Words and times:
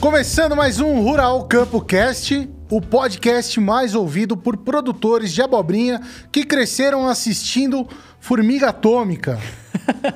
Começando 0.00 0.56
mais 0.56 0.80
um 0.80 1.00
Rural 1.02 1.44
Campo 1.44 1.80
Cast, 1.80 2.48
o 2.70 2.80
podcast 2.80 3.60
mais 3.60 3.94
ouvido 3.94 4.34
por 4.36 4.56
produtores 4.56 5.32
de 5.32 5.42
abobrinha 5.42 6.00
que 6.32 6.44
cresceram 6.44 7.06
assistindo 7.06 7.86
Formiga 8.18 8.68
Atômica. 8.70 9.38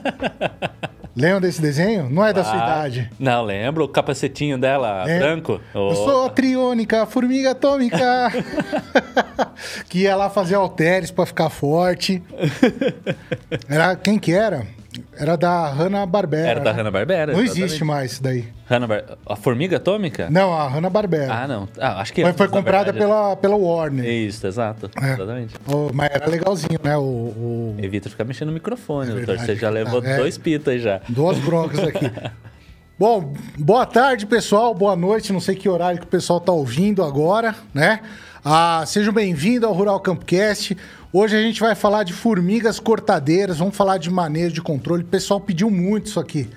Lembra 1.15 1.43
desse 1.43 1.61
desenho? 1.63 2.09
Não 2.11 2.25
é 2.27 2.33
da 2.33 2.43
sua 2.43 2.55
Ah, 2.55 2.67
idade. 2.79 3.11
Não, 3.21 3.45
lembro 3.45 3.85
o 3.85 3.89
capacetinho 3.89 4.59
dela, 4.59 5.05
É. 5.09 5.19
branco. 5.21 5.61
Eu 5.73 5.83
Oh, 5.83 5.95
sou 5.95 6.27
a 6.27 6.31
triônica, 6.31 7.07
formiga 7.07 7.53
atômica. 7.53 8.33
que 9.89 10.01
ia 10.01 10.17
lá 10.17 10.29
fazer 10.29 10.57
halteres 10.57 11.13
pra 11.13 11.25
ficar 11.25 11.51
forte. 11.51 12.21
Era 13.69 13.95
quem 13.95 14.19
que 14.19 14.33
era? 14.33 14.67
Era 15.19 15.37
da 15.37 15.69
Hanna-Barbera. 15.69 16.49
Era 16.49 16.61
da 16.61 16.73
né? 16.73 16.79
Hanna-Barbera. 16.79 17.33
Não 17.33 17.41
exatamente. 17.41 17.65
existe 17.67 17.85
mais 17.85 18.13
isso 18.13 18.23
daí. 18.23 18.45
Hanna-Bar- 18.67 19.05
A 19.27 19.37
Formiga 19.37 19.77
Atômica? 19.77 20.29
Não, 20.31 20.53
a 20.53 20.69
Hanna-Barbera. 20.69 21.33
Ah, 21.33 21.47
não. 21.49 21.69
Ah, 21.79 22.01
acho 22.01 22.13
que 22.13 22.21
Foi, 22.23 22.31
antes, 22.31 22.39
foi 22.39 22.49
comprada 22.49 22.93
verdade. 22.93 22.99
pela, 22.99 23.37
pela 23.37 23.57
Warner. 23.57 24.05
Isso, 24.05 24.47
exato. 24.47 24.91
É. 25.01 25.13
Exatamente. 25.13 25.55
Oh, 25.67 25.91
mas 25.93 26.11
era 26.13 26.27
legalzinho, 26.29 26.79
né? 26.83 26.97
O, 26.97 27.01
o- 27.03 27.77
Evita 27.79 28.09
ficar 28.11 28.25
mexendo 28.25 28.49
no 28.49 28.55
microfone, 28.55 29.11
doutor. 29.11 29.27
verdade. 29.27 29.47
Você 29.47 29.57
já 29.57 29.71
levou 29.71 30.01
Ah, 30.05 30.09
é. 30.09 30.17
dois 30.19 30.37
pitas 30.39 30.83
já. 30.83 31.01
Duas 31.09 31.39
broncas 31.39 31.81
aqui. 31.81 32.11
Bom, 32.99 33.33
boa 33.59 33.85
tarde, 33.87 34.25
pessoal. 34.25 34.73
Boa 34.75 34.95
noite. 34.95 35.33
Não 35.33 35.41
sei 35.41 35.55
que 35.57 35.69
horário 35.69 35.99
que 35.99 36.05
o 36.07 36.09
pessoal 36.09 36.41
tá 36.41 36.53
ouvindo 36.53 37.03
agora, 37.03 37.55
né? 37.73 38.01
Ah, 38.45 38.85
sejam 38.87 39.13
bem-vindos 39.13 39.69
ao 39.69 39.75
Rural 39.75 39.99
Campcast. 40.01 40.77
Hoje 41.17 41.37
a 41.37 41.41
gente 41.41 41.61
vai 41.61 41.77
falar 41.77 42.03
de 42.03 42.13
formigas 42.13 42.81
cortadeiras, 42.81 43.59
vamos 43.59 43.77
falar 43.77 43.99
de 43.99 44.11
manejo 44.11 44.53
de 44.53 44.61
controle. 44.61 45.05
O 45.05 45.07
pessoal 45.07 45.41
pediu 45.41 45.71
muito 45.71 46.07
isso 46.07 46.19
aqui, 46.19 46.51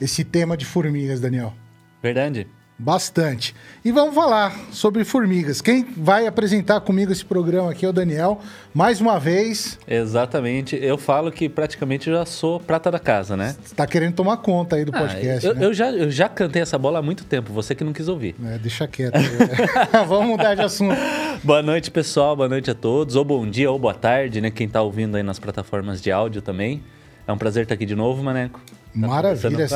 esse 0.00 0.22
tema 0.22 0.56
de 0.56 0.64
formigas, 0.64 1.18
Daniel. 1.18 1.52
Verdade? 2.00 2.46
Bastante. 2.78 3.56
E 3.84 3.90
vamos 3.90 4.14
falar 4.14 4.56
sobre 4.70 5.04
formigas. 5.04 5.60
Quem 5.60 5.84
vai 5.96 6.28
apresentar 6.28 6.80
comigo 6.80 7.10
esse 7.10 7.24
programa 7.24 7.72
aqui 7.72 7.84
é 7.84 7.88
o 7.88 7.92
Daniel. 7.92 8.40
Mais 8.72 9.00
uma 9.00 9.18
vez, 9.18 9.76
Exatamente. 9.88 10.78
Eu 10.80 10.96
falo 10.96 11.32
que 11.32 11.48
praticamente 11.48 12.08
já 12.08 12.24
sou 12.24 12.60
prata 12.60 12.88
da 12.90 13.00
casa, 13.00 13.36
né? 13.36 13.56
tá 13.74 13.84
querendo 13.86 14.14
tomar 14.14 14.36
conta 14.36 14.76
aí 14.76 14.84
do 14.84 14.94
Ah, 14.94 15.00
podcast, 15.00 15.46
eu, 15.46 15.54
né? 15.54 15.64
eu 15.64 15.74
já, 15.74 15.90
eu 15.90 16.08
já 16.08 16.28
cantei 16.28 16.62
essa 16.62 16.78
bola 16.78 17.00
há 17.00 17.02
muito 17.02 17.24
tempo, 17.24 17.52
você 17.52 17.74
que 17.74 17.82
não 17.82 17.92
quis 17.92 18.06
ouvir. 18.06 18.36
É, 18.44 18.58
deixa 18.58 18.86
quieto. 18.86 19.14
vamos 20.06 20.28
mudar 20.28 20.54
de 20.54 20.62
assunto. 20.62 20.96
Boa 21.42 21.62
noite, 21.62 21.90
pessoal. 21.90 22.36
Boa 22.36 22.48
noite 22.48 22.70
a 22.70 22.74
todos. 22.74 23.16
Ou 23.16 23.24
bom 23.24 23.48
dia 23.48 23.70
ou 23.70 23.78
boa 23.78 23.94
tarde, 23.94 24.40
né? 24.40 24.50
Quem 24.52 24.68
tá 24.68 24.80
ouvindo 24.82 25.16
aí 25.16 25.22
nas 25.24 25.38
plataformas 25.40 26.00
de 26.00 26.12
áudio 26.12 26.40
também. 26.42 26.82
É 27.26 27.32
um 27.32 27.38
prazer 27.38 27.64
estar 27.64 27.74
aqui 27.74 27.84
de 27.86 27.96
novo, 27.96 28.22
Maneco. 28.22 28.60
Tá 28.60 28.74
Maravilha. 28.94 29.68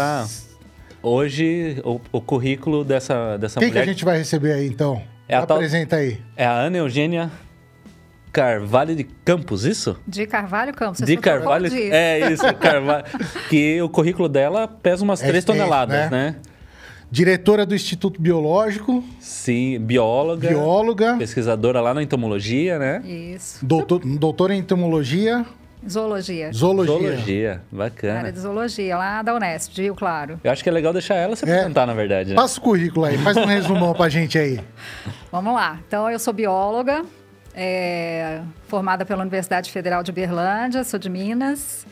Hoje, 1.03 1.81
o, 1.85 2.01
o 2.13 2.21
currículo 2.21 2.85
dessa, 2.85 3.37
dessa 3.37 3.59
Quem 3.59 3.69
que 3.69 3.75
mulher 3.75 3.83
a 3.83 3.93
gente 3.93 4.05
vai 4.05 4.19
receber 4.19 4.53
aí, 4.53 4.67
então? 4.69 5.03
É 5.29 5.35
a 5.35 5.45
tal- 5.47 5.57
Apresenta 5.57 5.97
aí. 5.97 6.19
é 6.37 6.45
a 6.47 6.53
Ana 6.53 6.77
Eugênia 6.79 7.31
Carvalho 8.33 8.95
de 8.97 9.05
Campos, 9.05 9.65
isso? 9.65 9.99
De 10.07 10.27
Carvalho 10.27 10.73
Campos. 10.73 11.01
de 11.05 11.17
Carvalho. 11.17 11.69
de- 11.69 11.91
É 11.91 12.31
isso, 12.33 12.45
Carvalho. 12.55 13.05
que 13.51 13.81
o 13.83 13.89
currículo 13.89 14.29
dela 14.29 14.67
pesa 14.69 15.03
umas 15.05 15.21
É 15.23 15.27
3 15.27 15.39
extenso, 15.39 15.59
toneladas, 15.59 16.11
né? 16.11 16.31
né? 16.31 16.37
Diretora 17.11 17.67
do 17.67 17.75
Instituto 17.75 18.23
Biológico, 18.23 19.05
Sim, 19.21 19.79
bióloga. 19.81 20.49
bióloga, 20.49 21.17
Pesquisadora 21.19 21.79
lá 21.83 21.93
na 21.93 22.03
entomologia, 22.03 22.79
né? 22.79 23.03
Isso. 23.05 23.59
doutor, 23.65 24.01
doutora 24.01 24.55
em 24.55 24.59
entomologia, 24.61 25.45
Zoologia. 25.89 26.53
zoologia. 26.53 26.95
Zoologia, 26.95 27.51
Área 27.51 27.63
bacana. 27.73 28.33
de 28.33 28.39
zoologia, 28.41 28.97
lá 28.97 29.23
da 29.23 29.35
Unesp, 29.35 29.73
de 29.75 29.83
Rio 29.83 29.95
Claro. 29.95 30.41
Eu 30.43 30.51
acho 30.53 30.63
que 30.63 30.69
é 30.69 30.73
legal 30.73 30.93
deixar 30.93 31.15
ela 31.17 31.35
se 31.37 31.45
É. 31.49 31.53
apresentar, 31.53 31.87
na 31.87 31.95
verdade. 31.95 32.31
né? 32.31 32.37
Passa 32.37 32.59
o 32.59 32.63
currículo 32.63 33.05
aí, 33.07 33.19
faz 33.19 33.37
um 33.37 33.45
resumão 33.45 33.93
pra 33.95 34.09
gente 34.09 34.39
aí. 34.39 34.61
Vamos 35.33 35.55
lá. 35.55 35.79
Então, 35.87 36.09
eu 36.11 36.19
sou 36.19 36.33
bióloga, 36.33 37.05
é, 37.55 38.41
formada 38.69 39.05
pela 39.05 39.23
Universidade 39.23 39.71
Federal 39.71 40.03
de 40.03 40.13
Berlândia, 40.13 40.85
sou 40.85 40.99
de 40.99 41.09
Minas. 41.11 41.87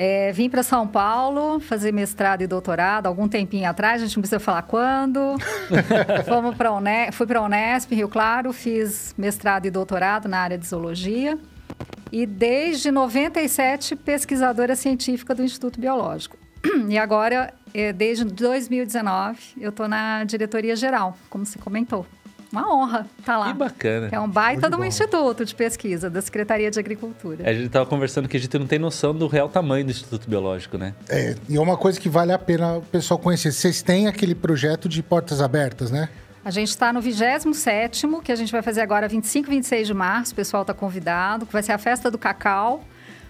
É, 0.00 0.30
vim 0.30 0.48
para 0.48 0.62
São 0.62 0.86
Paulo 0.86 1.58
fazer 1.58 1.90
mestrado 1.92 2.40
e 2.42 2.46
doutorado 2.46 3.06
algum 3.06 3.26
tempinho 3.26 3.68
atrás, 3.68 4.00
a 4.00 4.06
gente 4.06 4.16
não 4.16 4.22
precisa 4.22 4.38
falar 4.38 4.62
quando. 4.62 5.34
Fomos 6.24 6.54
pra 6.56 6.70
Une... 6.72 7.10
Fui 7.10 7.26
para 7.26 7.40
a 7.40 7.42
Unesp, 7.42 7.90
em 7.92 7.96
Rio 7.96 8.08
Claro, 8.08 8.52
fiz 8.52 9.12
mestrado 9.18 9.66
e 9.66 9.70
doutorado 9.70 10.28
na 10.28 10.38
área 10.38 10.56
de 10.56 10.64
zoologia. 10.64 11.36
E 12.10 12.24
desde 12.24 12.90
97, 12.90 13.94
pesquisadora 13.96 14.74
científica 14.74 15.34
do 15.34 15.42
Instituto 15.42 15.80
Biológico. 15.80 16.36
E 16.88 16.98
agora, 16.98 17.52
eh, 17.72 17.92
desde 17.92 18.24
2019, 18.24 19.38
eu 19.60 19.70
estou 19.70 19.86
na 19.86 20.24
diretoria 20.24 20.74
geral, 20.74 21.16
como 21.30 21.44
você 21.46 21.58
comentou. 21.58 22.06
Uma 22.50 22.74
honra 22.74 23.06
estar 23.18 23.36
lá. 23.36 23.48
Que 23.48 23.58
bacana. 23.58 24.08
É 24.10 24.18
um 24.18 24.28
baita 24.28 24.62
Show 24.62 24.70
de 24.70 24.74
um 24.74 24.78
bola. 24.78 24.88
instituto 24.88 25.44
de 25.44 25.54
pesquisa 25.54 26.08
da 26.08 26.22
Secretaria 26.22 26.70
de 26.70 26.78
Agricultura. 26.78 27.48
A 27.48 27.52
gente 27.52 27.68
tava 27.68 27.84
conversando 27.84 28.26
que 28.26 28.38
a 28.38 28.40
gente 28.40 28.58
não 28.58 28.66
tem 28.66 28.78
noção 28.78 29.14
do 29.14 29.26
real 29.26 29.50
tamanho 29.50 29.84
do 29.84 29.90
Instituto 29.90 30.28
Biológico, 30.28 30.78
né? 30.78 30.94
É, 31.10 31.36
e 31.46 31.56
é 31.56 31.60
uma 31.60 31.76
coisa 31.76 32.00
que 32.00 32.08
vale 32.08 32.32
a 32.32 32.38
pena 32.38 32.78
o 32.78 32.82
pessoal 32.82 33.20
conhecer. 33.20 33.52
Vocês 33.52 33.82
têm 33.82 34.06
aquele 34.06 34.34
projeto 34.34 34.88
de 34.88 35.02
portas 35.02 35.42
abertas, 35.42 35.90
né? 35.90 36.08
A 36.48 36.50
gente 36.50 36.68
está 36.70 36.94
no 36.94 37.00
27º, 37.02 38.22
que 38.22 38.32
a 38.32 38.34
gente 38.34 38.50
vai 38.50 38.62
fazer 38.62 38.80
agora 38.80 39.06
25 39.06 39.48
e 39.48 39.50
26 39.56 39.86
de 39.86 39.92
março. 39.92 40.32
O 40.32 40.34
pessoal 40.34 40.62
está 40.62 40.72
convidado, 40.72 41.44
que 41.44 41.52
vai 41.52 41.62
ser 41.62 41.72
a 41.72 41.78
festa 41.78 42.10
do 42.10 42.16
cacau, 42.16 42.82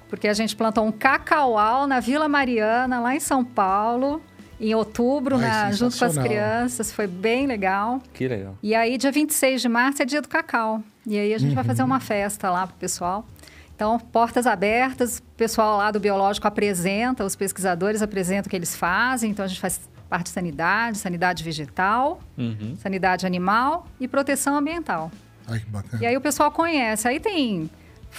porque 0.08 0.28
a 0.28 0.32
gente 0.32 0.54
plantou 0.54 0.86
um 0.86 0.92
cacaual 0.92 1.88
na 1.88 1.98
Vila 1.98 2.28
Mariana, 2.28 3.00
lá 3.00 3.16
em 3.16 3.18
São 3.18 3.44
Paulo, 3.44 4.22
em 4.60 4.72
outubro, 4.72 5.34
Ai, 5.34 5.40
na- 5.40 5.72
junto 5.72 5.98
com 5.98 6.04
as 6.04 6.16
crianças. 6.16 6.92
Foi 6.92 7.08
bem 7.08 7.48
legal. 7.48 8.00
Que 8.14 8.28
legal. 8.28 8.56
E 8.62 8.72
aí, 8.72 8.96
dia 8.96 9.10
26 9.10 9.62
de 9.62 9.68
março 9.68 10.00
é 10.00 10.04
dia 10.04 10.22
do 10.22 10.28
cacau. 10.28 10.80
E 11.04 11.18
aí 11.18 11.34
a 11.34 11.38
gente 11.38 11.56
vai 11.56 11.64
fazer 11.64 11.82
uma 11.82 11.98
festa 11.98 12.48
lá 12.48 12.68
pro 12.68 12.76
pessoal. 12.76 13.26
Então, 13.74 13.98
portas 13.98 14.46
abertas, 14.46 15.18
o 15.18 15.22
pessoal 15.36 15.76
lá 15.76 15.90
do 15.90 15.98
biológico 15.98 16.46
apresenta, 16.46 17.24
os 17.24 17.34
pesquisadores 17.34 18.00
apresentam 18.00 18.46
o 18.46 18.50
que 18.50 18.54
eles 18.54 18.76
fazem. 18.76 19.32
Então, 19.32 19.44
a 19.44 19.48
gente 19.48 19.60
faz 19.60 19.80
parte 20.08 20.24
de 20.26 20.30
sanidade, 20.30 20.98
sanidade 20.98 21.44
vegetal, 21.44 22.20
Uhum. 22.36 22.76
sanidade 22.80 23.26
animal 23.26 23.86
e 24.00 24.08
proteção 24.08 24.56
ambiental. 24.56 25.10
Ai, 25.46 25.60
que 25.60 25.66
bacana. 25.66 26.02
E 26.02 26.06
aí 26.06 26.16
o 26.16 26.20
pessoal 26.20 26.50
conhece. 26.50 27.06
Aí 27.08 27.18
tem, 27.20 27.70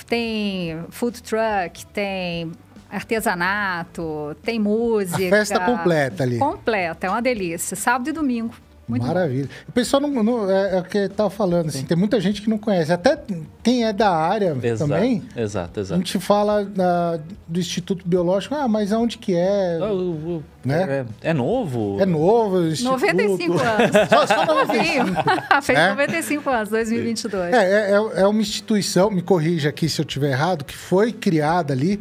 tem 0.08 0.80
food 0.90 1.22
truck, 1.24 1.86
tem 1.88 2.52
artesanato, 2.90 4.36
tem 4.44 4.60
música. 4.60 5.26
A 5.28 5.30
festa 5.30 5.60
completa 5.60 6.24
ali. 6.24 6.38
Completa, 6.38 7.08
é 7.08 7.10
uma 7.10 7.22
delícia. 7.22 7.76
Sábado 7.76 8.10
e 8.10 8.14
domingo. 8.14 8.54
Muito 8.90 9.02
bom. 9.04 9.08
Maravilha. 9.08 9.48
O 9.68 9.72
pessoal 9.72 10.02
não, 10.02 10.24
não- 10.24 10.50
é, 10.50 10.76
é 10.78 10.80
o 10.80 10.84
que 10.84 10.98
eu 10.98 11.10
tava 11.10 11.30
falando, 11.30 11.68
assim, 11.70 11.86
tem 11.86 11.96
muita 11.96 12.20
gente 12.20 12.42
que 12.42 12.50
não 12.50 12.58
conhece. 12.58 12.92
Até 12.92 13.18
quem 13.62 13.86
é 13.86 13.94
da 13.94 14.10
área 14.10 14.58
Exato. 14.64 14.90
também, 14.92 15.24
Exato, 15.36 15.80
a 15.80 15.84
exato. 15.84 16.02
gente 16.02 16.20
fala 16.20 16.66
da- 16.66 17.20
do 17.48 17.60
Instituto 17.60 18.08
Biológico, 18.08 18.56
ah, 18.56 18.68
mas 18.68 18.92
aonde 18.92 19.18
que 19.20 19.36
é? 19.36 19.78
Ah, 19.80 19.94
o- 19.94 20.38
o- 20.38 20.44
Né? 20.66 21.06
É, 21.24 21.30
é 21.30 21.34
novo? 21.34 21.98
É 22.02 22.06
novo 22.06 22.58
o 22.58 22.68
Instituto. 22.68 22.92
95 23.00 23.54
anos. 23.62 24.10
Só, 24.10 24.28
só 24.28 24.46
Novinho. 24.46 25.06
95. 25.06 25.62
Fez 25.62 25.80
É? 25.80 25.90
95 25.90 26.50
anos, 26.50 26.70
2022. 26.70 27.54
É, 27.54 27.58
é, 27.58 27.92
é- 27.92 28.22
é 28.22 28.28
uma 28.28 28.42
instituição, 28.42 29.12
me 29.12 29.22
corrija 29.22 29.70
aqui 29.70 29.88
se 29.88 30.02
eu 30.02 30.06
estiver 30.06 30.32
errado, 30.32 30.66
que 30.66 30.76
foi 30.76 31.12
criada 31.14 31.74
ali 31.74 32.00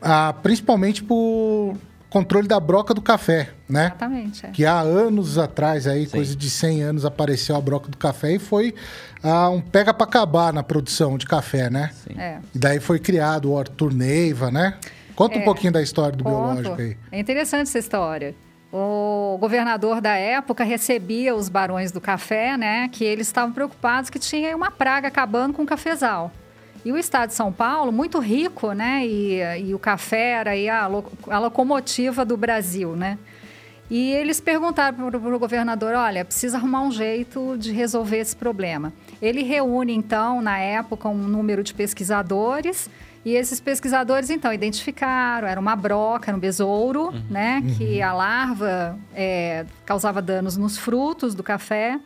ah, 0.00 0.34
principalmente 0.42 1.02
por 1.02 1.74
controle 2.12 2.46
da 2.46 2.60
broca 2.60 2.92
do 2.92 3.00
café, 3.00 3.50
né? 3.68 3.86
Exatamente. 3.86 4.44
é. 4.46 4.50
Que 4.50 4.66
há 4.66 4.78
anos 4.80 5.38
atrás, 5.38 5.86
aí, 5.86 6.04
Sim. 6.04 6.10
coisa 6.12 6.36
de 6.36 6.50
100 6.50 6.82
anos, 6.82 7.04
apareceu 7.06 7.56
a 7.56 7.60
broca 7.60 7.88
do 7.90 7.96
café 7.96 8.32
e 8.34 8.38
foi 8.38 8.74
ah, 9.22 9.48
um 9.48 9.60
pega 9.60 9.94
para 9.94 10.04
acabar 10.06 10.52
na 10.52 10.62
produção 10.62 11.16
de 11.16 11.26
café, 11.26 11.70
né? 11.70 11.90
Sim. 11.94 12.14
É. 12.20 12.38
E 12.54 12.58
daí 12.58 12.80
foi 12.80 12.98
criado 12.98 13.50
o 13.50 13.58
Arthur 13.58 13.94
Neiva, 13.94 14.50
né? 14.50 14.74
Conta 15.16 15.38
um 15.38 15.40
É. 15.40 15.44
pouquinho 15.44 15.72
da 15.72 15.80
história 15.80 16.16
do 16.16 16.22
Conto. 16.24 16.34
biológico 16.36 16.80
aí. 16.80 16.96
É 17.10 17.18
interessante 17.18 17.68
essa 17.68 17.78
história. 17.78 18.34
O 18.74 19.36
governador 19.38 20.00
da 20.00 20.14
época 20.14 20.64
recebia 20.64 21.34
os 21.34 21.48
barões 21.48 21.92
do 21.92 22.00
café, 22.00 22.56
né? 22.56 22.88
Que 22.90 23.04
eles 23.04 23.26
estavam 23.26 23.52
preocupados 23.52 24.08
que 24.08 24.18
tinha 24.18 24.56
uma 24.56 24.70
praga 24.70 25.08
acabando 25.08 25.52
com 25.52 25.62
o 25.62 25.66
cafezal. 25.66 26.30
E 26.84 26.92
o 26.92 26.98
estado 26.98 27.28
de 27.28 27.34
São 27.34 27.52
Paulo, 27.52 27.92
muito 27.92 28.18
rico, 28.18 28.72
né? 28.72 29.06
E, 29.06 29.40
e 29.66 29.74
o 29.74 29.78
café 29.78 30.32
era 30.32 30.50
a, 30.50 31.34
a 31.34 31.38
locomotiva 31.38 32.24
do 32.24 32.36
Brasil, 32.36 32.96
né? 32.96 33.18
E 33.90 34.10
eles 34.12 34.40
perguntaram 34.40 35.10
para 35.10 35.36
o 35.36 35.38
governador: 35.38 35.94
olha, 35.94 36.24
precisa 36.24 36.56
arrumar 36.56 36.82
um 36.82 36.90
jeito 36.90 37.56
de 37.58 37.72
resolver 37.72 38.18
esse 38.18 38.34
problema. 38.34 38.92
Ele 39.20 39.42
reúne, 39.42 39.94
então, 39.94 40.40
na 40.40 40.58
época, 40.58 41.08
um 41.08 41.14
número 41.14 41.62
de 41.62 41.74
pesquisadores. 41.74 42.88
E 43.24 43.36
esses 43.36 43.60
pesquisadores, 43.60 44.30
então, 44.30 44.52
identificaram, 44.52 45.46
era 45.46 45.60
uma 45.60 45.76
broca, 45.76 46.30
era 46.30 46.36
um 46.36 46.40
besouro, 46.40 47.12
né? 47.30 47.62
Que 47.76 48.02
a 48.02 48.12
larva 48.12 48.98
é, 49.14 49.64
causava 49.84 50.20
danos 50.20 50.56
nos 50.56 50.76
frutos 50.76 51.34
do 51.34 51.42
café. 51.42 52.00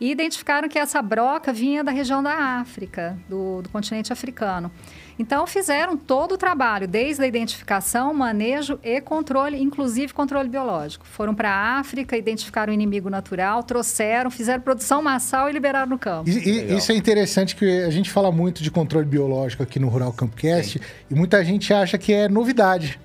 E 0.00 0.10
identificaram 0.10 0.68
que 0.68 0.78
essa 0.78 1.02
broca 1.02 1.52
vinha 1.52 1.82
da 1.82 1.90
região 1.90 2.22
da 2.22 2.60
África, 2.60 3.18
do, 3.28 3.62
do 3.62 3.68
continente 3.68 4.12
africano. 4.12 4.70
Então, 5.18 5.44
fizeram 5.48 5.96
todo 5.96 6.32
o 6.32 6.38
trabalho, 6.38 6.86
desde 6.86 7.24
a 7.24 7.26
identificação, 7.26 8.14
manejo 8.14 8.78
e 8.84 9.00
controle, 9.00 9.60
inclusive 9.60 10.14
controle 10.14 10.48
biológico. 10.48 11.04
Foram 11.04 11.34
para 11.34 11.50
a 11.50 11.78
África, 11.80 12.16
identificaram 12.16 12.70
o 12.70 12.74
inimigo 12.74 13.10
natural, 13.10 13.64
trouxeram, 13.64 14.30
fizeram 14.30 14.60
produção 14.62 15.02
massal 15.02 15.50
e 15.50 15.52
liberaram 15.52 15.88
no 15.88 15.98
campo. 15.98 16.30
E, 16.30 16.38
e, 16.38 16.76
isso 16.76 16.92
é 16.92 16.94
interessante 16.94 17.56
que 17.56 17.82
a 17.82 17.90
gente 17.90 18.10
fala 18.10 18.30
muito 18.30 18.62
de 18.62 18.70
controle 18.70 19.06
biológico 19.06 19.64
aqui 19.64 19.80
no 19.80 19.88
Rural 19.88 20.12
Campcast 20.12 20.78
Sim. 20.78 20.84
e 21.10 21.14
muita 21.16 21.44
gente 21.44 21.74
acha 21.74 21.98
que 21.98 22.12
é 22.12 22.28
novidade. 22.28 23.00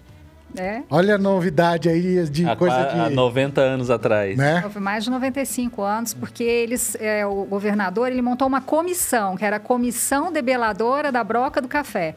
É. 0.57 0.83
Olha 0.89 1.15
a 1.15 1.17
novidade 1.17 1.89
aí 1.89 2.23
de 2.29 2.47
há, 2.47 2.55
coisa 2.55 2.83
de... 2.85 2.99
Há 2.99 3.09
90 3.09 3.61
anos 3.61 3.89
atrás. 3.89 4.37
Né? 4.37 4.63
Mais 4.79 5.03
de 5.03 5.09
95 5.09 5.81
anos, 5.81 6.13
porque 6.13 6.43
eles, 6.43 6.95
é, 6.99 7.25
o 7.25 7.45
governador 7.45 8.11
ele 8.11 8.21
montou 8.21 8.47
uma 8.47 8.61
comissão, 8.61 9.35
que 9.35 9.43
era 9.43 9.57
a 9.57 9.59
Comissão 9.59 10.31
Debeladora 10.31 11.11
da 11.11 11.23
Broca 11.23 11.61
do 11.61 11.67
Café. 11.67 12.15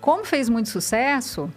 Como 0.00 0.24
fez 0.24 0.48
muito 0.48 0.68
sucesso 0.68 1.50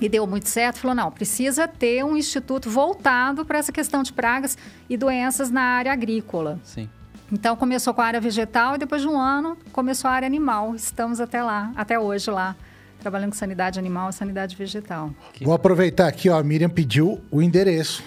e 0.00 0.08
deu 0.08 0.26
muito 0.26 0.48
certo, 0.48 0.78
falou, 0.78 0.94
não, 0.94 1.10
precisa 1.10 1.66
ter 1.66 2.04
um 2.04 2.16
instituto 2.16 2.70
voltado 2.70 3.44
para 3.44 3.58
essa 3.58 3.72
questão 3.72 4.02
de 4.02 4.12
pragas 4.12 4.56
e 4.88 4.96
doenças 4.96 5.50
na 5.50 5.62
área 5.62 5.92
agrícola. 5.92 6.58
Sim. 6.62 6.88
Então 7.32 7.54
começou 7.54 7.94
com 7.94 8.00
a 8.00 8.06
área 8.06 8.20
vegetal 8.20 8.74
e 8.74 8.78
depois 8.78 9.02
de 9.02 9.08
um 9.08 9.18
ano 9.18 9.56
começou 9.72 10.10
a 10.10 10.14
área 10.14 10.26
animal. 10.26 10.74
Estamos 10.74 11.20
até 11.20 11.42
lá, 11.42 11.72
até 11.76 11.98
hoje 11.98 12.30
lá 12.30 12.56
trabalhando 13.00 13.30
com 13.30 13.36
sanidade 13.36 13.78
animal 13.78 14.10
e 14.10 14.12
sanidade 14.12 14.54
vegetal. 14.54 15.10
Vou 15.42 15.54
aproveitar 15.54 16.06
aqui, 16.06 16.28
ó, 16.28 16.38
a 16.38 16.42
Miriam 16.42 16.68
pediu 16.70 17.20
o 17.30 17.42
endereço. 17.42 18.02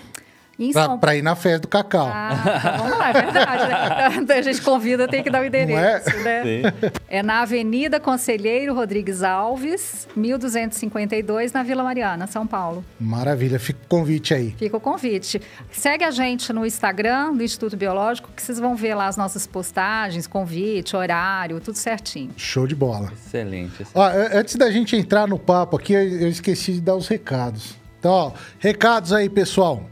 Para 0.99 1.15
ir 1.15 1.21
na 1.21 1.35
festa 1.35 1.59
do 1.59 1.67
cacau. 1.67 2.07
Ah, 2.07 2.59
tá, 2.61 2.77
vamos 2.77 2.97
lá, 2.97 3.09
é 3.09 3.13
verdade. 3.13 3.67
Né? 3.67 4.21
Então, 4.21 4.37
a 4.37 4.41
gente 4.41 4.61
convida, 4.61 5.07
tem 5.07 5.23
que 5.23 5.29
dar 5.29 5.41
o 5.41 5.45
endereço. 5.45 6.09
é? 6.09 6.43
Né? 6.43 6.73
é 7.07 7.23
na 7.23 7.41
Avenida 7.41 7.99
Conselheiro 7.99 8.73
Rodrigues 8.73 9.23
Alves, 9.23 10.07
1252, 10.15 11.51
na 11.51 11.63
Vila 11.63 11.83
Mariana, 11.83 12.27
São 12.27 12.45
Paulo. 12.45 12.85
Maravilha, 12.99 13.59
fica 13.59 13.79
o 13.83 13.87
convite 13.87 14.33
aí. 14.33 14.55
Fica 14.57 14.77
o 14.77 14.79
convite. 14.79 15.41
Segue 15.71 16.03
a 16.03 16.11
gente 16.11 16.53
no 16.53 16.65
Instagram 16.65 17.33
do 17.33 17.43
Instituto 17.43 17.75
Biológico, 17.75 18.29
que 18.35 18.41
vocês 18.41 18.59
vão 18.59 18.75
ver 18.75 18.93
lá 18.95 19.07
as 19.07 19.17
nossas 19.17 19.47
postagens, 19.47 20.27
convite, 20.27 20.95
horário, 20.95 21.59
tudo 21.59 21.77
certinho. 21.77 22.31
Show 22.37 22.67
de 22.67 22.75
bola. 22.75 23.11
Excelente. 23.13 23.81
excelente. 23.81 23.91
Ó, 23.95 24.37
antes 24.37 24.55
da 24.55 24.69
gente 24.69 24.95
entrar 24.95 25.27
no 25.27 25.39
papo 25.39 25.77
aqui, 25.77 25.93
eu 25.93 26.27
esqueci 26.27 26.73
de 26.73 26.81
dar 26.81 26.95
os 26.95 27.07
recados. 27.07 27.75
Então, 27.99 28.11
ó, 28.11 28.31
recados 28.59 29.13
aí, 29.13 29.29
pessoal. 29.29 29.89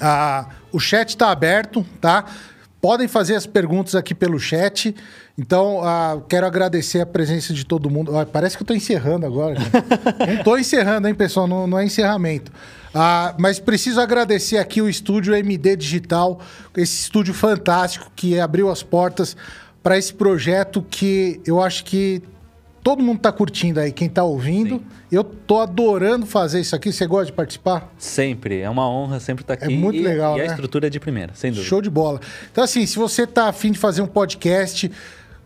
Ah, 0.00 0.46
o 0.72 0.78
chat 0.78 1.10
está 1.10 1.30
aberto, 1.30 1.84
tá? 2.00 2.24
Podem 2.80 3.08
fazer 3.08 3.34
as 3.34 3.46
perguntas 3.46 3.94
aqui 3.94 4.14
pelo 4.14 4.38
chat. 4.38 4.94
Então, 5.36 5.80
ah, 5.82 6.20
quero 6.28 6.46
agradecer 6.46 7.00
a 7.00 7.06
presença 7.06 7.52
de 7.52 7.64
todo 7.64 7.90
mundo. 7.90 8.16
Ah, 8.16 8.24
parece 8.24 8.56
que 8.56 8.62
eu 8.62 8.64
estou 8.64 8.76
encerrando 8.76 9.26
agora. 9.26 9.56
não 10.26 10.34
estou 10.34 10.58
encerrando, 10.58 11.08
hein, 11.08 11.14
pessoal? 11.14 11.46
Não, 11.46 11.66
não 11.66 11.78
é 11.78 11.84
encerramento. 11.84 12.52
Ah, 12.94 13.34
mas 13.38 13.58
preciso 13.58 14.00
agradecer 14.00 14.58
aqui 14.58 14.80
o 14.80 14.88
estúdio 14.88 15.34
MD 15.34 15.76
Digital, 15.76 16.40
esse 16.76 17.02
estúdio 17.02 17.34
fantástico 17.34 18.10
que 18.14 18.38
abriu 18.40 18.70
as 18.70 18.82
portas 18.82 19.36
para 19.82 19.98
esse 19.98 20.12
projeto 20.12 20.84
que 20.88 21.40
eu 21.46 21.62
acho 21.62 21.84
que 21.84 22.22
todo 22.88 23.02
mundo 23.02 23.18
está 23.18 23.30
curtindo 23.30 23.80
aí, 23.80 23.92
quem 23.92 24.08
está 24.08 24.24
ouvindo. 24.24 24.76
Sim. 24.76 24.84
Eu 25.12 25.22
tô 25.22 25.60
adorando 25.60 26.24
fazer 26.24 26.58
isso 26.58 26.74
aqui. 26.74 26.90
Você 26.90 27.06
gosta 27.06 27.26
de 27.26 27.32
participar? 27.32 27.92
Sempre. 27.98 28.60
É 28.60 28.70
uma 28.70 28.88
honra 28.88 29.20
sempre 29.20 29.42
estar 29.42 29.58
tá 29.58 29.66
aqui. 29.66 29.74
É 29.74 29.76
muito 29.76 29.98
e, 29.98 30.02
legal, 30.02 30.36
e 30.36 30.38
né? 30.38 30.44
a 30.44 30.46
estrutura 30.46 30.86
é 30.86 30.90
de 30.90 30.98
primeira, 30.98 31.34
sem 31.34 31.50
dúvida. 31.50 31.68
Show 31.68 31.82
de 31.82 31.90
bola. 31.90 32.18
Então, 32.50 32.64
assim, 32.64 32.86
se 32.86 32.96
você 32.96 33.26
tá 33.26 33.46
afim 33.46 33.72
de 33.72 33.78
fazer 33.78 34.00
um 34.00 34.06
podcast, 34.06 34.90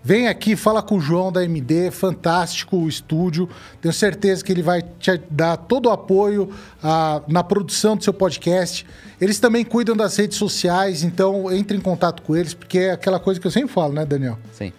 vem 0.05 0.29
aqui, 0.29 0.55
fala 0.55 0.85
com 0.85 0.99
o 0.99 1.01
João 1.01 1.33
da 1.33 1.45
MD. 1.45 1.91
Fantástico 1.91 2.77
o 2.77 2.89
estúdio. 2.89 3.49
Tenho 3.81 3.93
certeza 3.93 4.45
que 4.45 4.53
ele 4.53 4.63
vai 4.63 4.81
te 4.81 5.21
dar 5.29 5.57
todo 5.57 5.87
o 5.87 5.91
apoio 5.91 6.49
ah, 6.81 7.23
na 7.27 7.43
produção 7.43 7.97
do 7.97 8.05
seu 8.05 8.15
podcast. 8.15 8.87
Eles 9.21 9.41
também 9.41 9.65
cuidam 9.65 9.97
das 9.97 10.17
redes 10.17 10.39
sociais, 10.39 11.03
então 11.03 11.51
entre 11.51 11.77
em 11.77 11.81
contato 11.81 12.23
com 12.23 12.37
eles, 12.37 12.55
porque 12.55 12.79
é 12.79 12.93
aquela 12.93 13.19
coisa 13.19 13.41
que 13.41 13.47
eu 13.49 13.51
sempre 13.51 13.73
falo, 13.73 13.93
né, 13.93 14.07
Daniel? 14.07 14.39
Sim 14.53 14.73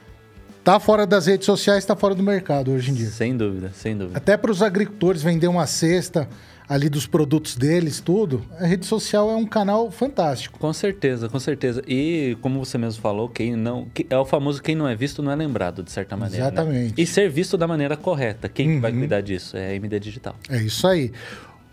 tá 0.63 0.79
fora 0.79 1.05
das 1.05 1.27
redes 1.27 1.45
sociais, 1.45 1.85
tá 1.85 1.95
fora 1.95 2.15
do 2.15 2.23
mercado 2.23 2.71
hoje 2.71 2.91
em 2.91 2.93
dia. 2.93 3.09
Sem 3.09 3.35
dúvida, 3.35 3.71
sem 3.75 3.97
dúvida. 3.97 4.17
Até 4.17 4.37
para 4.37 4.51
os 4.51 4.61
agricultores 4.61 5.21
vender 5.21 5.47
uma 5.47 5.67
cesta 5.67 6.27
ali 6.67 6.89
dos 6.89 7.05
produtos 7.05 7.55
deles, 7.55 7.99
tudo, 7.99 8.43
a 8.57 8.65
rede 8.65 8.85
social 8.85 9.29
é 9.29 9.35
um 9.35 9.45
canal 9.45 9.91
fantástico. 9.91 10.57
Com 10.57 10.71
certeza, 10.71 11.27
com 11.27 11.39
certeza. 11.39 11.83
E 11.87 12.37
como 12.41 12.63
você 12.63 12.77
mesmo 12.77 13.01
falou, 13.01 13.27
quem 13.27 13.55
não 13.55 13.87
é 14.09 14.17
o 14.17 14.25
famoso 14.25 14.61
quem 14.61 14.75
não 14.75 14.87
é 14.87 14.95
visto 14.95 15.21
não 15.21 15.31
é 15.31 15.35
lembrado 15.35 15.83
de 15.83 15.91
certa 15.91 16.15
maneira. 16.15 16.45
Né? 16.45 16.51
Exatamente. 16.51 16.87
Né? 16.89 16.93
E 16.97 17.05
ser 17.05 17.29
visto 17.29 17.57
da 17.57 17.67
maneira 17.67 17.97
correta. 17.97 18.47
Quem 18.47 18.75
uhum. 18.75 18.81
vai 18.81 18.91
cuidar 18.91 19.21
disso 19.21 19.57
é 19.57 19.69
a 19.69 19.75
MD 19.75 19.99
Digital. 19.99 20.35
É 20.49 20.57
isso 20.57 20.87
aí. 20.87 21.11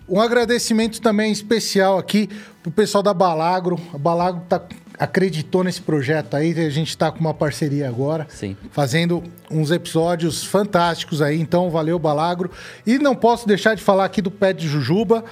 Um 0.09 0.21
agradecimento 0.21 1.01
também 1.01 1.31
especial 1.31 1.97
aqui 1.97 2.29
pro 2.63 2.73
pessoal 2.73 3.01
da 3.01 3.15
Balagro. 3.15 3.79
A 3.95 3.99
Balagro 3.99 4.43
tá 4.49 4.61
acreditou 5.01 5.65
nesse 5.65 5.81
projeto 5.81 6.35
aí, 6.35 6.53
a 6.61 6.69
gente 6.69 6.91
está 6.91 7.11
com 7.11 7.19
uma 7.19 7.33
parceria 7.33 7.89
agora, 7.89 8.27
Sim. 8.29 8.55
fazendo 8.71 9.23
uns 9.51 9.71
episódios 9.71 10.45
fantásticos 10.45 11.23
aí, 11.23 11.41
então 11.41 11.71
valeu 11.71 11.99
Balagro. 11.99 12.51
E 12.87 12.99
não 12.99 13.17
posso 13.17 13.49
deixar 13.49 13.75
de 13.75 13.83
falar 13.83 14.05
aqui 14.05 14.21
do 14.21 14.31
Pé 14.31 14.53
de 14.53 14.69
Jujuba, 14.69 15.25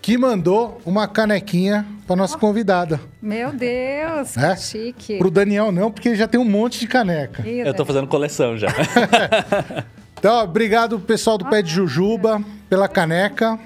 que 0.00 0.18
mandou 0.18 0.80
uma 0.84 1.06
canequinha 1.06 1.86
para 2.04 2.16
nossa 2.16 2.34
oh, 2.36 2.40
convidada. 2.40 3.00
Meu 3.22 3.52
Deus, 3.52 4.36
é? 4.36 4.56
que 4.56 4.60
chique. 4.60 5.18
Pro 5.18 5.30
Daniel 5.30 5.70
não, 5.70 5.92
porque 5.92 6.16
já 6.16 6.26
tem 6.26 6.40
um 6.40 6.44
monte 6.44 6.80
de 6.80 6.88
caneca. 6.88 7.48
Eu 7.48 7.70
estou 7.70 7.86
fazendo 7.86 8.08
coleção 8.08 8.58
já. 8.58 8.70
então, 10.18 10.42
obrigado 10.42 10.98
pessoal 10.98 11.38
do 11.38 11.44
Pé 11.48 11.62
de 11.62 11.70
Jujuba 11.70 12.42
pela 12.68 12.88
caneca. 12.88 13.56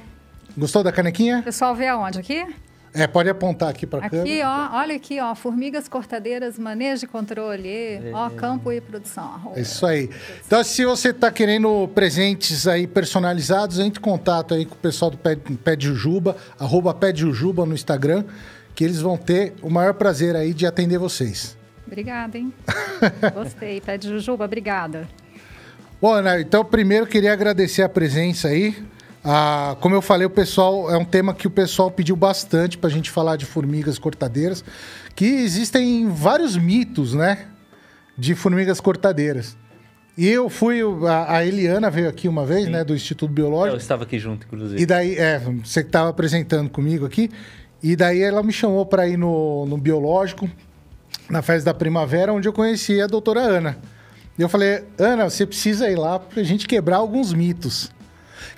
Gostou 0.55 0.83
da 0.83 0.93
canequinha? 0.93 1.39
O 1.39 1.45
pessoal 1.45 1.75
vê 1.75 1.89
aonde 1.89 2.19
aqui? 2.19 2.47
É, 2.97 3.07
pode 3.07 3.29
apontar 3.29 3.69
aqui 3.69 3.87
para 3.87 4.09
cá. 4.09 4.21
Aqui, 4.21 4.41
ó, 4.43 4.79
olha 4.79 4.97
aqui, 4.97 5.21
ó, 5.21 5.35
formigas 5.35 5.87
cortadeiras, 5.87 6.59
manejo 6.59 7.01
de 7.01 7.07
controle, 7.07 7.69
é. 7.69 8.11
ó, 8.15 8.31
campo 8.31 8.73
e 8.73 8.81
produção. 8.81 9.53
É 9.55 9.61
isso 9.61 9.85
aí. 9.85 10.09
Então, 10.47 10.65
se 10.65 10.83
você 10.85 11.11
está 11.11 11.31
querendo 11.31 11.89
presentes 11.89 12.67
aí 12.67 12.87
personalizados, 12.87 13.79
entre 13.79 14.01
em 14.01 14.03
contato 14.03 14.55
aí 14.55 14.65
com 14.65 14.75
o 14.75 14.79
pessoal 14.79 15.11
do 15.11 15.19
Pé, 15.19 15.37
Pé 15.37 15.77
de 15.77 15.89
Jujuba, 15.89 16.39
arroba 16.59 16.95
Pé 16.95 17.13
de 17.13 17.21
Jujuba 17.21 17.67
no 17.67 17.75
Instagram, 17.75 18.25
que 18.75 18.83
eles 18.83 19.01
vão 19.01 19.19
ter 19.19 19.55
o 19.61 19.69
maior 19.69 19.93
prazer 19.93 20.35
aí 20.35 20.55
de 20.55 20.67
atender 20.67 20.99
vocês. 20.99 21.57
Obrigada, 21.87 22.39
hein? 22.39 22.53
Gostei. 23.35 23.81
Pé 23.83 23.99
de 23.99 24.09
Jujuba, 24.09 24.47
obrigada. 24.47 25.07
Bom, 26.01 26.15
Ana, 26.15 26.41
então 26.41 26.65
primeiro 26.65 27.07
queria 27.07 27.33
agradecer 27.33 27.83
a 27.83 27.89
presença 27.89 28.49
aí. 28.49 28.75
Ah, 29.29 29.77
como 29.81 29.93
eu 29.93 30.01
falei, 30.01 30.25
o 30.25 30.31
pessoal 30.31 30.89
é 30.89 30.97
um 30.97 31.05
tema 31.05 31.35
que 31.35 31.49
o 31.49 31.51
pessoal 31.51 31.91
pediu 31.91 32.15
bastante 32.15 32.79
para 32.79 32.89
a 32.89 32.93
gente 32.93 33.11
falar 33.11 33.35
de 33.35 33.45
formigas 33.45 33.99
cortadeiras, 33.99 34.65
que 35.17 35.25
existem 35.25 36.09
vários 36.09 36.57
mitos, 36.57 37.13
né, 37.13 37.49
de 38.17 38.37
formigas 38.37 38.79
cortadeiras. 38.79 39.57
E 40.17 40.29
eu 40.29 40.49
fui, 40.49 40.79
a, 41.09 41.39
a 41.39 41.45
Eliana 41.45 41.91
veio 41.91 42.09
aqui 42.09 42.29
uma 42.29 42.47
vez, 42.47 42.67
Sim. 42.67 42.71
né, 42.71 42.85
do 42.85 42.95
Instituto 42.95 43.33
Biológico. 43.33 43.75
Eu 43.75 43.81
estava 43.81 44.05
aqui 44.05 44.17
junto, 44.17 44.47
inclusive. 44.47 44.81
E 44.81 44.87
daí, 44.87 45.17
é, 45.17 45.41
você 45.41 45.83
que 45.83 45.89
estava 45.89 46.09
apresentando 46.09 46.71
comigo 46.71 47.05
aqui, 47.05 47.29
e 47.83 47.97
daí 47.97 48.23
ela 48.23 48.45
me 48.45 48.53
chamou 48.53 48.87
para 48.87 49.09
ir 49.09 49.17
no, 49.17 49.67
no 49.67 49.77
Biológico, 49.77 50.49
na 51.29 51.43
festa 51.43 51.73
da 51.73 51.75
primavera, 51.75 52.33
onde 52.33 52.47
eu 52.47 52.53
conheci 52.53 53.01
a 53.01 53.09
doutora 53.09 53.41
Ana. 53.41 53.77
E 54.39 54.43
eu 54.43 54.49
falei, 54.49 54.85
Ana, 54.97 55.29
você 55.29 55.45
precisa 55.45 55.91
ir 55.91 55.97
lá 55.97 56.17
para 56.17 56.41
a 56.41 56.45
gente 56.45 56.69
quebrar 56.69 56.99
alguns 56.99 57.33
mitos 57.33 57.91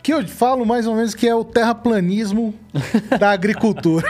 que 0.03 0.13
eu 0.13 0.27
falo 0.27 0.65
mais 0.65 0.87
ou 0.87 0.95
menos 0.95 1.15
que 1.15 1.29
é 1.29 1.35
o 1.35 1.45
terraplanismo 1.45 2.55
da 3.19 3.31
agricultura. 3.33 4.07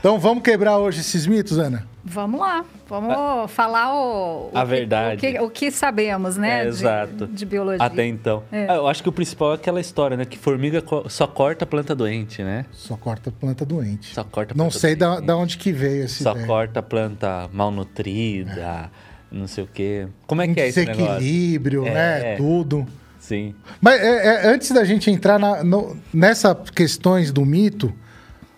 então 0.00 0.18
vamos 0.18 0.42
quebrar 0.42 0.78
hoje 0.78 1.00
esses 1.00 1.26
mitos, 1.26 1.58
Ana? 1.58 1.86
Vamos 2.10 2.40
lá, 2.40 2.64
vamos 2.88 3.10
a, 3.14 3.46
falar 3.48 3.94
o, 3.94 4.50
a 4.54 4.62
o 4.62 4.66
verdade. 4.66 5.20
Que, 5.20 5.28
o, 5.28 5.32
que, 5.32 5.40
o 5.40 5.50
que 5.50 5.70
sabemos, 5.70 6.38
né? 6.38 6.60
É, 6.60 6.62
de, 6.62 6.68
exato. 6.68 7.26
De 7.26 7.44
biologia. 7.44 7.84
Até 7.84 8.06
então. 8.06 8.42
É. 8.50 8.66
Ah, 8.66 8.76
eu 8.76 8.88
acho 8.88 9.02
que 9.02 9.08
o 9.10 9.12
principal 9.12 9.52
é 9.52 9.54
aquela 9.56 9.78
história, 9.80 10.16
né? 10.16 10.24
Que 10.24 10.38
formiga 10.38 10.82
só 11.08 11.26
corta 11.26 11.66
planta 11.66 11.94
doente, 11.94 12.42
né? 12.42 12.64
Só 12.72 12.96
corta 12.96 13.30
planta 13.30 13.64
doente. 13.66 14.14
Só 14.14 14.24
corta 14.24 14.54
Não 14.56 14.70
sei 14.70 14.96
da, 14.96 15.20
da, 15.20 15.36
onde 15.36 15.58
que 15.58 15.70
veio 15.70 16.04
esse 16.04 16.22
Só 16.22 16.32
ideia. 16.32 16.46
corta 16.46 16.82
planta 16.82 17.48
malnutrida, 17.52 18.60
é. 18.60 18.88
não 19.30 19.46
sei 19.46 19.64
o 19.64 19.66
quê. 19.66 20.08
Como 20.26 20.40
é 20.40 20.48
que 20.48 20.60
é 20.60 20.68
esse 20.68 20.86
negócio? 20.86 21.18
Desequilíbrio, 21.18 21.82
né? 21.82 22.34
É. 22.34 22.36
Tudo. 22.36 22.86
Sim. 23.28 23.54
Mas 23.78 24.00
é, 24.00 24.26
é, 24.26 24.48
antes 24.48 24.70
da 24.70 24.84
gente 24.84 25.10
entrar 25.10 25.38
na, 25.38 25.62
no, 25.62 25.94
nessas 26.14 26.56
questões 26.74 27.30
do 27.30 27.44
mito, 27.44 27.92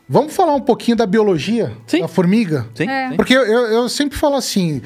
vamos 0.09 0.33
falar 0.33 0.55
um 0.55 0.61
pouquinho 0.61 0.97
da 0.97 1.07
biologia 1.07 1.73
sim. 1.89 2.03
da 2.03 2.09
formiga? 2.09 2.69
Sim. 2.73 2.89
É. 2.89 3.11
Porque 3.17 3.35
eu, 3.35 3.43
eu, 3.43 3.89
sempre 3.89 4.17
falo 4.17 4.37
assim: 4.37 4.81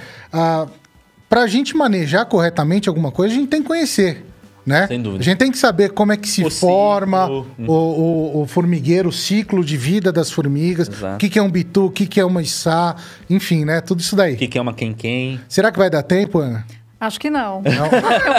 para 1.28 1.42
a 1.42 1.46
gente 1.46 1.76
manejar 1.76 2.24
corretamente 2.24 2.88
alguma 2.88 3.12
coisa, 3.12 3.34
a 3.34 3.36
gente 3.36 3.48
tem 3.48 3.60
que 3.60 3.68
conhecer 3.68 4.24
né? 4.66 4.86
Sem 4.86 5.00
dúvida. 5.00 5.20
A 5.20 5.24
gente 5.24 5.36
tem 5.36 5.50
que 5.50 5.58
saber 5.58 5.90
como 5.90 6.12
é 6.12 6.16
que 6.16 6.26
se 6.26 6.42
O 6.42 6.50
forma 6.50 7.26
ciclo. 7.26 7.46
o, 7.66 7.72
o- 7.72 8.42
o 8.42 8.46
formigueiro, 8.46 9.10
o 9.10 9.12
ciclo 9.12 9.62
de 9.62 9.76
vida 9.76 10.10
das 10.10 10.30
formigas, 10.30 10.88
Exato. 10.88 11.16
o 11.16 11.18
que, 11.18 11.28
que 11.28 11.38
é 11.38 11.42
um 11.42 11.50
bitu, 11.50 11.86
o 11.86 11.90
que, 11.90 12.06
que 12.06 12.18
é 12.18 12.24
uma 12.24 12.40
içá, 12.40 12.96
enfim, 13.28 13.64
né? 13.64 13.80
Tudo 13.80 14.00
isso 14.00 14.16
daí. 14.16 14.34
O 14.34 14.36
que, 14.36 14.48
que 14.48 14.56
é 14.56 14.60
uma 14.62 14.72
quem-quem? 14.72 15.38
Será 15.48 15.70
que 15.70 15.78
vai 15.78 15.90
dar 15.90 16.02
tempo, 16.02 16.38
Ana? 16.38 16.64
Acho 17.06 17.20
que 17.20 17.28
não. 17.30 17.62
Eu 17.66 17.90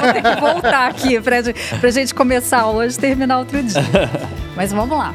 vou 0.02 0.14
ter 0.14 0.22
que 0.24 0.42
voltar 0.42 0.88
aqui 0.90 1.10
gente- 1.42 1.80
pra 1.80 1.92
gente 1.92 2.14
começar 2.16 2.68
hoje 2.68 2.98
e 2.98 3.02
terminar 3.02 3.40
outro 3.40 3.62
dia. 3.62 3.82
Mas 4.56 4.72
vamos 4.74 4.98
lá. 4.98 5.14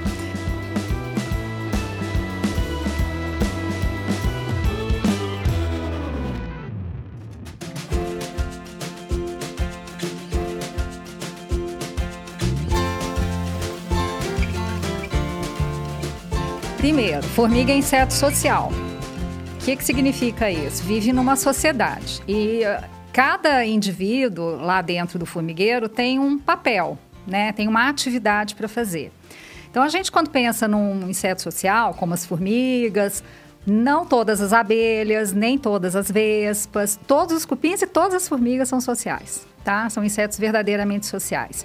Primeiro, 16.79 17.23
formiga 17.23 17.73
é 17.73 17.77
inseto 17.77 18.13
social. 18.13 18.73
O 19.55 19.59
que, 19.65 19.77
que 19.77 19.85
significa 19.85 20.51
isso? 20.51 20.83
Vive 20.83 21.13
numa 21.13 21.37
sociedade. 21.37 22.23
E 22.27 22.63
cada 23.13 23.65
indivíduo 23.65 24.57
lá 24.57 24.83
dentro 24.83 25.19
do 25.19 25.27
formigueiro 25.27 25.89
tem 25.89 26.19
um 26.19 26.39
papel, 26.39 26.99
né? 27.27 27.53
tem 27.53 27.69
uma 27.69 27.89
atividade 27.89 28.55
para 28.55 28.69
fazer. 28.69 29.13
Então, 29.71 29.83
a 29.83 29.89
gente, 29.89 30.11
quando 30.11 30.31
pensa 30.31 30.67
num 30.67 31.09
inseto 31.09 31.43
social, 31.43 31.95
como 31.95 32.13
as 32.13 32.27
formigas, 32.27 33.23
não 33.67 34.05
todas 34.05 34.41
as 34.41 34.53
abelhas, 34.53 35.33
nem 35.33 35.57
todas 35.57 35.95
as 35.95 36.11
vespas, 36.11 36.99
todos 37.07 37.37
os 37.37 37.45
cupins 37.45 37.81
e 37.83 37.87
todas 37.87 38.15
as 38.15 38.29
formigas 38.29 38.69
são 38.69 38.81
sociais, 38.81 39.47
tá? 39.63 39.89
São 39.89 40.03
insetos 40.03 40.39
verdadeiramente 40.39 41.07
sociais. 41.07 41.65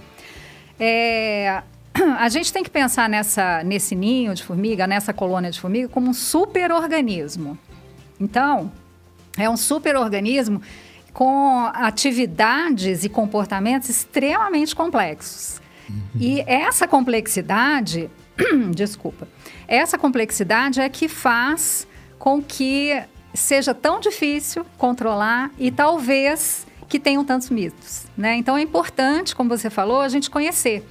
É, 0.80 1.64
a 2.20 2.30
gente 2.30 2.54
tem 2.54 2.64
que 2.64 2.70
pensar 2.70 3.10
nessa, 3.10 3.64
nesse 3.64 3.96
ninho 3.96 4.36
de 4.36 4.44
formiga, 4.44 4.86
nessa 4.86 5.14
colônia 5.14 5.50
de 5.50 5.60
formiga, 5.60 5.90
como 5.90 6.10
um 6.10 6.14
superorganismo. 6.14 7.58
Então, 8.20 8.72
é 9.38 9.50
um 9.50 9.58
superorganismo 9.58 10.62
com 11.16 11.72
atividades 11.74 13.06
e 13.06 13.10
comportamentos 13.10 13.88
extremamente 13.88 14.76
complexos. 14.76 15.62
E 16.20 16.42
essa 16.42 16.86
complexidade, 16.86 18.10
desculpa, 18.76 19.26
essa 19.66 19.98
complexidade 19.98 20.82
é 20.82 20.90
que 20.90 21.08
faz 21.08 21.88
com 22.20 22.44
que 22.44 23.02
seja 23.34 23.74
tão 23.74 24.02
difícil 24.02 24.66
controlar 24.78 25.52
e 25.58 25.72
talvez 25.72 26.68
que 26.90 27.00
tenham 27.00 27.24
tantos 27.24 27.50
mitos, 27.50 28.08
né? 28.18 28.36
Então 28.36 28.58
é 28.58 28.62
importante, 28.62 29.34
como 29.34 29.50
você 29.50 29.70
falou, 29.70 30.02
a 30.02 30.10
gente 30.10 30.30
conhecer. 30.30 30.86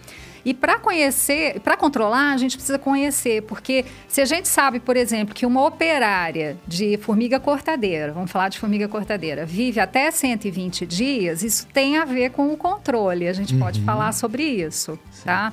E 0.44 0.52
para 0.52 0.78
conhecer, 0.78 1.58
para 1.60 1.76
controlar, 1.76 2.32
a 2.32 2.36
gente 2.36 2.56
precisa 2.56 2.78
conhecer, 2.78 3.42
porque 3.42 3.84
se 4.06 4.20
a 4.20 4.24
gente 4.24 4.46
sabe, 4.46 4.78
por 4.78 4.96
exemplo, 4.96 5.34
que 5.34 5.46
uma 5.46 5.64
operária 5.64 6.56
de 6.66 6.98
formiga 6.98 7.40
cortadeira, 7.40 8.12
vamos 8.12 8.30
falar 8.30 8.50
de 8.50 8.58
formiga 8.58 8.86
cortadeira, 8.86 9.46
vive 9.46 9.80
até 9.80 10.10
120 10.10 10.84
dias, 10.84 11.42
isso 11.42 11.66
tem 11.68 11.96
a 11.96 12.04
ver 12.04 12.30
com 12.30 12.52
o 12.52 12.56
controle. 12.56 13.26
A 13.26 13.32
gente 13.32 13.56
pode 13.56 13.80
falar 13.80 14.12
sobre 14.12 14.42
isso, 14.42 14.98
tá? 15.24 15.52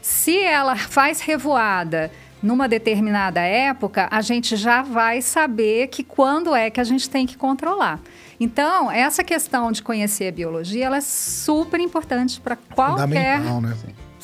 Se 0.00 0.38
ela 0.38 0.76
faz 0.76 1.20
revoada 1.20 2.10
numa 2.42 2.68
determinada 2.68 3.40
época, 3.40 4.08
a 4.10 4.22
gente 4.22 4.56
já 4.56 4.82
vai 4.82 5.20
saber 5.20 5.88
que 5.88 6.02
quando 6.02 6.54
é 6.54 6.70
que 6.70 6.80
a 6.80 6.84
gente 6.84 7.10
tem 7.10 7.26
que 7.26 7.36
controlar. 7.36 8.00
Então, 8.38 8.90
essa 8.90 9.22
questão 9.22 9.70
de 9.70 9.82
conhecer 9.82 10.28
a 10.28 10.32
biologia, 10.32 10.86
ela 10.86 10.96
é 10.96 11.02
super 11.02 11.78
importante 11.78 12.40
para 12.40 12.56
qualquer 12.56 13.40
né? 13.40 13.74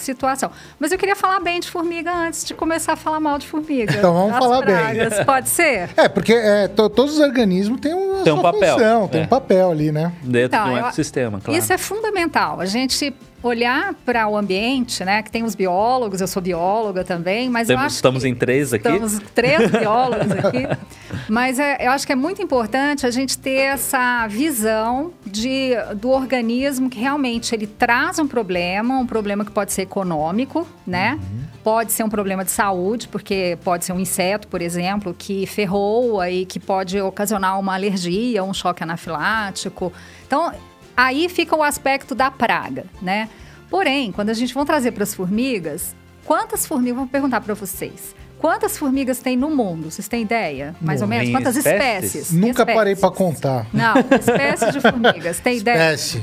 Situação. 0.03 0.51
Mas 0.79 0.93
eu 0.93 0.99
queria 0.99 1.17
falar 1.17 1.41
bem 1.41 1.61
de 1.61 1.69
formiga 1.71 2.13
antes 2.13 2.45
de 2.45 2.55
começar 2.55 2.93
a 2.95 2.97
falar 2.97 3.21
mal 3.21 3.39
de 3.39 3.47
formiga. 3.47 3.93
Então 3.95 4.13
vamos 4.13 4.31
Das 4.33 4.39
falar 4.39 4.63
bem. 4.65 4.75
pragas. 4.75 5.25
Pode 5.25 5.49
ser? 5.49 5.89
É, 5.97 6.09
porque 6.09 6.33
é, 6.33 6.69
to- 6.69 6.89
todos 6.91 7.15
os 7.15 7.21
organismos 7.21 7.81
têm 7.81 7.95
uma 7.95 8.23
Tem 8.25 8.33
um 8.33 8.43
papel, 8.43 8.75
função, 8.79 9.09
tem 9.09 9.21
é. 9.23 9.25
um 9.25 9.29
papel 9.29 9.71
ali, 9.71 9.91
né? 9.93 10.13
Dentro 10.23 10.57
Então, 10.59 10.65
de 10.65 10.71
um 10.71 10.77
eu- 10.79 10.85
ecossistema, 10.87 11.41
claro. 11.41 11.59
Isso 11.59 11.73
é 11.73 11.79
fundamental. 11.79 12.61
A 12.61 12.67
gente 12.67 13.15
olhar 13.43 13.95
para 14.05 14.27
o 14.29 14.37
ambiente, 14.37 15.05
né? 15.05 15.23
Que 15.23 15.31
tem 15.31 15.45
os 15.45 15.55
biólogos, 15.55 16.21
eu 16.21 16.27
sou 16.27 16.43
bióloga 16.43 17.05
também, 17.05 17.49
mas 17.49 17.69
eu 17.69 17.75
Temos- 17.77 17.87
acho 17.87 17.97
estamos 17.97 18.25
em 18.25 18.35
três 18.35 18.73
aqui. 18.73 18.89
Estamos 18.89 19.19
três 19.35 19.71
biólogos 19.71 20.31
aqui. 20.33 20.67
Mas 21.29 21.59
é, 21.59 21.85
eu 21.85 21.91
acho 21.91 22.07
que 22.07 22.13
é 22.13 22.17
muito 22.17 22.41
importante 22.41 23.05
a 23.05 23.11
gente 23.11 23.37
ter 23.37 23.51
essa 23.63 24.29
visão 24.29 25.13
de, 25.25 25.73
do 25.97 26.11
organismo 26.11 26.89
que 26.89 27.01
realmente 27.01 27.53
ele 27.53 27.67
traz 27.67 28.19
um 28.21 28.29
problema, 28.29 28.97
um 28.99 29.07
problema 29.07 29.45
que 29.45 29.51
pode 29.51 29.73
ser 29.73 29.83
econômico, 29.83 30.67
né? 30.87 31.19
Pode 31.65 31.91
ser 31.93 32.05
um 32.05 32.09
problema 32.09 32.45
de 32.45 32.51
saúde, 32.53 33.09
porque 33.09 33.59
pode 33.65 33.85
ser 33.85 33.93
um 33.93 33.99
inseto, 33.99 34.47
por 34.47 34.63
exemplo, 34.63 35.13
que 35.19 35.47
ferroa 35.47 36.31
e 36.31 36.47
que 36.47 36.61
pode 36.61 37.01
ocasionar 37.01 37.59
uma 37.59 37.75
alergia, 37.75 38.45
um 38.45 38.55
choque 38.55 38.85
anafilático. 38.85 39.93
Então, 40.27 40.53
aí 40.97 41.29
fica 41.29 41.55
o 41.57 41.63
aspecto 41.63 42.15
da 42.15 42.31
praga, 42.31 42.85
né? 43.03 43.29
Porém, 43.71 44.13
quando 44.13 44.31
a 44.31 44.35
gente 44.35 44.55
vai 44.55 44.65
trazer 44.65 44.93
para 44.93 45.03
as 45.03 45.15
formigas, 45.15 45.95
quantas 46.25 46.65
formigas, 46.67 46.97
vou 46.99 47.07
perguntar 47.07 47.41
para 47.41 47.53
vocês, 47.55 48.15
quantas 48.39 48.79
formigas 48.79 49.19
tem 49.19 49.37
no 49.37 49.51
mundo? 49.51 49.91
Vocês 49.91 50.07
têm 50.09 50.23
ideia? 50.23 50.75
Mais 50.81 51.03
ou 51.03 51.07
Em 51.07 51.11
menos? 51.11 51.31
Quantas 51.31 51.57
espécies? 51.57 52.15
espécies? 52.15 52.33
Nunca 52.33 52.65
parei 52.65 52.93
Espécies. 52.93 53.01
para 53.01 53.11
contar. 53.11 53.67
Não, 53.73 53.95
espécies 54.19 54.73
de 54.73 54.81
formigas. 54.81 55.41
Tem 55.41 55.59
ideia? 55.59 55.93
Espécie. 55.95 56.23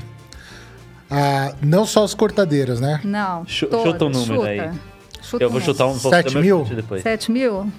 Ah, 1.09 1.53
não 1.61 1.85
só 1.85 2.03
as 2.03 2.13
cortadeiras, 2.13 2.79
né? 2.79 2.99
Não. 3.03 3.45
Chu- 3.45 3.67
todas. 3.67 3.91
chuta 3.91 4.05
um 4.05 4.09
número 4.09 4.35
chuta. 4.35 4.47
aí. 4.49 4.71
Chuta 5.21 5.43
Eu 5.43 5.49
vou 5.49 5.61
chutar 5.61 5.85
um. 5.87 5.99
fazer 5.99 6.31
meu 6.31 6.41
mil? 6.41 6.59
chute 6.63 6.75
depois. 6.75 7.03
7 7.03 7.31
mil? 7.31 7.71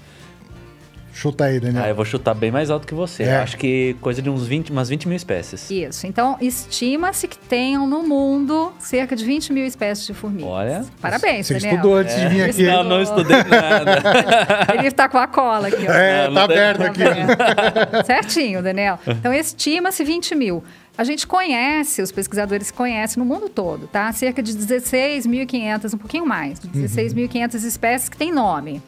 Chuta 1.14 1.44
aí, 1.44 1.60
Daniel. 1.60 1.84
Ah, 1.84 1.88
eu 1.88 1.94
vou 1.94 2.04
chutar 2.04 2.34
bem 2.34 2.50
mais 2.50 2.70
alto 2.70 2.86
que 2.88 2.92
você. 2.92 3.22
É. 3.22 3.36
Acho 3.36 3.56
que 3.56 3.96
coisa 4.00 4.20
de 4.20 4.28
uns 4.28 4.46
20, 4.46 4.70
umas 4.70 4.88
20 4.88 5.06
mil 5.06 5.16
espécies. 5.16 5.70
Isso. 5.70 6.06
Então, 6.08 6.36
estima-se 6.40 7.28
que 7.28 7.38
tenham 7.38 7.86
no 7.86 8.02
mundo 8.02 8.72
cerca 8.80 9.14
de 9.14 9.24
20 9.24 9.52
mil 9.52 9.64
espécies 9.64 10.06
de 10.06 10.12
formigas. 10.12 10.48
Olha. 10.50 10.84
Parabéns, 11.00 11.46
Você 11.46 11.54
Daniel. 11.54 11.74
estudou 11.76 11.96
antes 11.96 12.16
de 12.16 12.28
vir 12.28 12.42
aqui. 12.42 12.62
Não, 12.64 12.82
não 12.82 13.00
estudei 13.00 13.36
nada. 13.44 14.02
Ele 14.76 14.88
está 14.88 15.08
com 15.08 15.18
a 15.18 15.28
cola 15.28 15.68
aqui, 15.68 15.86
ó. 15.88 15.92
É, 15.92 16.26
Não, 16.26 16.34
tá 16.34 16.44
aberto 16.44 16.80
aqui. 16.82 17.00
Certinho, 18.04 18.60
Daniel. 18.60 18.98
Então, 19.06 19.32
estima-se 19.32 20.02
20 20.02 20.34
mil. 20.34 20.64
A 20.98 21.04
gente 21.04 21.26
conhece, 21.26 22.02
os 22.02 22.10
pesquisadores 22.12 22.70
conhecem 22.70 23.22
no 23.22 23.28
mundo 23.28 23.48
todo, 23.48 23.86
tá? 23.86 24.12
Cerca 24.12 24.42
de 24.42 24.52
16.500, 24.52 25.94
um 25.94 25.98
pouquinho 25.98 26.26
mais, 26.26 26.60
16.500 26.60 27.54
espécies 27.64 28.08
que 28.08 28.16
têm 28.16 28.32
nome. 28.32 28.80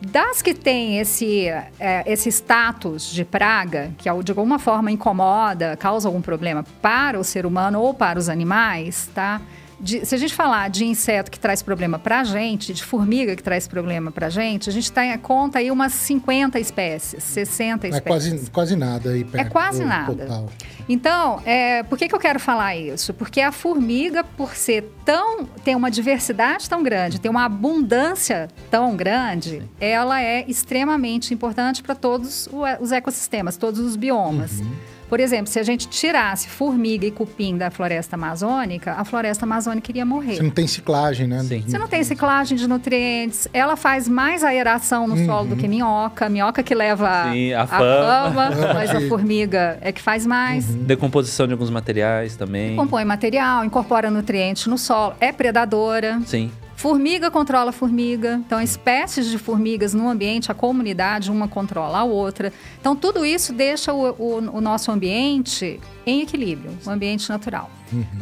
Das 0.00 0.40
que 0.40 0.54
têm 0.54 0.98
esse, 1.00 1.46
é, 1.48 2.04
esse 2.06 2.28
status 2.30 3.10
de 3.10 3.24
praga, 3.24 3.90
que 3.98 4.08
de 4.22 4.30
alguma 4.30 4.58
forma 4.58 4.90
incomoda, 4.92 5.76
causa 5.76 6.08
algum 6.08 6.20
problema 6.20 6.64
para 6.80 7.18
o 7.18 7.24
ser 7.24 7.44
humano 7.44 7.80
ou 7.80 7.92
para 7.92 8.18
os 8.18 8.28
animais, 8.28 9.10
tá? 9.12 9.40
De- 9.80 10.04
se 10.04 10.14
a 10.14 10.18
gente 10.18 10.34
falar 10.34 10.70
de 10.70 10.84
inseto 10.84 11.30
que 11.30 11.38
traz 11.38 11.62
problema 11.62 11.98
para 11.98 12.20
a 12.20 12.24
gente, 12.24 12.72
de 12.74 12.82
formiga 12.84 13.34
que 13.36 13.42
traz 13.42 13.66
problema 13.68 14.10
para 14.10 14.26
a 14.26 14.30
gente, 14.30 14.68
a 14.68 14.72
gente 14.72 14.90
tá, 14.90 15.02
conta 15.18 15.58
aí 15.60 15.70
umas 15.70 15.92
50 15.92 16.58
espécies, 16.60 17.22
60 17.22 17.86
É 17.86 17.90
espécies. 17.90 18.04
quase, 18.38 18.50
quase 18.50 18.76
nada 18.76 19.10
aí 19.10 19.24
perto 19.24 19.50
quase 19.52 19.82
do 19.82 19.88
nada. 19.88 20.14
total. 20.26 20.48
Então, 20.88 21.42
é, 21.44 21.82
por 21.82 21.98
que, 21.98 22.08
que 22.08 22.14
eu 22.14 22.18
quero 22.18 22.40
falar 22.40 22.76
isso? 22.76 23.12
Porque 23.12 23.40
a 23.40 23.52
formiga, 23.52 24.24
por 24.24 24.54
ser 24.54 24.90
tão. 25.04 25.44
tem 25.62 25.76
uma 25.76 25.90
diversidade 25.90 26.68
tão 26.68 26.82
grande, 26.82 27.20
tem 27.20 27.30
uma 27.30 27.44
abundância 27.44 28.48
tão 28.70 28.96
grande, 28.96 29.62
ela 29.78 30.22
é 30.22 30.44
extremamente 30.48 31.34
importante 31.34 31.82
para 31.82 31.94
todos 31.94 32.48
os 32.80 32.92
ecossistemas, 32.92 33.56
todos 33.56 33.80
os 33.80 33.96
biomas. 33.96 34.62
Por 35.08 35.20
exemplo, 35.20 35.46
se 35.46 35.58
a 35.58 35.62
gente 35.62 35.88
tirasse 35.88 36.48
formiga 36.48 37.06
e 37.06 37.10
cupim 37.10 37.56
da 37.56 37.70
floresta 37.70 38.16
amazônica, 38.16 38.92
a 38.92 39.04
floresta 39.04 39.44
amazônica 39.44 39.90
iria 39.90 40.04
morrer. 40.04 40.36
Você 40.36 40.42
não 40.42 40.50
tem 40.50 40.66
ciclagem, 40.66 41.26
né? 41.26 41.42
Sim. 41.42 41.64
Você 41.66 41.78
não 41.78 41.88
tem 41.88 42.04
ciclagem 42.04 42.56
de 42.56 42.68
nutrientes, 42.68 43.48
ela 43.52 43.76
faz 43.76 44.06
mais 44.06 44.44
aeração 44.44 45.06
no 45.06 45.16
solo 45.24 45.48
do 45.48 45.56
que 45.56 45.66
minhoca. 45.66 46.28
Minhoca 46.28 46.62
que 46.62 46.74
leva 46.74 47.32
Sim, 47.32 47.54
a 47.54 47.66
fama. 47.66 48.32
fama, 48.50 48.74
mas 48.74 48.90
a 48.90 49.00
formiga 49.08 49.78
é 49.80 49.92
que 49.92 50.00
faz 50.00 50.26
mais. 50.26 50.66
Decomposição 50.66 51.46
de 51.46 51.52
alguns 51.52 51.70
materiais 51.70 52.36
também. 52.36 52.76
Compõe 52.76 53.04
material, 53.04 53.64
incorpora 53.64 54.10
nutrientes 54.10 54.66
no 54.66 54.76
solo, 54.76 55.14
é 55.20 55.32
predadora. 55.32 56.20
Sim. 56.26 56.50
Formiga 56.78 57.28
controla 57.28 57.72
formiga. 57.72 58.34
Então, 58.46 58.60
espécies 58.60 59.26
de 59.28 59.36
formigas 59.36 59.92
no 59.94 60.08
ambiente, 60.08 60.48
a 60.52 60.54
comunidade, 60.54 61.28
uma 61.28 61.48
controla 61.48 61.98
a 61.98 62.04
outra. 62.04 62.52
Então, 62.80 62.94
tudo 62.94 63.26
isso 63.26 63.52
deixa 63.52 63.92
o, 63.92 64.10
o- 64.10 64.56
o 64.58 64.60
nosso 64.60 64.92
ambiente 64.92 65.80
em 66.06 66.22
equilíbrio, 66.22 66.70
o 66.86 66.88
ambiente 66.90 67.28
natural. 67.28 67.68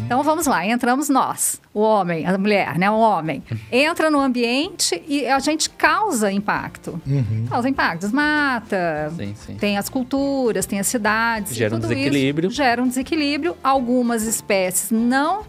Então, 0.07 0.23
vamos 0.23 0.47
lá, 0.47 0.65
entramos 0.67 1.11
nós, 1.11 1.61
o 1.75 1.81
homem, 1.81 2.25
a 2.25 2.39
mulher, 2.39 2.79
né? 2.79 2.91
O 2.91 2.99
homem. 2.99 3.43
Entra 3.71 4.11
no 4.11 4.19
ambiente 4.21 5.03
e 5.07 5.27
a 5.27 5.39
gente 5.39 5.69
causa 5.69 6.33
impacto. 6.33 6.99
Uhum. 7.07 7.45
Causa 7.51 7.69
impacto, 7.69 8.01
desmata, 8.07 9.13
Sim, 9.19 9.35
sim. 9.35 9.55
tem 9.57 9.77
as 9.77 9.91
culturas, 9.91 10.65
tem 10.65 10.81
as 10.81 10.87
cidades. 10.87 11.55
Gera 11.55 11.75
um 11.77 11.79
tudo 11.81 11.93
isso 11.93 11.99
desequilíbrio. 11.99 12.49
Gera 12.51 12.83
um 12.83 12.89
desequilíbrio. 12.89 13.55
Algumas 13.63 14.23
espécies 14.23 14.91
não 14.91 15.43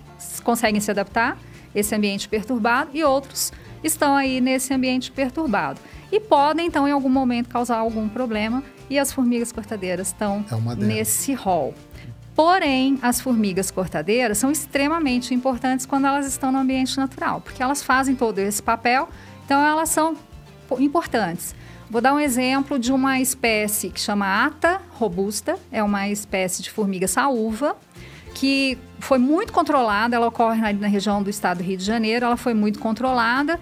conseguem 0.43 0.81
se 0.81 0.91
adaptar 0.91 1.37
esse 1.79 1.93
ambiente 1.93 2.27
perturbado 2.27 2.89
e 2.93 3.03
outros 3.03 3.51
estão 3.83 4.15
aí 4.15 4.41
nesse 4.41 4.73
ambiente 4.73 5.11
perturbado. 5.11 5.79
E 6.11 6.19
podem, 6.19 6.67
então, 6.67 6.87
em 6.87 6.91
algum 6.91 7.09
momento 7.09 7.49
causar 7.49 7.77
algum 7.77 8.09
problema 8.09 8.63
e 8.89 8.97
as 8.97 9.11
formigas 9.11 9.51
cortadeiras 9.51 10.07
estão 10.07 10.43
É 10.51 10.75
nesse 10.75 11.33
rol. 11.33 11.73
Porém, 12.35 12.97
as 13.01 13.19
formigas 13.21 13.69
cortadeiras 13.71 14.37
são 14.37 14.51
extremamente 14.51 15.33
importantes 15.33 15.85
quando 15.85 16.05
elas 16.05 16.25
estão 16.25 16.51
no 16.51 16.59
ambiente 16.59 16.97
natural, 16.97 17.41
porque 17.41 17.61
elas 17.61 17.83
fazem 17.83 18.15
todo 18.15 18.39
esse 18.39 18.61
papel, 18.61 19.09
então 19.45 19.59
elas 19.59 19.89
são 19.89 20.15
importantes. 20.79 21.55
Vou 21.89 22.01
dar 22.01 22.13
um 22.13 22.19
exemplo 22.19 22.77
de 22.77 22.91
uma 22.91 23.19
espécie 23.19 23.89
que 23.89 23.99
chama 23.99 24.45
Ata 24.45 24.81
robusta, 24.91 25.57
é 25.71 25.81
uma 25.81 26.09
espécie 26.09 26.61
de 26.61 26.69
formiga 26.69 27.07
saúva, 27.07 27.75
que 28.35 28.77
foi 28.99 29.17
muito 29.17 29.53
controlada, 29.53 30.15
ela 30.15 30.27
ocorre 30.27 30.61
na, 30.61 30.73
na 30.73 30.87
região 30.87 31.21
do 31.21 31.29
estado 31.29 31.57
do 31.57 31.63
Rio 31.63 31.77
de 31.77 31.83
Janeiro, 31.83 32.25
ela 32.25 32.37
foi 32.37 32.53
muito 32.53 32.79
controlada 32.79 33.59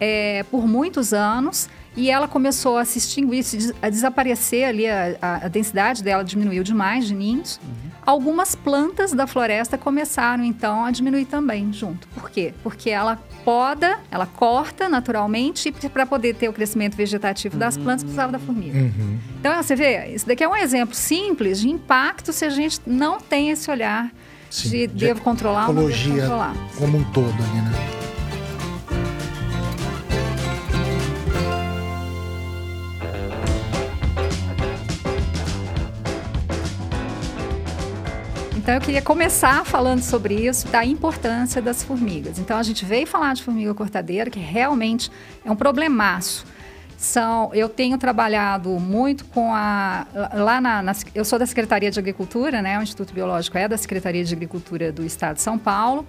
é, 0.00 0.44
por 0.50 0.66
muitos 0.66 1.12
anos 1.12 1.68
e 1.96 2.10
ela 2.10 2.26
começou 2.26 2.78
a 2.78 2.84
se 2.84 2.98
extinguir, 2.98 3.44
a 3.80 3.88
desaparecer 3.88 4.64
ali, 4.64 4.88
a, 4.88 5.16
a, 5.20 5.34
a 5.44 5.48
densidade 5.48 6.02
dela 6.02 6.24
diminuiu 6.24 6.62
demais 6.62 7.06
de 7.06 7.14
ninhos. 7.14 7.60
Uhum. 7.62 7.90
Algumas 8.04 8.54
plantas 8.54 9.12
da 9.12 9.26
floresta 9.26 9.78
começaram 9.78 10.42
então 10.42 10.84
a 10.84 10.90
diminuir 10.90 11.26
também 11.26 11.72
junto. 11.72 12.08
Por 12.08 12.30
quê? 12.30 12.52
Porque 12.62 12.90
ela 12.90 13.22
poda, 13.44 14.00
ela 14.10 14.26
corta 14.26 14.88
naturalmente 14.88 15.68
e 15.68 15.88
para 15.88 16.06
poder 16.06 16.34
ter 16.34 16.48
o 16.48 16.52
crescimento 16.52 16.96
vegetativo 16.96 17.56
das 17.56 17.76
plantas 17.76 18.02
precisava 18.02 18.32
da 18.32 18.38
formiga. 18.38 18.78
Uhum. 18.78 19.18
Então 19.38 19.54
você 19.62 19.76
vê, 19.76 20.06
isso 20.06 20.26
daqui 20.26 20.42
é 20.42 20.48
um 20.48 20.56
exemplo 20.56 20.94
simples 20.94 21.60
de 21.60 21.68
impacto 21.68 22.32
se 22.32 22.44
a 22.44 22.50
gente 22.50 22.80
não 22.86 23.20
tem 23.20 23.50
esse 23.50 23.70
olhar 23.70 24.10
Sim, 24.52 24.68
de, 24.68 24.86
de 24.86 25.06
devo 25.06 25.22
controlar 25.22 25.68
ou 25.68 25.74
não 25.74 25.86
devo 25.86 26.10
controlar. 26.10 26.54
como 26.76 26.98
um 26.98 27.04
todo 27.04 27.32
ali, 27.32 27.62
né? 27.62 27.72
Então 38.54 38.74
eu 38.74 38.80
queria 38.80 39.02
começar 39.02 39.64
falando 39.64 40.02
sobre 40.02 40.34
isso, 40.34 40.68
da 40.68 40.84
importância 40.84 41.60
das 41.60 41.82
formigas. 41.82 42.38
Então 42.38 42.58
a 42.58 42.62
gente 42.62 42.84
veio 42.84 43.06
falar 43.06 43.34
de 43.34 43.42
formiga 43.42 43.74
cortadeira, 43.74 44.30
que 44.30 44.38
realmente 44.38 45.10
é 45.44 45.50
um 45.50 45.56
problemaço. 45.56 46.44
São, 47.02 47.52
eu 47.52 47.68
tenho 47.68 47.98
trabalhado 47.98 48.70
muito 48.78 49.24
com 49.24 49.52
a 49.52 50.06
lá 50.34 50.60
na, 50.60 50.80
na, 50.80 50.92
eu 51.12 51.24
sou 51.24 51.36
da 51.36 51.44
Secretaria 51.44 51.90
de 51.90 51.98
Agricultura, 51.98 52.62
né? 52.62 52.78
O 52.78 52.82
Instituto 52.82 53.12
Biológico 53.12 53.58
é 53.58 53.66
da 53.66 53.76
Secretaria 53.76 54.22
de 54.24 54.32
Agricultura 54.32 54.92
do 54.92 55.04
Estado 55.04 55.34
de 55.34 55.42
São 55.42 55.58
Paulo. 55.58 56.06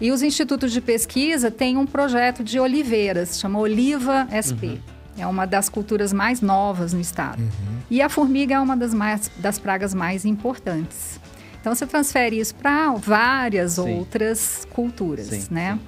E 0.00 0.12
os 0.12 0.22
institutos 0.22 0.72
de 0.72 0.80
pesquisa 0.80 1.50
têm 1.50 1.76
um 1.76 1.84
projeto 1.84 2.44
de 2.44 2.60
oliveiras, 2.60 3.40
chama 3.40 3.58
Oliva 3.58 4.28
SP. 4.30 4.64
Uhum. 4.66 4.78
É 5.18 5.26
uma 5.26 5.46
das 5.46 5.68
culturas 5.68 6.12
mais 6.12 6.40
novas 6.40 6.92
no 6.92 7.00
estado. 7.00 7.40
Uhum. 7.42 7.78
E 7.90 8.00
a 8.00 8.08
formiga 8.08 8.54
é 8.54 8.60
uma 8.60 8.76
das, 8.76 8.94
mais, 8.94 9.28
das 9.38 9.58
pragas 9.58 9.94
mais 9.94 10.24
importantes. 10.24 11.18
Então 11.60 11.74
você 11.74 11.88
transfere 11.88 12.38
isso 12.38 12.54
para 12.54 12.92
várias 12.92 13.72
sim. 13.72 13.98
outras 13.98 14.64
culturas, 14.70 15.26
sim, 15.26 15.46
né? 15.50 15.72
Sim. 15.72 15.80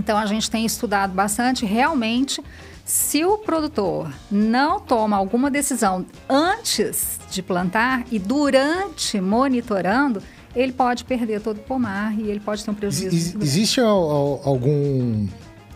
Então 0.00 0.18
a 0.18 0.26
gente 0.26 0.50
tem 0.50 0.66
estudado 0.66 1.12
bastante 1.12 1.64
realmente 1.64 2.42
se 2.86 3.24
o 3.24 3.36
produtor 3.36 4.14
não 4.30 4.78
toma 4.78 5.16
alguma 5.16 5.50
decisão 5.50 6.06
antes 6.28 7.18
de 7.28 7.42
plantar 7.42 8.04
e 8.12 8.18
durante 8.18 9.20
monitorando, 9.20 10.22
ele 10.54 10.72
pode 10.72 11.04
perder 11.04 11.40
todo 11.40 11.56
o 11.56 11.60
pomar 11.60 12.16
e 12.16 12.30
ele 12.30 12.38
pode 12.38 12.64
ter 12.64 12.70
um 12.70 12.74
prejuízo. 12.74 13.38
existe 13.42 13.80
algum 13.80 15.26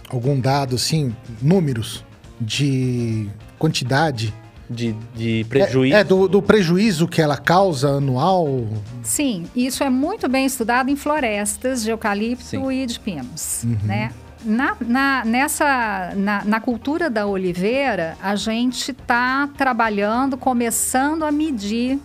algum 0.08 0.40
dado 0.40 0.76
assim, 0.76 1.14
números 1.42 2.04
de 2.40 3.28
quantidade 3.58 4.32
de, 4.68 4.94
de 5.14 5.44
prejuízo. 5.48 5.96
É, 5.96 6.00
é 6.00 6.04
do, 6.04 6.28
do, 6.28 6.40
prejuízo 6.40 7.08
que 7.08 7.20
ela 7.20 7.36
causa 7.36 7.88
anual? 7.88 8.68
Sim, 9.02 9.46
isso 9.54 9.82
é 9.82 9.90
muito 9.90 10.28
bem 10.28 10.46
estudado 10.46 10.88
em 10.90 10.96
florestas 10.96 11.82
de 11.82 11.90
eucalipto 11.90 12.44
Sim. 12.44 12.70
e 12.70 12.86
de 12.86 13.00
pinos, 13.00 13.64
uhum. 13.64 13.78
né? 13.84 14.12
Na, 14.42 14.76
na, 14.80 15.24
nessa, 15.24 16.12
na, 16.16 16.44
na 16.44 16.60
cultura 16.60 17.10
da 17.10 17.26
oliveira, 17.26 18.16
a 18.22 18.34
gente 18.36 18.90
está 18.92 19.48
trabalhando, 19.56 20.38
começando 20.38 21.24
a 21.24 21.30
medir 21.30 21.98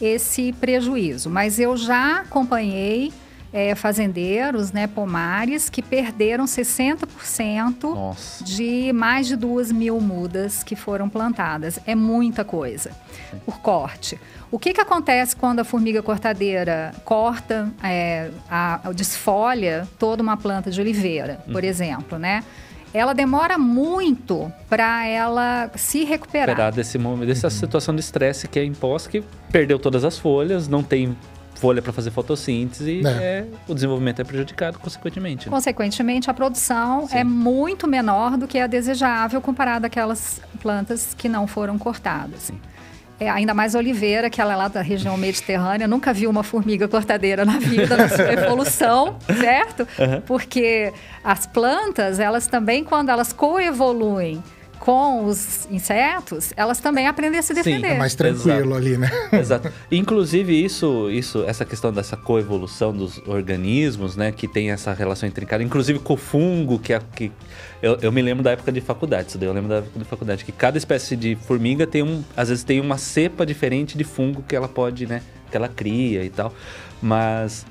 esse 0.00 0.52
prejuízo. 0.52 1.30
Mas 1.30 1.58
eu 1.58 1.76
já 1.76 2.20
acompanhei 2.20 3.12
é, 3.52 3.74
fazendeiros, 3.74 4.72
né, 4.72 4.86
pomares, 4.86 5.68
que 5.70 5.82
perderam 5.82 6.44
60% 6.44 7.82
Nossa. 7.82 8.44
de 8.44 8.92
mais 8.92 9.26
de 9.26 9.36
duas 9.36 9.72
mil 9.72 10.00
mudas 10.00 10.62
que 10.62 10.76
foram 10.76 11.08
plantadas. 11.08 11.78
É 11.86 11.94
muita 11.94 12.44
coisa 12.44 12.90
por 13.44 13.60
corte. 13.60 14.18
O 14.50 14.58
que, 14.58 14.72
que 14.72 14.80
acontece 14.80 15.36
quando 15.36 15.60
a 15.60 15.64
formiga 15.64 16.02
cortadeira 16.02 16.94
corta, 17.04 17.70
é, 17.82 18.30
a, 18.50 18.88
a, 18.88 18.92
desfolha 18.92 19.86
toda 19.98 20.22
uma 20.22 20.36
planta 20.36 20.70
de 20.70 20.80
oliveira, 20.80 21.40
por 21.52 21.62
hum. 21.62 21.66
exemplo, 21.66 22.18
né? 22.18 22.42
ela 22.92 23.12
demora 23.12 23.58
muito 23.58 24.50
para 24.68 25.06
ela 25.06 25.70
se 25.76 26.04
recuperar. 26.04 26.48
Recuperar 26.48 26.72
desse 26.72 26.98
momento, 26.98 27.28
dessa 27.28 27.50
situação 27.50 27.94
de 27.94 28.00
estresse 28.00 28.48
que 28.48 28.58
é 28.58 28.64
imposta, 28.64 29.10
que 29.10 29.22
perdeu 29.52 29.78
todas 29.78 30.04
as 30.04 30.18
folhas, 30.18 30.68
não 30.68 30.82
tem 30.82 31.16
folha 31.58 31.82
para 31.82 31.92
fazer 31.92 32.10
fotossíntese, 32.10 33.02
é. 33.04 33.10
É, 33.10 33.46
o 33.66 33.74
desenvolvimento 33.74 34.20
é 34.20 34.24
prejudicado, 34.24 34.78
consequentemente. 34.78 35.46
Né? 35.46 35.50
Consequentemente, 35.50 36.30
a 36.30 36.34
produção 36.34 37.08
Sim. 37.08 37.18
é 37.18 37.24
muito 37.24 37.86
menor 37.86 38.36
do 38.36 38.46
que 38.46 38.58
a 38.58 38.66
desejável 38.66 39.40
comparado 39.40 39.84
àquelas 39.84 40.40
plantas 40.60 41.14
que 41.14 41.28
não 41.28 41.46
foram 41.46 41.76
cortadas. 41.78 42.42
Sim. 42.42 42.58
É, 43.20 43.28
ainda 43.28 43.52
mais 43.52 43.74
oliveira, 43.74 44.30
que 44.30 44.40
ela 44.40 44.52
é 44.52 44.56
lá 44.56 44.68
da 44.68 44.80
região 44.80 45.16
mediterrânea, 45.16 45.88
nunca 45.88 46.12
viu 46.12 46.30
uma 46.30 46.44
formiga 46.44 46.86
cortadeira 46.86 47.44
na 47.44 47.58
vida, 47.58 47.96
na 47.96 48.08
sua 48.08 48.32
evolução, 48.32 49.18
certo? 49.40 49.80
Uhum. 49.98 50.20
Porque 50.20 50.92
as 51.24 51.44
plantas, 51.44 52.20
elas 52.20 52.46
também, 52.46 52.84
quando 52.84 53.08
elas 53.08 53.32
coevoluem 53.32 54.40
com 54.88 55.26
os 55.26 55.68
insetos, 55.70 56.50
elas 56.56 56.80
também 56.80 57.06
aprendem 57.06 57.38
a 57.38 57.42
se 57.42 57.52
defender. 57.52 57.88
Sim, 57.88 57.94
é 57.94 57.98
mais 57.98 58.14
tranquilo 58.14 58.50
Exato. 58.58 58.74
ali, 58.74 58.96
né? 58.96 59.10
Exato. 59.38 59.70
Inclusive, 59.92 60.64
isso, 60.64 61.10
isso, 61.10 61.44
essa 61.46 61.62
questão 61.62 61.92
dessa 61.92 62.16
coevolução 62.16 62.90
dos 62.90 63.20
organismos, 63.26 64.16
né? 64.16 64.32
Que 64.32 64.48
tem 64.48 64.70
essa 64.70 64.94
relação 64.94 65.28
intrincada, 65.28 65.62
inclusive 65.62 65.98
com 65.98 66.14
o 66.14 66.16
fungo, 66.16 66.78
que, 66.78 66.94
é, 66.94 67.02
que 67.14 67.30
eu, 67.82 67.98
eu 68.00 68.10
me 68.10 68.22
lembro 68.22 68.42
da 68.42 68.52
época 68.52 68.72
de 68.72 68.80
faculdade, 68.80 69.28
isso 69.28 69.36
daí 69.36 69.46
eu 69.46 69.52
lembro 69.52 69.68
da 69.68 69.76
época 69.76 69.98
de 69.98 70.04
faculdade, 70.06 70.42
que 70.42 70.52
cada 70.52 70.78
espécie 70.78 71.16
de 71.16 71.36
formiga 71.36 71.86
tem 71.86 72.02
um, 72.02 72.24
às 72.34 72.48
vezes 72.48 72.64
tem 72.64 72.80
uma 72.80 72.96
cepa 72.96 73.44
diferente 73.44 73.98
de 73.98 74.04
fungo 74.04 74.42
que 74.42 74.56
ela 74.56 74.68
pode, 74.68 75.06
né? 75.06 75.20
Que 75.50 75.56
ela 75.58 75.68
cria 75.68 76.24
e 76.24 76.30
tal. 76.30 76.50
Mas 77.02 77.66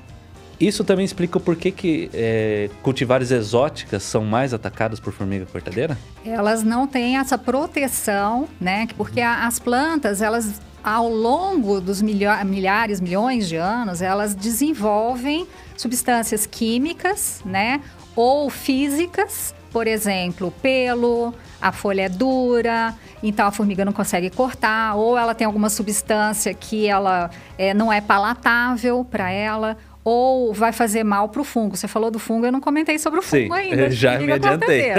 isso 0.60 0.82
também 0.82 1.04
explica 1.04 1.38
o 1.38 1.40
porquê 1.40 1.70
que 1.70 2.10
é, 2.12 2.68
cultivares 2.82 3.30
exóticas 3.30 4.02
são 4.02 4.24
mais 4.24 4.52
atacadas 4.52 4.98
por 4.98 5.12
formiga 5.12 5.46
cortadeira? 5.46 5.96
Elas 6.24 6.62
não 6.64 6.86
têm 6.86 7.16
essa 7.16 7.38
proteção, 7.38 8.48
né? 8.60 8.88
Porque 8.96 9.20
as 9.20 9.58
plantas, 9.58 10.20
elas 10.20 10.60
ao 10.82 11.08
longo 11.08 11.80
dos 11.80 12.00
milhares, 12.00 13.00
milhões 13.00 13.48
de 13.48 13.56
anos, 13.56 14.00
elas 14.00 14.34
desenvolvem 14.34 15.46
substâncias 15.76 16.46
químicas, 16.46 17.42
né? 17.44 17.80
Ou 18.16 18.48
físicas, 18.48 19.54
por 19.70 19.86
exemplo, 19.86 20.52
pelo, 20.62 21.34
a 21.60 21.72
folha 21.72 22.02
é 22.02 22.08
dura, 22.08 22.94
então 23.22 23.46
a 23.46 23.50
formiga 23.50 23.84
não 23.84 23.92
consegue 23.92 24.30
cortar, 24.30 24.94
ou 24.94 25.16
ela 25.16 25.34
tem 25.34 25.46
alguma 25.46 25.68
substância 25.68 26.54
que 26.54 26.88
ela 26.88 27.30
é, 27.56 27.74
não 27.74 27.92
é 27.92 28.00
palatável 28.00 29.04
para 29.04 29.30
ela, 29.30 29.76
ou 30.04 30.52
vai 30.54 30.72
fazer 30.72 31.04
mal 31.04 31.28
para 31.28 31.40
o 31.40 31.44
fungo. 31.44 31.76
Você 31.76 31.88
falou 31.88 32.10
do 32.10 32.18
fungo, 32.18 32.46
eu 32.46 32.52
não 32.52 32.60
comentei 32.60 32.98
sobre 32.98 33.18
o 33.20 33.22
fungo 33.22 33.54
Sim, 33.54 33.60
ainda. 33.60 33.90
Já 33.90 34.18
me 34.18 34.32
adiantei. 34.32 34.92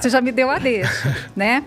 Você 0.00 0.10
já 0.10 0.20
me 0.20 0.32
deu 0.32 0.50
a 0.50 0.58
deixa, 0.58 1.16
né? 1.34 1.64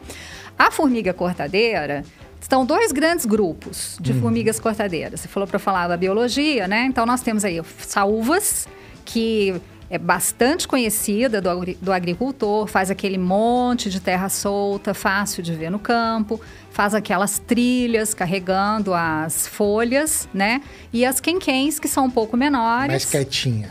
A 0.58 0.72
formiga 0.72 1.14
cortadeira 1.14 2.04
estão 2.40 2.66
dois 2.66 2.92
grandes 2.92 3.26
grupos 3.26 3.98
de 4.00 4.12
uhum. 4.12 4.22
formigas 4.22 4.60
cortadeiras. 4.60 5.22
Você 5.22 5.28
falou 5.28 5.48
para 5.48 5.60
falar 5.60 5.88
da 5.88 5.96
biologia, 5.98 6.68
né? 6.68 6.86
Então 6.86 7.06
nós 7.06 7.22
temos 7.22 7.46
aí 7.46 7.62
saúvas 7.80 8.68
que 9.06 9.60
é 9.90 9.98
bastante 9.98 10.68
conhecida 10.68 11.42
do, 11.42 11.50
do 11.82 11.92
agricultor, 11.92 12.68
faz 12.68 12.92
aquele 12.92 13.18
monte 13.18 13.90
de 13.90 14.00
terra 14.00 14.30
solta, 14.30 14.94
fácil 14.94 15.42
de 15.42 15.54
ver 15.54 15.72
no 15.72 15.80
campo, 15.80 16.40
faz 16.72 16.94
aquelas 16.94 17.40
trilhas 17.40 18.14
carregando 18.14 18.94
as 18.94 19.48
folhas, 19.48 20.28
né? 20.34 20.62
E 20.92 21.06
as 21.06 21.20
quenquens, 21.20 21.80
que 21.80 21.88
são 21.88 22.06
um 22.06 22.10
pouco 22.10 22.36
menores. 22.36 22.88
Mais 22.88 23.06
quietinha. 23.06 23.70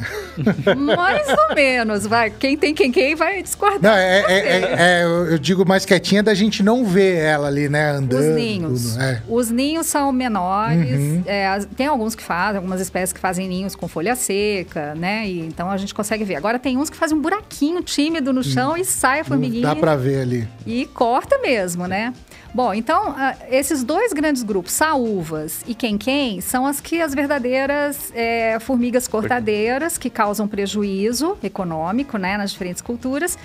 Mais 0.76 1.26
ou 1.28 1.54
menos, 1.54 2.06
vai. 2.06 2.30
Quem 2.30 2.56
tem 2.56 2.74
quem 2.74 3.14
vai 3.14 3.42
discordar. 3.42 3.80
Não, 3.80 3.98
é, 3.98 4.20
é, 4.20 4.38
é, 4.38 4.76
é, 4.78 5.04
eu 5.04 5.38
digo 5.38 5.66
mais 5.66 5.84
quietinha 5.84 6.22
da 6.22 6.34
gente 6.34 6.62
não 6.62 6.84
ver 6.84 7.16
ela 7.16 7.48
ali, 7.48 7.68
né, 7.68 7.90
andando. 7.90 8.20
Os 8.20 8.36
ninhos. 8.36 8.92
tudo, 8.92 9.02
é. 9.02 9.22
Os 9.28 9.50
ninhos 9.50 9.86
são 9.86 10.12
menores. 10.12 10.98
Uhum. 10.98 11.22
é, 11.26 11.58
tem 11.76 11.86
alguns 11.86 12.14
que 12.14 12.22
fazem, 12.22 12.56
algumas 12.56 12.80
espécies 12.80 13.12
que 13.12 13.20
fazem 13.20 13.48
ninhos 13.48 13.74
com 13.74 13.88
folha 13.88 14.14
seca, 14.14 14.94
né? 14.94 15.26
E, 15.26 15.40
então 15.40 15.70
a 15.70 15.76
gente 15.76 15.94
consegue 15.94 16.24
ver. 16.24 16.36
Agora 16.36 16.58
tem 16.58 16.76
uns 16.76 16.90
que 16.90 16.96
fazem 16.96 17.16
um 17.16 17.20
buraquinho 17.20 17.82
tímido 17.82 18.32
no 18.32 18.42
chão 18.42 18.76
e 18.76 18.84
sai 18.84 19.20
a 19.20 19.24
formiguinha. 19.24 19.62
Dá 19.62 19.76
pra 19.76 19.96
ver 19.96 20.20
ali. 20.20 20.48
E 20.66 20.86
corta 20.86 21.38
mesmo, 21.38 21.86
né? 21.86 22.12
Bom, 22.52 22.72
então, 22.72 23.14
ah, 23.16 23.36
esses 23.50 23.84
dois 23.84 24.12
grandes 24.12 24.42
grupos, 24.42 24.72
saúvas 24.72 25.62
e 25.66 25.74
quem-quem, 25.74 26.40
são 26.40 26.66
as 26.66 26.80
que 26.80 27.00
as 27.00 27.14
verdadeiras 27.14 28.10
é, 28.14 28.58
formigas 28.58 29.06
cortadeiras, 29.06 29.98
que 29.98 30.08
causam 30.08 30.48
prejuízo 30.48 31.36
econômico 31.42 32.16
né, 32.16 32.36
nas 32.38 32.50
diferentes 32.50 32.80
culturas. 32.80 33.38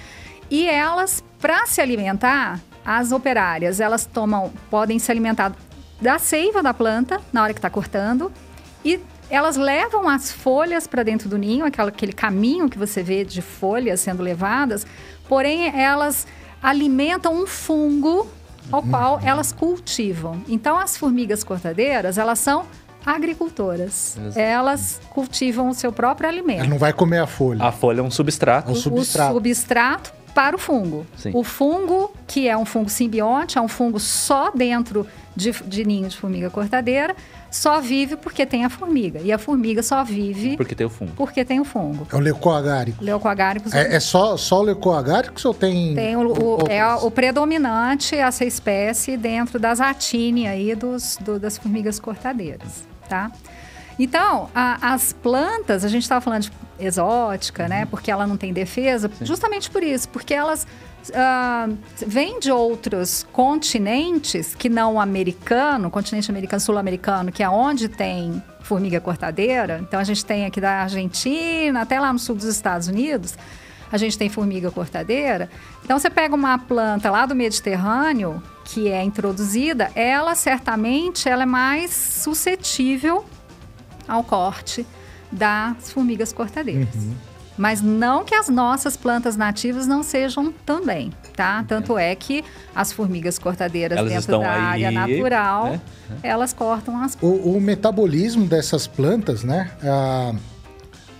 E 0.49 0.67
elas, 0.67 1.23
para 1.39 1.65
se 1.65 1.81
alimentar, 1.81 2.59
as 2.85 3.11
operárias, 3.11 3.79
elas 3.79 4.05
tomam, 4.05 4.51
podem 4.69 4.97
se 4.99 5.11
alimentar 5.11 5.53
da 6.01 6.17
seiva 6.17 6.63
da 6.63 6.73
planta 6.73 7.19
na 7.31 7.43
hora 7.43 7.53
que 7.53 7.59
está 7.59 7.69
cortando 7.69 8.31
e 8.83 8.99
elas 9.29 9.55
levam 9.57 10.07
as 10.09 10.31
folhas 10.31 10.85
para 10.87 11.03
dentro 11.03 11.27
do 11.29 11.37
ninho, 11.37 11.65
aquela- 11.65 11.89
aquele 11.89 12.13
caminho 12.13 12.69
que 12.69 12.77
você 12.77 13.01
vê 13.03 13.23
de 13.23 13.41
folhas 13.41 13.99
sendo 14.01 14.21
levadas, 14.23 14.85
porém 15.27 15.67
elas 15.67 16.25
alimentam 16.61 17.33
um 17.33 17.47
fungo 17.47 18.27
ao 18.71 18.81
qual 18.83 19.19
elas 19.23 19.51
cultivam. 19.51 20.41
Então 20.47 20.77
as 20.77 20.97
formigas 20.97 21.43
cortadeiras, 21.43 22.17
elas 22.17 22.39
são 22.39 22.65
agricultoras. 23.05 24.17
Exato. 24.17 24.39
Elas 24.39 25.01
cultivam 25.09 25.69
o 25.69 25.73
seu 25.73 25.91
próprio 25.91 26.27
alimento 26.29 26.59
Ela 26.59 26.69
não 26.69 26.77
vai 26.77 26.93
comer 26.93 27.19
a 27.19 27.27
folha. 27.27 27.63
A 27.63 27.71
folha 27.71 27.99
é 27.99 28.03
um 28.03 28.11
substrato. 28.11 28.69
Um 28.69 28.73
o- 28.73 28.75
substrato. 28.75 29.31
O 29.31 29.33
substrato 29.35 30.13
para 30.33 30.55
o 30.55 30.59
fungo. 30.59 31.05
Sim. 31.17 31.31
O 31.35 31.43
fungo, 31.43 32.11
que 32.25 32.47
é 32.47 32.57
um 32.57 32.65
fungo 32.65 32.89
simbionte, 32.89 33.57
é 33.57 33.61
um 33.61 33.67
fungo 33.67 33.99
só 33.99 34.49
dentro 34.51 35.05
de, 35.35 35.51
de 35.51 35.85
ninho 35.85 36.09
de 36.09 36.17
formiga 36.17 36.49
cortadeira, 36.49 37.15
só 37.55 37.79
vive 37.79 38.15
porque 38.17 38.45
tem 38.47 38.65
a 38.65 38.69
formiga. 38.69 39.19
E 39.21 39.31
a 39.31 39.37
formiga 39.37 39.83
só 39.83 40.03
vive 40.03 40.57
Porque 40.57 40.73
tem 40.73 40.87
o 40.87 40.89
fungo. 40.89 41.11
porque 41.15 41.45
tem 41.45 41.59
o 41.59 41.63
fungo. 41.65 42.07
É 42.11 42.15
o 42.15 42.19
leucoagárico. 42.19 43.03
Leucoagáricos 43.03 43.71
É, 43.73 43.95
é 43.95 43.99
só, 43.99 44.35
só 44.37 44.59
o 44.61 44.63
leucoagárico 44.63 45.39
ou 45.45 45.53
tem... 45.53 45.93
tem 45.93 46.15
o, 46.15 46.31
o- 46.31 46.67
é 46.67 46.83
o 46.95 47.11
predominante 47.11 48.15
essa 48.15 48.43
espécie 48.43 49.15
dentro 49.17 49.59
das 49.59 49.79
atine 49.79 50.47
aí 50.47 50.73
dos, 50.73 51.17
do- 51.21 51.39
das 51.39 51.57
formigas 51.57 51.99
cortadeiras, 51.99 52.87
tá? 53.07 53.31
Então, 53.99 54.49
a- 54.55 54.93
as 54.93 55.13
plantas, 55.13 55.85
a 55.85 55.87
gente 55.87 56.01
estava 56.01 56.19
falando 56.21 56.41
de 56.41 56.51
exótica, 56.79 57.67
né? 57.67 57.85
Porque 57.85 58.09
ela 58.09 58.25
não 58.25 58.35
tem 58.35 58.51
defesa, 58.51 59.11
justamente 59.21 59.69
por 59.69 59.83
isso, 59.83 60.09
porque 60.09 60.33
elas 60.33 60.65
ah, 61.13 61.69
vêm 62.07 62.39
de 62.39 62.51
outros 62.51 63.22
continentes 63.33 64.55
que 64.55 64.69
não 64.69 64.93
o 64.93 64.99
americano, 64.99 65.89
continente 65.89 66.31
americano, 66.31 66.59
sul-americano, 66.61 67.31
que 67.31 67.43
é 67.43 67.49
onde 67.49 67.89
tem 67.89 68.41
formiga 68.61 69.01
cortadeira. 69.01 69.79
Então, 69.81 69.99
a 69.99 70.03
gente 70.03 70.23
tem 70.23 70.45
aqui 70.45 70.61
da 70.61 70.83
Argentina 70.83 71.81
até 71.81 71.99
lá 71.99 72.13
no 72.13 72.19
sul 72.19 72.35
dos 72.35 72.45
Estados 72.45 72.87
Unidos 72.87 73.35
a 73.91 73.97
gente 73.97 74.17
tem 74.17 74.27
formiga 74.27 74.71
cortadeira. 74.71 75.47
Então, 75.83 75.99
você 75.99 76.09
pega 76.09 76.33
uma 76.33 76.57
planta 76.57 77.11
lá 77.11 77.27
do 77.27 77.35
Mediterrâneo, 77.35 78.41
que 78.65 78.89
é 78.89 79.03
introduzida, 79.03 79.91
ela 79.93 80.33
certamente 80.33 81.29
ela 81.29 81.43
é 81.43 81.45
mais 81.45 81.91
suscetível 81.91 83.23
ao 84.07 84.23
corte 84.23 84.83
das 85.31 85.91
formigas 85.91 86.33
cortadeiras. 86.33 86.89
Mas 87.57 87.81
não 87.81 88.23
que 88.25 88.33
as 88.33 88.49
nossas 88.49 88.97
plantas 88.97 89.35
nativas 89.37 89.85
não 89.85 90.01
sejam 90.01 90.51
também, 90.65 91.11
tá? 91.35 91.63
Tanto 91.67 91.97
é 91.97 92.15
que 92.15 92.43
as 92.75 92.91
formigas 92.91 93.37
cortadeiras 93.37 93.97
Elas 93.97 94.11
dentro 94.11 94.21
estão 94.21 94.39
da 94.41 94.51
área 94.51 94.89
aí, 94.89 94.95
natural, 94.95 95.65
né? 95.67 95.81
elas 96.23 96.51
cortam 96.51 97.01
as 97.01 97.17
O, 97.21 97.55
o 97.55 97.61
metabolismo 97.61 98.45
dessas 98.45 98.87
plantas, 98.87 99.43
né? 99.43 99.71
ah, 99.83 100.33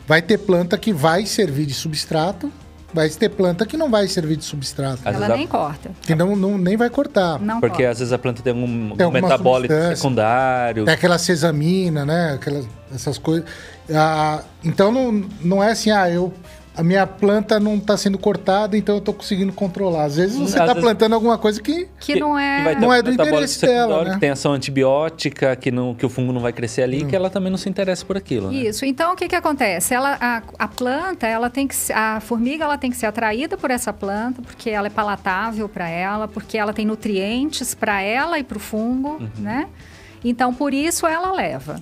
vai 0.08 0.22
ter 0.22 0.39
planta 0.39 0.78
que 0.78 0.91
vai 0.91 1.26
servir 1.26 1.65
de 1.65 1.74
substrato, 1.74 2.52
vai 2.94 3.10
ter 3.10 3.30
planta 3.30 3.66
que 3.66 3.76
não 3.76 3.90
vai 3.90 4.08
servir 4.08 4.36
de 4.38 4.44
substrato. 4.46 5.00
Às 5.00 5.16
ela 5.16 5.18
vezes 5.20 5.32
a- 5.34 5.38
nem 5.38 5.48
corta. 5.48 5.92
Que 6.02 6.14
não, 6.16 6.36
não- 6.36 6.58
nem 6.58 6.78
vai 6.78 6.90
cortar. 6.90 7.40
Não 7.40 7.60
Porque 7.60 7.78
corta. 7.78 7.92
às 7.92 8.00
vezes 8.00 8.14
a 8.14 8.18
planta 8.18 8.42
tem 8.42 8.54
um, 8.54 8.96
Tem 8.96 9.08
um 9.08 9.12
substância. 9.12 9.96
secundário. 9.96 10.86
Tem 10.86 10.94
aquela 10.94 11.18
sesamina, 11.18 12.06
né? 12.06 12.34
Aquelas, 12.36 12.66
essas 12.94 13.18
coisas. 13.18 13.46
Ah, 13.94 14.42
então 14.64 14.92
não, 14.92 15.26
não 15.42 15.64
é 15.64 15.72
assim, 15.72 15.92
ah, 15.92 16.10
eu. 16.10 16.34
A 16.76 16.82
minha 16.82 17.06
planta 17.06 17.60
não 17.60 17.76
está 17.76 17.96
sendo 17.96 18.18
cortada, 18.18 18.76
então 18.76 18.96
eu 18.96 19.00
estou 19.00 19.14
conseguindo 19.14 19.54
controlar. 19.54 20.06
Às 20.06 20.16
vezes 20.16 20.36
você 20.38 20.44
Às 20.58 20.62
está 20.62 20.66
vezes- 20.74 20.82
plantando 20.82 21.14
alguma 21.14 21.38
coisa 21.38 21.62
que. 21.62 21.88
Que 22.00 22.20
não 22.20 22.38
é... 22.38 22.74
ter 22.74 22.80
Não 22.82 22.92
é 22.92 23.02
do 23.04 23.12
interesse 23.12 23.62
dela, 23.62 24.04
né? 24.04 24.14
Que 24.16 24.20
tem 24.20 24.32
ação 24.32 24.54
antibiótica, 24.54 25.56
que, 25.56 25.70
não, 25.72 25.94
que 25.94 26.04
o 26.06 26.10
fungo 26.10 26.34
não 26.34 26.42
vai 26.42 26.52
crescer 26.52 26.82
Hum. 26.82 26.86
ali, 26.86 27.06
que 27.06 27.16
ela 27.16 27.30
também 27.30 27.52
não 27.52 27.58
se 27.58 27.70
interessa 27.70 28.04
por 28.04 28.18
aquilo. 28.18 28.50
Né? 28.50 28.56
Isso. 28.58 28.86
Então, 28.86 29.14
o 29.14 29.16
que, 29.16 29.28
que 29.28 29.36
acontece? 29.36 29.94
Ela, 29.94 30.18
a, 30.20 30.42
a 30.58 30.68
planta, 30.68 31.28
ela 31.28 31.48
tem 31.50 31.68
que 31.68 31.76
a 31.94 32.20
formiga, 32.20 32.64
ela 32.66 32.78
tem 32.78 32.90
que 32.90 32.98
ser 32.98 33.06
atraída 33.06 33.56
por 33.56 33.70
essa 33.70 33.94
planta, 33.94 34.42
porque 34.42 34.70
ela 34.72 34.88
é 34.88 34.90
palatável 34.90 35.70
para 35.70 35.88
ela, 35.88 36.28
porque 36.28 36.58
ela 36.58 36.74
tem 36.74 36.86
nutrientes 36.88 37.76
para 37.76 38.02
ela 38.02 38.40
e 38.40 38.44
para 38.44 38.58
o 38.58 38.60
fungo, 38.60 39.22
né? 39.38 39.68
Então, 40.26 40.54
por 40.54 40.74
isso 40.74 41.06
ela 41.06 41.32
leva, 41.34 41.80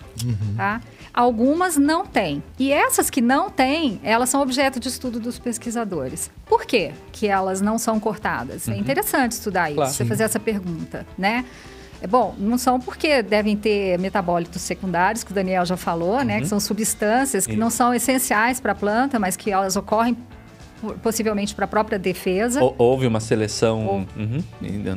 tá? 0.58 0.82
Algumas 1.14 1.76
não 1.78 2.06
têm. 2.06 2.42
E 2.58 2.72
essas 2.72 3.10
que 3.10 3.22
não 3.22 3.50
têm, 3.50 4.00
elas 4.04 4.30
são 4.30 4.42
objeto 4.42 4.80
de 4.80 4.88
estudo 4.88 5.20
dos 5.20 5.38
pesquisadores. 5.38 6.32
Por 6.46 6.66
quê 6.66 6.92
que 7.12 7.28
elas 7.28 7.60
não 7.62 7.78
são 7.78 8.00
cortadas? 8.00 8.68
É 8.70 8.76
interessante 8.78 9.34
estudar 9.34 9.70
isso, 9.70 9.76
Claro. 9.76 9.92
você 9.94 10.06
fazer 10.06 10.24
essa 10.24 10.40
pergunta, 10.40 11.06
né? 11.18 11.44
É 12.02 12.08
bom, 12.08 12.34
não 12.38 12.58
são 12.58 12.80
porque 12.80 13.22
devem 13.22 13.56
ter 13.56 14.00
metabólitos 14.00 14.62
secundários, 14.64 15.24
que 15.24 15.32
o 15.32 15.36
Daniel 15.36 15.64
já 15.66 15.78
falou, 15.78 16.24
né? 16.24 16.40
Que 16.40 16.48
são 16.48 16.60
substâncias 16.60 17.46
que 17.46 17.56
não 17.56 17.70
são 17.70 17.94
essenciais 17.94 18.60
para 18.60 18.72
a 18.72 18.76
planta, 18.76 19.20
mas 19.20 19.36
que 19.38 19.52
elas 19.52 19.76
ocorrem 19.76 20.18
possivelmente 21.02 21.54
para 21.56 21.66
a 21.66 21.68
própria 21.68 21.98
defesa. 22.00 22.62
Hou- 22.64 22.76
Houve 22.78 23.08
uma 23.08 23.20
seleção 23.20 24.06
uhum, 24.18 24.44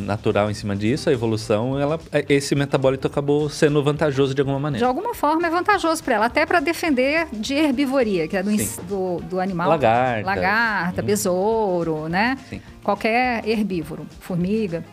natural 0.01 0.51
em 0.51 0.55
cima 0.55 0.75
disso, 0.75 1.09
a 1.09 1.13
evolução, 1.13 1.79
ela, 1.79 1.99
esse 2.29 2.55
metabólito 2.55 3.07
acabou 3.07 3.49
sendo 3.49 3.83
vantajoso 3.83 4.35
de 4.35 4.41
alguma 4.41 4.59
De 4.59 4.63
maneira. 4.63 4.87
alguma 4.87 5.15
forma 5.15 5.47
é 5.47 5.51
vantajoso 5.51 6.03
para 6.03 6.15
ela, 6.15 6.27
até 6.27 6.45
para 6.47 6.61
defender 6.61 7.27
de 7.33 7.55
herbivoria, 7.55 8.27
que 8.29 8.37
é 8.37 8.43
do, 8.43 8.51
do, 8.89 9.21
do 9.29 9.41
animal. 9.41 9.69
Lagarta. 9.69 10.27
Lagarta, 10.27 11.01
Uhum. 11.01 11.07
besouro, 11.07 12.09
né? 12.09 12.37
Sim. 12.49 12.61
Qualquer 12.83 13.47
herbívoro, 13.49 14.07
formiga. 14.21 14.85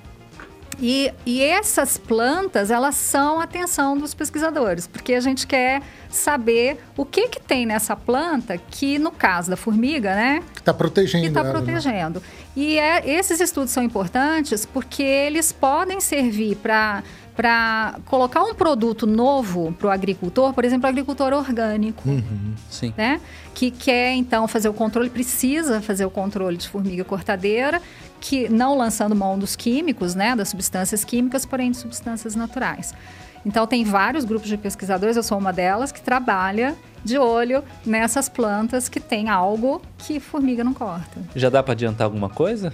E, 0.81 1.13
e 1.25 1.43
essas 1.43 1.97
plantas, 1.97 2.71
elas 2.71 2.95
são 2.95 3.39
a 3.39 3.43
atenção 3.43 3.95
dos 3.97 4.15
pesquisadores, 4.15 4.87
porque 4.87 5.13
a 5.13 5.19
gente 5.21 5.45
quer 5.45 5.81
saber 6.09 6.79
o 6.97 7.05
que, 7.05 7.27
que 7.29 7.39
tem 7.39 7.65
nessa 7.67 7.95
planta 7.95 8.57
que, 8.57 8.97
no 8.97 9.11
caso 9.11 9.51
da 9.51 9.55
formiga, 9.55 10.15
né, 10.15 10.41
que 10.53 10.59
está 10.59 10.73
protegendo. 10.73 11.23
que 11.23 11.27
está 11.29 11.43
né? 11.43 11.51
protegendo. 11.51 12.23
E 12.55 12.79
é- 12.79 13.07
esses 13.07 13.39
estudos 13.39 13.69
são 13.71 13.83
importantes 13.83 14.65
porque 14.65 15.03
eles 15.03 15.51
podem 15.51 16.01
servir 16.01 16.55
para 16.57 17.03
para 17.33 17.97
colocar 18.05 18.43
um 18.43 18.53
produto 18.53 19.07
novo 19.07 19.71
para 19.79 19.87
o 19.87 19.89
agricultor, 19.89 20.53
por 20.53 20.65
exemplo, 20.65 20.85
o 20.85 20.89
agricultor 20.89 21.31
orgânico, 21.31 22.07
Uhum. 22.07 22.53
Sim. 22.69 22.93
né? 22.97 23.21
Que 23.55 23.71
quer 23.71 24.11
então 24.13 24.47
fazer 24.49 24.67
o 24.67 24.73
controle, 24.73 25.09
precisa 25.09 25.81
fazer 25.81 26.03
o 26.05 26.11
controle 26.11 26.57
de 26.57 26.67
formiga 26.67 27.05
cortadeira, 27.05 27.81
que 28.21 28.47
não 28.47 28.77
lançando 28.77 29.15
mão 29.15 29.37
dos 29.37 29.55
químicos, 29.55 30.15
né? 30.15 30.35
Das 30.35 30.49
substâncias 30.49 31.03
químicas, 31.03 31.45
porém 31.45 31.71
de 31.71 31.77
substâncias 31.77 32.35
naturais. 32.35 32.93
Então 33.45 33.65
tem 33.65 33.83
vários 33.83 34.23
grupos 34.23 34.47
de 34.47 34.55
pesquisadores, 34.55 35.17
eu 35.17 35.23
sou 35.23 35.37
uma 35.37 35.51
delas, 35.51 35.91
que 35.91 35.99
trabalha 35.99 36.75
de 37.03 37.17
olho 37.17 37.63
nessas 37.83 38.29
plantas 38.29 38.87
que 38.87 38.99
tem 38.99 39.27
algo 39.27 39.81
que 39.97 40.19
formiga 40.19 40.63
não 40.63 40.73
corta. 40.73 41.19
Já 41.35 41.49
dá 41.49 41.63
para 41.63 41.73
adiantar 41.73 42.05
alguma 42.05 42.29
coisa? 42.29 42.71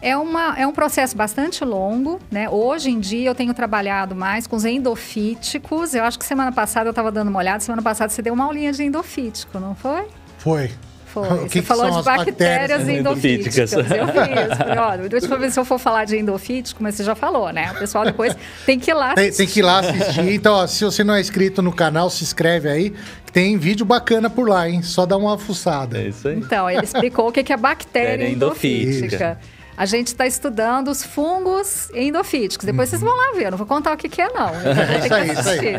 É, 0.00 0.16
uma, 0.16 0.58
é 0.58 0.66
um 0.66 0.72
processo 0.72 1.16
bastante 1.16 1.64
longo, 1.64 2.18
né? 2.30 2.48
Hoje 2.48 2.90
em 2.90 3.00
dia 3.00 3.28
eu 3.28 3.34
tenho 3.34 3.54
trabalhado 3.54 4.14
mais 4.14 4.46
com 4.46 4.56
os 4.56 4.64
endofíticos. 4.64 5.94
Eu 5.94 6.04
acho 6.04 6.18
que 6.18 6.24
semana 6.24 6.52
passada 6.52 6.88
eu 6.88 6.90
estava 6.90 7.10
dando 7.12 7.28
uma 7.28 7.38
olhada, 7.38 7.60
semana 7.60 7.82
passada 7.82 8.10
você 8.10 8.20
deu 8.20 8.34
uma 8.34 8.44
aulinha 8.44 8.72
de 8.72 8.82
endofítico, 8.82 9.58
não 9.58 9.74
foi? 9.74 10.06
Foi. 10.38 10.70
Foi. 11.14 11.28
O 11.28 11.48
que 11.48 11.60
você 11.60 11.60
que 11.60 11.62
falou 11.62 11.84
são 11.84 11.92
de 11.92 11.98
as 12.00 12.04
bactérias 12.04 12.82
bactérias 12.82 12.88
endofíticas. 12.88 13.72
Eu 13.72 13.80
endofíticas? 13.82 14.48
fiz. 14.48 14.58
Falei, 14.58 14.78
olha, 14.78 15.08
deixa 15.08 15.26
eu 15.32 15.38
ver 15.38 15.50
se 15.52 15.60
eu 15.60 15.64
for 15.64 15.78
falar 15.78 16.04
de 16.04 16.16
endofítico, 16.16 16.82
mas 16.82 16.96
você 16.96 17.04
já 17.04 17.14
falou, 17.14 17.52
né? 17.52 17.70
O 17.70 17.78
pessoal 17.78 18.04
depois 18.04 18.36
tem 18.66 18.80
que 18.80 18.90
ir 18.90 18.94
lá. 18.94 19.14
Tem, 19.14 19.30
tem 19.30 19.46
que 19.46 19.60
ir 19.60 19.62
lá 19.62 19.78
assistir. 19.78 20.28
Então, 20.34 20.54
ó, 20.54 20.66
se 20.66 20.84
você 20.84 21.04
não 21.04 21.14
é 21.14 21.20
inscrito 21.20 21.62
no 21.62 21.72
canal, 21.72 22.10
se 22.10 22.24
inscreve 22.24 22.68
aí. 22.68 22.90
que 23.24 23.30
Tem 23.32 23.56
vídeo 23.56 23.86
bacana 23.86 24.28
por 24.28 24.48
lá, 24.48 24.68
hein? 24.68 24.82
Só 24.82 25.06
dá 25.06 25.16
uma 25.16 25.38
fuçada. 25.38 25.98
É 25.98 26.08
isso 26.08 26.26
aí. 26.26 26.36
Então, 26.36 26.68
ele 26.68 26.82
explicou 26.82 27.28
o 27.28 27.32
que 27.32 27.44
que 27.44 27.52
é 27.52 27.56
bactéria 27.56 28.28
endofítica. 28.28 28.90
endofítica. 28.90 29.38
A 29.76 29.86
gente 29.86 30.06
está 30.08 30.24
estudando 30.26 30.88
os 30.88 31.02
fungos 31.04 31.90
endofíticos. 31.94 32.64
Depois 32.64 32.88
vocês 32.88 33.02
vão 33.02 33.16
lá 33.16 33.32
ver. 33.36 33.46
Eu 33.46 33.50
não 33.52 33.58
vou 33.58 33.66
contar 33.66 33.92
o 33.92 33.96
que, 33.96 34.08
que 34.08 34.20
é, 34.22 34.28
não. 34.32 34.48
Eu 34.54 34.74
que 35.00 35.06
Isso 35.06 35.14
aí, 35.14 35.30
isso 35.30 35.48
aí. 35.48 35.74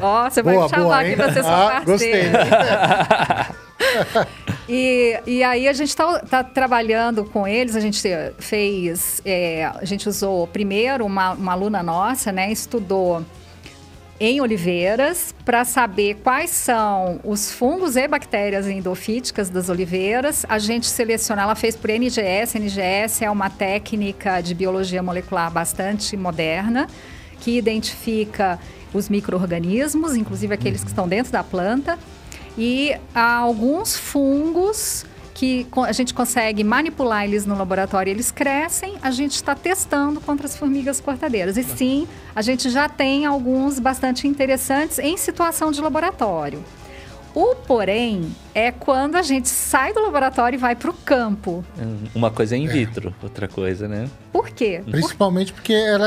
Ó, 0.00 0.30
você 0.30 0.42
vai 0.42 0.54
Boa, 0.54 0.64
me 0.66 0.70
chamar 0.70 0.82
boa, 0.84 1.00
aqui 1.00 1.16
para 1.16 1.32
ser 1.32 1.42
sua 1.42 1.76
Ah, 1.76 1.80
parceira. 1.80 2.32
e, 4.74 5.20
e 5.26 5.42
aí 5.42 5.68
a 5.68 5.72
gente 5.74 5.90
está 5.90 6.20
tá 6.20 6.42
trabalhando 6.42 7.26
com 7.26 7.46
eles, 7.46 7.76
a 7.76 7.80
gente 7.80 8.02
fez, 8.38 9.20
é, 9.22 9.66
a 9.66 9.84
gente 9.84 10.08
usou 10.08 10.46
primeiro 10.46 11.04
uma, 11.04 11.32
uma 11.32 11.52
aluna 11.52 11.82
nossa, 11.82 12.32
né, 12.32 12.50
estudou 12.50 13.22
em 14.18 14.40
oliveiras 14.40 15.34
para 15.44 15.62
saber 15.66 16.14
quais 16.22 16.48
são 16.48 17.20
os 17.22 17.52
fungos 17.52 17.96
e 17.96 18.08
bactérias 18.08 18.66
endofíticas 18.66 19.50
das 19.50 19.68
oliveiras. 19.68 20.46
A 20.48 20.58
gente 20.58 20.86
seleciona, 20.86 21.42
ela 21.42 21.54
fez 21.54 21.76
por 21.76 21.90
NGS. 21.90 22.56
NGS 22.56 23.24
é 23.24 23.30
uma 23.30 23.50
técnica 23.50 24.40
de 24.40 24.54
biologia 24.54 25.02
molecular 25.02 25.50
bastante 25.50 26.16
moderna 26.16 26.86
que 27.40 27.58
identifica 27.58 28.58
os 28.94 29.10
micro-organismos, 29.10 30.16
inclusive 30.16 30.54
aqueles 30.54 30.82
que 30.82 30.88
estão 30.88 31.06
dentro 31.06 31.30
da 31.30 31.44
planta, 31.44 31.98
e 32.56 32.94
há 33.14 33.36
alguns 33.36 33.96
fungos 33.96 35.04
que 35.34 35.66
a 35.76 35.92
gente 35.92 36.14
consegue 36.14 36.62
manipular 36.62 37.24
eles 37.24 37.46
no 37.46 37.56
laboratório, 37.56 38.10
eles 38.10 38.30
crescem, 38.30 38.94
a 39.02 39.10
gente 39.10 39.34
está 39.34 39.54
testando 39.54 40.20
contra 40.20 40.46
as 40.46 40.56
formigas 40.56 41.00
cortadeiras. 41.00 41.56
E 41.56 41.64
sim, 41.64 42.06
a 42.34 42.42
gente 42.42 42.70
já 42.70 42.88
tem 42.88 43.26
alguns 43.26 43.78
bastante 43.78 44.28
interessantes 44.28 44.98
em 44.98 45.16
situação 45.16 45.72
de 45.72 45.80
laboratório. 45.80 46.62
O 47.34 47.54
porém 47.54 48.30
é 48.54 48.70
quando 48.70 49.16
a 49.16 49.22
gente 49.22 49.48
sai 49.48 49.94
do 49.94 50.00
laboratório 50.00 50.56
e 50.56 50.60
vai 50.60 50.76
para 50.76 50.90
o 50.90 50.92
campo. 50.92 51.64
Uma 52.14 52.30
coisa 52.30 52.54
é 52.54 52.58
in 52.58 52.68
vitro, 52.68 53.08
é. 53.08 53.24
outra 53.24 53.48
coisa, 53.48 53.88
né? 53.88 54.08
Por 54.30 54.50
quê? 54.50 54.82
Principalmente 54.88 55.52
porque 55.52 55.72
ela, 55.72 56.06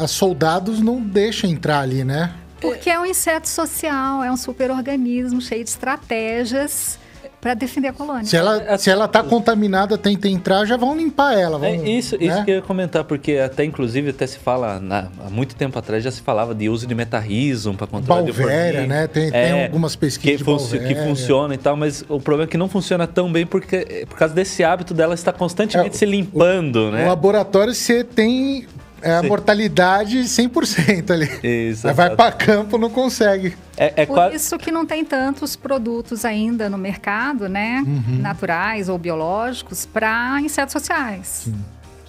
a, 0.00 0.04
a 0.04 0.08
soldados 0.08 0.80
não 0.80 1.02
deixam 1.02 1.50
entrar 1.50 1.80
ali, 1.80 2.02
né? 2.02 2.32
Porque 2.64 2.90
é 2.90 2.98
um 2.98 3.06
inseto 3.06 3.48
social, 3.48 4.22
é 4.22 4.30
um 4.30 4.36
superorganismo 4.36 5.40
cheio 5.40 5.62
de 5.62 5.70
estratégias 5.70 6.98
para 7.44 7.52
defender 7.52 7.88
a 7.88 7.92
colônia. 7.92 8.24
Se 8.24 8.38
ela, 8.38 8.62
é, 8.62 8.78
se 8.78 8.88
ela 8.88 9.06
tá 9.06 9.22
contaminada, 9.22 9.98
tenta 9.98 10.26
entrar, 10.26 10.64
já 10.64 10.78
vão 10.78 10.96
limpar 10.96 11.34
ela. 11.34 11.58
Vão, 11.58 11.68
é 11.68 11.76
isso, 11.76 12.16
né? 12.16 12.24
isso 12.24 12.42
que 12.42 12.50
eu 12.50 12.54
ia 12.54 12.62
comentar, 12.62 13.04
porque 13.04 13.36
até 13.36 13.62
inclusive 13.62 14.08
até 14.08 14.26
se 14.26 14.38
fala, 14.38 14.80
na, 14.80 15.08
há 15.22 15.28
muito 15.28 15.54
tempo 15.54 15.78
atrás 15.78 16.02
já 16.02 16.10
se 16.10 16.22
falava 16.22 16.54
de 16.54 16.70
uso 16.70 16.86
de 16.86 16.94
metarrismo 16.94 17.74
para 17.74 17.86
controlar 17.86 18.22
Balvéria, 18.22 18.86
né? 18.86 19.06
Tem, 19.06 19.26
é, 19.26 19.30
tem 19.30 19.64
algumas 19.64 19.94
pesquisas 19.94 20.38
que, 20.38 20.44
func 20.44 20.78
que 20.78 20.94
funciona 20.94 21.52
e 21.52 21.58
tal, 21.58 21.76
mas 21.76 22.02
o 22.08 22.18
problema 22.18 22.48
é 22.48 22.50
que 22.50 22.56
não 22.56 22.68
funciona 22.68 23.06
tão 23.06 23.30
bem 23.30 23.44
porque 23.44 24.06
por 24.08 24.16
causa 24.16 24.32
desse 24.32 24.64
hábito 24.64 24.94
dela 24.94 25.12
estar 25.12 25.34
constantemente 25.34 25.96
é, 25.96 25.98
se 25.98 26.06
limpando, 26.06 26.76
o, 26.76 26.90
né? 26.92 27.04
O 27.04 27.08
laboratório 27.08 27.74
você 27.74 28.02
tem 28.02 28.66
é 29.04 29.16
a 29.16 29.20
Sim. 29.20 29.28
mortalidade 29.28 30.18
100% 30.18 31.10
ali. 31.10 31.28
Isso. 31.70 31.92
Vai 31.92 32.16
para 32.16 32.32
campo, 32.32 32.78
não 32.78 32.88
consegue. 32.88 33.54
É, 33.76 34.02
é 34.02 34.06
Por 34.06 34.14
quase... 34.14 34.36
isso 34.36 34.56
que 34.56 34.70
não 34.70 34.86
tem 34.86 35.04
tantos 35.04 35.54
produtos 35.54 36.24
ainda 36.24 36.70
no 36.70 36.78
mercado, 36.78 37.48
né? 37.48 37.84
Uhum. 37.86 38.18
Naturais 38.20 38.88
ou 38.88 38.96
biológicos 38.96 39.84
para 39.84 40.40
insetos 40.40 40.72
sociais. 40.72 41.42
Sim. 41.44 41.54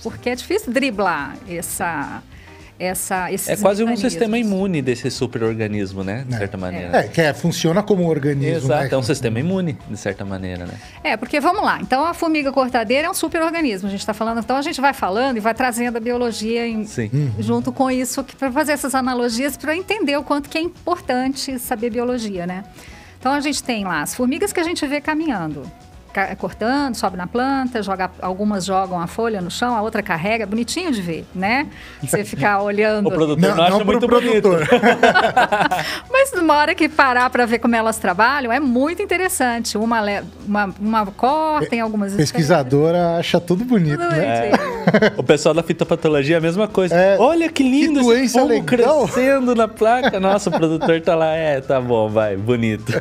Porque 0.01 0.29
é 0.29 0.35
difícil 0.35 0.71
driblar 0.71 1.35
essa 1.49 2.23
essa, 2.77 3.29
É 3.31 3.55
quase 3.55 3.83
um 3.83 3.95
sistema 3.95 4.37
imune 4.37 4.81
desse 4.81 5.09
superorganismo, 5.09 6.03
né? 6.03 6.25
De 6.27 6.35
é. 6.35 6.37
certa 6.37 6.57
maneira. 6.57 6.97
É, 6.97 7.03
que 7.03 7.21
é, 7.21 7.33
funciona 7.33 7.81
como 7.81 8.03
um 8.03 8.07
organismo. 8.07 8.67
Exato, 8.67 8.83
né? 8.83 8.89
é 8.91 8.97
um 8.97 9.03
sistema 9.03 9.39
imune, 9.39 9.77
de 9.89 9.97
certa 9.97 10.25
maneira, 10.25 10.65
né? 10.65 10.73
É, 11.03 11.15
porque 11.15 11.39
vamos 11.39 11.63
lá. 11.63 11.79
Então 11.81 12.05
a 12.05 12.13
formiga 12.13 12.51
cortadeira 12.51 13.07
é 13.07 13.09
um 13.09 13.13
superorganismo. 13.13 13.87
A 13.87 13.91
gente 13.91 14.01
está 14.01 14.13
falando, 14.13 14.39
então 14.39 14.57
a 14.57 14.61
gente 14.61 14.81
vai 14.81 14.93
falando 14.93 15.37
e 15.37 15.39
vai 15.39 15.53
trazendo 15.53 15.97
a 15.97 16.01
biologia 16.01 16.67
em, 16.67 16.81
uhum. 16.81 17.31
junto 17.39 17.71
com 17.71 17.89
isso 17.89 18.23
para 18.37 18.51
fazer 18.51 18.73
essas 18.73 18.93
analogias 18.93 19.55
para 19.55 19.75
entender 19.75 20.17
o 20.17 20.23
quanto 20.23 20.49
que 20.49 20.57
é 20.57 20.61
importante 20.61 21.57
saber 21.59 21.89
biologia, 21.89 22.45
né? 22.45 22.65
Então 23.19 23.31
a 23.31 23.39
gente 23.39 23.63
tem 23.63 23.85
lá 23.85 24.01
as 24.01 24.13
formigas 24.13 24.51
que 24.51 24.59
a 24.59 24.63
gente 24.63 24.85
vê 24.85 24.99
caminhando 24.99 25.63
cortando, 26.37 26.95
sobe 26.95 27.17
na 27.17 27.27
planta, 27.27 27.81
joga, 27.83 28.09
algumas 28.21 28.65
jogam 28.65 28.99
a 28.99 29.07
folha 29.07 29.41
no 29.41 29.51
chão, 29.51 29.75
a 29.75 29.81
outra 29.81 30.01
carrega, 30.01 30.45
bonitinho 30.45 30.91
de 30.91 31.01
ver, 31.01 31.25
né? 31.33 31.67
Você 32.01 32.23
ficar 32.23 32.61
olhando. 32.63 33.07
o 33.07 33.11
produtor 33.11 33.49
não, 33.49 33.55
não 33.55 33.63
acha 33.63 33.77
não 33.77 33.85
muito 33.85 34.07
bonito. 34.07 34.49
Mas 36.11 36.31
numa 36.33 36.55
hora 36.55 36.73
que 36.73 36.87
parar 36.87 37.29
para 37.29 37.45
ver 37.45 37.59
como 37.59 37.75
elas 37.75 37.97
trabalham, 37.97 38.51
é 38.51 38.59
muito 38.59 39.01
interessante. 39.01 39.77
Uma, 39.77 40.01
uma, 40.47 40.73
uma 40.79 41.05
corta 41.07 41.75
em 41.75 41.81
algumas 41.81 42.13
Pesquisadora 42.13 43.17
acha 43.17 43.39
tudo 43.39 43.65
bonito, 43.65 43.99
tudo 43.99 44.15
né? 44.15 44.49
É. 44.49 45.13
o 45.17 45.23
pessoal 45.23 45.53
da 45.53 45.63
fitopatologia 45.63 46.35
é 46.35 46.39
a 46.39 46.41
mesma 46.41 46.67
coisa. 46.67 46.95
É, 46.95 47.17
Olha 47.19 47.49
que 47.49 47.63
lindo 47.63 48.01
que 48.01 48.11
esse 48.13 48.37
fogo 48.37 48.63
crescendo 48.63 49.55
na 49.55 49.67
placa. 49.67 50.19
Nossa, 50.19 50.49
o 50.49 50.53
produtor 50.53 51.01
tá 51.01 51.15
lá, 51.15 51.33
é, 51.33 51.61
tá 51.61 51.81
bom, 51.81 52.09
vai, 52.09 52.35
bonito. 52.35 52.93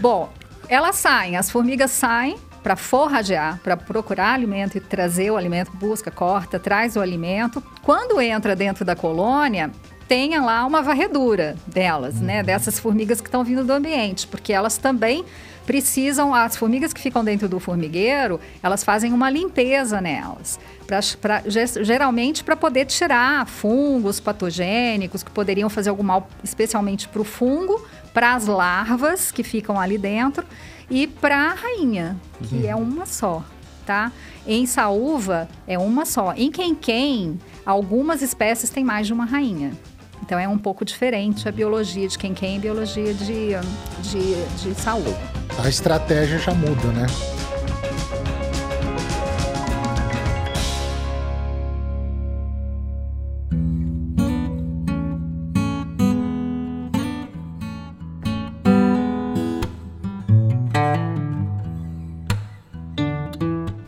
Bom, 0.00 0.30
elas 0.68 0.96
saem, 0.96 1.36
as 1.36 1.50
formigas 1.50 1.90
saem 1.90 2.36
para 2.62 2.74
forragear, 2.74 3.60
para 3.62 3.76
procurar 3.76 4.32
alimento 4.32 4.76
e 4.76 4.80
trazer 4.80 5.30
o 5.30 5.36
alimento, 5.36 5.70
busca, 5.76 6.10
corta, 6.10 6.58
traz 6.58 6.96
o 6.96 7.00
alimento. 7.00 7.62
Quando 7.82 8.20
entra 8.20 8.56
dentro 8.56 8.84
da 8.84 8.96
colônia, 8.96 9.70
tenha 10.08 10.42
lá 10.42 10.64
uma 10.66 10.82
varredura 10.82 11.56
delas, 11.66 12.20
né? 12.20 12.42
Dessas 12.42 12.78
formigas 12.78 13.20
que 13.20 13.28
estão 13.28 13.44
vindo 13.44 13.62
do 13.62 13.72
ambiente, 13.72 14.26
porque 14.26 14.52
elas 14.52 14.78
também 14.78 15.24
precisam, 15.64 16.32
as 16.32 16.56
formigas 16.56 16.92
que 16.92 17.00
ficam 17.00 17.24
dentro 17.24 17.48
do 17.48 17.58
formigueiro, 17.58 18.40
elas 18.62 18.84
fazem 18.84 19.12
uma 19.12 19.28
limpeza 19.28 20.00
nelas. 20.00 20.60
Pra, 20.86 21.00
pra 21.20 21.42
geralmente 21.82 22.44
para 22.44 22.56
poder 22.56 22.86
tirar 22.86 23.44
fungos 23.46 24.20
patogênicos 24.20 25.24
que 25.24 25.30
poderiam 25.30 25.68
fazer 25.68 25.90
algum 25.90 26.04
mal, 26.04 26.28
especialmente 26.44 27.08
para 27.08 27.20
o 27.20 27.24
fungo, 27.24 27.84
para 28.16 28.34
as 28.34 28.46
larvas 28.46 29.30
que 29.30 29.42
ficam 29.42 29.78
ali 29.78 29.98
dentro 29.98 30.42
e 30.88 31.06
para 31.06 31.50
a 31.50 31.52
rainha, 31.52 32.16
que 32.44 32.54
uhum. 32.54 32.66
é 32.66 32.74
uma 32.74 33.04
só, 33.04 33.44
tá? 33.84 34.10
Em 34.46 34.64
saúva 34.64 35.46
é 35.66 35.78
uma 35.78 36.06
só. 36.06 36.32
Em 36.34 36.50
quem-quem, 36.50 37.38
algumas 37.66 38.22
espécies 38.22 38.70
têm 38.70 38.82
mais 38.82 39.06
de 39.06 39.12
uma 39.12 39.26
rainha. 39.26 39.72
Então 40.22 40.38
é 40.38 40.48
um 40.48 40.56
pouco 40.56 40.82
diferente 40.82 41.46
a 41.46 41.52
biologia 41.52 42.08
de 42.08 42.16
quem-quem 42.16 42.54
e 42.54 42.56
a 42.56 42.60
biologia 42.62 43.12
de, 43.12 43.50
de, 44.00 44.44
de 44.62 44.80
saúde. 44.80 45.14
A 45.62 45.68
estratégia 45.68 46.38
já 46.38 46.54
muda, 46.54 46.88
né? 46.92 47.06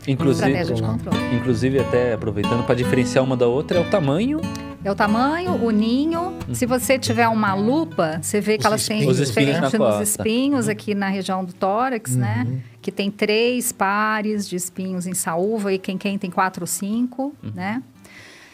Inclusive, 0.08 0.52
inclusive 1.34 1.80
até 1.80 2.14
aproveitando 2.14 2.64
para 2.64 2.74
diferenciar 2.74 3.22
uma 3.22 3.36
da 3.36 3.46
outra 3.46 3.78
é 3.78 3.80
o 3.80 3.90
tamanho. 3.90 4.40
É 4.82 4.90
o 4.90 4.94
tamanho, 4.94 5.52
o 5.62 5.70
ninho. 5.70 6.32
Hum. 6.48 6.54
Se 6.54 6.64
você 6.64 6.98
tiver 6.98 7.28
uma 7.28 7.52
lupa, 7.52 8.18
você 8.22 8.40
vê 8.40 8.56
que 8.56 8.66
elas 8.66 8.86
têm 8.86 9.06
os 9.08 9.18
espinhos 9.18 9.60
nos 9.72 10.00
espinhos 10.08 10.68
aqui 10.68 10.94
na 10.94 11.08
região 11.08 11.44
do 11.44 11.52
tórax, 11.52 12.16
né? 12.16 12.44
uhum. 12.46 12.52
né? 12.54 12.60
Que 12.80 12.90
tem 12.90 13.10
três 13.10 13.70
pares 13.70 14.48
de 14.48 14.56
espinhos 14.56 15.06
em 15.06 15.14
saúva 15.14 15.72
e 15.72 15.78
quem 15.78 15.98
quem 15.98 16.16
tem 16.16 16.30
quatro 16.30 16.62
ou 16.62 16.66
cinco, 16.66 17.34
uhum. 17.42 17.52
né? 17.54 17.82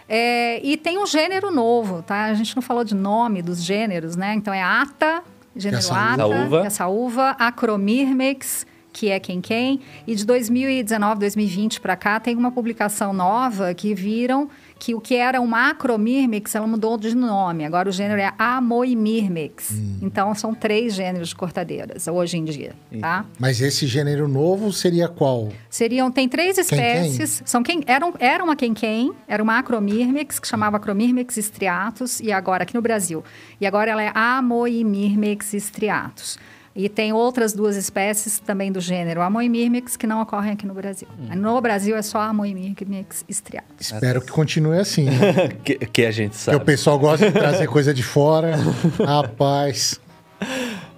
É, 0.09 0.65
e 0.65 0.77
tem 0.77 0.99
um 0.99 1.07
gênero 1.07 1.51
novo, 1.51 2.03
tá? 2.03 2.25
A 2.25 2.35
gente 2.35 2.55
não 2.55 2.63
falou 2.63 2.85
de 2.85 2.95
nome 2.95 3.41
dos 3.41 3.63
gêneros, 3.63 4.17
né? 4.17 4.35
Então 4.35 4.53
é 4.53 4.63
ata, 4.63 5.23
gênero 5.55 5.83
ata, 5.93 6.17
saúva. 6.17 6.67
essa 6.67 6.89
uva, 6.89 7.31
acromirmex, 7.39 8.67
que 8.95 9.11
é 9.11 9.19
quem 9.19 9.41
quem. 9.41 9.81
E 10.07 10.15
de 10.15 10.25
2019, 10.25 11.19
2020 11.19 11.81
para 11.81 11.97
cá, 11.97 12.21
tem 12.21 12.37
uma 12.37 12.53
publicação 12.53 13.13
nova 13.13 13.75
que 13.75 13.93
viram 13.93 14.49
que 14.79 14.95
o 14.95 15.01
que 15.01 15.17
era 15.17 15.41
uma 15.41 15.71
acromirmex, 15.71 16.55
ela 16.55 16.67
mudou 16.67 16.97
de 16.97 17.15
nome. 17.15 17.65
Agora 17.65 17.89
o 17.89 17.93
gênero 17.93 18.21
é 18.21 18.33
amoimirmex. 18.39 19.73
Hum. 19.73 19.99
Então 20.03 20.35
são 20.35 20.55
três 20.55 20.95
gêneros 20.95 21.31
de 21.31 21.35
cortadeiras 21.35 22.07
hoje 22.07 22.37
em 22.37 22.45
dia, 22.45 22.75
tá? 23.01 23.25
Mas 23.39 23.61
esse 23.61 23.87
gênero 23.87 24.29
novo 24.29 24.73
seria 24.73 25.09
qual? 25.09 25.49
Seriam 25.69 26.11
tem 26.11 26.29
três 26.29 26.57
espécies. 26.57 27.39
Quem, 27.39 27.47
São 27.47 27.63
quem 27.63 27.83
eram 27.87 28.15
era 28.19 28.45
uma 28.45 28.55
quem 28.55 28.75
quem, 28.75 29.13
era 29.27 29.43
uma 29.43 29.59
acromirmex 29.59 30.39
que 30.39 30.47
chamava 30.47 30.77
acromirmex 30.77 31.37
striatus 31.37 32.21
e 32.21 32.31
agora 32.31 32.63
aqui 32.63 32.75
no 32.75 32.83
Brasil. 32.83 33.25
E 33.61 33.67
agora 33.67 33.91
ela 33.91 34.03
é 34.03 34.13
amoimirmex 34.15 35.55
striatus. 35.55 36.39
E 36.77 36.89
tem 36.89 37.13
outras 37.13 37.53
duas 37.53 37.77
espécies 37.77 38.41
também 38.41 38.73
do 38.73 38.81
gênero 38.81 39.23
Amoimirmex 39.23 39.97
que 39.97 40.09
não 40.09 40.21
ocorrem 40.21 40.53
aqui 40.53 40.67
no 40.67 40.75
Brasil. 40.75 41.07
Hum. 41.19 41.37
No 41.37 41.61
Brasil 41.61 41.97
é 41.97 42.03
só 42.03 42.19
Amoimirmex 42.21 43.25
estriatus. 43.29 43.93
Espero 43.93 44.21
que 44.21 44.33
continue 44.33 44.79
assim. 44.79 45.05
Né? 45.05 45.51
que, 45.63 45.75
que, 45.77 46.05
a 46.05 46.11
gente 46.11 46.35
sabe. 46.37 46.59
Que 46.59 46.63
o 46.63 46.67
pessoal 46.67 46.99
gosta 46.99 47.31
de 47.31 47.33
trazer 47.33 47.69
coisa 47.69 47.95
de 47.95 48.03
fora. 48.03 48.57
Rapaz. 49.07 50.01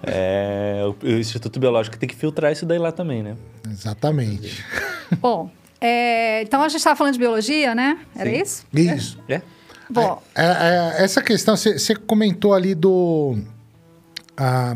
É, 0.01 0.81
o, 0.83 1.05
o, 1.05 1.19
Instituto 1.19 1.59
Biológico 1.59 1.97
tem 1.97 2.09
que 2.09 2.15
filtrar 2.15 2.51
isso 2.51 2.65
daí 2.65 2.79
lá 2.79 2.91
também, 2.91 3.21
né? 3.21 3.35
Exatamente. 3.69 4.65
Bom, 5.21 5.51
é, 5.79 6.41
então 6.41 6.63
a 6.63 6.69
gente 6.69 6.79
estava 6.79 6.95
falando 6.95 7.13
de 7.13 7.19
biologia, 7.19 7.75
né? 7.75 7.99
Era 8.15 8.29
Sim. 8.31 8.41
isso? 8.41 8.65
Isso. 8.73 9.19
É. 9.29 9.41
Bom. 9.89 10.21
É, 10.35 10.43
é, 10.43 11.03
essa 11.03 11.21
questão, 11.21 11.55
você 11.55 11.95
comentou 11.95 12.53
ali 12.53 12.73
do. 12.73 13.37
Ah, 14.35 14.75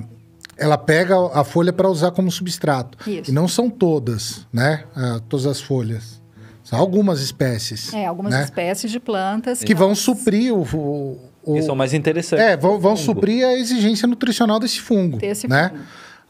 ela 0.62 0.78
pega 0.78 1.16
a 1.34 1.44
folha 1.44 1.74
para 1.74 1.90
usar 1.90 2.12
como 2.12 2.32
substrato. 2.32 2.98
Isso. 3.10 3.32
E 3.32 3.34
não 3.34 3.48
são 3.48 3.70
todas, 3.70 4.46
né? 4.54 4.84
Ah, 4.96 5.20
todas 5.28 5.46
as 5.46 5.60
folhas. 5.60 6.22
São 6.64 6.80
algumas 6.80 7.20
espécies. 7.22 7.92
É, 7.94 8.06
algumas 8.06 8.32
né? 8.32 8.44
espécies 8.44 8.92
de 8.92 9.00
plantas 9.00 9.64
Que 9.64 9.74
vão 9.76 9.94
suprir 9.96 10.54
o. 10.54 10.62
o, 10.62 11.20
o- 11.44 11.54
Que 11.56 11.62
são 11.64 11.76
mais 11.76 11.94
interessantes. 11.94 12.46
é, 12.46 12.56
vão, 12.56 12.80
vão 12.80 12.96
suprir 12.96 13.46
a 13.46 13.54
exigência 13.58 14.08
nutricional 14.08 14.60
desse 14.60 14.80
fungo. 14.80 15.18
Desse 15.18 15.48
né? 15.48 15.70
fungo. 15.70 15.82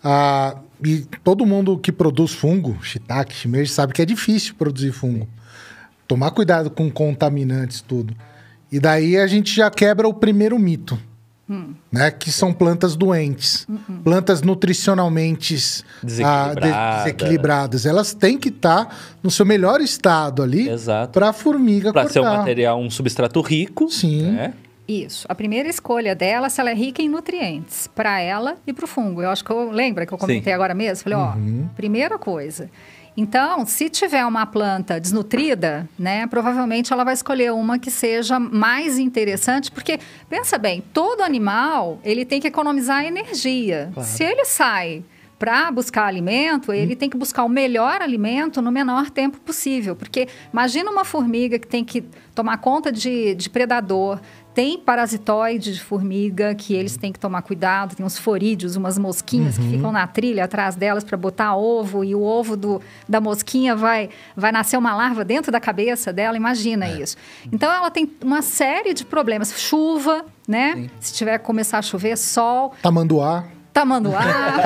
Ah, 0.03 0.55
e 0.83 1.05
todo 1.23 1.45
mundo 1.45 1.77
que 1.77 1.91
produz 1.91 2.31
fungo, 2.33 2.77
shiitake, 2.81 3.35
shimeji, 3.35 3.71
sabe 3.71 3.93
que 3.93 4.01
é 4.01 4.05
difícil 4.05 4.55
produzir 4.55 4.91
fungo. 4.91 5.27
Tomar 6.07 6.31
cuidado 6.31 6.71
com 6.71 6.89
contaminantes, 6.89 7.81
tudo. 7.81 8.15
E 8.71 8.79
daí 8.79 9.17
a 9.17 9.27
gente 9.27 9.53
já 9.53 9.69
quebra 9.69 10.07
o 10.07 10.13
primeiro 10.13 10.57
mito. 10.57 10.97
Hum. 11.51 11.73
Né, 11.91 12.09
que 12.11 12.31
são 12.31 12.53
plantas 12.53 12.95
doentes, 12.95 13.67
plantas 14.05 14.41
nutricionalmente 14.41 15.53
ah, 15.55 15.99
de- 15.99 16.05
Desequilibrada. 16.07 17.03
desequilibradas. 17.03 17.85
Elas 17.85 18.13
têm 18.13 18.37
que 18.37 18.47
estar 18.47 18.95
no 19.21 19.29
seu 19.29 19.45
melhor 19.45 19.81
estado 19.81 20.41
ali 20.41 20.69
para 21.11 21.29
a 21.29 21.33
formiga 21.33 21.91
Para 21.91 22.03
cortar. 22.03 22.13
ser 22.13 22.19
um 22.21 22.37
material, 22.37 22.79
um 22.79 22.89
substrato 22.89 23.41
rico. 23.41 23.89
Sim. 23.89 24.31
né? 24.31 24.53
Isso. 24.87 25.25
A 25.29 25.35
primeira 25.35 25.67
escolha 25.69 26.15
dela, 26.15 26.49
se 26.49 26.59
ela 26.61 26.69
é 26.71 26.73
rica 26.73 27.01
em 27.01 27.09
nutrientes, 27.09 27.87
para 27.87 28.19
ela 28.19 28.55
e 28.65 28.71
para 28.73 28.85
o 28.85 28.87
fungo. 28.87 29.21
Eu 29.21 29.29
acho 29.29 29.43
que 29.43 29.51
eu 29.51 29.71
lembra 29.71 30.05
que 30.05 30.13
eu 30.13 30.17
comentei 30.17 30.43
Sim. 30.51 30.55
agora 30.55 30.73
mesmo? 30.73 31.03
Falei, 31.03 31.17
ó, 31.17 31.33
primeira 31.75 32.17
coisa. 32.17 32.69
Então, 33.15 33.65
se 33.65 33.89
tiver 33.89 34.25
uma 34.25 34.45
planta 34.45 34.99
desnutrida, 34.99 35.87
né, 35.99 36.25
provavelmente 36.27 36.93
ela 36.93 37.03
vai 37.03 37.13
escolher 37.13 37.51
uma 37.51 37.77
que 37.77 37.91
seja 37.91 38.39
mais 38.39 38.97
interessante, 38.97 39.69
porque 39.71 39.99
pensa 40.29 40.57
bem, 40.57 40.81
todo 40.93 41.21
animal 41.21 41.99
ele 42.03 42.23
tem 42.23 42.39
que 42.39 42.47
economizar 42.47 43.03
energia. 43.03 43.89
Claro. 43.93 44.07
Se 44.07 44.23
ele 44.23 44.45
sai 44.45 45.03
para 45.41 45.71
buscar 45.71 46.05
alimento, 46.05 46.71
ele 46.71 46.95
tem 46.95 47.09
que 47.09 47.17
buscar 47.17 47.43
o 47.43 47.49
melhor 47.49 47.99
alimento 47.99 48.61
no 48.61 48.71
menor 48.71 49.09
tempo 49.09 49.39
possível. 49.39 49.95
Porque 49.95 50.27
imagina 50.53 50.91
uma 50.91 51.03
formiga 51.03 51.57
que 51.57 51.65
tem 51.65 51.83
que 51.83 52.03
tomar 52.35 52.59
conta 52.59 52.91
de, 52.91 53.33
de 53.33 53.49
predador, 53.49 54.21
tem 54.53 54.77
parasitoide 54.79 55.73
de 55.73 55.81
formiga 55.81 56.53
que 56.53 56.73
eles 56.73 56.97
têm 56.97 57.11
que 57.11 57.19
tomar 57.19 57.41
cuidado, 57.41 57.95
tem 57.95 58.05
uns 58.05 58.17
forídeos, 58.17 58.75
umas 58.75 58.97
mosquinhas 58.97 59.57
que 59.57 59.63
ficam 59.69 59.91
na 59.91 60.05
trilha 60.07 60.43
atrás 60.45 60.75
delas 60.75 61.03
para 61.03 61.17
botar 61.17 61.55
ovo 61.55 62.03
e 62.03 62.13
o 62.13 62.21
ovo 62.21 62.57
do, 62.57 62.81
da 63.07 63.21
mosquinha 63.21 63.75
vai, 63.75 64.09
vai 64.35 64.51
nascer 64.51 64.77
uma 64.77 64.93
larva 64.95 65.23
dentro 65.23 65.51
da 65.51 65.59
cabeça 65.59 66.11
dela, 66.11 66.35
imagina 66.35 66.87
isso. 66.89 67.15
Então 67.51 67.71
ela 67.71 67.89
tem 67.89 68.11
uma 68.21 68.41
série 68.41 68.93
de 68.93 69.05
problemas, 69.05 69.53
chuva, 69.59 70.25
né? 70.47 70.89
Se 70.99 71.13
tiver 71.13 71.37
que 71.37 71.45
começar 71.45 71.77
a 71.77 71.81
chover, 71.81 72.17
sol, 72.17 72.73
Tamanduá. 72.81 73.45
tamanduá, 73.71 74.21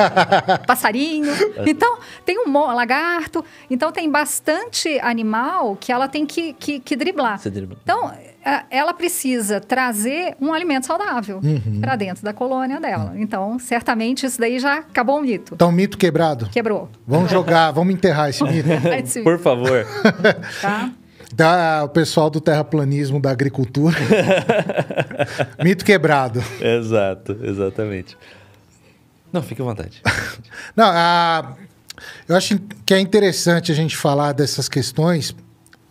passarinho. 0.66 1.32
Então, 1.66 2.00
tem 2.26 2.40
um 2.40 2.52
lagarto. 2.74 3.46
Então, 3.70 3.92
tem 3.92 4.10
bastante 4.10 5.00
animal 5.00 5.78
que 5.80 5.92
ela 5.92 6.08
tem 6.08 6.26
que, 6.26 6.54
que, 6.54 6.80
que 6.80 6.96
driblar. 6.96 7.40
Então, 7.84 8.12
ela 8.70 8.94
precisa 8.94 9.60
trazer 9.60 10.36
um 10.40 10.54
alimento 10.54 10.86
saudável 10.86 11.42
para 11.82 11.96
dentro 11.96 12.24
da 12.24 12.32
colônia 12.32 12.80
dela. 12.80 13.14
Então, 13.16 13.58
certamente, 13.58 14.26
isso 14.26 14.40
daí 14.40 14.60
já 14.60 14.78
acabou 14.78 15.18
o 15.20 15.22
mito. 15.22 15.56
Então, 15.56 15.72
mito 15.72 15.98
quebrado. 15.98 16.48
Quebrou. 16.50 16.90
Vamos 17.08 17.32
jogar, 17.32 17.72
vamos 17.72 17.94
enterrar 17.94 18.30
esse 18.30 18.44
mito. 18.44 18.70
Por 19.24 19.40
favor. 19.40 19.86
tá? 20.62 20.92
Da, 21.34 21.84
o 21.84 21.90
pessoal 21.90 22.30
do 22.30 22.40
terraplanismo 22.40 23.20
da 23.20 23.32
agricultura. 23.32 23.96
mito 25.64 25.84
quebrado. 25.84 26.42
Exato, 26.62 27.38
exatamente. 27.42 28.18
Não, 29.34 29.42
fique 29.42 29.62
à 29.62 29.66
vontade. 29.66 30.02
Não, 30.76 30.86
a- 30.88 31.56
eu 32.28 32.36
acho 32.36 32.60
que 32.86 32.94
é 32.94 33.00
interessante 33.00 33.72
a 33.72 33.76
gente 33.76 33.98
falar 33.98 34.34
dessas 34.34 34.70
questões 34.70 35.36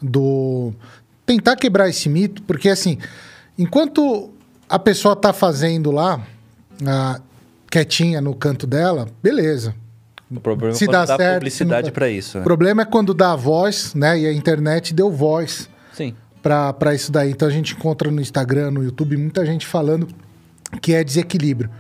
do 0.01 0.73
tentar 1.27 1.57
quebrar 1.57 1.89
esse 1.89 2.09
mito, 2.09 2.43
porque 2.43 2.69
assim, 2.69 2.99
enquanto 3.59 4.31
a 4.69 4.79
pessoa 4.79 5.15
tá 5.17 5.33
fazendo 5.33 5.91
lá, 5.91 6.21
ah, 6.87 7.21
quietinha 7.71 8.21
no 8.21 8.35
canto 8.35 8.67
dela, 8.67 9.09
beleza. 9.23 9.75
O 10.31 10.41
problema 10.41 10.75
Se 10.75 10.85
é 10.85 10.89
dá 10.89 11.05
dá 11.05 11.17
certo, 11.17 11.35
publicidade 11.41 11.93
para 11.93 12.09
isso. 12.09 12.39
O 12.39 12.41
Né? 12.41 12.45
problema 12.45 12.83
é 12.83 12.85
quando 12.85 13.13
dá 13.15 13.37
voz, 13.37 13.95
né? 13.95 14.19
E 14.19 14.27
a 14.27 14.33
internet 14.33 14.93
deu 14.95 15.11
voz 15.11 15.69
Sim. 15.93 16.15
para 16.43 16.95
isso 16.95 17.13
daí. 17.13 17.31
Então 17.31 17.47
a 17.47 17.51
gente 17.51 17.75
encontra 17.75 18.11
no 18.11 18.21
Instagram, 18.21 18.71
no 18.73 18.83
YouTube, 18.83 19.17
muita 19.17 19.45
gente 19.47 19.67
falando 19.67 20.09
que 20.81 20.93
é 20.95 21.05
desequilíbrio. 21.05 21.71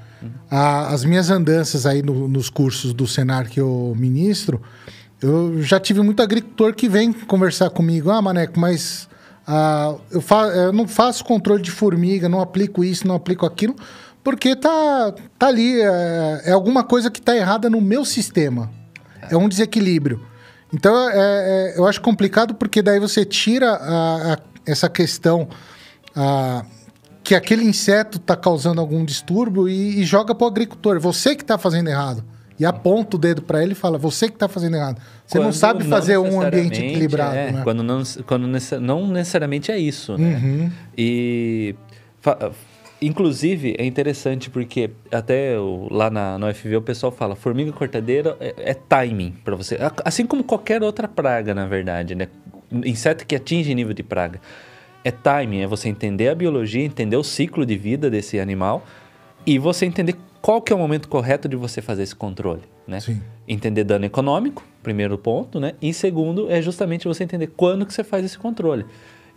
A- 0.50 0.88
as 0.88 1.04
minhas 1.04 1.30
andanças 1.30 1.84
aí 1.84 2.02
no- 2.02 2.28
nos 2.28 2.48
cursos 2.48 2.94
do 2.94 3.06
Senar 3.06 3.48
que 3.48 3.60
eu 3.60 3.92
ministro, 3.96 4.62
eu 5.20 5.60
já 5.62 5.80
tive 5.80 6.00
muito 6.02 6.22
agricultor 6.22 6.74
que 6.74 6.88
vem 6.88 7.12
conversar 7.12 7.70
comigo. 7.70 8.10
Ah, 8.10 8.22
Maneco, 8.22 8.58
mas 8.60 9.08
ah, 9.46 9.94
eu, 10.10 10.20
fa- 10.20 10.48
eu 10.48 10.72
não 10.72 10.86
faço 10.88 11.24
controle 11.24 11.62
de 11.62 11.70
formiga, 11.70 12.28
não 12.28 12.40
aplico 12.40 12.82
isso, 12.84 13.06
não 13.06 13.14
aplico 13.14 13.44
aquilo, 13.44 13.74
porque 14.22 14.56
tá, 14.56 15.12
tá 15.38 15.48
ali. 15.48 15.80
É, 15.80 16.42
é 16.46 16.52
alguma 16.52 16.82
coisa 16.82 17.10
que 17.10 17.20
tá 17.20 17.36
errada 17.36 17.68
no 17.68 17.80
meu 17.80 18.04
sistema. 18.04 18.70
É 19.30 19.36
um 19.36 19.48
desequilíbrio. 19.48 20.20
Então, 20.72 20.94
é- 21.10 21.14
é- 21.16 21.74
eu 21.78 21.86
acho 21.86 22.00
complicado 22.00 22.54
porque 22.54 22.82
daí 22.82 22.98
você 22.98 23.24
tira 23.24 23.70
a- 23.74 24.32
a- 24.34 24.38
essa 24.66 24.88
questão 24.88 25.48
a- 26.16 26.64
que 27.22 27.34
aquele 27.34 27.64
inseto 27.64 28.18
está 28.18 28.36
causando 28.36 28.80
algum 28.80 29.04
distúrbio 29.04 29.68
e, 29.68 30.00
e 30.00 30.04
joga 30.04 30.34
para 30.34 30.44
o 30.44 30.48
agricultor. 30.48 30.98
Você 31.00 31.34
que 31.34 31.42
está 31.42 31.56
fazendo 31.56 31.88
errado. 31.88 32.24
E 32.58 32.64
aponta 32.64 33.16
o 33.16 33.18
dedo 33.18 33.42
para 33.42 33.62
ele 33.62 33.72
e 33.72 33.74
fala: 33.74 33.98
você 33.98 34.28
que 34.28 34.34
está 34.34 34.48
fazendo 34.48 34.76
errado. 34.76 35.00
Você 35.26 35.38
não 35.38 35.46
Quando 35.46 35.54
sabe 35.54 35.84
fazer 35.84 36.18
um 36.18 36.40
ambiente 36.40 36.80
necessariamente 36.80 36.84
equilibrado. 36.84 37.36
é, 37.36 37.52
né? 37.52 37.60
Quando, 37.64 37.82
não, 37.82 38.02
quando 38.26 38.46
não 38.80 39.08
necessariamente 39.08 39.72
é 39.72 39.78
isso, 39.78 40.16
né? 40.16 40.40
Uhum. 40.42 40.70
E... 40.96 41.74
Inclusive, 43.02 43.74
é 43.76 43.84
interessante 43.84 44.48
porque 44.48 44.90
até 45.12 45.56
lá 45.90 46.08
na, 46.08 46.38
na 46.38 46.48
UFV 46.48 46.76
o 46.76 46.82
pessoal 46.82 47.12
fala 47.12 47.36
formiga 47.36 47.70
cortadeira 47.70 48.34
é, 48.40 48.54
é 48.56 48.74
timing 48.74 49.34
para 49.44 49.54
você. 49.54 49.76
Assim 50.04 50.24
como 50.24 50.42
qualquer 50.42 50.82
outra 50.82 51.06
praga, 51.06 51.52
na 51.52 51.66
verdade, 51.66 52.14
né? 52.14 52.28
Inseto 52.72 53.26
que 53.26 53.34
atinge 53.36 53.74
nível 53.74 53.92
de 53.92 54.02
praga. 54.02 54.40
É 55.02 55.10
timing, 55.10 55.60
é 55.60 55.66
você 55.66 55.88
entender 55.88 56.28
a 56.28 56.34
biologia, 56.34 56.82
entender 56.82 57.16
o 57.16 57.24
ciclo 57.24 57.66
de 57.66 57.76
vida 57.76 58.08
desse 58.08 58.40
animal 58.40 58.82
e 59.44 59.58
você 59.58 59.84
entender 59.84 60.16
qual 60.44 60.60
que 60.60 60.70
é 60.70 60.76
o 60.76 60.78
momento 60.78 61.08
correto 61.08 61.48
de 61.48 61.56
você 61.56 61.80
fazer 61.80 62.02
esse 62.02 62.14
controle, 62.14 62.60
né? 62.86 63.00
Sim. 63.00 63.18
Entender 63.48 63.82
dano 63.82 64.04
econômico, 64.04 64.62
primeiro 64.82 65.16
ponto, 65.16 65.58
né? 65.58 65.72
E 65.80 65.94
segundo 65.94 66.50
é 66.50 66.60
justamente 66.60 67.08
você 67.08 67.24
entender 67.24 67.46
quando 67.56 67.86
que 67.86 67.94
você 67.94 68.04
faz 68.04 68.22
esse 68.26 68.36
controle. 68.36 68.84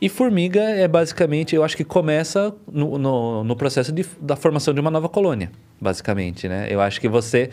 E 0.01 0.09
formiga 0.09 0.59
é 0.59 0.85
basicamente, 0.85 1.55
eu 1.55 1.63
acho 1.63 1.77
que 1.77 1.85
começa 1.85 2.53
no, 2.69 2.97
no, 2.97 3.41
no 3.41 3.55
processo 3.55 3.89
de, 3.93 4.05
da 4.19 4.35
formação 4.35 4.73
de 4.73 4.81
uma 4.81 4.91
nova 4.91 5.07
colônia, 5.07 5.49
basicamente, 5.79 6.49
né? 6.49 6.67
Eu 6.69 6.81
acho 6.81 6.99
que 6.99 7.07
você, 7.07 7.51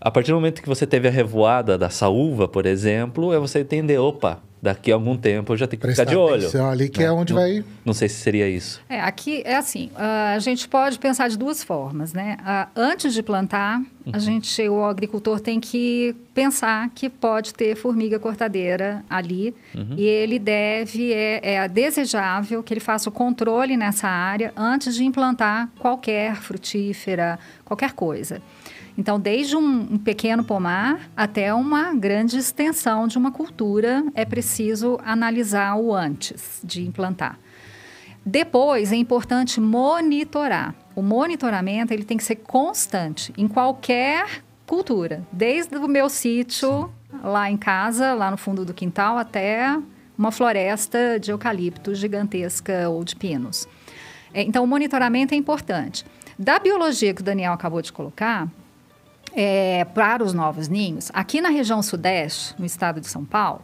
a 0.00 0.10
partir 0.10 0.32
do 0.32 0.34
momento 0.34 0.60
que 0.60 0.68
você 0.68 0.84
teve 0.84 1.06
a 1.06 1.10
revoada 1.12 1.78
da 1.78 1.88
saúva, 1.88 2.48
por 2.48 2.66
exemplo, 2.66 3.32
é 3.32 3.38
você 3.38 3.60
entender, 3.60 3.98
opa, 3.98 4.42
daqui 4.60 4.90
a 4.90 4.94
algum 4.94 5.16
tempo 5.16 5.52
eu 5.52 5.56
já 5.56 5.66
tenho 5.66 5.80
que 5.80 5.86
Prestar 5.86 6.04
ficar 6.04 6.12
de 6.12 6.16
olho. 6.16 6.42
atenção 6.42 6.68
ali 6.68 6.88
que 6.88 7.00
né? 7.00 7.06
é 7.06 7.12
onde 7.12 7.32
não, 7.32 7.40
vai. 7.40 7.64
Não 7.84 7.94
sei 7.94 8.08
se 8.08 8.16
seria 8.16 8.48
isso. 8.48 8.80
É, 8.88 9.00
aqui 9.00 9.42
é 9.44 9.56
assim, 9.56 9.90
ah, 9.94 10.32
a 10.34 10.38
gente 10.38 10.68
pode 10.68 10.98
pensar 10.98 11.28
de 11.28 11.36
duas 11.36 11.62
formas, 11.62 12.12
né? 12.12 12.36
Ah, 12.44 12.68
antes 12.74 13.14
de 13.14 13.22
plantar, 13.22 13.80
a 14.12 14.18
gente, 14.18 14.68
o 14.68 14.84
agricultor 14.84 15.40
tem 15.40 15.58
que 15.58 16.14
pensar 16.32 16.88
que 16.94 17.08
pode 17.08 17.52
ter 17.52 17.74
formiga 17.74 18.18
cortadeira 18.18 19.04
ali 19.10 19.54
e 19.96 20.04
ele 20.04 20.38
deve, 20.38 21.12
é, 21.12 21.54
é 21.54 21.68
desejável 21.68 22.62
que 22.62 22.72
ele 22.72 22.80
faça 22.80 23.08
o 23.08 23.12
controle 23.12 23.76
nessa 23.76 24.08
área 24.08 24.52
antes 24.56 24.94
de 24.94 25.04
implantar 25.04 25.68
qualquer 25.78 26.36
frutífera, 26.36 27.38
qualquer 27.64 27.92
coisa. 27.92 28.40
Então, 28.98 29.20
desde 29.20 29.56
um, 29.56 29.94
um 29.94 29.98
pequeno 29.98 30.42
pomar 30.42 31.10
até 31.16 31.52
uma 31.52 31.94
grande 31.94 32.38
extensão 32.38 33.06
de 33.06 33.18
uma 33.18 33.30
cultura, 33.30 34.04
é 34.14 34.24
preciso 34.24 34.98
analisar 35.04 35.76
o 35.76 35.94
antes 35.94 36.60
de 36.64 36.86
implantar. 36.86 37.38
Depois, 38.24 38.92
é 38.92 38.96
importante 38.96 39.60
monitorar. 39.60 40.74
O 40.94 41.02
monitoramento 41.02 41.92
ele 41.92 42.04
tem 42.04 42.16
que 42.16 42.24
ser 42.24 42.36
constante 42.36 43.32
em 43.36 43.46
qualquer 43.46 44.42
cultura, 44.66 45.22
desde 45.30 45.76
o 45.76 45.86
meu 45.86 46.08
sítio 46.08 46.90
lá 47.22 47.50
em 47.50 47.56
casa, 47.56 48.14
lá 48.14 48.30
no 48.30 48.36
fundo 48.36 48.64
do 48.64 48.74
quintal, 48.74 49.16
até 49.16 49.78
uma 50.18 50.32
floresta 50.32 51.20
de 51.20 51.30
eucalipto 51.30 51.94
gigantesca 51.94 52.88
ou 52.88 53.04
de 53.04 53.14
pinos. 53.14 53.68
É, 54.32 54.42
Então, 54.42 54.64
o 54.64 54.66
monitoramento 54.66 55.34
é 55.34 55.36
importante. 55.36 56.04
Da 56.38 56.58
biologia 56.58 57.14
que 57.14 57.20
o 57.20 57.24
Daniel 57.24 57.52
acabou 57.52 57.80
de 57.80 57.92
colocar, 57.92 58.48
é, 59.36 59.84
para 59.84 60.24
os 60.24 60.32
novos 60.32 60.66
ninhos, 60.66 61.10
aqui 61.12 61.40
na 61.40 61.50
região 61.50 61.82
sudeste, 61.82 62.54
no 62.58 62.64
estado 62.64 63.00
de 63.00 63.06
São 63.06 63.24
Paulo, 63.24 63.62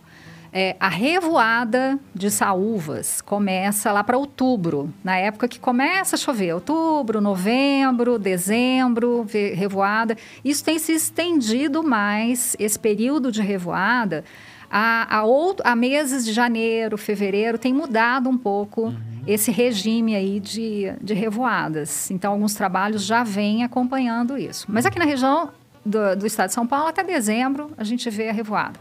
É, 0.54 0.76
a 0.78 0.90
revoada 0.90 1.98
de 2.14 2.30
saúvas 2.30 3.22
começa 3.22 3.90
lá 3.90 4.04
para 4.04 4.18
outubro, 4.18 4.92
na 5.02 5.16
época 5.16 5.48
que 5.48 5.58
começa 5.58 6.14
a 6.14 6.18
chover. 6.18 6.52
Outubro, 6.52 7.22
novembro, 7.22 8.18
dezembro, 8.18 9.26
revoada. 9.54 10.14
Isso 10.44 10.62
tem 10.62 10.78
se 10.78 10.92
estendido 10.92 11.82
mais, 11.82 12.54
esse 12.58 12.78
período 12.78 13.32
de 13.32 13.40
revoada, 13.40 14.24
a, 14.70 15.16
a, 15.16 15.24
outro, 15.24 15.66
a 15.66 15.74
meses 15.74 16.22
de 16.22 16.34
janeiro, 16.34 16.98
fevereiro, 16.98 17.56
tem 17.56 17.72
mudado 17.72 18.28
um 18.28 18.36
pouco 18.36 18.88
uhum. 18.88 18.96
esse 19.26 19.50
regime 19.50 20.14
aí 20.14 20.38
de, 20.38 20.92
de 21.00 21.14
revoadas. 21.14 22.10
Então, 22.10 22.32
alguns 22.32 22.52
trabalhos 22.52 23.06
já 23.06 23.24
vêm 23.24 23.64
acompanhando 23.64 24.36
isso. 24.36 24.66
Mas 24.68 24.84
aqui 24.84 24.98
na 24.98 25.06
região 25.06 25.48
do, 25.84 26.16
do 26.16 26.26
estado 26.26 26.48
de 26.48 26.54
São 26.54 26.66
Paulo, 26.66 26.88
até 26.88 27.02
dezembro, 27.02 27.70
a 27.76 27.84
gente 27.84 28.08
vê 28.10 28.28
a 28.28 28.32
revoada 28.32 28.78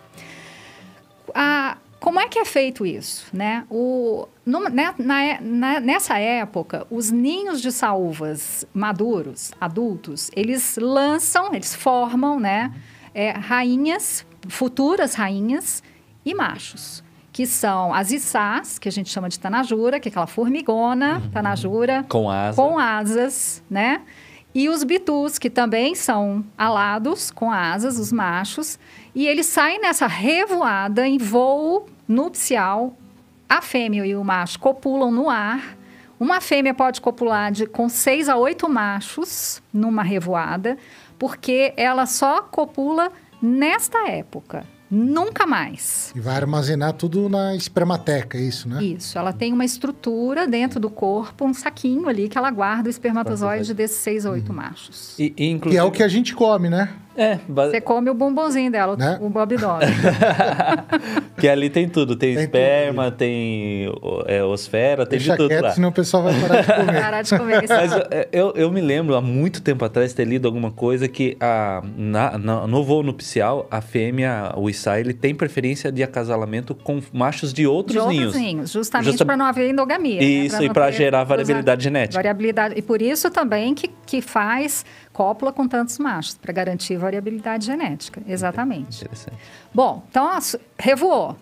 a, 1.33 1.77
como 1.99 2.19
é 2.19 2.27
que 2.27 2.39
é 2.39 2.45
feito 2.45 2.85
isso? 2.85 3.27
Né? 3.33 3.65
O, 3.69 4.27
no, 4.45 4.61
né, 4.69 4.93
na, 4.97 5.41
na, 5.41 5.79
nessa 5.79 6.17
época, 6.17 6.85
os 6.89 7.11
ninhos 7.11 7.61
de 7.61 7.71
saúvas 7.71 8.65
maduros, 8.73 9.51
adultos, 9.59 10.29
eles 10.35 10.77
lançam, 10.81 11.53
eles 11.53 11.75
formam 11.75 12.39
né, 12.39 12.73
é, 13.13 13.31
rainhas, 13.31 14.25
futuras 14.47 15.13
rainhas 15.13 15.83
e 16.25 16.33
machos, 16.33 17.03
que 17.31 17.45
são 17.45 17.93
as 17.93 18.11
içás, 18.11 18.77
que 18.79 18.89
a 18.89 18.91
gente 18.91 19.09
chama 19.09 19.29
de 19.29 19.39
tanajura, 19.39 19.99
que 19.99 20.09
é 20.09 20.11
aquela 20.11 20.27
formigona, 20.27 21.19
uhum. 21.19 21.29
tanajura. 21.29 22.05
Com 22.09 22.29
asas. 22.29 22.55
Com 22.55 22.79
asas, 22.79 23.63
né? 23.69 24.01
E 24.53 24.67
os 24.67 24.83
bitus, 24.83 25.39
que 25.39 25.49
também 25.49 25.95
são 25.95 26.43
alados, 26.57 27.31
com 27.31 27.49
asas, 27.49 27.97
os 27.97 28.11
machos. 28.11 28.77
E 29.15 29.27
eles 29.27 29.45
saem 29.45 29.79
nessa 29.79 30.07
revoada 30.07 31.07
em 31.07 31.17
voo 31.17 31.87
nupcial. 32.07 32.97
A 33.47 33.61
fêmea 33.61 34.05
e 34.05 34.15
o 34.15 34.23
macho 34.23 34.59
copulam 34.59 35.11
no 35.11 35.29
ar. 35.29 35.77
Uma 36.19 36.39
fêmea 36.39 36.73
pode 36.73 37.01
copular 37.01 37.51
de, 37.51 37.65
com 37.65 37.89
seis 37.89 38.29
a 38.29 38.35
oito 38.35 38.69
machos 38.69 39.61
numa 39.73 40.03
revoada, 40.03 40.77
porque 41.17 41.73
ela 41.75 42.05
só 42.05 42.43
copula 42.43 43.11
nesta 43.41 44.07
época. 44.07 44.65
Nunca 44.91 45.47
mais. 45.47 46.11
E 46.13 46.19
vai 46.19 46.35
armazenar 46.35 46.91
tudo 46.91 47.29
na 47.29 47.55
espermateca, 47.55 48.37
é 48.37 48.41
isso, 48.41 48.67
né? 48.67 48.83
Isso. 48.83 49.17
Ela 49.17 49.31
tem 49.31 49.53
uma 49.53 49.63
estrutura 49.63 50.45
dentro 50.45 50.81
do 50.81 50.89
corpo, 50.89 51.45
um 51.45 51.53
saquinho 51.53 52.09
ali 52.09 52.27
que 52.27 52.37
ela 52.37 52.51
guarda 52.51 52.87
o 52.87 52.91
espermatozoide 52.91 53.73
desses 53.73 53.97
seis 53.97 54.25
a 54.25 54.31
oito 54.31 54.49
uhum. 54.49 54.57
machos. 54.57 55.17
E, 55.17 55.33
e 55.37 55.45
inclusive... 55.47 55.79
é 55.79 55.83
o 55.83 55.91
que 55.91 56.03
a 56.03 56.09
gente 56.09 56.35
come, 56.35 56.69
né? 56.69 56.93
É, 57.15 57.39
Você 57.47 57.81
come 57.81 58.09
o 58.09 58.13
bombonzinho 58.13 58.71
dela, 58.71 58.95
né? 58.95 59.17
o 59.21 59.29
Bob 59.29 59.57
Dog. 59.57 59.85
que 61.37 61.47
ali 61.47 61.69
tem 61.69 61.87
tudo. 61.89 62.15
Tem, 62.15 62.35
tem 62.35 62.43
esperma, 62.45 63.05
tudo. 63.05 63.17
tem 63.17 63.91
é, 64.27 64.43
osfera, 64.43 65.05
tem 65.05 65.19
Deixa 65.19 65.33
de 65.33 65.37
tudo 65.37 65.49
quieto, 65.49 65.63
lá. 65.63 65.71
senão 65.71 65.89
o 65.89 65.91
pessoal 65.91 66.23
vai 66.23 66.33
parar 66.39 66.61
de 66.61 66.67
comer. 66.73 67.01
parar 67.01 67.21
de 67.21 67.37
comer 67.37 67.63
Mas 67.67 67.93
é, 68.09 68.29
eu, 68.31 68.53
eu 68.55 68.71
me 68.71 68.79
lembro, 68.79 69.15
há 69.15 69.21
muito 69.21 69.61
tempo 69.61 69.83
atrás, 69.83 70.13
ter 70.13 70.25
lido 70.25 70.47
alguma 70.47 70.71
coisa 70.71 71.07
que 71.07 71.35
a, 71.39 71.83
na, 71.97 72.37
na, 72.37 72.67
no 72.67 72.83
voo 72.83 73.03
nupcial, 73.03 73.67
a 73.69 73.81
fêmea, 73.81 74.53
o 74.55 74.69
Issá, 74.69 74.99
ele 74.99 75.13
tem 75.13 75.35
preferência 75.35 75.91
de 75.91 76.01
acasalamento 76.03 76.73
com 76.73 77.01
machos 77.11 77.51
de 77.53 77.67
outros, 77.67 77.93
de 77.93 77.99
outros 77.99 78.17
ninhos. 78.17 78.35
ninhos. 78.35 78.71
Justamente 78.71 79.11
Justa... 79.11 79.25
para 79.25 79.35
não 79.35 79.45
haver 79.45 79.69
endogamia. 79.69 80.21
Né? 80.21 80.25
Isso, 80.25 80.59
né? 80.59 80.65
e 80.65 80.69
para 80.73 80.89
gerar 80.91 81.25
variabilidade 81.25 81.83
genética. 81.83 82.15
Variabilidade. 82.15 82.75
E 82.77 82.81
por 82.81 83.01
isso 83.01 83.29
também 83.29 83.75
que, 83.75 83.89
que 84.05 84.21
faz 84.21 84.85
cópula 85.13 85.51
com 85.51 85.67
tantos 85.67 85.97
machos, 85.99 86.35
para 86.35 86.53
garantir 86.53 86.97
variabilidade 86.97 87.65
genética. 87.65 88.21
Exatamente. 88.27 89.07
Bom, 89.73 90.03
então, 90.09 90.29
revoou. 90.77 91.35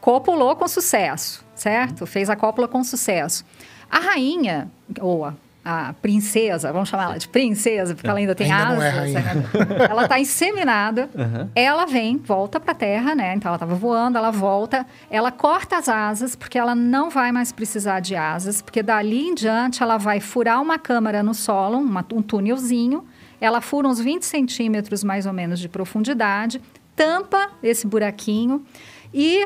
Copulou 0.00 0.54
com 0.54 0.68
sucesso, 0.68 1.44
certo? 1.54 2.06
Fez 2.06 2.30
a 2.30 2.36
cópula 2.36 2.68
com 2.68 2.84
sucesso. 2.84 3.44
A 3.90 3.98
rainha, 3.98 4.70
ou 5.00 5.24
a 5.24 5.34
a 5.68 5.92
princesa, 5.94 6.72
vamos 6.72 6.88
chamar 6.88 7.06
ela 7.06 7.18
de 7.18 7.26
princesa, 7.26 7.92
porque 7.92 8.08
ela 8.08 8.20
ainda 8.20 8.36
tem 8.36 8.52
ainda 8.52 8.84
é 8.84 8.88
asas. 8.88 9.16
É 9.16 9.90
ela 9.90 10.04
está 10.04 10.20
inseminada, 10.20 11.10
uhum. 11.12 11.48
ela 11.56 11.86
vem, 11.86 12.18
volta 12.18 12.60
para 12.60 12.70
a 12.70 12.74
Terra, 12.74 13.16
né? 13.16 13.34
Então 13.34 13.48
ela 13.48 13.56
estava 13.56 13.74
voando, 13.74 14.16
ela 14.16 14.30
volta, 14.30 14.86
ela 15.10 15.32
corta 15.32 15.76
as 15.76 15.88
asas, 15.88 16.36
porque 16.36 16.56
ela 16.56 16.76
não 16.76 17.10
vai 17.10 17.32
mais 17.32 17.50
precisar 17.50 17.98
de 17.98 18.14
asas, 18.14 18.62
porque 18.62 18.80
dali 18.80 19.26
em 19.26 19.34
diante 19.34 19.82
ela 19.82 19.96
vai 19.96 20.20
furar 20.20 20.62
uma 20.62 20.78
câmara 20.78 21.20
no 21.20 21.34
solo, 21.34 21.78
uma, 21.78 22.06
um 22.12 22.22
túnelzinho, 22.22 23.04
ela 23.40 23.60
fura 23.60 23.88
uns 23.88 23.98
20 23.98 24.22
centímetros 24.22 25.02
mais 25.02 25.26
ou 25.26 25.32
menos 25.32 25.58
de 25.58 25.68
profundidade, 25.68 26.62
tampa 26.94 27.50
esse 27.60 27.88
buraquinho 27.88 28.64
e 29.12 29.44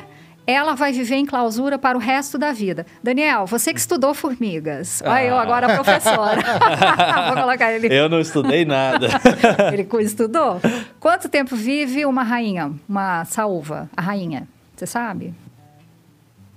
ela 0.50 0.74
vai 0.74 0.92
viver 0.92 1.16
em 1.16 1.26
clausura 1.26 1.78
para 1.78 1.96
o 1.96 2.00
resto 2.00 2.38
da 2.38 2.52
vida. 2.52 2.86
Daniel, 3.02 3.46
você 3.46 3.72
que 3.72 3.80
estudou 3.80 4.14
formigas. 4.14 5.02
Olha 5.04 5.14
ah. 5.14 5.24
eu 5.24 5.38
agora, 5.38 5.74
professora. 5.74 6.42
Vou 7.28 7.42
colocar 7.42 7.72
ele. 7.72 7.88
Eu 7.90 8.08
não 8.08 8.20
estudei 8.20 8.64
nada. 8.64 9.08
ele 9.72 9.86
estudou. 10.02 10.60
Quanto 10.98 11.28
tempo 11.28 11.54
vive 11.56 12.04
uma 12.04 12.22
rainha, 12.22 12.72
uma 12.88 13.24
saúva, 13.24 13.88
a 13.96 14.02
rainha? 14.02 14.48
Você 14.76 14.86
sabe? 14.86 15.34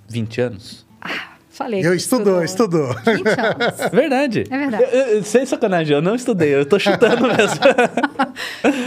20 0.08 0.41
anos. 0.41 0.86
Ah, 1.02 1.34
falei. 1.50 1.86
Eu 1.86 1.94
estudou, 1.94 2.44
estudou. 2.44 2.94
20 2.94 3.28
anos. 3.28 3.89
Verdade. 3.91 4.44
É 4.50 4.58
verdade. 4.58 4.84
Eu, 4.84 4.89
eu, 4.89 5.24
sem 5.24 5.46
sacanagem, 5.46 5.96
eu 5.96 6.02
não 6.02 6.16
estudei, 6.16 6.54
eu 6.56 6.62
estou 6.62 6.80
chutando 6.80 7.28
mesmo. 7.28 7.60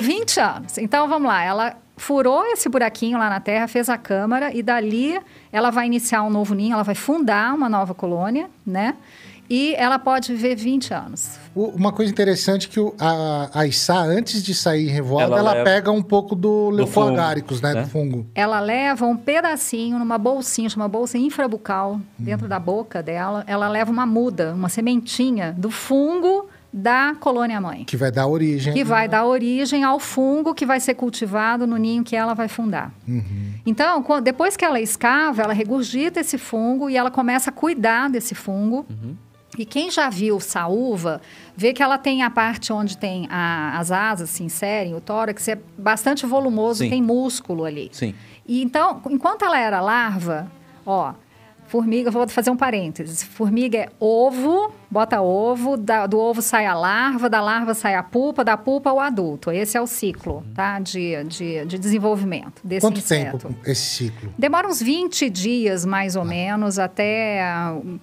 20 0.00 0.40
anos. 0.40 0.78
Então, 0.78 1.08
vamos 1.08 1.28
lá. 1.28 1.42
Ela 1.42 1.76
furou 1.96 2.44
esse 2.46 2.68
buraquinho 2.68 3.18
lá 3.18 3.30
na 3.30 3.40
Terra, 3.40 3.66
fez 3.66 3.88
a 3.88 3.96
câmara 3.96 4.54
e 4.54 4.62
dali 4.62 5.18
ela 5.50 5.70
vai 5.70 5.86
iniciar 5.86 6.22
um 6.22 6.30
novo 6.30 6.54
ninho, 6.54 6.74
ela 6.74 6.82
vai 6.82 6.94
fundar 6.94 7.54
uma 7.54 7.68
nova 7.68 7.94
colônia, 7.94 8.48
né? 8.64 8.94
E 9.48 9.74
ela 9.76 9.96
pode 9.98 10.32
viver 10.32 10.56
20 10.56 10.92
anos. 10.92 11.38
Uma 11.54 11.92
coisa 11.92 12.10
interessante 12.10 12.66
é 12.66 12.70
que 12.70 12.80
a, 12.98 13.50
a 13.54 13.66
Issá, 13.66 14.00
antes 14.02 14.42
de 14.42 14.52
sair 14.52 14.88
revoada, 14.88 15.26
ela, 15.26 15.38
ela 15.38 15.52
leva... 15.52 15.64
pega 15.64 15.92
um 15.92 16.02
pouco 16.02 16.34
do, 16.34 16.70
do 16.70 16.76
né? 16.76 17.74
né? 17.74 17.82
Do 17.82 17.88
fungo. 17.88 18.26
Ela 18.34 18.58
leva 18.58 19.06
um 19.06 19.16
pedacinho 19.16 20.00
numa 20.00 20.18
bolsinha, 20.18 20.68
chama 20.68 20.88
bolsa 20.88 21.16
infrabucal, 21.16 21.92
hum. 21.94 22.00
dentro 22.18 22.48
da 22.48 22.58
boca 22.58 23.00
dela. 23.02 23.44
Ela 23.46 23.68
leva 23.68 23.90
uma 23.90 24.04
muda, 24.04 24.52
uma 24.52 24.68
sementinha 24.68 25.54
do 25.56 25.70
fungo 25.70 26.48
da 26.76 27.16
colônia 27.18 27.58
mãe. 27.58 27.84
Que 27.84 27.96
vai 27.96 28.12
dar 28.12 28.26
origem. 28.26 28.74
Que 28.74 28.84
vai 28.84 29.08
dar 29.08 29.24
origem 29.24 29.82
ao 29.82 29.98
fungo 29.98 30.54
que 30.54 30.66
vai 30.66 30.78
ser 30.78 30.92
cultivado 30.92 31.66
no 31.66 31.78
ninho 31.78 32.04
que 32.04 32.14
ela 32.14 32.34
vai 32.34 32.48
fundar. 32.48 32.92
Uhum. 33.08 33.54
Então, 33.64 34.04
depois 34.22 34.58
que 34.58 34.64
ela 34.64 34.78
escava, 34.78 35.40
ela 35.40 35.54
regurgita 35.54 36.20
esse 36.20 36.36
fungo 36.36 36.90
e 36.90 36.96
ela 36.96 37.10
começa 37.10 37.48
a 37.48 37.52
cuidar 37.52 38.10
desse 38.10 38.34
fungo. 38.34 38.84
Uhum. 38.90 39.16
E 39.56 39.64
quem 39.64 39.90
já 39.90 40.10
viu 40.10 40.38
saúva, 40.38 41.22
vê 41.56 41.72
que 41.72 41.82
ela 41.82 41.96
tem 41.96 42.22
a 42.22 42.28
parte 42.28 42.70
onde 42.74 42.98
tem 42.98 43.26
a, 43.30 43.78
as 43.78 43.90
asas 43.90 44.28
se 44.28 44.42
inserem, 44.42 44.94
o 44.94 45.00
tórax 45.00 45.48
é 45.48 45.58
bastante 45.78 46.26
volumoso, 46.26 46.84
Sim. 46.84 46.90
tem 46.90 47.00
músculo 47.00 47.64
ali. 47.64 47.88
Sim. 47.90 48.14
E 48.46 48.62
então, 48.62 49.00
enquanto 49.08 49.46
ela 49.46 49.58
era 49.58 49.80
larva, 49.80 50.46
ó, 50.84 51.14
Formiga, 51.68 52.10
vou 52.10 52.28
fazer 52.28 52.50
um 52.50 52.56
parênteses. 52.56 53.22
Formiga 53.22 53.78
é 53.78 53.88
ovo, 53.98 54.72
bota 54.90 55.20
ovo, 55.20 55.76
da, 55.76 56.06
do 56.06 56.18
ovo 56.18 56.40
sai 56.40 56.66
a 56.66 56.74
larva, 56.74 57.28
da 57.28 57.40
larva 57.40 57.74
sai 57.74 57.94
a 57.94 58.02
pupa, 58.02 58.44
da 58.44 58.56
pupa 58.56 58.92
o 58.92 59.00
adulto. 59.00 59.50
Esse 59.50 59.76
é 59.76 59.80
o 59.80 59.86
ciclo, 59.86 60.44
tá? 60.54 60.78
De, 60.78 61.24
de, 61.24 61.64
de 61.64 61.78
desenvolvimento 61.78 62.60
desse 62.64 62.86
Quanto 62.86 62.98
inseto. 62.98 63.48
tempo 63.48 63.56
esse 63.64 63.82
ciclo? 63.82 64.32
Demora 64.38 64.68
uns 64.68 64.80
20 64.80 65.28
dias, 65.28 65.84
mais 65.84 66.16
ou 66.16 66.22
ah. 66.22 66.26
menos, 66.26 66.78
até 66.78 67.42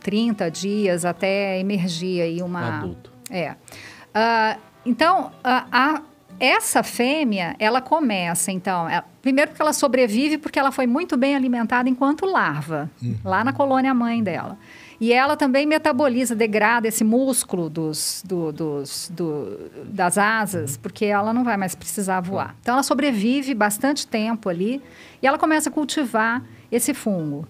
30 0.01 0.51
dias, 0.51 1.05
até 1.05 1.59
emergir 1.59 2.21
aí 2.21 2.41
uma... 2.41 2.77
Adulto. 2.77 3.11
É. 3.29 3.51
Uh, 3.51 4.59
então, 4.85 5.31
a, 5.43 5.65
a 5.71 6.01
essa 6.45 6.83
fêmea, 6.83 7.55
ela 7.57 7.79
começa, 7.79 8.51
então, 8.51 8.89
ela, 8.89 9.05
primeiro 9.21 9.51
porque 9.51 9.61
ela 9.61 9.73
sobrevive 9.73 10.37
porque 10.37 10.59
ela 10.59 10.71
foi 10.71 10.85
muito 10.85 11.15
bem 11.15 11.35
alimentada 11.35 11.87
enquanto 11.87 12.25
larva, 12.25 12.89
uhum. 13.01 13.15
lá 13.23 13.43
na 13.43 13.53
colônia 13.53 13.93
mãe 13.93 14.21
dela. 14.21 14.57
E 14.99 15.11
ela 15.11 15.35
também 15.35 15.65
metaboliza, 15.65 16.35
degrada 16.35 16.87
esse 16.87 17.03
músculo 17.03 17.69
dos, 17.69 18.23
do, 18.25 18.51
dos, 18.51 19.09
do, 19.13 19.57
das 19.85 20.17
asas, 20.17 20.75
uhum. 20.75 20.81
porque 20.81 21.05
ela 21.05 21.33
não 21.33 21.43
vai 21.43 21.57
mais 21.57 21.75
precisar 21.75 22.19
voar. 22.19 22.55
Então, 22.61 22.73
ela 22.73 22.83
sobrevive 22.83 23.53
bastante 23.53 24.05
tempo 24.05 24.49
ali 24.49 24.81
e 25.21 25.27
ela 25.27 25.37
começa 25.37 25.69
a 25.69 25.71
cultivar 25.71 26.43
esse 26.71 26.93
fungo 26.93 27.47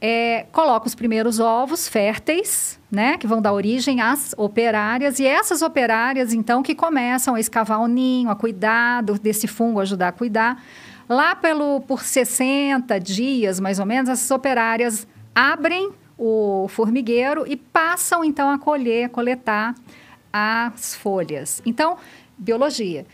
é, 0.00 0.46
coloca 0.52 0.86
os 0.86 0.94
primeiros 0.94 1.40
ovos 1.40 1.88
férteis, 1.88 2.77
né, 2.90 3.18
que 3.18 3.26
vão 3.26 3.42
dar 3.42 3.52
origem 3.52 4.00
às 4.00 4.34
operárias, 4.36 5.18
e 5.18 5.26
essas 5.26 5.60
operárias, 5.62 6.32
então, 6.32 6.62
que 6.62 6.74
começam 6.74 7.34
a 7.34 7.40
escavar 7.40 7.80
o 7.80 7.86
ninho, 7.86 8.30
a 8.30 8.36
cuidar 8.36 9.02
desse 9.02 9.46
fungo, 9.46 9.80
ajudar 9.80 10.08
a 10.08 10.12
cuidar. 10.12 10.62
Lá 11.08 11.34
pelo, 11.34 11.80
por 11.82 12.02
60 12.02 12.98
dias, 12.98 13.60
mais 13.60 13.78
ou 13.78 13.86
menos, 13.86 14.08
essas 14.08 14.30
operárias 14.30 15.06
abrem 15.34 15.90
o 16.16 16.66
formigueiro 16.68 17.44
e 17.46 17.56
passam, 17.56 18.24
então, 18.24 18.50
a 18.50 18.58
colher, 18.58 19.08
coletar 19.10 19.74
as 20.32 20.94
folhas. 20.94 21.62
Então, 21.64 21.96
biologia. 22.36 23.06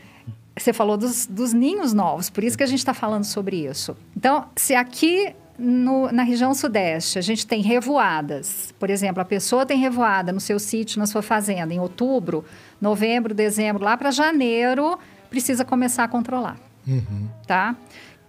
Você 0.57 0.72
falou 0.72 0.97
dos, 0.97 1.27
dos 1.27 1.53
ninhos 1.53 1.93
novos, 1.93 2.31
por 2.31 2.45
isso 2.45 2.57
que 2.57 2.62
a 2.62 2.66
gente 2.66 2.79
está 2.79 2.95
falando 2.95 3.25
sobre 3.25 3.66
isso. 3.66 3.97
Então, 4.16 4.47
se 4.55 4.72
aqui 4.75 5.35
no, 5.59 6.11
na 6.12 6.22
região 6.22 6.52
sudeste, 6.55 7.18
a 7.18 7.22
gente 7.22 7.46
tem 7.46 7.62
revoadas. 7.62 8.74
Por 8.78 8.90
exemplo, 8.90 9.20
a 9.22 9.24
pessoa 9.24 9.64
tem 9.64 9.78
revoada 9.78 10.32
no 10.32 10.40
seu 10.40 10.59
sítio, 10.59 10.98
na 10.98 11.07
sua 11.07 11.22
fazenda, 11.22 11.72
em 11.72 11.78
outubro, 11.80 12.44
novembro, 12.80 13.32
dezembro, 13.34 13.84
lá 13.84 13.96
para 13.96 14.11
janeiro, 14.11 14.98
precisa 15.30 15.64
começar 15.64 16.05
a 16.05 16.09
controlar. 16.09 16.57
Uhum. 16.86 17.28
Tá? 17.46 17.76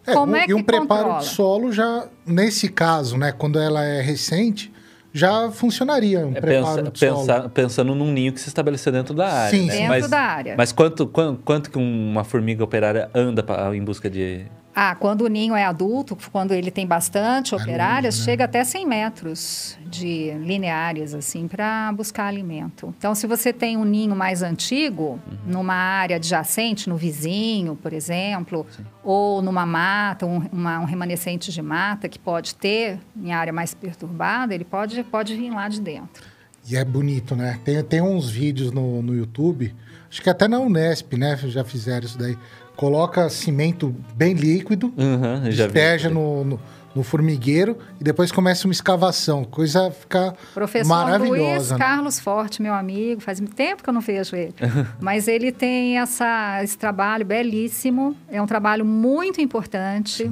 É, 0.08 0.14
Como 0.14 0.34
um- 0.34 0.36
é 0.36 0.44
e 0.44 0.46
que 0.48 0.54
um 0.54 0.64
preparo 0.64 0.86
controla? 1.04 1.20
de 1.20 1.26
solo 1.26 1.72
já, 1.72 2.08
nesse 2.26 2.70
caso, 2.70 3.18
né? 3.18 3.32
Quando 3.32 3.60
ela 3.60 3.84
é 3.84 4.02
recente, 4.02 4.72
já 5.12 5.50
funcionaria 5.52 6.20
um 6.28 6.32
É 6.36 6.40
preparo 6.42 6.76
pensa- 6.76 6.92
de 6.92 7.00
solo. 7.00 7.20
pensa- 7.26 7.50
pensando 7.50 7.96
num 7.96 8.12
ninho 8.12 8.32
que 8.32 8.40
se 8.40 8.48
estabeleceu 8.48 8.92
dentro 8.92 9.14
da 9.16 9.28
área. 9.28 9.58
Sim, 9.60 9.66
né? 9.66 9.72
sim. 9.74 9.78
Dentro 9.80 9.90
mas, 10.02 10.10
da 10.10 10.20
área. 10.20 10.56
Mas 10.58 10.72
quanto, 10.72 11.08
quanto, 11.08 11.42
quanto 11.44 11.72
que 11.72 11.78
uma 11.78 12.24
formiga 12.24 12.64
operária 12.64 13.10
anda 13.16 13.42
pra- 13.42 13.76
em 13.76 13.84
busca 13.84 14.10
de. 14.10 14.46
Ah, 14.78 14.94
quando 14.94 15.22
o 15.22 15.28
ninho 15.28 15.56
é 15.56 15.64
adulto, 15.64 16.18
quando 16.34 16.54
ele 16.54 16.70
tem 16.70 16.86
bastante 16.86 17.56
operárias, 17.56 18.20
né? 18.20 18.26
chega 18.26 18.44
até 18.44 18.62
100 18.64 18.86
metros 18.86 19.78
de 19.88 20.34
lineares, 20.34 21.14
assim, 21.14 21.48
para 21.48 21.94
buscar 21.94 22.26
alimento. 22.28 22.94
Então, 22.98 23.16
se 23.16 23.26
você 23.26 23.54
tem 23.54 23.78
um 23.78 23.86
ninho 23.86 24.14
mais 24.16 24.42
antigo, 24.44 25.18
numa 25.46 25.74
área 25.76 26.18
adjacente, 26.18 26.90
no 26.90 26.98
vizinho, 26.98 27.78
por 27.78 27.94
exemplo, 27.94 28.66
ou 29.02 29.42
numa 29.42 29.66
mata, 29.66 30.26
um, 30.26 30.40
uma- 30.52 30.80
um 30.80 30.86
remanescente 30.86 31.54
de 31.54 31.62
mata 31.62 32.10
que 32.10 32.20
pode 32.20 32.54
ter 32.56 33.00
em 33.16 33.32
área 33.32 33.54
mais 33.54 33.74
perturbada, 33.74 34.54
ele 34.54 34.66
pode, 34.66 35.02
pode 35.06 35.36
vir 35.36 35.52
lá 35.52 35.70
de 35.70 35.80
dentro. 35.80 36.24
E 36.68 36.76
é 36.76 36.84
bonito, 36.84 37.36
né? 37.36 37.60
Tem, 37.64 37.82
tem 37.84 38.02
uns 38.02 38.30
vídeos 38.30 38.72
no, 38.72 39.02
no 39.02 39.14
YouTube, 39.16 39.74
acho 40.10 40.22
que 40.22 40.30
até 40.30 40.48
na 40.48 40.60
Unesp, 40.60 41.14
né? 41.16 41.38
Já 41.46 41.64
fizeram 41.64 42.06
isso 42.08 42.18
daí. 42.18 42.36
Coloca 42.76 43.30
cimento 43.30 43.96
bem 44.16 44.34
líquido, 44.34 44.94
Uhum, 44.98 45.50
despeja 45.50 46.10
no, 46.10 46.44
no, 46.44 46.60
no 46.94 47.04
formigueiro 47.04 47.78
e 48.00 48.04
depois 48.04 48.32
começa 48.32 48.68
uma 48.68 48.72
escavação. 48.74 49.44
Coisa 49.46 49.90
fica 49.92 50.36
Professor 50.54 50.88
Luiz 50.94 51.06
maravilhosa. 51.06 51.78
né? 51.78 51.80
Carlos 51.86 52.20
Forte, 52.20 52.62
meu 52.62 52.74
amigo, 52.74 53.22
faz 53.22 53.40
muito 53.40 53.56
tempo 53.56 53.82
que 53.84 53.90
eu 53.90 53.94
não 53.94 54.02
vejo 54.02 54.36
ele. 54.36 54.54
Mas 55.00 55.28
ele 55.28 55.52
tem 55.52 55.98
essa, 56.00 56.62
esse 56.64 56.78
trabalho 56.78 57.26
belíssimo, 57.26 58.16
é 58.30 58.42
um 58.42 58.46
trabalho 58.48 58.84
muito 58.86 59.40
importante, 59.42 60.30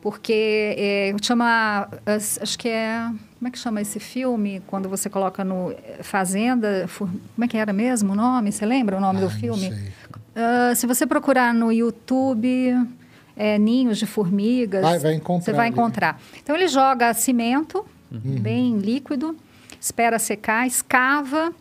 porque 0.00 0.74
é, 0.78 1.14
chama, 1.22 1.88
acho 2.40 2.58
que 2.58 2.68
é, 2.68 3.02
como 3.38 3.48
é 3.48 3.50
que 3.50 3.58
chama 3.58 3.80
esse 3.80 3.98
filme, 3.98 4.62
quando 4.66 4.88
você 4.88 5.08
coloca 5.10 5.42
no 5.44 5.74
Fazenda, 6.02 6.88
como 6.96 7.10
é 7.44 7.48
que 7.48 7.56
era 7.56 7.72
mesmo 7.72 8.12
o 8.12 8.16
nome? 8.16 8.52
Você 8.52 8.64
lembra 8.64 8.96
o 8.96 9.00
nome 9.00 9.18
Ah, 9.18 9.22
do 9.22 9.30
não 9.30 9.38
filme? 9.38 9.68
sei. 9.72 9.92
Ah, 10.40 10.72
se 10.74 10.86
você 10.86 11.04
procurar 11.06 11.52
no 11.52 11.72
YouTube, 11.72 12.72
é, 13.36 13.58
ninhos 13.58 13.98
de 13.98 14.06
formigas, 14.06 14.82
Vai- 14.82 14.98
vai 15.00 15.14
encontrar 15.14 15.44
você 15.44 15.52
vai 15.52 15.68
encontrar. 15.68 16.20
Então 16.40 16.54
ele 16.54 16.68
joga 16.68 17.12
cimento, 17.12 17.84
Uhum. 18.10 18.38
bem 18.40 18.78
líquido, 18.78 19.36
espera 19.80 20.16
secar, 20.18 20.64
escava 20.66 21.52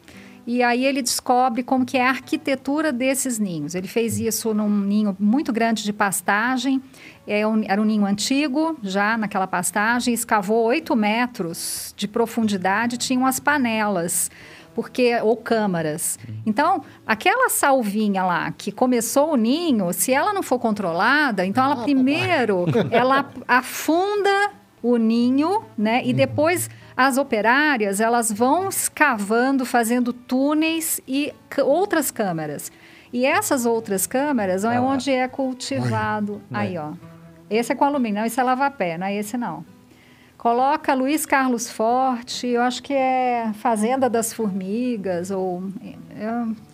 e 0.45 0.61
aí 0.63 0.86
ele 0.86 1.01
descobre 1.01 1.61
como 1.63 1.86
que 1.86 1.97
é 1.97 2.05
a 2.05 2.09
arquitetura 2.09 2.91
desses 2.93 3.38
ninhos. 3.39 3.73
Ele 3.75 3.88
fez 3.88 4.19
isso 4.19 4.53
num 4.53 4.69
ninho 4.69 5.15
muito 5.19 5.51
grande 5.51 5.84
de 5.84 5.91
pastagem, 5.91 6.82
é 7.28 7.41
era 7.65 7.82
um 7.82 7.84
ninho 7.86 8.05
antigo, 8.05 8.78
já 8.84 9.17
naquela 9.17 9.47
pastagem, 9.47 10.13
escavou 10.13 10.63
8 10.63 10.95
metros 10.95 11.93
de 11.97 12.07
profundidade, 12.07 12.97
tinha 12.97 13.19
umas 13.19 13.39
panelas 13.39 14.30
porque 14.78 15.19
ou 15.23 15.36
câmaras. 15.36 16.19
Então, 16.45 16.84
aquela 17.03 17.49
salvinha 17.49 18.23
lá 18.23 18.51
que 18.51 18.71
começou 18.71 19.32
o 19.34 19.36
ninho, 19.36 19.91
se 19.91 20.13
ela 20.13 20.32
não 20.32 20.43
for 20.43 20.59
controlada, 20.59 21.43
então 21.43 21.63
ela 21.65 21.82
Ah, 21.82 21.84
primeiro 21.84 22.65
ela 22.91 23.28
afunda 23.47 24.51
o 24.84 24.97
ninho, 24.97 25.63
né? 25.75 26.03
E 26.05 26.13
depois 26.13 26.69
as 26.95 27.17
operárias 27.17 27.99
elas 27.99 28.32
vão 28.32 28.69
escavando, 28.69 29.65
fazendo 29.65 30.13
túneis 30.13 31.01
e 31.07 31.34
outras 31.65 32.11
câmaras. 32.11 32.71
E 33.11 33.25
essas 33.25 33.65
outras 33.65 34.05
câmaras 34.05 34.63
é 34.63 34.75
Ah. 34.78 34.82
onde 34.84 35.09
é 35.11 35.28
cultivado. 35.28 36.39
Olha. 36.51 36.59
Aí, 36.59 36.78
ó. 36.78 36.91
Esse 37.49 37.71
é 37.71 37.75
com 37.75 37.84
alumínio, 37.84 38.19
não, 38.19 38.28
esse 38.28 38.39
é 38.39 38.43
lava-pé, 38.43 38.95
não 38.95 39.07
é 39.07 39.15
esse 39.15 39.38
não. 39.38 39.65
Coloca 40.38 40.93
Luiz 40.93 41.25
Carlos 41.25 41.69
Forte, 41.69 42.47
eu 42.47 42.61
acho 42.61 42.83
que 42.83 42.93
é 42.93 43.51
Fazenda 43.55 44.09
das 44.09 44.31
Formigas, 44.33 45.31
ou. 45.31 45.63
é- 46.15 46.67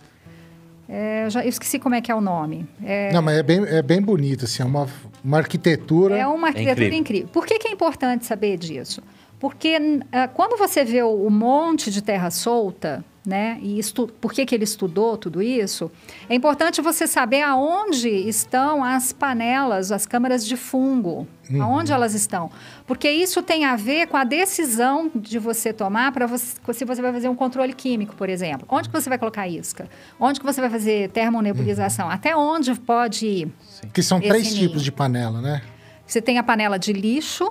é, 0.86 1.24
eu 1.24 1.30
já 1.30 1.42
eu 1.42 1.48
esqueci 1.48 1.78
como 1.78 1.94
é 1.94 2.00
que 2.02 2.12
é 2.12 2.14
o 2.14 2.20
nome. 2.20 2.66
É, 2.84 3.10
Não, 3.10 3.22
mas 3.22 3.38
é 3.38 3.42
bem, 3.42 3.64
é 3.66 3.80
bem 3.80 4.02
bonito, 4.02 4.44
assim, 4.44 4.62
é 4.62 4.66
uma, 4.66 4.86
uma 5.24 5.38
arquitetura. 5.38 6.14
é 6.16 6.26
uma 6.26 6.48
arquitetura 6.48 6.72
incrível. 6.84 6.98
incrível. 6.98 7.28
Por 7.32 7.46
que, 7.46 7.58
que 7.58 7.68
é 7.68 7.72
importante 7.72 8.26
saber 8.26 8.58
disso? 8.58 9.02
Porque 9.40 9.78
ah, 10.12 10.28
quando 10.28 10.58
você 10.58 10.84
vê 10.84 11.02
o, 11.02 11.26
o 11.26 11.30
monte 11.30 11.90
de 11.90 12.02
terra 12.02 12.30
solta, 12.30 13.02
né, 13.26 13.58
e 13.62 13.78
estu 13.78 14.06
por 14.20 14.32
que, 14.32 14.44
que 14.44 14.54
ele 14.54 14.64
estudou 14.64 15.16
tudo 15.16 15.42
isso, 15.42 15.90
é 16.28 16.34
importante 16.34 16.82
você 16.82 17.06
saber 17.06 17.42
aonde 17.42 18.08
estão 18.08 18.84
as 18.84 19.12
panelas, 19.12 19.90
as 19.90 20.04
câmaras 20.04 20.46
de 20.46 20.56
fungo, 20.56 21.26
aonde 21.60 21.92
elas 21.92 22.14
estão. 22.14 22.50
Porque 22.86 23.10
isso 23.10 23.42
tem 23.42 23.64
a 23.64 23.76
ver 23.76 24.08
com 24.08 24.16
a 24.16 24.24
decisão 24.24 25.10
de 25.14 25.38
você 25.38 25.72
tomar 25.72 26.12
para 26.12 26.26
você, 26.26 26.54
se 26.72 26.84
você 26.84 27.00
vai 27.00 27.12
fazer 27.12 27.28
um 27.28 27.34
controle 27.34 27.72
químico, 27.72 28.14
por 28.14 28.28
exemplo. 28.28 28.66
Onde 28.70 28.88
que 28.88 28.94
você 28.94 29.08
vai 29.08 29.18
colocar 29.18 29.48
isca? 29.48 29.88
Onde 30.20 30.38
que 30.38 30.46
você 30.46 30.60
vai 30.60 30.70
fazer 30.70 31.10
termonebulização? 31.10 32.10
Até 32.10 32.36
onde 32.36 32.74
pode 32.74 33.26
ir? 33.26 33.52
Que 33.92 34.02
são 34.02 34.20
três 34.20 34.52
ninho. 34.52 34.68
tipos 34.68 34.82
de 34.82 34.92
panela, 34.92 35.40
né? 35.40 35.62
Você 36.06 36.20
tem 36.20 36.38
a 36.38 36.42
panela 36.42 36.78
de 36.78 36.92
lixo, 36.92 37.50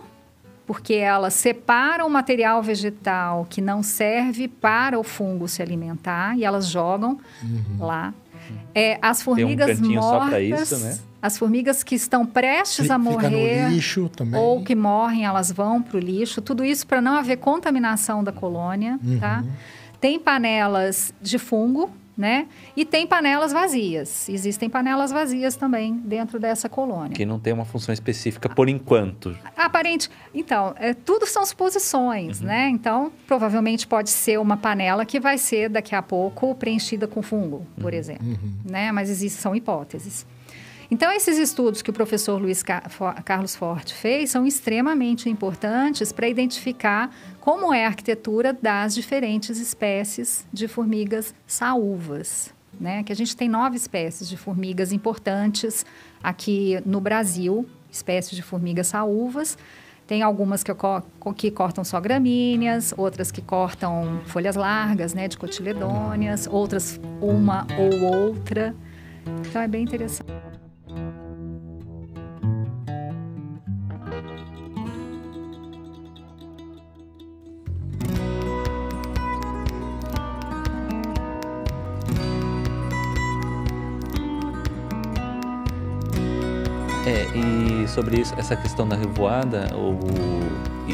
porque 0.66 0.93
ela 0.93 1.30
separa 1.30 2.05
o 2.05 2.09
material 2.09 2.61
vegetal 2.64 3.45
que 3.49 3.61
não 3.61 3.84
serve 3.84 4.47
para 4.47 4.97
o 4.97 5.03
fungo 5.03 5.47
se 5.47 5.61
alimentar 5.61 6.38
e 6.38 6.43
elas 6.43 6.68
jogam 6.68 7.20
lá. 7.80 8.14
É, 8.76 8.97
as 9.01 9.22
um 9.22 9.26
formigas 9.26 9.78
só 9.78 9.86
mortas, 9.86 10.72
isso, 10.72 10.78
né? 10.80 10.97
as 11.22 11.38
formigas 11.38 11.84
que 11.84 11.95
estão 11.95 12.26
prestes 12.26 12.91
a 12.91 12.97
morrer 12.97 13.70
lixo 13.70 14.09
também. 14.09 14.39
ou 14.39 14.64
que 14.64 14.76
morrem, 14.76 15.26
elas 15.26 15.51
vão 15.51 15.82
para 15.82 15.97
o 15.97 15.99
lixo. 15.99 16.41
Tudo 16.41 16.66
isso 16.66 16.86
para 16.86 17.01
não 17.01 17.16
haver 17.16 17.38
contaminação 17.38 18.24
da 18.24 18.32
colônia, 18.32 18.99
tá? 19.20 19.43
Tem 20.01 20.20
panelas 20.20 21.14
de 21.22 21.38
fungo, 21.38 21.89
né? 22.18 22.47
E 22.76 22.86
tem 22.86 23.07
panelas 23.07 23.51
vazias. 23.51 24.30
Existem 24.30 24.70
panelas 24.70 25.11
vazias 25.11 25.55
também 25.55 25.93
dentro 25.97 26.39
dessa 26.39 26.70
colônia. 26.70 27.16
Que 27.16 27.26
não 27.26 27.39
tem 27.39 27.51
uma 27.53 27.66
função 27.66 27.91
específica 27.93 28.47
por 28.47 28.70
enquanto. 28.70 29.36
Aparente. 29.57 30.09
Então, 30.34 30.74
é, 30.78 30.93
tudo 30.93 31.26
são 31.26 31.45
suposições, 31.45 32.39
né? 32.41 32.70
Então, 32.70 33.11
provavelmente 33.28 33.88
pode 33.88 34.09
ser 34.09 34.39
uma 34.39 34.57
panela 34.57 35.05
que 35.05 35.20
vai 35.20 35.38
ser 35.38 35.70
daqui 35.70 35.95
a 35.95 36.01
pouco 36.01 36.53
preenchida 36.55 37.07
com 37.07 37.22
fungo, 37.22 37.66
por 37.82 37.93
exemplo, 37.93 38.26
né? 38.64 38.91
Mas 38.91 39.09
existem 39.09 39.41
são 39.41 39.55
hipóteses. 39.55 40.26
Então, 40.91 41.11
esses 41.11 41.39
estudos 41.39 41.82
que 41.82 41.89
o 41.89 41.93
professor 41.93 42.39
Luiz 42.39 42.61
Ca- 42.61 42.84
Fo- 42.88 43.14
Carlos 43.26 43.55
Forte 43.55 43.95
fez 43.95 44.30
são 44.30 44.45
extremamente 44.45 45.28
importantes 45.28 46.11
para 46.11 46.28
identificar 46.28 47.09
como 47.44 47.74
é 47.74 47.84
a 47.84 47.89
arquitetura 47.89 48.54
das 48.54 48.96
diferentes 48.96 49.60
espécies 49.60 50.48
de 50.54 50.66
formigas 50.66 51.36
saúvas. 51.46 52.54
Né? 52.80 53.04
Que 53.04 53.12
a 53.12 53.16
gente 53.16 53.36
tem 53.36 53.50
nove 53.50 53.76
espécies 53.76 54.30
de 54.30 54.38
formigas 54.38 54.94
importantes 54.94 55.86
aqui 56.24 56.82
no 56.86 57.02
Brasil, 57.02 57.68
espécies 57.91 58.34
de 58.34 58.41
formigas 58.41 58.88
saúvas. 58.88 59.58
Tem 60.08 60.22
algumas 60.22 60.64
que, 60.64 60.72
que 61.36 61.52
cortam 61.52 61.84
só 61.84 62.00
gramíneas, 62.00 62.94
outras 62.96 63.30
que 63.30 63.41
cortam 63.41 64.22
folhas 64.26 64.56
largas, 64.56 65.14
né, 65.14 65.28
de 65.28 65.38
cotiledôneas, 65.38 66.48
outras 66.48 66.98
uma 67.20 67.68
ou 67.78 68.30
outra. 68.30 68.74
Então 69.46 69.62
é 69.62 69.68
bem 69.68 69.84
interessante. 69.84 70.32
É, 87.06 87.28
e 87.38 87.88
sobre 87.88 88.22
isso, 88.22 88.34
essa 88.38 88.56
questão 88.56 88.88
da 88.88 88.95
revoada, 88.95 89.68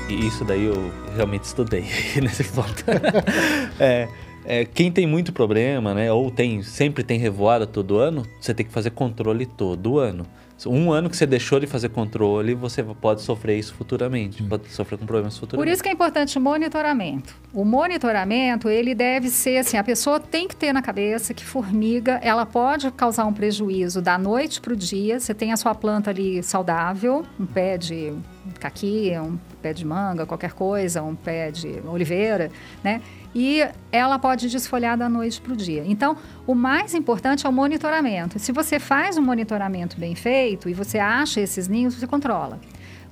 e 0.10 0.26
isso 0.26 0.44
daí 0.44 0.66
eu 0.66 0.92
realmente 1.16 1.44
estudei 1.44 1.86
nesse 2.20 2.44
ponto. 2.46 2.84
é, 3.80 4.08
é, 4.44 4.66
quem 4.66 4.92
tem 4.92 5.06
muito 5.06 5.32
problema, 5.32 5.94
né, 5.94 6.12
ou 6.12 6.32
tem 6.32 6.64
sempre 6.64 7.04
tem 7.04 7.20
revoada 7.20 7.68
todo 7.68 8.00
ano, 8.00 8.26
você 8.40 8.56
tem 8.56 8.66
que 8.66 8.72
fazer 8.72 8.90
controle 8.90 9.46
todo 9.46 10.00
ano. 10.00 10.26
Um 10.68 10.92
ano 10.92 11.10
que 11.10 11.16
você 11.16 11.26
deixou 11.26 11.60
de 11.60 11.68
fazer 11.68 11.90
controle, 11.90 12.54
você 12.54 12.84
pode 12.84 13.22
sofrer 13.22 13.58
isso 13.58 13.74
futuramente, 13.74 14.44
pode 14.44 14.70
sofrer 14.70 14.98
com 14.98 15.06
problemas 15.06 15.36
Por 15.36 15.42
futuramente. 15.42 15.74
isso 15.74 15.84
que 15.84 15.90
é 15.90 15.92
importante 15.92 16.38
o 16.38 16.42
monitoramento. 16.42 17.36
O 17.54 17.64
monitoramento, 17.64 18.68
ele 18.70 18.94
deve 18.94 19.30
ser 19.30 19.58
assim, 19.58 19.78
a 19.78 19.84
pessoa 19.84 20.20
tem 20.20 20.48
que 20.48 20.56
ter 20.56 20.74
na 20.74 20.82
cabeça 20.82 21.34
que 21.34 21.46
formiga, 21.46 22.20
ela 22.22 22.46
pode 22.46 22.92
causar 22.92 23.26
um 23.26 23.34
prejuízo 23.34 24.02
da 24.02 24.18
noite 24.18 24.60
para 24.60 24.74
o 24.74 24.76
dia. 24.76 25.20
Você 25.20 25.34
tem 25.34 25.52
a 25.52 25.58
sua 25.58 25.74
planta 25.74 26.10
ali 26.10 26.44
saudável, 26.44 27.26
um 27.40 27.46
pé 27.46 27.78
de 27.78 28.14
caqui, 28.60 29.12
um 29.18 29.38
pé 29.62 29.74
de 29.74 29.86
manga, 29.86 30.26
qualquer 30.26 30.54
coisa, 30.54 31.02
um 31.02 31.16
pé 31.16 31.52
de 31.52 31.82
oliveira, 31.86 32.52
né? 32.84 33.02
E 33.34 33.64
ela 33.92 34.18
pode 34.18 34.50
desfolhar 34.50 34.98
da 34.98 35.08
noite 35.08 35.40
para 35.40 35.54
o 35.54 35.56
dia. 35.56 35.84
Então, 35.86 36.18
o 36.48 36.56
mais 36.56 36.94
importante 36.94 37.46
é 37.46 37.50
o 37.50 37.54
monitoramento. 37.54 38.40
Se 38.40 38.52
você 38.52 38.80
faz 38.80 39.18
um 39.18 39.22
monitoramento 39.22 40.00
bem 40.00 40.16
feito 40.16 40.68
e 40.68 40.74
você 40.74 40.98
acha 40.98 41.40
esses 41.40 41.68
ninhos, 41.68 41.94
você 41.94 42.08
controla. 42.08 42.60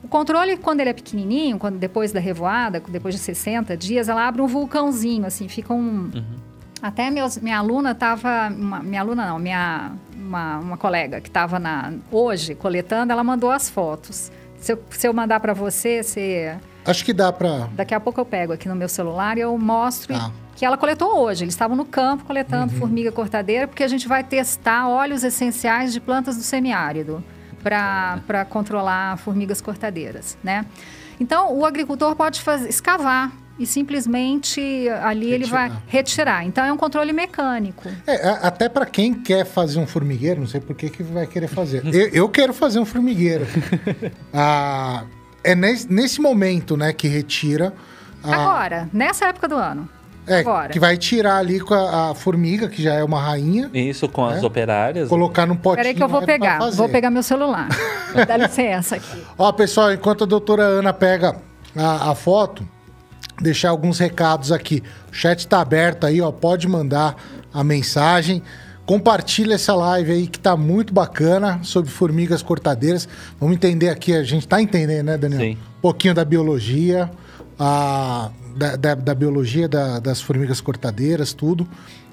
O 0.04 0.08
controle, 0.08 0.58
quando 0.58 0.82
ele 0.82 0.90
é 0.90 0.94
pequenininho, 0.94 1.58
quando 1.58 1.78
depois 1.78 2.12
da 2.12 2.20
revoada, 2.20 2.82
depois 2.88 3.16
de 3.16 3.22
60 3.22 3.76
dias, 3.76 4.10
ela 4.10 4.28
abre 4.28 4.42
um 4.42 4.48
vulcãozinho, 4.48 5.26
assim, 5.26 5.48
fica 5.48 5.74
um... 5.74 6.12
Uhum. 6.14 6.48
Até 6.82 7.10
meus, 7.10 7.38
minha 7.38 7.58
aluna 7.58 7.92
estava... 7.92 8.50
Minha 8.50 9.02
aluna 9.02 9.28
não, 9.28 9.40
minha, 9.40 9.92
uma, 10.16 10.60
uma 10.60 10.78
colega 10.78 11.20
que 11.20 11.28
estava 11.28 11.60
hoje 12.12 12.56
coletando, 12.56 13.12
ela 13.12 13.24
mandou 13.24 13.52
as 13.52 13.70
fotos. 13.70 14.32
Se 14.60 14.74
eu, 14.74 14.84
se 14.90 15.08
eu 15.08 15.14
mandar 15.14 15.40
para 15.40 15.54
você, 15.54 16.02
você... 16.02 16.58
Acho 16.88 17.04
que 17.04 17.14
dá 17.14 17.32
para... 17.32 17.70
Daqui 17.74 17.94
a 17.94 18.00
pouco 18.00 18.20
eu 18.20 18.26
pego 18.26 18.54
aqui 18.54 18.68
no 18.68 18.76
meu 18.76 18.90
celular 18.90 19.38
e 19.38 19.42
eu 19.42 19.58
mostro... 19.58 20.16
Ah. 20.16 20.32
Que 20.56 20.66
ela 20.66 20.76
coletou 20.76 21.20
hoje. 21.20 21.44
Eles 21.44 21.54
estavam 21.54 21.78
no 21.78 21.86
campo 21.86 22.26
coletando 22.26 22.74
uhum. 22.74 22.80
formiga 22.80 23.12
cortadeira, 23.12 23.68
porque 23.68 23.84
a 23.84 23.88
gente 23.88 24.08
vai 24.08 24.24
testar 24.24 24.90
óleos 24.90 25.24
essenciais 25.24 25.94
de 25.94 26.00
plantas 26.00 26.36
do 26.36 26.42
semiárido 26.42 27.24
para 27.62 28.44
controlar 28.50 29.18
formigas 29.18 29.62
cortadeiras, 29.62 30.36
né? 30.44 30.66
Então, 31.20 31.56
o 31.56 31.64
agricultor 31.64 32.16
pode 32.16 32.42
fazer, 32.42 32.70
escavar 32.70 33.32
e 33.60 33.66
simplesmente 33.66 34.88
ali 35.02 35.32
retirar. 35.32 35.36
ele 35.36 35.46
vai 35.46 35.72
retirar. 35.88 36.46
Então 36.46 36.64
é 36.64 36.72
um 36.72 36.78
controle 36.78 37.12
mecânico. 37.12 37.90
É, 38.06 38.30
até 38.42 38.70
para 38.70 38.86
quem 38.86 39.14
quer 39.14 39.46
fazer 39.46 39.80
um 39.80 39.88
formigueiro, 39.88 40.40
não 40.40 40.48
sei 40.48 40.62
por 40.62 40.76
que, 40.76 40.90
que 40.90 41.04
vai 41.04 41.26
querer 41.26 41.48
fazer. 41.48 41.84
eu, 41.94 42.10
eu 42.10 42.30
quero 42.30 42.54
fazer 42.54 42.80
um 42.80 42.86
formigueiro. 42.86 43.46
ah, 44.34 45.04
é 45.48 45.56
nesse, 45.56 45.92
nesse, 45.92 46.22
momento, 46.22 46.76
né, 46.76 46.92
que 46.92 47.08
retira. 47.08 47.74
Agora, 48.24 48.90
nessa 48.92 49.28
época 49.28 49.48
do 49.48 49.56
ano. 49.56 49.88
É, 50.28 50.40
Agora. 50.40 50.68
que 50.74 50.78
vai 50.78 50.98
tirar 50.98 51.38
ali 51.38 51.62
com 51.62 51.74
a, 51.74 52.12
a, 52.12 52.14
formiga, 52.14 52.68
que 52.68 52.84
já 52.84 52.94
é 52.96 53.04
uma 53.04 53.22
rainha. 53.22 53.70
Isso, 53.74 54.10
com 54.10 54.28
né? 54.28 54.36
as 54.36 54.44
operárias. 54.44 55.08
Colocar 55.08 55.46
num 55.46 55.56
potinho. 55.56 55.78
Peraí 55.78 55.96
que 55.96 56.04
eu 56.04 56.10
vou 56.10 56.22
pegar. 56.22 56.60
Vou 56.72 56.90
pegar 56.90 57.10
meu 57.10 57.24
celular. 57.24 57.70
Dá 58.28 58.36
licença 58.36 58.98
aqui. 58.98 59.24
Ó, 59.38 59.50
pessoal, 59.54 59.94
enquanto 59.94 60.26
a 60.26 60.28
doutora 60.28 60.64
Ana 60.64 60.92
pega 60.92 61.38
a, 61.74 62.12
a 62.12 62.16
foto, 62.16 62.68
deixar 63.42 63.70
alguns 63.70 64.00
recados 64.00 64.52
aqui. 64.52 64.84
O 65.10 65.16
chat 65.16 65.40
está 65.40 65.62
aberto 65.62 66.06
aí, 66.06 66.20
ó. 66.20 66.30
Pode 66.30 66.68
mandar 66.68 67.16
a 67.54 67.64
mensagem. 67.64 68.44
Compartilha 68.88 69.56
essa 69.56 69.76
live 69.76 70.14
aí 70.14 70.28
que 70.28 70.40
tá 70.40 70.56
muito 70.56 70.94
bacana 70.94 71.60
sobre 71.62 71.92
formigas 71.92 72.42
cortadeiras. 72.42 73.08
Vamos 73.38 73.56
entender 73.56 73.90
aqui, 73.90 74.14
a 74.14 74.24
gente 74.24 74.48
tá 74.48 74.62
entendendo, 74.62 75.08
né, 75.08 75.18
Daniel? 75.18 75.42
Sim. 75.42 75.58
Um 75.78 75.82
pouquinho 75.82 76.14
da 76.14 76.24
biologia, 76.24 77.12
a 77.60 78.32
da, 78.56 78.76
da, 78.76 78.96
da 78.96 79.14
biologia 79.14 79.68
da, 79.68 80.00
das 80.00 80.20
formigas 80.22 80.60
cortadeiras, 80.60 81.34
tudo. 81.34 81.68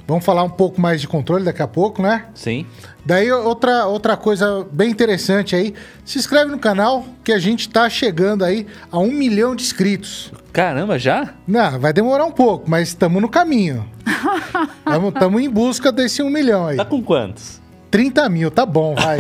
Vamos 0.07 0.25
falar 0.25 0.43
um 0.43 0.51
pouco 0.51 0.81
mais 0.81 1.01
de 1.01 1.09
controle 1.09 1.45
daqui 1.45 1.63
a 1.63 1.67
pouco, 1.67 2.03
né? 2.03 2.27
Sim. 2.35 2.67
Daí 3.05 3.31
outra, 3.33 3.87
outra 3.87 4.17
coisa 4.17 4.67
bem 4.71 4.91
interessante 4.91 5.57
aí, 5.57 5.75
se 6.05 6.19
inscreve 6.19 6.51
no 6.51 6.59
canal 6.59 7.05
que 7.23 7.33
a 7.33 7.39
gente 7.39 7.69
tá 7.69 7.89
chegando 7.89 8.45
aí 8.45 8.67
a 8.93 8.99
um 8.99 9.11
milhão 9.11 9.57
de 9.57 9.63
inscritos. 9.63 10.31
Caramba, 10.53 10.99
já? 10.99 11.35
Não, 11.47 11.81
vai 11.81 11.93
demorar 11.93 12.25
um 12.27 12.33
pouco, 12.33 12.69
mas 12.69 12.89
estamos 12.89 13.21
no 13.21 13.29
caminho. 13.29 13.89
Estamos 15.09 15.43
em 15.43 15.51
busca 15.51 15.91
desse 15.91 16.23
um 16.23 16.31
milhão 16.31 16.67
aí. 16.67 16.77
Tá 16.77 16.85
com 16.85 17.03
quantos? 17.03 17.61
30 17.91 18.29
mil, 18.29 18.51
tá 18.51 18.67
bom, 18.67 18.95
vai. 18.95 19.19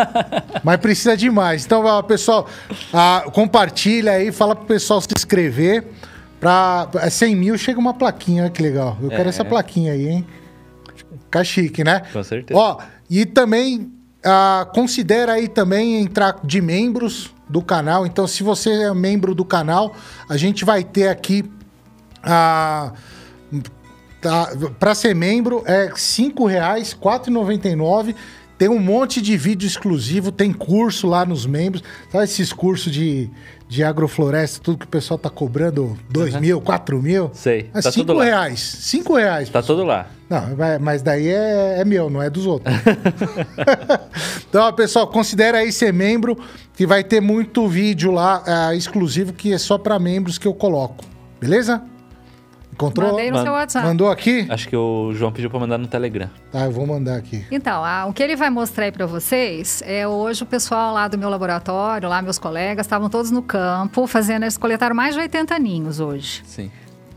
mas 0.62 0.76
precisa 0.78 1.16
de 1.16 1.30
mais. 1.30 1.64
Então, 1.64 1.82
pessoal, 2.04 2.46
ah, 2.92 3.24
compartilha 3.32 4.12
aí, 4.12 4.30
fala 4.30 4.54
pro 4.54 4.66
pessoal 4.66 5.00
se 5.00 5.08
inscrever. 5.16 5.86
Pra 6.42 6.88
100 7.08 7.36
mil 7.36 7.56
chega 7.56 7.78
uma 7.78 7.94
plaquinha, 7.94 8.42
olha 8.42 8.50
que 8.50 8.60
legal. 8.60 8.98
Eu 9.00 9.12
é. 9.12 9.16
quero 9.16 9.28
essa 9.28 9.44
plaquinha 9.44 9.92
aí, 9.92 10.08
hein? 10.08 10.26
Fica 11.20 11.44
chique, 11.44 11.84
né? 11.84 12.02
Com 12.12 12.20
certeza. 12.24 12.58
Ó, 12.58 12.78
e 13.08 13.24
também 13.24 13.92
ah, 14.24 14.68
considera 14.74 15.34
aí 15.34 15.46
também 15.46 16.02
entrar 16.02 16.40
de 16.42 16.60
membros 16.60 17.32
do 17.48 17.62
canal. 17.62 18.04
Então, 18.04 18.26
se 18.26 18.42
você 18.42 18.70
é 18.70 18.92
membro 18.92 19.36
do 19.36 19.44
canal, 19.44 19.94
a 20.28 20.36
gente 20.36 20.64
vai 20.64 20.82
ter 20.82 21.06
aqui 21.06 21.44
a. 22.24 22.92
Tá, 24.20 24.48
para 24.80 24.96
ser 24.96 25.14
membro 25.14 25.62
é 25.64 25.86
R$ 25.86 25.92
5,00, 25.92 26.50
R$ 26.50 26.82
4,99. 27.00 28.16
Tem 28.58 28.68
um 28.68 28.80
monte 28.80 29.22
de 29.22 29.36
vídeo 29.36 29.66
exclusivo, 29.66 30.32
tem 30.32 30.52
curso 30.52 31.06
lá 31.06 31.24
nos 31.24 31.46
membros. 31.46 31.84
Sabe 32.10 32.24
esses 32.24 32.52
cursos 32.52 32.92
de 32.92 33.30
de 33.72 33.82
agrofloresta, 33.82 34.60
tudo 34.62 34.76
que 34.76 34.84
o 34.84 34.88
pessoal 34.88 35.16
tá 35.16 35.30
cobrando, 35.30 35.96
2 36.10 36.34
uhum. 36.34 36.40
mil, 36.42 36.60
4 36.60 37.00
mil. 37.00 37.30
Sei. 37.32 37.70
É 37.72 37.80
tá 37.80 37.90
5 37.90 38.18
reais. 38.18 38.60
5 38.60 39.16
reais. 39.16 39.48
Tá 39.48 39.62
tudo 39.62 39.82
lá. 39.82 40.08
Não, 40.28 40.42
mas 40.78 41.00
daí 41.00 41.28
é, 41.28 41.80
é 41.80 41.84
meu, 41.84 42.10
não 42.10 42.20
é 42.20 42.28
dos 42.28 42.44
outros. 42.44 42.74
então, 44.46 44.70
pessoal, 44.74 45.06
considere 45.06 45.56
aí 45.56 45.72
ser 45.72 45.90
membro, 45.90 46.38
que 46.74 46.86
vai 46.86 47.02
ter 47.02 47.22
muito 47.22 47.66
vídeo 47.66 48.12
lá 48.12 48.42
é, 48.46 48.76
exclusivo 48.76 49.32
que 49.32 49.54
é 49.54 49.58
só 49.58 49.78
para 49.78 49.98
membros 49.98 50.36
que 50.36 50.46
eu 50.46 50.52
coloco. 50.52 51.02
Beleza? 51.40 51.82
Encontrou? 52.72 53.10
Mandei 53.10 53.30
no 53.30 53.42
seu 53.42 53.52
WhatsApp. 53.52 53.86
Mandou 53.86 54.10
aqui? 54.10 54.46
Acho 54.48 54.68
que 54.68 54.76
o 54.76 55.12
João 55.12 55.30
pediu 55.30 55.50
para 55.50 55.60
mandar 55.60 55.78
no 55.78 55.86
Telegram. 55.86 56.30
Tá, 56.50 56.64
eu 56.64 56.72
vou 56.72 56.86
mandar 56.86 57.16
aqui. 57.16 57.44
Então, 57.50 57.84
ah, 57.84 58.06
o 58.06 58.12
que 58.12 58.22
ele 58.22 58.34
vai 58.34 58.50
mostrar 58.50 58.86
aí 58.86 58.92
para 58.92 59.06
vocês 59.06 59.82
é 59.84 60.08
hoje 60.08 60.42
o 60.42 60.46
pessoal 60.46 60.94
lá 60.94 61.06
do 61.06 61.18
meu 61.18 61.28
laboratório, 61.28 62.08
lá 62.08 62.22
meus 62.22 62.38
colegas, 62.38 62.86
estavam 62.86 63.10
todos 63.10 63.30
no 63.30 63.42
campo 63.42 64.06
fazendo, 64.06 64.44
eles 64.44 64.56
coletaram 64.56 64.96
mais 64.96 65.14
de 65.14 65.20
80 65.20 65.58
ninhos 65.58 66.00
hoje. 66.00 66.42
Sim. 66.44 66.70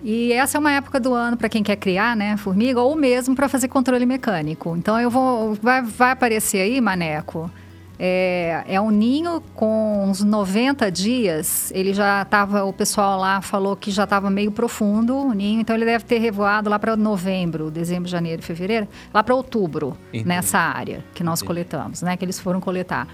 E 0.04 0.32
essa 0.34 0.58
é 0.58 0.60
uma 0.60 0.72
época 0.72 1.00
do 1.00 1.14
ano 1.14 1.36
para 1.36 1.50
quem 1.50 1.64
quer 1.64 1.78
criar, 1.78 2.16
né, 2.16 2.38
formiga, 2.38 2.80
ou 2.80 2.96
mesmo 2.96 3.36
para 3.36 3.50
fazer 3.50 3.68
controle 3.68 4.06
mecânico. 4.06 4.76
Então 4.78 5.00
eu 5.00 5.10
vou 5.10 5.56
vai, 5.56 5.82
vai 5.82 6.12
aparecer 6.12 6.62
aí, 6.62 6.80
maneco, 6.80 7.50
é, 7.98 8.64
é 8.68 8.82
um 8.82 8.90
ninho 8.90 9.42
com 9.54 10.06
uns 10.08 10.24
90 10.24 10.92
dias. 10.92 11.72
Ele 11.74 11.94
já 11.94 12.22
estava, 12.22 12.64
o 12.66 12.74
pessoal 12.74 13.20
lá 13.20 13.42
falou 13.42 13.76
que 13.76 13.92
já 13.92 14.04
estava 14.04 14.30
meio 14.30 14.52
profundo 14.52 15.16
o 15.16 15.34
ninho, 15.34 15.62
então 15.62 15.76
ele 15.76 15.86
deve 15.86 16.04
ter 16.04 16.20
revoado 16.20 16.70
lá 16.70 16.78
para 16.78 16.96
novembro, 16.96 17.72
dezembro, 17.72 18.10
janeiro, 18.10 18.42
fevereiro, 18.42 18.88
lá 19.14 19.24
para 19.24 19.34
outubro, 19.34 19.98
Entendi. 20.10 20.28
nessa 20.28 20.60
área 20.60 21.04
que 21.14 21.24
nós 21.24 21.40
Entendi. 21.40 21.48
coletamos, 21.48 22.02
né? 22.02 22.18
Que 22.18 22.26
eles 22.26 22.40
foram 22.40 22.60
coletar. 22.60 23.08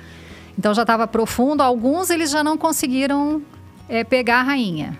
Então 0.58 0.74
já 0.74 0.82
estava 0.82 1.08
profundo. 1.08 1.62
Alguns 1.62 2.10
eles 2.10 2.32
já 2.32 2.44
não 2.44 2.58
conseguiram 2.58 3.42
é, 3.88 4.04
pegar 4.04 4.40
a 4.40 4.44
rainha. 4.44 5.00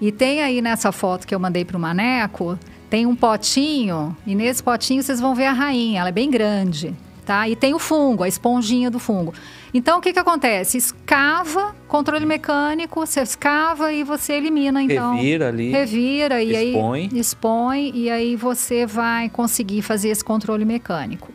E 0.00 0.10
tem 0.10 0.42
aí 0.42 0.62
nessa 0.62 0.92
foto 0.92 1.26
que 1.26 1.34
eu 1.34 1.38
mandei 1.38 1.62
para 1.62 1.76
o 1.76 1.80
Maneco, 1.80 2.58
tem 2.88 3.04
um 3.04 3.14
potinho, 3.14 4.16
e 4.26 4.34
nesse 4.34 4.62
potinho 4.62 5.02
vocês 5.02 5.20
vão 5.20 5.34
ver 5.34 5.44
a 5.44 5.52
rainha, 5.52 6.00
ela 6.00 6.08
é 6.08 6.12
bem 6.12 6.30
grande 6.30 6.96
tá? 7.20 7.48
E 7.48 7.56
tem 7.56 7.74
o 7.74 7.78
fungo, 7.78 8.22
a 8.22 8.28
esponjinha 8.28 8.90
do 8.90 8.98
fungo. 8.98 9.32
Então, 9.72 9.98
o 9.98 10.00
que, 10.00 10.12
que 10.12 10.18
acontece? 10.18 10.78
Escava, 10.78 11.74
controle 11.86 12.26
mecânico, 12.26 13.06
você 13.06 13.20
escava 13.20 13.92
e 13.92 14.02
você 14.02 14.34
elimina, 14.34 14.82
então. 14.82 15.14
Revira 15.14 15.48
ali. 15.48 15.70
Revira 15.70 16.42
e 16.42 16.70
expõe. 16.70 17.08
aí 17.12 17.20
expõe 17.20 17.92
e 17.94 18.10
aí 18.10 18.36
você 18.36 18.86
vai 18.86 19.28
conseguir 19.28 19.82
fazer 19.82 20.08
esse 20.08 20.24
controle 20.24 20.64
mecânico. 20.64 21.32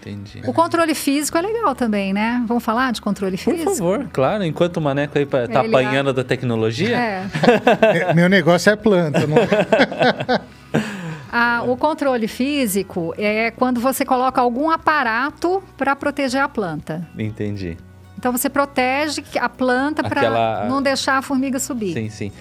Entendi. 0.00 0.40
O 0.46 0.52
controle 0.54 0.94
físico 0.94 1.36
é 1.36 1.42
legal 1.42 1.74
também, 1.74 2.12
né? 2.12 2.42
Vamos 2.46 2.64
falar 2.64 2.90
de 2.90 3.02
controle 3.02 3.36
físico? 3.36 3.64
Por 3.64 3.76
favor, 3.76 4.08
claro. 4.10 4.44
Enquanto 4.44 4.78
o 4.78 4.80
Maneco 4.80 5.18
aí 5.18 5.26
tá 5.26 5.44
Ele 5.44 5.56
apanhando 5.58 6.10
é... 6.10 6.12
da 6.14 6.24
tecnologia. 6.24 6.96
É. 6.96 7.24
Meu 8.14 8.28
negócio 8.28 8.70
é 8.70 8.76
planta, 8.76 9.26
não 9.26 9.36
é? 9.36 10.40
Ah, 11.30 11.62
o 11.66 11.76
controle 11.76 12.26
físico 12.26 13.14
é 13.16 13.50
quando 13.50 13.80
você 13.80 14.04
coloca 14.04 14.40
algum 14.40 14.70
aparato 14.70 15.62
para 15.76 15.94
proteger 15.94 16.42
a 16.42 16.48
planta. 16.48 17.08
Entendi. 17.16 17.76
Então 18.18 18.32
você 18.32 18.50
protege 18.50 19.22
a 19.38 19.48
planta 19.48 20.06
Aquela... 20.06 20.58
para 20.58 20.68
não 20.68 20.82
deixar 20.82 21.18
a 21.18 21.22
formiga 21.22 21.58
subir. 21.58 21.94
Sim, 21.94 22.10
sim. 22.10 22.32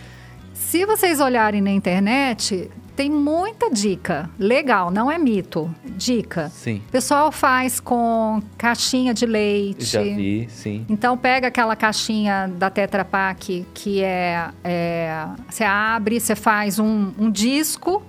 Se 0.54 0.86
vocês 0.86 1.22
olharem 1.22 1.62
na 1.62 1.72
internet, 1.72 2.70
tem 3.00 3.10
muita 3.10 3.72
dica. 3.72 4.30
Legal, 4.38 4.92
não 4.92 5.10
é 5.10 5.18
mito. 5.18 5.74
Dica. 5.86 6.50
Sim. 6.50 6.82
O 6.90 6.92
pessoal 6.92 7.32
faz 7.32 7.80
com 7.80 8.42
caixinha 8.58 9.14
de 9.14 9.26
leite. 9.26 9.86
Já 9.86 10.02
vi, 10.02 10.48
sim. 10.50 10.86
Então 10.90 11.18
pega 11.18 11.48
aquela 11.48 11.78
caixinha 11.78 12.52
da 12.58 12.70
Tetra 12.70 13.06
Pak 13.06 13.66
que 13.74 14.04
é, 14.04 14.50
é 14.62 15.26
você 15.50 15.64
abre, 15.64 16.20
você 16.20 16.36
faz 16.36 16.78
um, 16.78 17.14
um 17.18 17.32
disco 17.32 18.04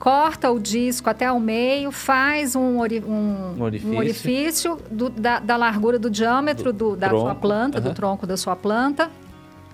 corta 0.00 0.50
o 0.50 0.58
disco 0.58 1.10
até 1.10 1.30
o 1.30 1.38
meio, 1.38 1.92
faz 1.92 2.56
um, 2.56 2.78
ori 2.78 3.04
um, 3.06 3.54
um 3.58 3.62
orifício, 3.62 3.92
um 3.92 3.98
orifício 3.98 4.78
do, 4.90 5.10
da, 5.10 5.38
da, 5.38 5.56
largura 5.58 5.98
do 5.98 6.08
diâmetro 6.08 6.72
do, 6.72 6.90
do 6.92 6.96
da 6.96 7.08
tronco. 7.08 7.24
sua 7.26 7.34
planta, 7.34 7.78
uhum. 7.78 7.84
do 7.84 7.94
tronco 7.94 8.26
da 8.26 8.36
sua 8.36 8.56
planta, 8.56 9.10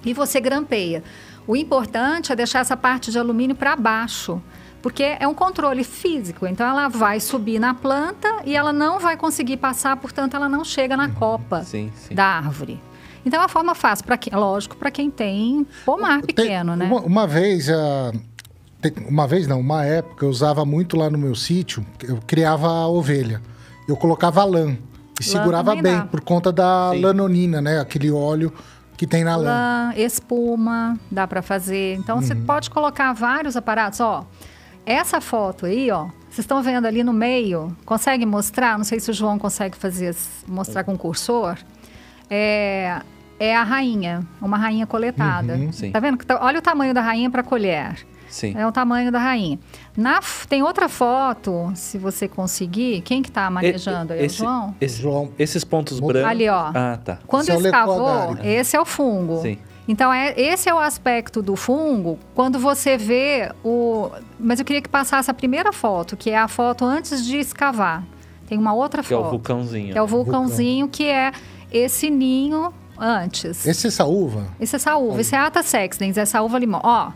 e 0.04 0.12
você 0.12 0.40
grampeia. 0.40 1.04
O 1.46 1.54
importante 1.54 2.32
é 2.32 2.36
deixar 2.36 2.58
essa 2.58 2.76
parte 2.76 3.12
de 3.12 3.18
alumínio 3.20 3.54
para 3.54 3.76
baixo, 3.76 4.42
porque 4.82 5.16
é 5.18 5.28
um 5.28 5.34
controle 5.34 5.84
físico. 5.84 6.44
Então 6.44 6.66
ela 6.68 6.88
vai 6.88 7.20
subir 7.20 7.60
na 7.60 7.72
planta 7.72 8.28
e 8.44 8.56
ela 8.56 8.72
não 8.72 8.98
vai 8.98 9.16
conseguir 9.16 9.58
passar, 9.58 9.96
portanto 9.96 10.34
ela 10.34 10.48
não 10.48 10.64
chega 10.64 10.96
na 10.96 11.08
copa 11.08 11.62
sim, 11.62 11.92
sim. 11.94 12.16
da 12.16 12.24
árvore. 12.24 12.80
Então, 13.24 13.40
é 13.40 13.42
uma 13.42 13.48
forma 13.48 13.74
fácil, 13.74 14.04
para 14.04 14.16
quem, 14.16 14.32
lógico, 14.32 14.76
para 14.76 14.88
quem 14.88 15.10
tem 15.10 15.66
pomar 15.84 16.22
pequeno, 16.22 16.76
Tem- 16.76 16.78
né? 16.78 16.86
Uma, 16.86 17.00
uma 17.00 17.26
vez, 17.26 17.66
tem- 17.66 18.22
uma 19.08 19.26
vez 19.26 19.46
não, 19.46 19.60
uma 19.60 19.84
época, 19.84 20.24
eu 20.24 20.30
usava 20.30 20.64
muito 20.64 20.96
lá 20.96 21.08
no 21.10 21.18
meu 21.18 21.34
sítio, 21.34 21.84
eu 22.02 22.18
criava 22.26 22.66
a 22.68 22.88
ovelha. 22.88 23.40
Eu 23.88 23.96
colocava 23.96 24.42
lã 24.44 24.76
e 25.20 25.24
segurava 25.24 25.74
também 25.76 25.82
bem, 25.82 25.96
dá. 26.00 26.06
por 26.06 26.20
conta 26.20 26.50
da 26.52 26.90
Sim. 26.92 27.00
lanonina, 27.00 27.60
né? 27.60 27.80
Aquele 27.80 28.10
óleo 28.10 28.52
que 28.96 29.06
tem 29.06 29.22
na 29.22 29.36
lã. 29.36 29.44
lã, 29.44 29.94
espuma, 29.96 30.98
dá 31.10 31.26
para 31.26 31.42
fazer. 31.42 31.96
Então 31.96 32.20
você 32.20 32.34
pode 32.34 32.68
colocar 32.70 33.12
vários 33.12 33.56
aparatos, 33.56 34.00
ó. 34.00 34.26
Essa 34.84 35.20
foto 35.20 35.66
aí, 35.66 35.90
ó, 35.90 36.04
vocês 36.28 36.40
estão 36.44 36.62
vendo 36.62 36.86
ali 36.86 37.02
no 37.02 37.12
meio, 37.12 37.76
consegue 37.84 38.24
mostrar? 38.26 38.76
Não 38.76 38.84
sei 38.84 39.00
se 39.00 39.10
o 39.10 39.14
João 39.14 39.38
consegue 39.38 39.76
fazer 39.76 40.14
mostrar 40.46 40.84
com 40.84 40.94
o 40.94 40.98
cursor. 40.98 41.56
É, 42.30 43.00
é 43.38 43.56
a 43.56 43.62
rainha, 43.62 44.26
uma 44.40 44.56
rainha 44.56 44.86
coletada. 44.86 45.56
sim. 45.72 45.90
Tá 45.90 46.00
vendo? 46.00 46.18
tá- 46.24 46.38
Olha 46.42 46.58
o 46.58 46.62
tamanho 46.62 46.92
da 46.94 47.00
rainha 47.00 47.30
para 47.30 47.42
colher. 47.42 47.96
Sim. 48.28 48.54
É 48.56 48.66
o 48.66 48.72
tamanho 48.72 49.10
da 49.12 49.18
rainha. 49.18 49.58
Na, 49.96 50.20
tem 50.48 50.62
outra 50.62 50.88
foto, 50.88 51.72
se 51.74 51.96
você 51.98 52.26
conseguir. 52.28 53.00
Quem 53.02 53.22
que 53.22 53.30
tá 53.30 53.48
manejando 53.50 54.12
aí? 54.12 54.18
É 54.20 54.22
o 54.22 54.26
Esse- 54.26 54.36
João? 54.38 54.74
esse- 54.80 55.00
João. 55.02 55.32
Esses 55.38 55.64
pontos 55.64 56.00
brancos. 56.00 56.30
Ali, 56.30 56.48
ó. 56.48 56.70
Ah, 56.74 56.98
tá. 57.04 57.18
Quando 57.26 57.42
Esse 57.42 57.52
é 57.52 57.56
o 57.56 57.60
escavou, 57.66 57.96
lecodário. 58.30 58.50
esse 58.50 58.76
é 58.76 58.80
o 58.80 58.84
fungo. 58.84 59.40
Sim. 59.42 59.58
Então, 59.88 60.12
é, 60.12 60.34
esse 60.40 60.68
é 60.68 60.74
o 60.74 60.78
aspecto 60.80 61.40
do 61.40 61.54
fungo, 61.54 62.18
quando 62.34 62.58
você 62.58 62.96
vê 62.98 63.52
o... 63.64 64.10
Mas 64.38 64.58
eu 64.58 64.64
queria 64.64 64.82
que 64.82 64.88
passasse 64.88 65.30
a 65.30 65.34
primeira 65.34 65.72
foto, 65.72 66.16
que 66.16 66.28
é 66.30 66.36
a 66.38 66.48
foto 66.48 66.84
antes 66.84 67.24
de 67.24 67.36
escavar. 67.38 68.02
Tem 68.48 68.58
uma 68.58 68.74
outra 68.74 69.00
Que 69.02 69.14
é 69.14 69.16
o 69.16 69.20
foto. 69.20 69.30
vulcãozinho. 69.30 69.92
que 69.92 69.98
é 69.98 70.02
o 70.02 70.06
vulcãozinho, 70.06 70.88
que 70.88 71.04
é 71.06 71.30
esse 71.70 72.10
ninho 72.10 72.72
antes. 72.98 73.64
Esse 73.64 73.86
é 73.86 73.88
essa 73.88 74.04
uva? 74.04 74.46
Esse 74.58 74.74
é 74.74 74.78
essa 74.78 74.96
uva, 74.96 75.20
esse 75.20 75.34
é 75.34 75.38
Ata 75.38 75.62
sexdens, 75.62 76.16
essa 76.18 76.42
uva 76.42 76.58
limão. 76.58 76.80
Ó, 76.82 77.10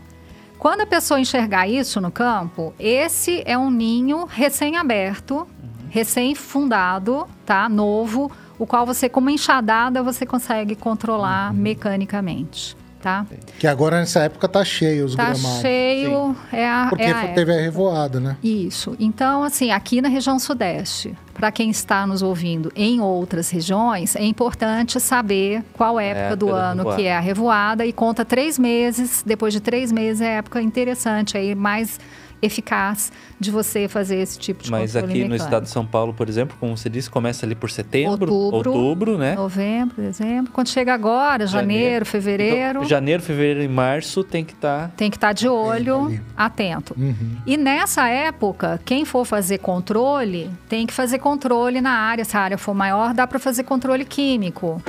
quando 0.61 0.81
a 0.81 0.85
pessoa 0.85 1.19
enxergar 1.19 1.67
isso 1.67 1.99
no 1.99 2.11
campo, 2.11 2.71
esse 2.79 3.41
é 3.47 3.57
um 3.57 3.71
ninho 3.71 4.25
recém-aberto, 4.25 5.47
recém-fundado, 5.89 7.27
tá? 7.43 7.67
Novo, 7.67 8.31
o 8.59 8.67
qual 8.67 8.85
você, 8.85 9.09
com 9.09 9.19
uma 9.21 9.31
enxadada, 9.31 10.03
você 10.03 10.23
consegue 10.23 10.75
controlar 10.75 11.51
mecanicamente, 11.51 12.77
tá? 13.01 13.25
Que 13.59 13.67
agora 13.67 13.99
nessa 13.99 14.19
época 14.21 14.47
tá 14.47 14.63
cheio 14.63 15.05
os 15.05 15.15
Tá 15.15 15.31
gramados. 15.31 15.61
cheio, 15.61 16.35
é 16.53 16.67
a, 16.69 16.85
Porque 16.89 17.03
é 17.03 17.11
a 17.11 17.27
teve 17.33 17.51
a 17.53 17.59
revoada, 17.59 18.19
né? 18.19 18.37
isso. 18.43 18.95
Então, 18.99 19.43
assim, 19.43 19.71
aqui 19.71 20.01
na 20.01 20.07
região 20.09 20.37
sudeste, 20.39 21.15
para 21.33 21.51
quem 21.51 21.69
está 21.69 22.05
nos 22.05 22.21
ouvindo 22.21 22.71
em 22.75 23.01
outras 23.01 23.49
regiões, 23.49 24.15
é 24.15 24.23
importante 24.23 24.99
saber 24.99 25.63
qual 25.73 25.99
época 25.99 26.21
época 26.21 26.35
do 26.35 26.47
da 26.47 26.53
ano 26.53 26.77
revoada. 26.83 27.01
que 27.01 27.07
é 27.07 27.17
a 27.17 27.19
revoada 27.19 27.85
e 27.85 27.91
conta 27.91 28.23
três 28.23 28.59
meses. 28.59 29.23
Depois 29.25 29.53
de 29.53 29.59
três 29.59 29.91
meses 29.91 30.21
é 30.21 30.35
a 30.35 30.37
época 30.37 30.61
interessante, 30.61 31.37
aí 31.37 31.55
mais 31.55 31.99
eficaz 32.41 33.11
de 33.39 33.51
você 33.51 33.87
fazer 33.87 34.17
esse 34.17 34.37
tipo 34.39 34.63
de 34.63 34.71
Mas 34.71 34.93
controle 34.93 35.05
aqui 35.11 35.19
no 35.23 35.29
mecânico. 35.29 35.45
estado 35.45 35.63
de 35.63 35.69
São 35.69 35.85
Paulo, 35.85 36.13
por 36.13 36.27
exemplo, 36.27 36.55
como 36.59 36.75
você 36.75 36.89
disse, 36.89 37.09
começa 37.09 37.45
ali 37.45 37.55
por 37.55 37.69
setembro, 37.69 38.31
Outubro, 38.33 38.71
outubro, 38.73 39.17
né? 39.17 39.35
Novembro, 39.35 40.01
dezembro. 40.01 40.51
Quando 40.51 40.67
chega 40.69 40.93
agora, 40.93 41.45
janeiro, 41.47 42.05
fevereiro, 42.05 42.79
Então, 42.79 42.89
janeiro, 42.89 43.21
fevereiro 43.21 43.61
e 43.63 43.67
março 43.67 44.23
tem 44.23 44.43
que 44.43 44.53
tá 44.55 44.85
estar. 44.85 44.91
tem 44.97 45.09
que 45.09 45.17
estar 45.17 45.33
de 45.33 45.47
olho, 45.47 46.05
ali. 46.05 46.21
atento. 46.35 46.95
Uhum. 46.97 47.37
E 47.45 47.57
nessa 47.57 48.07
época, 48.07 48.79
quem 48.85 49.05
for 49.05 49.25
fazer 49.25 49.57
controle, 49.59 50.49
tem 50.69 50.85
que 50.87 50.93
fazer 50.93 51.19
controle 51.19 51.81
na 51.81 51.91
área. 51.91 52.25
Se 52.25 52.35
a 52.37 52.41
área 52.41 52.57
for 52.57 52.73
maior, 52.73 53.13
dá 53.13 53.25
para 53.27 53.39
fazer 53.39 53.63
controle 53.63 54.05
químico. 54.05 54.81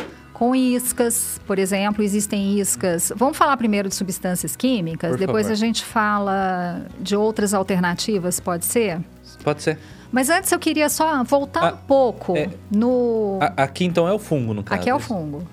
Com 0.43 0.57
iscas, 0.57 1.41
por 1.47 1.57
exemplo, 1.57 2.03
existem 2.03 2.59
iscas. 2.59 3.13
Vamos 3.15 3.37
falar 3.39 3.57
primeiro 3.57 3.89
de 3.89 3.95
substâncias 3.95 4.57
químicas, 4.57 5.11
Por 5.13 5.19
depois 5.21 5.45
favor. 5.47 5.53
a 5.53 5.55
gente 5.55 5.85
fala 5.85 6.85
de 6.99 7.15
outras 7.15 7.55
alternativas, 7.55 8.41
pode 8.41 8.65
ser? 8.65 8.99
Pode 9.45 9.63
ser. 9.63 9.79
Mas 10.11 10.29
antes 10.29 10.51
eu 10.51 10.59
queria 10.59 10.89
só 10.89 11.23
voltar 11.23 11.63
Ah, 11.63 11.75
um 11.75 11.87
pouco 11.87 12.37
é. 12.37 12.51
no. 12.73 13.39
A- 13.41 13.63
aqui 13.63 13.85
então 13.85 14.09
é 14.09 14.13
o 14.13 14.19
fungo, 14.19 14.53
no 14.53 14.65
caso. 14.65 14.81
Aqui 14.81 14.91
é 14.91 14.95
o 14.97 14.99
isso? 14.99 15.07
fungo. 15.07 15.47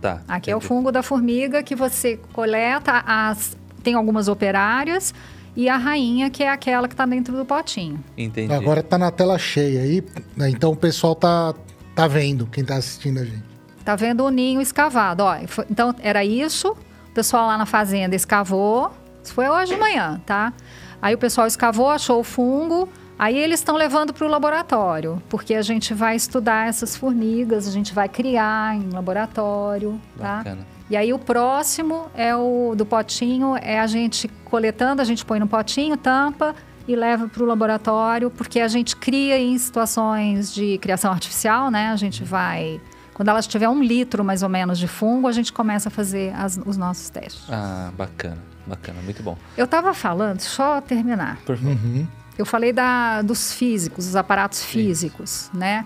Tá. 0.00 0.22
Aqui 0.26 0.50
é 0.50 0.54
o 0.54 0.56
entendi. 0.56 0.66
fungo 0.66 0.90
da 0.90 1.02
formiga 1.02 1.62
que 1.62 1.76
você 1.76 2.18
coleta 2.32 3.04
as. 3.06 3.54
Tem 3.82 3.92
algumas 3.92 4.28
operárias 4.28 5.12
e 5.54 5.68
a 5.68 5.76
rainha, 5.76 6.30
que 6.30 6.42
é 6.42 6.48
aquela 6.48 6.88
que 6.88 6.94
está 6.94 7.04
dentro 7.04 7.36
do 7.36 7.44
potinho. 7.44 8.02
Entendi. 8.16 8.50
Agora 8.50 8.82
tá 8.82 8.96
na 8.96 9.10
tela 9.10 9.38
cheia 9.38 9.82
aí, 9.82 10.02
né? 10.34 10.48
então 10.48 10.70
o 10.70 10.76
pessoal 10.76 11.14
tá, 11.14 11.52
tá 11.94 12.08
vendo, 12.08 12.46
quem 12.46 12.64
tá 12.64 12.76
assistindo 12.76 13.18
a 13.20 13.24
gente. 13.26 13.51
Tá 13.84 13.96
vendo 13.96 14.24
o 14.24 14.30
ninho 14.30 14.60
escavado, 14.60 15.22
ó. 15.22 15.36
Então, 15.70 15.94
era 16.00 16.24
isso. 16.24 16.72
O 17.10 17.14
pessoal 17.14 17.46
lá 17.46 17.58
na 17.58 17.66
fazenda 17.66 18.14
escavou. 18.14 18.92
Isso 19.22 19.34
foi 19.34 19.48
hoje 19.48 19.74
de 19.74 19.80
manhã, 19.80 20.20
tá? 20.24 20.52
Aí 21.00 21.14
o 21.14 21.18
pessoal 21.18 21.46
escavou, 21.46 21.90
achou 21.90 22.20
o 22.20 22.24
fungo. 22.24 22.88
Aí 23.18 23.38
eles 23.38 23.60
estão 23.60 23.76
levando 23.76 24.12
para 24.12 24.26
o 24.26 24.28
laboratório, 24.28 25.22
porque 25.28 25.54
a 25.54 25.62
gente 25.62 25.94
vai 25.94 26.16
estudar 26.16 26.68
essas 26.68 26.96
formigas, 26.96 27.68
a 27.68 27.70
gente 27.70 27.94
vai 27.94 28.08
criar 28.08 28.74
em 28.74 28.90
laboratório, 28.90 30.00
tá? 30.18 30.38
Bacana. 30.38 30.66
E 30.90 30.96
aí 30.96 31.12
o 31.12 31.18
próximo 31.18 32.06
é 32.14 32.34
o 32.34 32.74
do 32.76 32.84
potinho, 32.84 33.56
é 33.56 33.78
a 33.78 33.86
gente 33.86 34.28
coletando, 34.44 35.00
a 35.00 35.04
gente 35.04 35.24
põe 35.24 35.38
no 35.38 35.46
potinho, 35.46 35.96
tampa 35.96 36.54
e 36.86 36.96
leva 36.96 37.28
para 37.28 37.42
o 37.42 37.46
laboratório, 37.46 38.30
porque 38.30 38.60
a 38.60 38.68
gente 38.68 38.96
cria 38.96 39.38
em 39.38 39.56
situações 39.56 40.52
de 40.52 40.78
criação 40.78 41.12
artificial, 41.12 41.70
né? 41.70 41.90
A 41.90 41.96
gente 41.96 42.24
vai. 42.24 42.80
Quando 43.14 43.28
ela 43.28 43.42
tiver 43.42 43.68
um 43.68 43.82
litro 43.82 44.24
mais 44.24 44.42
ou 44.42 44.48
menos 44.48 44.78
de 44.78 44.88
fungo, 44.88 45.28
a 45.28 45.32
gente 45.32 45.52
começa 45.52 45.88
a 45.88 45.92
fazer 45.92 46.34
as- 46.34 46.58
os 46.64 46.76
nossos 46.76 47.10
testes. 47.10 47.44
Ah, 47.50 47.90
bacana. 47.96 48.38
Bacana, 48.66 49.00
muito 49.02 49.22
bom. 49.22 49.36
Eu 49.56 49.64
estava 49.66 49.92
falando, 49.92 50.40
só 50.40 50.80
terminar. 50.80 51.38
Por 51.44 51.56
favor. 51.56 51.72
Uhum. 51.72 52.06
Eu 52.38 52.46
falei 52.46 52.72
da, 52.72 53.20
dos 53.22 53.52
físicos, 53.52 54.06
dos 54.06 54.16
aparatos 54.16 54.64
físicos, 54.64 55.50
né? 55.52 55.84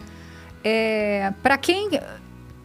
para 1.43 1.57
quem. 1.59 1.91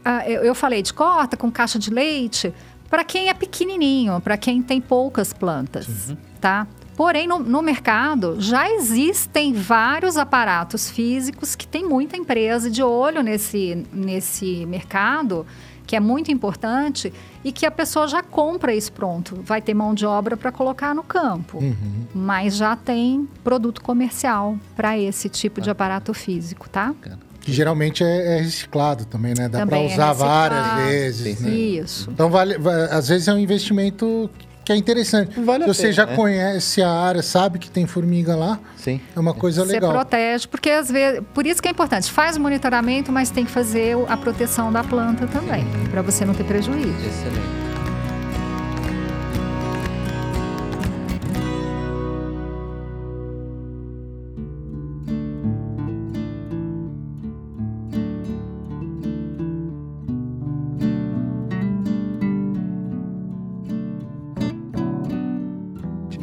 ah, 0.03 0.27
eu, 0.27 0.43
eu 0.43 0.55
falei 0.55 0.81
de 0.81 0.93
corta 0.93 1.37
com 1.37 1.51
caixa 1.51 1.77
de 1.79 1.89
leite, 1.91 2.53
para 2.89 3.03
quem 3.03 3.29
é 3.29 3.33
pequenininho, 3.33 4.19
para 4.21 4.37
quem 4.37 4.61
tem 4.61 4.81
poucas 4.81 5.31
plantas, 5.33 6.15
tá? 6.39 6.67
Porém, 7.01 7.27
no, 7.27 7.39
no 7.39 7.63
mercado 7.63 8.35
já 8.39 8.69
existem 8.69 9.53
vários 9.53 10.17
aparatos 10.17 10.87
físicos 10.87 11.55
que 11.55 11.65
tem 11.67 11.83
muita 11.83 12.15
empresa 12.15 12.69
de 12.69 12.83
olho 12.83 13.23
nesse, 13.23 13.87
nesse 13.91 14.67
mercado, 14.67 15.43
que 15.87 15.95
é 15.95 15.99
muito 15.99 16.31
importante, 16.31 17.11
e 17.43 17.51
que 17.51 17.65
a 17.65 17.71
pessoa 17.71 18.07
já 18.07 18.21
compra 18.21 18.71
isso 18.75 18.91
pronto. 18.91 19.39
Vai 19.43 19.63
ter 19.63 19.73
mão 19.73 19.95
de 19.95 20.05
obra 20.05 20.37
para 20.37 20.51
colocar 20.51 20.93
no 20.93 21.01
campo 21.01 21.57
Uhum. 21.57 22.05
mas 22.13 22.55
já 22.55 22.75
tem 22.75 23.27
produto 23.43 23.81
comercial 23.81 24.55
para 24.75 24.95
esse 24.95 25.27
tipo 25.27 25.59
de 25.59 25.71
aparato 25.71 26.13
físico, 26.13 26.69
tá? 26.69 26.93
Que 27.39 27.51
geralmente 27.51 28.03
é, 28.03 28.37
é 28.37 28.41
reciclado 28.41 29.05
também, 29.05 29.33
né? 29.35 29.49
Dá 29.49 29.61
Também 29.61 29.89
é 29.89 29.93
usar 29.95 30.09
reciclado. 30.09 30.53
várias 30.53 30.85
vezes, 30.91 31.41
né? 31.41 31.49
Isso. 31.49 32.11
Então, 32.11 32.29
vale, 32.29 32.59
va- 32.59 32.85
às 32.91 33.07
vezes 33.07 33.27
é 33.27 33.33
um 33.33 33.39
investimento 33.39 34.29
que 34.63 34.71
é 34.71 34.75
interessante. 34.75 35.39
Vale 35.39 35.63
Se 35.63 35.67
você 35.73 35.81
pena, 35.83 35.93
já 35.93 36.05
né? 36.05 36.15
conhece 36.15 36.81
a 36.81 36.89
área, 36.89 37.21
sabe 37.21 37.57
que 37.59 37.69
tem 37.69 37.85
formiga 37.87 38.35
lá, 38.35 38.59
Sim. 38.77 39.01
é 39.15 39.19
uma 39.19 39.33
coisa 39.33 39.65
Você 39.65 39.73
legal. 39.73 39.91
protege, 39.91 40.47
porque 40.47 40.69
às 40.69 40.89
vezes, 40.89 41.21
por 41.33 41.45
isso 41.45 41.61
que 41.61 41.67
é 41.67 41.71
importante, 41.71 42.11
faz 42.11 42.37
o 42.37 42.39
monitoramento, 42.41 43.11
mas 43.11 43.29
tem 43.29 43.45
que 43.45 43.51
fazer 43.51 43.97
a 44.07 44.15
proteção 44.17 44.71
da 44.71 44.83
planta 44.83 45.25
também, 45.27 45.65
para 45.89 46.01
você 46.01 46.25
não 46.25 46.33
ter 46.33 46.43
prejuízo. 46.43 46.87
Excelente. 46.89 47.70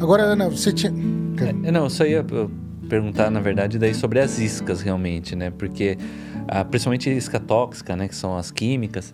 Agora, 0.09 0.23
Ana, 0.23 0.49
você 0.49 0.73
tinha. 0.73 0.91
É, 1.63 1.71
não, 1.71 1.83
eu 1.83 1.89
só 1.91 2.03
ia 2.03 2.25
perguntar, 2.89 3.29
na 3.29 3.39
verdade, 3.39 3.77
daí 3.77 3.93
sobre 3.93 4.19
as 4.19 4.39
iscas 4.39 4.81
realmente, 4.81 5.35
né? 5.35 5.51
Porque, 5.55 5.99
ah, 6.47 6.65
principalmente 6.65 7.11
isca 7.15 7.39
tóxica, 7.39 7.95
né? 7.95 8.07
Que 8.07 8.15
são 8.15 8.35
as 8.35 8.49
químicas. 8.49 9.13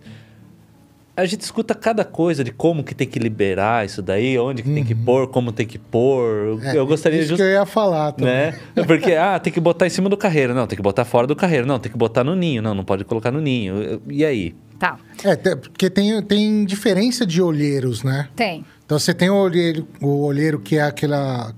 A 1.18 1.26
gente 1.26 1.42
escuta 1.42 1.76
cada 1.76 2.06
coisa 2.06 2.46
de 2.46 2.52
como 2.54 2.82
que 2.82 2.96
tem 2.96 3.06
que 3.06 3.20
liberar 3.20 3.86
isso 3.86 4.02
daí, 4.02 4.40
onde 4.40 4.64
que 4.64 4.74
tem 4.74 4.86
que 4.86 4.96
pôr, 4.96 5.28
como 5.28 5.52
tem 5.52 5.68
que 5.68 5.78
pôr. 5.78 6.24
Eu- 6.48 6.62
É, 6.64 6.78
eu 6.78 6.88
gostaria 6.88 7.20
isso 7.20 7.28
just- 7.32 7.42
que 7.42 7.44
eu 7.44 7.52
ia 7.52 7.66
falar 7.66 8.14
também. 8.14 8.34
né? 8.34 8.54
Porque, 8.88 9.16
ah, 9.16 9.38
tem 9.38 9.52
que 9.52 9.60
botar 9.60 9.86
em 9.88 9.90
cima 9.90 10.08
do 10.08 10.16
carreiro. 10.16 10.54
Não, 10.54 10.66
tem 10.66 10.78
que 10.78 10.82
botar 10.82 11.04
fora 11.04 11.28
do 11.28 11.36
carreiro. 11.36 11.68
Não, 11.68 11.78
tem 11.78 11.92
que 11.92 11.98
botar 11.98 12.24
no 12.24 12.38
ninho. 12.38 12.62
Não, 12.62 12.74
não 12.74 12.86
pode 12.86 13.04
colocar 13.04 13.32
no 13.34 13.42
ninho. 13.42 14.02
E 14.10 14.24
aí? 14.24 14.56
Tá, 14.80 14.98
É, 15.26 15.36
porque 15.56 15.90
tem, 15.90 16.22
tem 16.22 16.64
diferença 16.66 17.26
de 17.26 17.42
olheiros, 17.42 18.02
né? 18.02 18.30
tem. 18.34 18.64
Então 18.86 19.00
você 19.00 19.14
tem 19.14 19.30
o 19.30 19.36
olheiro, 19.36 19.88
o 20.02 20.24
olheiro 20.26 20.60
que 20.60 20.78
é 20.78 20.84
aquela 20.84 21.54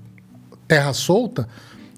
terra 0.66 0.92
solta, 0.92 1.48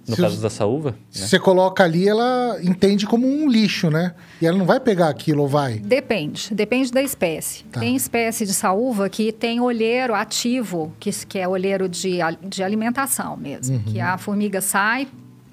No 0.09 0.17
Se 0.17 0.23
caso 0.23 0.35
os- 0.37 0.41
da 0.43 0.51
saúva, 0.51 0.97
Se 1.09 1.21
né? 1.21 1.27
você 1.29 1.39
coloca 1.39 1.85
ali, 1.85 2.09
ela 2.09 2.59
entende 2.65 3.07
como 3.07 3.29
um 3.29 3.49
lixo, 3.49 3.91
né? 3.91 4.13
E 4.43 4.47
ela 4.47 4.59
não 4.59 4.67
vai 4.67 4.81
pegar 4.81 5.09
aquilo, 5.09 5.43
ou 5.43 5.47
vai? 5.49 5.79
Depende, 5.79 6.53
depende 6.53 6.91
da 6.91 7.01
espécie. 7.01 7.63
Tá. 7.65 7.79
Tem 7.79 7.95
espécie 7.95 8.45
de 8.45 8.53
saúva 8.53 9.09
que 9.09 9.31
tem 9.31 9.61
olheiro 9.61 10.13
ativo, 10.13 10.93
que, 10.99 11.11
que 11.27 11.39
é 11.39 11.47
olheiro 11.47 11.89
de, 11.89 12.19
de 12.49 12.61
alimentação 12.63 13.37
mesmo. 13.37 13.77
Uhum. 13.77 13.83
Que 13.85 14.01
a 14.01 14.19
formiga 14.19 14.61
sai, 14.61 15.07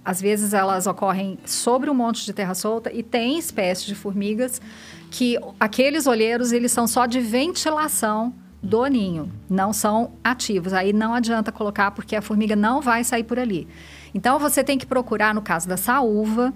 às 0.03 0.19
vezes 0.19 0.53
elas 0.53 0.87
ocorrem 0.87 1.37
sobre 1.45 1.87
um 1.91 1.93
monte 1.93 2.25
de 2.25 2.33
terra 2.33 2.55
solta, 2.55 2.91
e 2.91 3.03
tem 3.03 3.37
espécies 3.37 3.85
de 3.85 3.93
formigas 3.93 4.59
que 5.11 5.37
aqueles 5.59 6.07
olheiros 6.07 6.51
eles 6.51 6.71
são 6.71 6.87
só 6.87 7.05
de 7.05 7.19
ventilação 7.19 8.33
do 8.61 8.85
ninho, 8.87 9.31
não 9.49 9.71
são 9.71 10.11
ativos. 10.23 10.73
Aí 10.73 10.91
não 10.93 11.13
adianta 11.13 11.51
colocar 11.51 11.91
porque 11.91 12.15
a 12.15 12.21
formiga 12.21 12.55
não 12.55 12.81
vai 12.81 13.03
sair 13.03 13.23
por 13.23 13.37
ali. 13.39 13.67
Então 14.13 14.39
você 14.39 14.63
tem 14.63 14.77
que 14.77 14.85
procurar, 14.85 15.33
no 15.33 15.41
caso 15.41 15.67
da 15.67 15.77
saúva, 15.77 16.53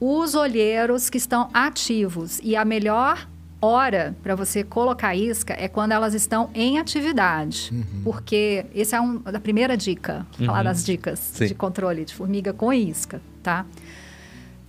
os 0.00 0.34
olheiros 0.34 1.10
que 1.10 1.18
estão 1.18 1.48
ativos. 1.52 2.40
E 2.42 2.56
a 2.56 2.64
melhor 2.64 3.28
hora 3.60 4.16
para 4.22 4.34
você 4.34 4.64
colocar 4.64 5.14
isca 5.14 5.54
é 5.58 5.68
quando 5.68 5.92
elas 5.92 6.14
estão 6.14 6.48
em 6.54 6.78
atividade. 6.78 7.70
Porque 8.02 8.64
essa 8.74 8.96
é 8.96 9.00
um, 9.00 9.20
a 9.24 9.38
primeira 9.40 9.76
dica, 9.76 10.26
falar 10.38 10.58
Uhum. 10.58 10.64
das 10.64 10.84
dicas 10.84 11.18
Sim. 11.18 11.46
de 11.48 11.54
controle 11.54 12.04
de 12.06 12.14
formiga 12.14 12.52
com 12.54 12.72
isca, 12.72 13.20
tá? 13.42 13.66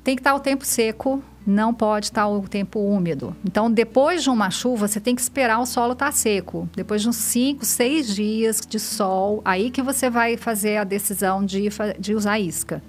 Tem 0.03 0.15
que 0.15 0.19
estar 0.19 0.33
o 0.33 0.39
tempo 0.39 0.65
seco, 0.65 1.23
não 1.45 1.73
pode 1.73 2.07
estar 2.07 2.27
o 2.27 2.41
tempo 2.47 2.79
úmido. 2.79 3.35
Então, 3.43 3.71
depois 3.71 4.23
de 4.23 4.29
uma 4.29 4.49
chuva, 4.49 4.87
você 4.87 4.99
tem 4.99 5.15
que 5.15 5.21
esperar 5.21 5.59
o 5.59 5.65
solo 5.65 5.93
estar 5.93 6.11
seco. 6.11 6.69
Depois 6.75 7.01
de 7.01 7.09
uns 7.09 7.17
5, 7.17 7.65
6 7.65 8.15
dias 8.15 8.61
de 8.67 8.79
sol, 8.79 9.41
aí 9.43 9.69
que 9.69 9.81
você 9.81 10.09
vai 10.09 10.37
fazer 10.37 10.77
a 10.77 10.83
decisão 10.83 11.45
de, 11.45 11.69
de 11.99 12.15
usar 12.15 12.39
isca. 12.39 12.81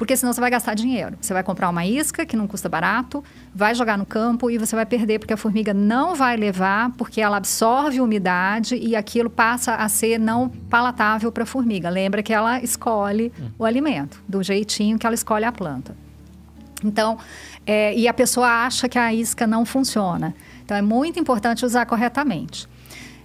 Porque 0.00 0.16
senão 0.16 0.32
você 0.32 0.40
vai 0.40 0.50
gastar 0.50 0.72
dinheiro. 0.72 1.14
Você 1.20 1.34
vai 1.34 1.42
comprar 1.42 1.68
uma 1.68 1.84
isca 1.84 2.24
que 2.24 2.34
não 2.34 2.46
custa 2.46 2.70
barato, 2.70 3.22
vai 3.54 3.74
jogar 3.74 3.98
no 3.98 4.06
campo 4.06 4.50
e 4.50 4.56
você 4.56 4.74
vai 4.74 4.86
perder, 4.86 5.18
porque 5.18 5.34
a 5.34 5.36
formiga 5.36 5.74
não 5.74 6.14
vai 6.14 6.38
levar, 6.38 6.90
porque 6.92 7.20
ela 7.20 7.36
absorve 7.36 8.00
umidade 8.00 8.76
e 8.76 8.96
aquilo 8.96 9.28
passa 9.28 9.74
a 9.74 9.86
ser 9.90 10.18
não 10.18 10.48
palatável 10.48 11.30
para 11.30 11.42
a 11.42 11.46
formiga. 11.46 11.90
Lembra 11.90 12.22
que 12.22 12.32
ela 12.32 12.62
escolhe 12.62 13.30
o 13.58 13.64
alimento, 13.66 14.22
do 14.26 14.42
jeitinho 14.42 14.98
que 14.98 15.06
ela 15.06 15.14
escolhe 15.14 15.44
a 15.44 15.52
planta. 15.52 15.94
Então, 16.82 17.18
é, 17.66 17.94
e 17.96 18.08
a 18.08 18.14
pessoa 18.14 18.46
acha 18.46 18.88
que 18.88 18.98
a 18.98 19.12
isca 19.12 19.46
não 19.46 19.64
funciona. 19.64 20.34
Então, 20.64 20.76
é 20.76 20.82
muito 20.82 21.18
importante 21.18 21.64
usar 21.64 21.86
corretamente. 21.86 22.68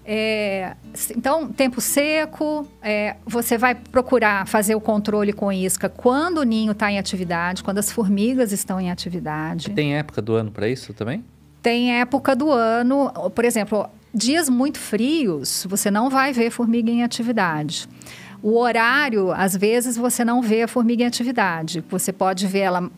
É, 0.08 0.76
então, 1.18 1.48
tempo 1.52 1.82
seco, 1.82 2.68
é, 2.82 3.16
você 3.26 3.58
vai 3.58 3.74
procurar 3.74 4.48
fazer 4.48 4.76
o 4.76 4.82
controle 4.82 5.34
com 5.34 5.52
isca 5.52 5.90
quando 5.90 6.40
o 6.40 6.44
ninho 6.44 6.74
está 6.74 6.92
em 6.92 7.00
atividade, 7.00 7.64
quando 7.64 7.80
as 7.80 7.92
formigas 7.92 8.52
estão 8.52 8.80
em 8.80 8.92
atividade. 8.92 9.72
Tem 9.72 9.96
época 9.96 10.22
do 10.22 10.36
ano 10.36 10.52
para 10.52 10.70
isso 10.70 10.94
também? 10.94 11.26
Tem 11.62 12.00
época 12.00 12.36
do 12.36 12.52
ano, 12.52 13.12
por 13.34 13.44
exemplo, 13.44 13.90
dias 14.14 14.48
muito 14.48 14.78
frios, 14.78 15.66
você 15.68 15.90
não 15.90 16.08
vai 16.08 16.32
ver 16.32 16.52
formiga 16.52 16.92
em 16.92 17.02
atividade. 17.02 17.90
O 18.44 18.60
horário, 18.60 19.32
às 19.32 19.58
vezes, 19.58 19.98
você 19.98 20.24
não 20.24 20.40
vê 20.40 20.62
a 20.62 20.68
formiga 20.68 21.02
em 21.02 21.08
atividade. 21.08 21.84
Você 21.90 22.14
pode 22.14 22.46
ver 22.46 22.60
ela 22.60 22.92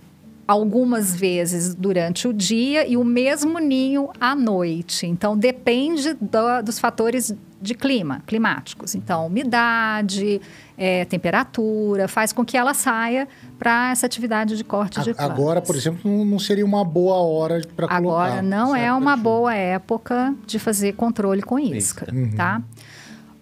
algumas 0.48 1.14
vezes 1.16 1.76
durante 1.76 2.28
o 2.28 2.34
dia 2.34 2.88
e 2.88 2.96
o 2.96 3.04
mesmo 3.04 3.60
ninho 3.60 4.10
à 4.20 4.34
noite. 4.34 5.06
Então, 5.06 5.38
depende 5.38 6.14
do- 6.14 6.62
dos 6.64 6.80
fatores 6.80 7.34
de 7.60 7.74
clima, 7.74 8.22
climáticos. 8.28 8.94
Então, 8.94 9.26
umidade, 9.26 10.40
eh, 10.78 11.06
temperatura, 11.06 12.08
faz 12.08 12.32
com 12.32 12.46
que 12.46 12.56
ela 12.56 12.74
saia 12.74 13.28
para 13.58 13.92
essa 13.92 14.06
atividade 14.06 14.56
de 14.56 14.64
corte 14.64 15.02
de 15.02 15.10
A- 15.10 15.16
plantas. 15.16 15.32
Agora, 15.32 15.62
por 15.62 15.76
exemplo, 15.76 16.24
não- 16.24 16.38
seria 16.38 16.64
uma 16.64 16.84
boa 16.86 17.16
hora 17.16 17.60
para 17.76 17.88
colocar. 17.88 17.98
Agora 18.26 18.42
não 18.44 18.76
é 18.76 18.84
época 18.84 18.98
uma 19.02 19.16
de- 19.18 19.24
boa 19.24 19.56
época 19.56 20.36
de 20.46 20.60
fazer 20.60 20.94
controle 20.94 21.42
com 21.42 21.58
isca, 21.58 22.08
tá? 22.36 22.62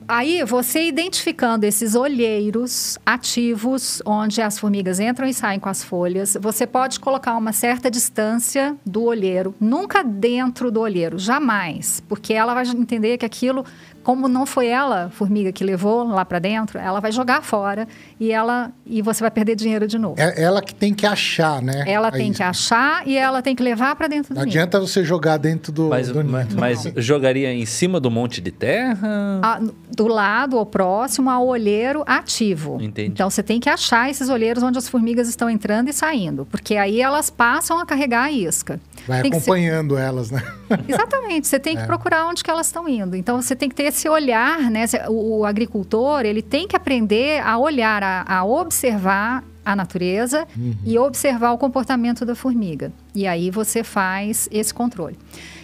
Aí, 0.07 0.43
você 0.43 0.83
identificando 0.83 1.65
esses 1.65 1.95
olheiros 1.95 2.95
ativos, 3.03 4.03
onde 4.05 4.39
as 4.39 4.59
formigas 4.59 4.99
entram 4.99 5.27
e 5.27 5.33
saem 5.33 5.59
com 5.59 5.67
as 5.67 5.83
folhas, 5.83 6.37
você 6.39 6.67
pode 6.67 6.99
colocar 6.99 7.35
uma 7.35 7.51
certa 7.51 7.89
distância 7.89 8.77
do 8.85 9.01
olheiro, 9.03 9.55
nunca 9.59 10.03
dentro 10.03 10.69
do 10.69 10.79
olheiro, 10.79 11.17
jamais, 11.17 12.03
porque 12.07 12.33
ela 12.33 12.53
vai 12.53 12.67
entender 12.67 13.17
que 13.17 13.25
aquilo, 13.25 13.65
como 14.05 14.27
não 14.27 14.45
foi 14.45 14.67
ela, 14.67 15.09
formiga, 15.09 15.51
que 15.51 15.63
levou 15.63 16.03
lá 16.07 16.23
para 16.23 16.37
dentro, 16.37 16.77
ela 16.79 16.99
vai 16.99 17.11
jogar 17.11 17.41
fora 17.41 17.87
e 18.19 18.31
ela 18.31 18.71
e 18.85 19.01
você 19.01 19.21
vai 19.21 19.31
perder 19.31 19.55
dinheiro 19.55 19.87
de 19.87 19.97
novo. 19.97 20.15
É 20.21 20.41
ela 20.43 20.61
que 20.61 20.73
tem 20.75 20.93
que 20.93 21.05
achar, 21.07 21.59
né? 21.61 21.83
Ela 21.87 22.11
tem 22.11 22.27
que 22.27 22.33
isca. 22.33 22.47
achar 22.49 23.07
e 23.07 23.17
ela 23.17 23.41
tem 23.41 23.55
que 23.55 23.63
levar 23.63 23.95
para 23.95 24.07
dentro 24.07 24.33
do 24.33 24.37
Não 24.37 24.43
ninho. 24.45 24.51
adianta 24.53 24.79
você 24.79 25.03
jogar 25.03 25.37
dentro 25.37 25.71
do, 25.71 25.89
Mas, 25.89 26.07
do 26.09 26.21
ninho. 26.23 26.31
mas, 26.31 26.53
mas 26.53 26.93
jogaria 26.97 27.51
em 27.51 27.65
cima 27.65 27.99
do 27.99 28.11
monte 28.11 28.39
de 28.39 28.51
terra? 28.51 29.39
a- 29.41 29.59
do 29.95 30.07
lado 30.07 30.55
ou 30.57 30.65
próximo 30.67 31.29
ao 31.29 31.47
olheiro 31.47 32.03
ativo. 32.05 32.77
Entendi. 32.79 33.09
Então 33.11 33.27
você 33.29 33.41
tem 33.41 33.59
que 33.59 33.69
achar 33.69 34.09
esses 34.09 34.29
olheiros 34.29 34.61
onde 34.61 34.77
as 34.77 34.87
formigas 34.87 35.27
estão 35.27 35.49
entrando 35.49 35.89
e 35.89 35.93
saindo, 35.93 36.45
porque 36.51 36.75
aí 36.77 37.01
elas 37.01 37.31
passam 37.31 37.79
a 37.79 37.85
carregar 37.87 38.25
a 38.25 38.31
isca. 38.31 38.79
Vai 39.07 39.21
Tem 39.21 39.31
acompanhando 39.31 39.97
elas, 39.97 40.31
né? 40.31 40.41
Exatamente, 40.87 41.47
você 41.47 41.59
tem 41.59 41.75
que 41.75 41.83
É. 41.83 41.85
procurar 41.85 42.25
onde 42.27 42.43
que 42.43 42.49
elas 42.49 42.67
estão 42.67 42.87
indo. 42.89 43.15
Então 43.15 43.41
você 43.41 43.55
tem 43.55 43.69
que 43.69 43.75
ter 43.75 43.83
esse 43.83 44.09
olhar, 44.09 44.71
né? 44.71 44.85
O, 45.09 45.45
agricultor 45.45 46.21
ele 46.25 46.41
tem 46.41 46.67
que 46.67 46.75
aprender 46.75 47.41
a 47.41 47.57
olhar, 47.57 48.01
a, 48.03 48.23
a 48.27 48.43
observar 48.43 49.43
a 49.63 49.75
natureza 49.75 50.47
e 50.85 50.97
observar 50.97 51.51
o 51.51 51.57
comportamento 51.57 52.25
da 52.25 52.35
formiga. 52.35 52.91
E 53.13 53.25
aí 53.27 53.49
você 53.49 53.83
faz 53.83 54.47
esse 54.51 54.73
controle. 54.73 55.17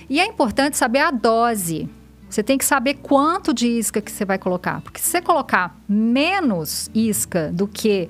E 0.10 0.20
é 0.20 0.26
importante 0.26 0.78
saber 0.78 1.00
a 1.00 1.12
dose. 1.12 1.88
Você 2.30 2.42
tem 2.42 2.58
que 2.58 2.66
saber 2.66 2.96
quanto 2.96 3.54
de 3.54 3.68
isca 3.68 4.02
que 4.02 4.12
você 4.12 4.24
vai 4.24 4.38
colocar, 4.38 4.82
porque 4.82 5.00
se 5.02 5.10
você 5.10 5.22
colocar 5.22 5.78
menos 5.88 6.90
isca 6.96 7.52
do 7.52 7.68
que 7.68 8.08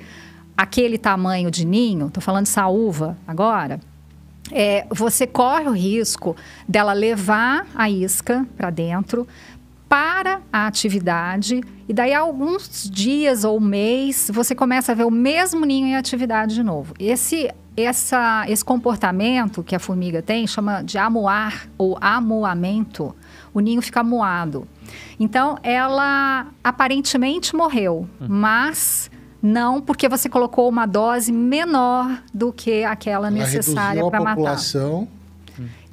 aquele 0.56 0.98
tamanho 0.98 1.50
de 1.50 1.66
ninho, 1.66 2.08
estou 2.08 2.22
falando 2.22 2.44
de 2.44 2.50
saúva 2.52 3.18
agora, 3.28 3.80
é, 4.52 4.86
você 4.90 5.28
corre 5.28 5.68
o 5.68 5.72
risco 5.72 6.36
dela 6.68 6.94
levar 6.94 7.66
a 7.76 7.90
isca 7.90 8.46
para 8.58 8.70
dentro 8.70 9.28
para 9.88 10.40
a 10.54 10.68
atividade 10.68 11.62
e 11.88 11.94
daí 11.94 12.14
alguns 12.14 12.90
dias 12.90 13.44
ou 13.44 13.60
mês 13.60 14.32
você 14.34 14.56
começa 14.56 14.94
a 14.94 14.96
ver 14.96 15.04
o 15.04 15.12
mesmo 15.12 15.66
ninho 15.66 15.86
em 15.86 15.98
atividade 15.98 16.56
de 16.56 16.64
novo. 16.64 16.94
Esse 16.98 17.50
essa, 17.76 18.46
esse 18.48 18.64
comportamento 18.64 19.64
que 19.64 19.76
a 19.76 19.80
formiga 19.80 20.22
tem 20.22 20.48
chama 20.48 20.82
de 20.82 20.98
amuar 20.98 21.68
ou 21.78 21.98
amuamento. 22.00 23.14
O 23.54 23.60
ninho 23.60 23.82
fica 23.82 24.00
amuado. 24.00 24.66
Então, 25.20 25.58
ela 25.62 26.48
aparentemente 26.64 27.54
morreu, 27.56 28.08
mas 28.20 29.11
não 29.42 29.82
porque 29.82 30.08
você 30.08 30.30
colocou 30.30 30.70
uma 30.70 30.86
dose 30.86 31.32
menor 31.32 32.22
do 32.34 32.52
que 32.54 32.84
aquela 32.84 33.28
Ela 33.28 33.32
necessária 33.32 34.06
para 34.10 34.20
matar. 34.20 34.36
população. 34.36 35.08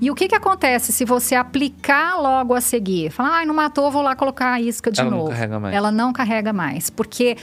E 0.00 0.10
o 0.10 0.14
que, 0.14 0.28
que 0.28 0.34
acontece 0.34 0.92
se 0.92 1.04
você 1.04 1.34
aplicar 1.34 2.16
logo 2.20 2.54
a 2.54 2.60
seguir? 2.60 3.10
Falar, 3.10 3.38
ai, 3.38 3.46
não 3.46 3.54
matou, 3.54 3.90
vou 3.90 4.00
lá 4.00 4.14
colocar 4.14 4.52
a 4.52 4.60
isca 4.60 4.92
de 4.92 5.00
Ela 5.00 5.10
não 5.10 5.18
novo. 5.18 5.30
carrega 5.30 5.58
mais. 5.58 5.74
Ela 5.74 5.90
não 5.90 6.12
carrega 6.12 6.52
mais. 6.52 6.88
Porque 6.88 7.36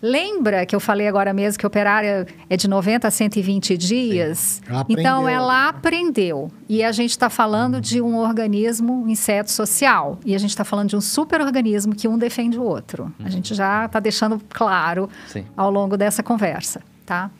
lembra 0.00 0.64
que 0.64 0.74
eu 0.74 0.80
falei 0.80 1.08
agora 1.08 1.32
mesmo 1.32 1.58
que 1.58 1.66
operária 1.66 2.26
é 2.48 2.56
de 2.56 2.68
90 2.68 3.08
a 3.08 3.10
120 3.10 3.76
dias? 3.76 4.62
Ela 4.68 4.86
então, 4.88 5.28
ela 5.28 5.68
aprendeu. 5.68 6.50
E 6.68 6.82
a 6.82 6.92
gente 6.92 7.10
está 7.10 7.28
falando 7.28 7.80
de 7.80 8.00
um 8.00 8.16
organismo, 8.16 9.04
um 9.04 9.08
inseto 9.08 9.50
social. 9.50 10.18
E 10.24 10.34
a 10.34 10.38
gente 10.38 10.50
está 10.50 10.64
falando 10.64 10.88
de 10.88 10.96
um 10.96 11.00
super-organismo 11.00 11.94
que 11.94 12.06
um 12.06 12.18
defende 12.18 12.58
o 12.58 12.62
outro. 12.62 13.12
A 13.22 13.28
gente 13.28 13.54
já 13.54 13.86
está 13.86 14.00
deixando 14.00 14.40
claro 14.48 15.08
Sim. 15.26 15.44
ao 15.56 15.70
longo 15.70 15.96
dessa 15.96 16.22
conversa, 16.22 16.82
tá? 17.04 17.30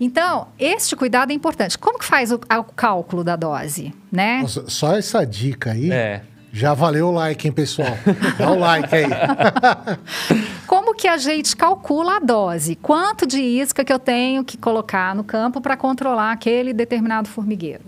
Então, 0.00 0.48
este 0.58 0.96
cuidado 0.96 1.30
é 1.30 1.34
importante. 1.34 1.78
Como 1.78 1.98
que 1.98 2.04
faz 2.04 2.32
o, 2.32 2.36
o 2.36 2.64
cálculo 2.64 3.22
da 3.22 3.36
dose, 3.36 3.94
né? 4.10 4.40
Nossa, 4.42 4.68
só 4.68 4.96
essa 4.96 5.24
dica 5.24 5.70
aí 5.70 5.92
É. 5.92 6.22
já 6.52 6.74
valeu 6.74 7.08
o 7.08 7.12
like, 7.12 7.46
hein, 7.46 7.52
pessoal? 7.52 7.96
Dá 8.38 8.50
o 8.50 8.58
like 8.58 8.94
aí. 8.94 9.06
Como 10.68 10.94
que 10.94 11.08
a 11.08 11.16
gente 11.16 11.56
calcula 11.56 12.16
a 12.16 12.20
dose? 12.20 12.76
Quanto 12.76 13.26
de 13.26 13.40
isca 13.40 13.82
que 13.82 13.92
eu 13.92 13.98
tenho 13.98 14.44
que 14.44 14.58
colocar 14.58 15.14
no 15.14 15.24
campo 15.24 15.62
para 15.62 15.78
controlar 15.78 16.30
aquele 16.30 16.74
determinado 16.74 17.26
formigueiro? 17.26 17.84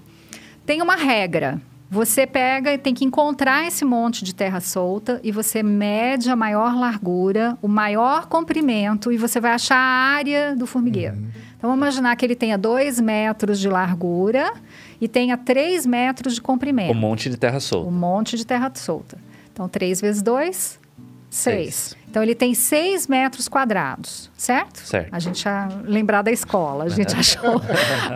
Tem 0.64 0.80
uma 0.80 0.96
regra. 0.96 1.60
Você 1.90 2.26
pega 2.26 2.72
e 2.72 2.78
tem 2.78 2.94
que 2.94 3.04
encontrar 3.04 3.66
esse 3.66 3.84
monte 3.84 4.24
de 4.24 4.34
terra 4.34 4.60
solta 4.60 5.20
e 5.22 5.30
você 5.30 5.62
mede 5.62 6.30
a 6.30 6.34
maior 6.34 6.74
largura, 6.74 7.58
o 7.60 7.68
maior 7.68 8.26
comprimento 8.26 9.12
e 9.12 9.18
você 9.18 9.38
vai 9.38 9.52
achar 9.52 9.76
a 9.76 10.16
área 10.16 10.56
do 10.56 10.66
formigueiro. 10.66 11.16
Então, 11.56 11.70
vamos 11.70 11.76
imaginar 11.76 12.16
que 12.16 12.24
ele 12.24 12.34
tenha 12.34 12.56
2 12.56 12.98
metros 12.98 13.60
de 13.60 13.68
largura 13.68 14.52
e 15.05 15.09
tenha 15.09 15.36
3 15.36 15.84
metros 15.84 16.34
de 16.34 16.40
comprimento. 16.40 16.92
Um 16.92 16.94
monte 17.00 17.28
de 17.28 17.36
terra 17.36 17.59
Um 17.59 17.61
solta. 17.61 17.90
monte 17.90 18.36
de 18.38 18.46
terra 18.46 18.72
solta. 18.74 19.18
Então, 19.52 19.68
3 19.68 20.00
vezes 20.00 20.22
2, 20.22 20.80
Seis. 21.30 21.74
Seis. 21.74 21.96
Então 22.09 22.22
ele 22.22 22.34
tem 22.34 22.55
6 22.55 23.09
metros 23.09 23.48
quadrados, 23.48 24.30
certo? 24.36 24.78
Certo. 24.78 25.09
A 25.12 25.18
gente 25.18 25.42
já 25.42 25.68
lembrar 25.82 26.22
da 26.22 26.30
escola, 26.30 26.84
a 26.84 26.88
gente 26.88 27.12
achou 27.18 27.61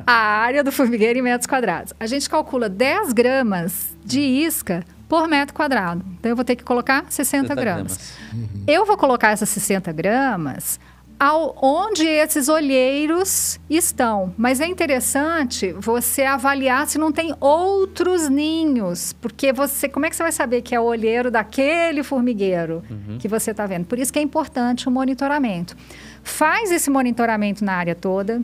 a 0.07 0.12
área 0.12 0.62
do 0.62 0.70
formigueiro 0.70 1.18
em 1.18 1.22
metros 1.22 1.49
quadrados. 1.49 1.93
A 1.99 2.07
gente 2.07 2.30
calcula 2.30 2.68
10 2.68 3.12
gramas 3.12 3.89
de 4.05 4.20
isca 4.20 4.84
por 5.09 5.26
metro 5.26 5.53
quadrado. 5.53 6.05
Então 6.12 6.30
eu 6.30 6.36
vou 6.36 6.45
ter 6.45 6.55
que 6.55 6.62
colocar 6.62 7.07
60 7.09 7.53
gramas. 7.57 8.12
Eu 8.68 8.86
vou 8.86 8.97
colocar 8.97 9.30
essas 9.32 9.49
60 9.49 9.91
gramas 9.91 10.78
ao, 11.19 11.57
onde 11.61 12.07
esses 12.07 12.49
olheiros 12.49 13.59
estão. 13.69 14.33
Mas 14.37 14.61
é 14.61 14.66
interessante 14.66 15.73
você 15.73 16.23
avaliar 16.23 16.87
se 16.87 16.99
não 16.99 17.11
tem 17.11 17.35
outros 17.41 18.29
ninhos. 18.29 19.12
Porque 19.14 19.53
você. 19.53 19.89
Como 19.89 20.07
é 20.07 20.11
que 20.11 20.16
você 20.16 20.23
vai 20.23 20.33
saber 20.33 20.62
que 20.62 20.75
é 20.75 20.81
o 20.81 20.85
olheiro 20.85 21.31
daquele 21.31 22.03
formigueiro 22.03 22.83
que 23.19 23.27
você 23.27 23.51
está 23.51 23.66
vendo? 23.66 23.87
Por 23.87 23.99
isso 23.99 24.12
que 24.12 24.19
é 24.19 24.23
importante 24.23 24.89
o 24.89 24.91
monitoramento. 24.91 25.77
Faz 26.23 26.71
esse 26.71 26.91
monitoramento 26.91 27.64
na 27.64 27.75
área 27.75 27.95
toda 27.95 28.43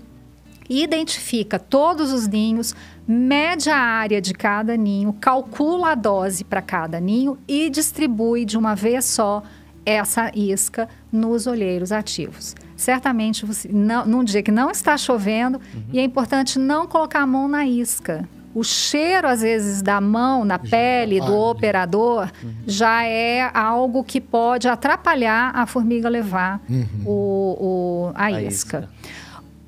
identifica 0.68 1.58
todos 1.58 2.12
os 2.12 2.26
ninhos, 2.26 2.74
mede 3.06 3.68
a 3.68 3.76
área 3.76 4.20
de 4.20 4.32
cada 4.32 4.76
ninho, 4.76 5.12
calcula 5.12 5.90
a 5.90 5.94
dose 5.94 6.42
para 6.44 6.62
cada 6.62 6.98
ninho 6.98 7.38
e 7.46 7.68
distribui 7.68 8.44
de 8.44 8.56
uma 8.56 8.74
vez 8.74 9.04
só 9.04 9.42
essa 9.84 10.30
isca 10.34 10.88
nos 11.12 11.46
olheiros 11.46 11.92
ativos. 11.92 12.54
Certamente, 12.84 13.46
você, 13.46 13.66
não, 13.72 14.04
num 14.04 14.22
dia 14.22 14.42
que 14.42 14.50
não 14.52 14.70
está 14.70 14.94
chovendo, 14.98 15.58
e 15.90 15.98
é 15.98 16.04
importante 16.04 16.58
não 16.58 16.86
colocar 16.86 17.20
a 17.22 17.26
mão 17.26 17.48
na 17.48 17.64
isca. 17.66 18.28
O 18.54 18.62
cheiro, 18.62 19.26
às 19.26 19.40
vezes, 19.40 19.80
da 19.80 20.00
mão 20.02 20.44
na 20.44 20.58
pele 20.58 21.18
do 21.18 21.34
operador 21.34 22.30
já 22.66 23.02
é 23.04 23.50
algo 23.54 24.04
que 24.04 24.20
pode 24.20 24.68
atrapalhar 24.68 25.50
a 25.54 25.64
formiga 25.66 26.10
levar 26.10 26.60
o, 27.06 27.10
o- 27.10 28.12
a, 28.14 28.26
A 28.26 28.42
isca. 28.42 28.48
isca. 28.80 28.88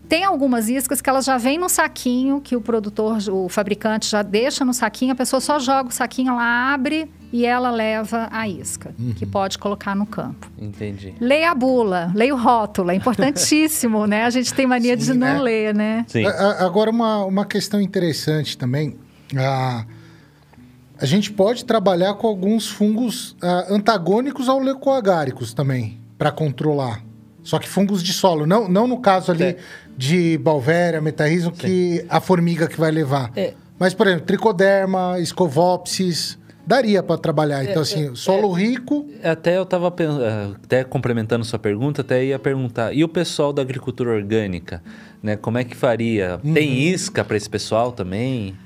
Tem 0.09 0.23
algumas 0.25 0.69
iscas 0.69 1.01
que 1.01 1.11
elas 1.11 1.25
já 1.25 1.37
vêm 1.37 1.59
no 1.59 1.69
saquinho, 1.69 2.41
que 2.41 2.55
o 2.55 2.61
produtor, 2.61 3.19
o 3.31 3.49
fabricante 3.49 4.09
já 4.09 4.23
deixa 4.23 4.65
no 4.65 4.73
saquinho, 4.73 5.13
a 5.13 5.17
pessoa 5.17 5.41
só 5.41 5.59
joga 5.59 5.89
o 5.89 5.93
saquinho, 5.93 6.31
ela 6.31 6.73
abre 6.73 7.11
e 7.33 7.45
ela 7.45 7.71
leva 7.73 8.29
a 8.31 8.49
isca, 8.49 8.95
que 9.17 9.27
pode 9.27 9.59
colocar 9.59 9.97
no 9.97 10.07
campo. 10.07 10.49
Entendi. 10.57 11.13
Leia 11.21 11.51
a 11.51 11.55
bula, 11.57 12.13
leia 12.15 12.33
o 12.33 12.39
rótulo, 12.39 12.93
é 12.93 12.95
importantíssimo, 12.95 14.07
né? 14.09 14.25
A 14.25 14.31
gente 14.31 14.55
tem 14.55 14.65
mania 14.65 14.97
de 14.97 15.07
Sim, 15.07 15.15
não 15.15 15.35
né? 15.35 15.41
ler, 15.41 15.75
né? 15.75 16.05
Sim. 16.07 16.25
A- 16.25 16.31
a- 16.31 16.65
Agora, 16.65 16.91
uma, 16.91 17.25
uma 17.25 17.45
questão 17.45 17.81
interessante 17.81 18.57
também. 18.57 18.97
A, 19.37 19.85
a 21.01 21.05
gente 21.05 21.33
pode 21.33 21.65
trabalhar 21.65 22.15
com 22.15 22.29
alguns 22.29 22.69
fungos 22.69 23.37
ah, 23.43 23.67
antagônicos 23.71 24.49
ao 24.49 24.61
leucoagáricos 24.61 25.53
também, 25.53 25.99
para 26.17 26.31
controlar. 26.31 27.03
Só 27.47 27.61
que 27.61 27.69
fungos 27.69 28.03
de 28.03 28.13
solo, 28.13 28.45
não, 28.45 28.69
não 28.69 28.89
no 28.89 28.99
caso 29.01 29.31
ali 29.31 29.45
É. 29.45 29.57
de 29.97 30.37
Balvéria, 30.39 31.01
metarrismo, 31.01 31.53
que 31.53 32.05
a 32.09 32.21
formiga 32.21 32.67
que 32.67 32.79
vai 32.79 32.91
levar. 32.91 33.31
É. 33.37 33.55
Mas, 33.79 33.95
por 33.95 34.09
exemplo, 34.09 34.27
tricoderma, 34.27 35.21
escovopsis, 35.21 36.37
daria 36.67 37.05
para 37.05 37.17
trabalhar. 37.19 37.65
É, 37.65 37.71
Então, 37.71 37.83
assim, 37.83 38.15
solo 38.17 38.51
rico, 38.51 39.07
Até 39.23 39.57
eu 39.57 39.63
estava 39.63 39.95
até 40.65 40.83
complementando 40.83 41.45
sua 41.45 41.59
pergunta, 41.59 42.01
até 42.01 42.25
ia 42.25 42.39
perguntar. 42.39 42.93
E 42.93 43.05
o 43.05 43.09
pessoal 43.09 43.53
da 43.53 43.63
agricultura 43.63 44.11
orgânica, 44.11 44.83
né? 45.23 45.37
Como 45.37 45.57
é 45.57 45.63
que 45.63 45.77
faria? 45.77 46.41
Uhum. 46.43 46.53
Tem 46.53 46.83
isca 46.83 47.25
para 47.25 47.37
esse 47.37 47.49
pessoal 47.49 47.93
também? 47.93 48.57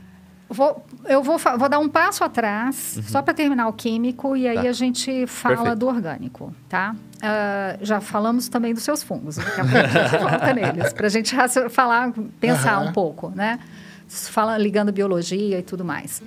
Vou- 0.53 0.85
eu 1.07 1.23
vou, 1.23 1.39
vou 1.39 1.69
dar 1.69 1.79
um 1.79 1.89
passo 1.89 2.25
atrás, 2.25 2.99
só 3.05 3.23
para 3.23 3.33
terminar 3.33 3.69
o 3.69 3.73
químico, 3.73 4.37
e 4.37 4.49
aí 4.49 4.57
Uhum. 4.57 4.63
Tá. 4.65 4.69
a 4.69 4.73
gente 4.73 5.27
fala 5.29 5.57
Perfeito. 5.57 5.79
do 5.79 5.87
orgânico, 5.87 6.55
tá? 6.69 6.95
Ah, 7.23 7.77
já 7.81 8.01
falamos 8.01 8.49
também 8.49 8.75
dos 8.75 8.83
seus 8.83 9.03
fungos, 9.03 9.37
daqui 9.37 9.61
a 9.61 9.65
pouco 9.65 9.77
a 9.79 9.87
gente 9.87 10.19
volta 10.23 10.53
neles, 10.55 10.93
para 10.93 11.07
a 11.07 11.11
gente 11.11 11.37
falar, 11.71 12.13
pensar 12.41 12.75
Aham. 12.79 12.89
um 12.89 12.93
pouco, 12.93 13.31
né? 13.35 13.61
Fala, 14.09 14.59
ligando 14.59 14.91
biologia 14.93 15.59
e 15.59 15.63
tudo 15.63 15.85
mais. 15.85 16.21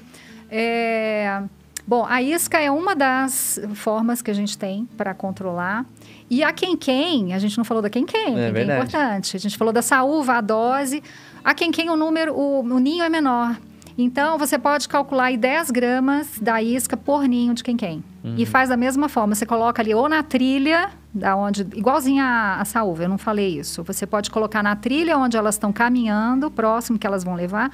É, 0.49 1.41
bom, 1.85 2.05
a 2.07 2.21
isca 2.21 2.59
é 2.59 2.71
uma 2.71 2.95
das 2.95 3.59
formas 3.75 4.21
que 4.21 4.31
a 4.31 4.33
gente 4.33 4.57
tem 4.57 4.85
para 4.95 5.13
controlar. 5.13 5.85
E 6.29 6.43
a 6.43 6.53
quem-quem, 6.53 7.33
a 7.33 7.39
gente 7.39 7.57
não 7.57 7.65
falou 7.65 7.83
da 7.83 7.89
quem-quem, 7.89 8.39
É 8.39 8.47
é 8.47 8.51
verdade. 8.51 8.79
importante. 8.87 9.35
A 9.35 9.39
gente 9.39 9.57
falou 9.57 9.73
da 9.73 9.81
saúva, 9.81 10.35
a 10.35 10.41
dose. 10.41 11.03
A 11.43 11.53
quem-quem, 11.53 11.89
o 11.89 11.95
número, 11.97 12.33
o, 12.33 12.61
o 12.61 12.79
ninho 12.79 13.03
é 13.03 13.09
menor. 13.09 13.57
Então, 13.97 14.37
você 14.37 14.57
pode 14.57 14.87
calcular 14.89 15.25
aí 15.25 15.37
10 15.37 15.71
gramas 15.71 16.39
da 16.41 16.61
isca 16.61 16.97
por 16.97 17.23
ninho 17.27 17.53
de 17.53 17.63
quem-quem. 17.63 18.03
Uhum. 18.23 18.35
E 18.37 18.45
faz 18.45 18.69
da 18.69 18.77
mesma 18.77 19.07
forma. 19.07 19.35
Você 19.35 19.45
coloca 19.45 19.81
ali 19.81 19.93
ou 19.93 20.09
na 20.09 20.23
trilha, 20.23 20.89
da 21.13 21.35
onde, 21.35 21.61
igualzinho 21.75 22.23
a, 22.23 22.59
a 22.59 22.65
saúva, 22.65 23.03
eu 23.03 23.09
não 23.09 23.17
falei 23.17 23.59
isso. 23.59 23.83
Você 23.83 24.07
pode 24.07 24.31
colocar 24.31 24.63
na 24.63 24.75
trilha 24.75 25.17
onde 25.17 25.37
elas 25.37 25.55
estão 25.55 25.71
caminhando, 25.71 26.49
próximo 26.49 26.97
que 26.97 27.05
elas 27.05 27.23
vão 27.23 27.35
levar, 27.35 27.71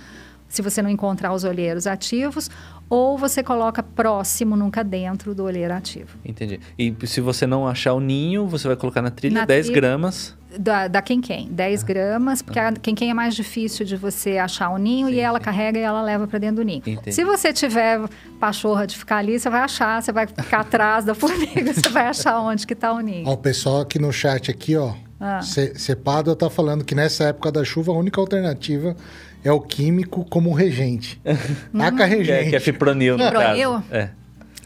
se 0.48 0.62
você 0.62 0.82
não 0.82 0.90
encontrar 0.90 1.32
os 1.32 1.44
olheiros 1.44 1.86
ativos, 1.86 2.50
ou 2.90 3.18
você 3.18 3.44
coloca 3.44 3.84
próximo, 3.84 4.56
nunca 4.56 4.84
dentro 4.84 5.36
do 5.36 5.44
olheiro 5.44 5.74
ativo. 5.74 6.18
Entendi. 6.26 6.60
E 6.78 6.94
se 7.06 7.22
você 7.22 7.46
não 7.46 7.68
achar 7.68 7.94
o 7.94 8.00
ninho, 8.00 8.48
você 8.48 8.68
vai 8.68 8.76
colocar 8.76 9.02
na 9.02 9.12
trilha 9.12 9.42
Na 9.42 9.46
10 9.46 9.68
trilha. 9.68 9.80
gramas. 9.82 10.36
Da, 10.58 10.88
da 10.88 11.00
quem-quem, 11.02 11.48
10 11.52 11.84
gramas, 11.84 12.42
porque 12.42 12.58
a 12.58 12.72
quem-quem 12.72 13.12
é 13.12 13.14
mais 13.14 13.36
difícil 13.36 13.86
de 13.86 13.96
você 13.96 14.40
achar 14.40 14.70
o 14.72 14.78
ninho 14.80 15.08
Sim, 15.08 15.14
e 15.14 15.20
ela 15.20 15.38
sim. 15.38 15.46
carrega 15.46 15.78
e 15.78 15.84
ela 15.84 16.02
leva 16.02 16.26
para 16.28 16.40
dentro 16.40 16.56
do 16.58 16.64
ninho. 16.64 16.82
Entendi. 16.86 17.12
Se 17.12 17.24
você 17.24 17.54
tiver 17.54 18.00
pachorra 18.40 18.88
de 18.88 18.98
ficar 18.98 19.18
ali, 19.18 19.40
você 19.40 19.48
vai 19.48 19.62
achar, 19.62 20.02
você 20.02 20.12
vai 20.12 20.26
ficar 20.26 20.62
atrás 20.62 21.06
da 21.06 21.14
formiga, 21.14 21.72
você 21.74 21.88
vai 21.90 22.08
achar 22.08 22.40
onde 22.42 22.66
que 22.66 22.74
tá 22.74 22.92
o 22.92 23.00
ninho. 23.00 23.28
Ó, 23.28 23.34
o 23.34 23.38
pessoal 23.38 23.82
aqui 23.82 24.00
no 24.00 24.12
chat 24.12 24.50
aqui, 24.50 24.76
ó. 24.76 24.94
Ah. 25.20 25.42
Ce- 25.44 25.74
Cepado 25.78 26.36
tá 26.36 26.50
falando 26.50 26.84
que 26.84 26.96
nessa 26.96 27.26
época 27.26 27.52
da 27.52 27.64
chuva 27.64 27.92
a 27.92 27.96
única 27.96 28.20
alternativa 28.20 28.96
é 29.44 29.52
o 29.52 29.60
químico 29.62 30.26
como 30.26 30.52
regente. 30.52 31.22
Taca 31.78 31.96
Que 31.98 32.02
é, 32.02 32.06
regente. 32.08 32.50
que 32.50 32.56
é 32.56 32.60
fipronil, 32.60 33.18
no 33.18 33.26
Fipronil? 33.26 33.72
caso. 33.74 33.84
É. 33.92 34.10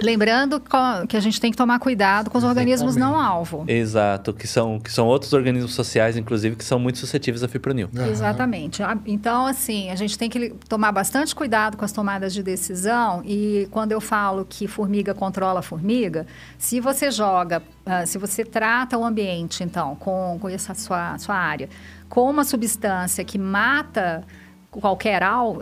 Lembrando 0.03 0.61
que 1.07 1.15
a 1.15 1.19
gente 1.19 1.39
tem 1.39 1.49
que 1.49 1.57
tomar 1.57 1.79
cuidado 1.79 2.29
com 2.29 2.37
os 2.37 2.43
organismos 2.43 2.95
não 2.95 3.17
alvo. 3.17 3.63
Exato, 3.67 4.33
que 4.33 4.45
são, 4.45 4.79
que 4.79 4.91
são 4.91 5.07
outros 5.07 5.31
organismos 5.31 5.73
sociais, 5.73 6.17
inclusive, 6.17 6.57
que 6.57 6.65
são 6.65 6.77
muito 6.77 6.99
suscetíveis 6.99 7.41
a 7.43 7.47
fipronil. 7.47 7.89
Aham. 7.95 8.07
Exatamente. 8.09 8.83
Ah, 8.83 8.97
Então, 9.05 9.45
assim, 9.45 9.89
a 9.89 9.95
gente 9.95 10.17
tem 10.17 10.29
que 10.29 10.49
tomar 10.67 10.91
bastante 10.91 11.33
cuidado 11.33 11.77
com 11.77 11.85
as 11.85 11.91
tomadas 11.93 12.33
de 12.33 12.43
decisão. 12.43 13.21
E 13.23 13.67
quando 13.71 13.93
eu 13.93 14.01
falo 14.01 14.45
que 14.47 14.67
formiga 14.67 15.13
controla 15.13 15.61
formiga, 15.61 16.27
se 16.57 16.81
você 16.81 17.09
joga, 17.09 17.63
ah, 17.85 18.05
se 18.05 18.17
você 18.17 18.43
trata 18.43 18.97
o 18.97 19.05
ambiente, 19.05 19.63
então, 19.63 19.95
com, 19.95 20.37
com 20.39 20.49
essa 20.49 20.73
sua, 20.73 21.17
sua 21.17 21.35
área, 21.35 21.69
com 22.09 22.29
uma 22.29 22.43
substância 22.43 23.23
que 23.23 23.37
mata 23.37 24.23
qualquer, 24.69 25.23
al, 25.23 25.59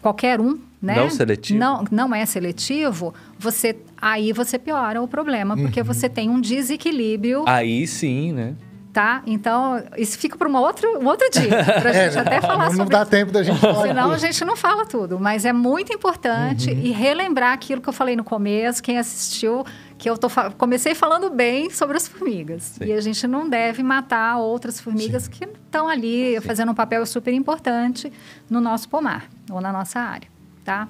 qualquer 0.00 0.40
um, 0.40 0.58
né? 0.82 0.96
Não 0.96 1.08
seletivo. 1.08 1.58
Não, 1.58 1.84
não 1.90 2.14
é 2.14 2.26
seletivo, 2.26 3.14
você, 3.38 3.76
aí 3.96 4.32
você 4.32 4.58
piora 4.58 5.00
o 5.00 5.06
problema, 5.08 5.56
porque 5.56 5.82
você 5.82 6.08
tem 6.08 6.28
um 6.28 6.40
desequilíbrio 6.40 7.44
Aí 7.46 7.86
sim, 7.86 8.32
né? 8.32 8.54
tá? 8.92 9.22
Então, 9.26 9.82
isso 9.96 10.18
fica 10.18 10.36
para 10.36 10.46
uma 10.46 10.60
outra, 10.60 10.86
um 10.98 11.06
outro 11.06 11.26
dia, 11.30 11.48
para 11.64 11.88
a 11.88 11.92
gente 12.04 12.18
até 12.18 12.42
falar 12.42 12.54
É, 12.54 12.58
não, 12.58 12.72
não 12.72 12.76
sobre 12.76 12.92
dá 12.94 13.06
tempo 13.06 13.32
da 13.32 13.42
gente 13.42 13.58
falar. 13.58 13.86
Senão 13.86 14.10
a 14.10 14.12
aqui. 14.12 14.20
gente 14.26 14.44
não 14.44 14.54
fala 14.54 14.84
tudo, 14.84 15.18
mas 15.18 15.46
é 15.46 15.52
muito 15.52 15.94
importante 15.94 16.70
Uhum. 16.70 16.78
e 16.78 16.90
relembrar 16.90 17.54
aquilo 17.54 17.80
que 17.80 17.88
eu 17.88 17.92
falei 17.94 18.14
no 18.16 18.22
começo, 18.22 18.82
quem 18.82 18.98
assistiu, 18.98 19.64
que 19.96 20.10
eu 20.10 20.18
tô 20.18 20.28
comecei 20.58 20.94
falando 20.94 21.30
bem 21.30 21.70
sobre 21.70 21.96
as 21.96 22.06
formigas. 22.06 22.74
Sim. 22.78 22.84
E 22.84 22.92
a 22.92 23.00
gente 23.00 23.26
não 23.26 23.48
deve 23.48 23.82
matar 23.82 24.36
outras 24.36 24.78
formigas 24.78 25.26
que 25.26 25.44
estão 25.44 25.88
ali 25.88 26.38
fazendo 26.42 26.72
um 26.72 26.74
papel 26.74 27.06
super 27.06 27.32
importante 27.32 28.12
no 28.50 28.60
nosso 28.60 28.90
pomar 28.90 29.24
ou 29.50 29.58
na 29.58 29.72
nossa 29.72 30.00
área, 30.00 30.28
tá? 30.64 30.88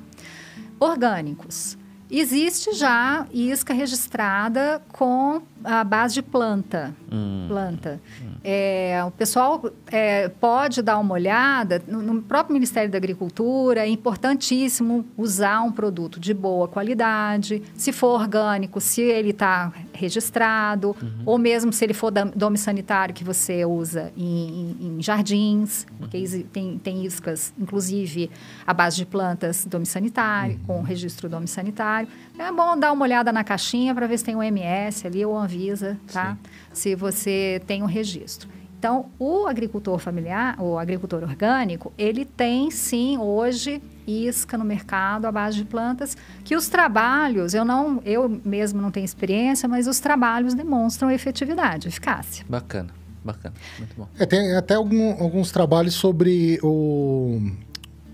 Orgânicos. 0.79 1.77
Existe 2.15 2.75
já 2.75 3.27
isca 3.33 3.73
registrada 3.73 4.83
com 4.93 5.41
a 5.65 5.83
base 5.83 6.15
de 6.15 6.23
planta. 6.23 6.95
Hum. 7.11 7.47
Planta. 7.49 8.01
É, 8.45 9.01
o 9.07 9.11
pessoal 9.13 9.63
é, 9.87 10.29
pode 10.29 10.83
dar 10.83 10.99
uma 10.99 11.15
olhada 11.15 11.81
no, 11.87 12.03
no 12.03 12.21
próprio 12.21 12.53
Ministério 12.53 12.91
da 12.91 12.99
Agricultura. 12.99 13.81
É 13.81 13.89
importantíssimo 13.89 15.07
usar 15.17 15.63
um 15.63 15.71
produto 15.73 16.19
de 16.21 16.35
boa 16.35 16.67
qualidade. 16.69 17.63
Se 17.75 17.93
for 17.93 18.21
orgânico, 18.21 18.81
se 18.81 19.01
ele 19.01 19.31
está 19.31 19.73
registrado, 19.93 20.95
ou 21.25 21.39
mesmo 21.39 21.73
se 21.73 21.85
ele 21.85 21.95
for 21.95 22.11
dome 22.11 22.59
sanitário 22.59 23.15
que 23.15 23.25
você 23.25 23.65
usa 23.65 24.13
em, 24.17 24.77
em- 24.81 24.97
em 24.99 25.03
jardins, 25.03 25.87
porque 25.99 26.17
exi- 26.17 26.43
tem, 26.45 26.77
tem 26.79 27.05
iscas, 27.07 27.55
inclusive 27.59 28.29
à 28.67 28.75
base 28.75 28.97
de 28.97 29.07
plantas 29.07 29.65
dome 29.65 29.87
sanitário, 29.87 30.59
com 30.67 30.83
registro 30.83 31.29
dome 31.29 31.47
sanitário. 31.47 32.02
É 32.39 32.53
bom 32.53 32.79
dar 32.79 32.93
uma 32.93 33.05
olhada 33.05 33.33
na 33.33 33.45
caixinha 33.45 33.95
para 33.95 34.07
ver 34.07 34.19
se 34.19 34.25
tem 34.25 34.37
o 34.37 34.43
MS 34.43 35.07
ali 35.07 35.25
ou 35.25 35.37
Anvisa, 35.37 35.99
tá? 36.13 36.37
Se 36.73 36.95
você 36.95 37.61
tem 37.67 37.83
o 37.83 37.87
registro. 37.87 38.49
Então, 38.79 39.07
o 39.17 39.47
agricultor 39.47 39.99
familiar, 39.99 40.61
o 40.61 40.77
agricultor 40.77 41.23
orgânico, 41.23 41.93
ele 41.97 42.25
tem 42.25 42.69
sim 42.71 43.17
hoje 43.17 43.81
isca 44.07 44.59
no 44.59 44.65
mercado 44.65 45.27
à 45.27 45.33
base 45.33 45.59
de 45.59 45.65
plantas, 45.65 46.17
que 46.45 46.57
os 46.57 46.69
trabalhos, 46.69 47.55
eu 47.55 47.65
não, 47.65 48.03
eu 48.05 48.29
mesmo 48.45 48.81
não 48.81 48.91
tenho 48.91 49.05
experiência, 49.05 49.69
mas 49.69 49.87
os 49.87 50.01
trabalhos 50.01 50.55
demonstram 50.55 51.11
efetividade, 51.11 51.89
eficácia. 51.89 52.45
Bacana, 52.49 52.91
bacana, 53.25 53.55
muito 53.79 53.95
bom. 53.97 54.09
É, 54.19 54.27
tem 54.27 54.57
até 54.57 54.75
algum, 54.75 55.23
alguns 55.23 55.53
trabalhos 55.53 55.95
sobre 55.95 56.59
o, 56.63 57.41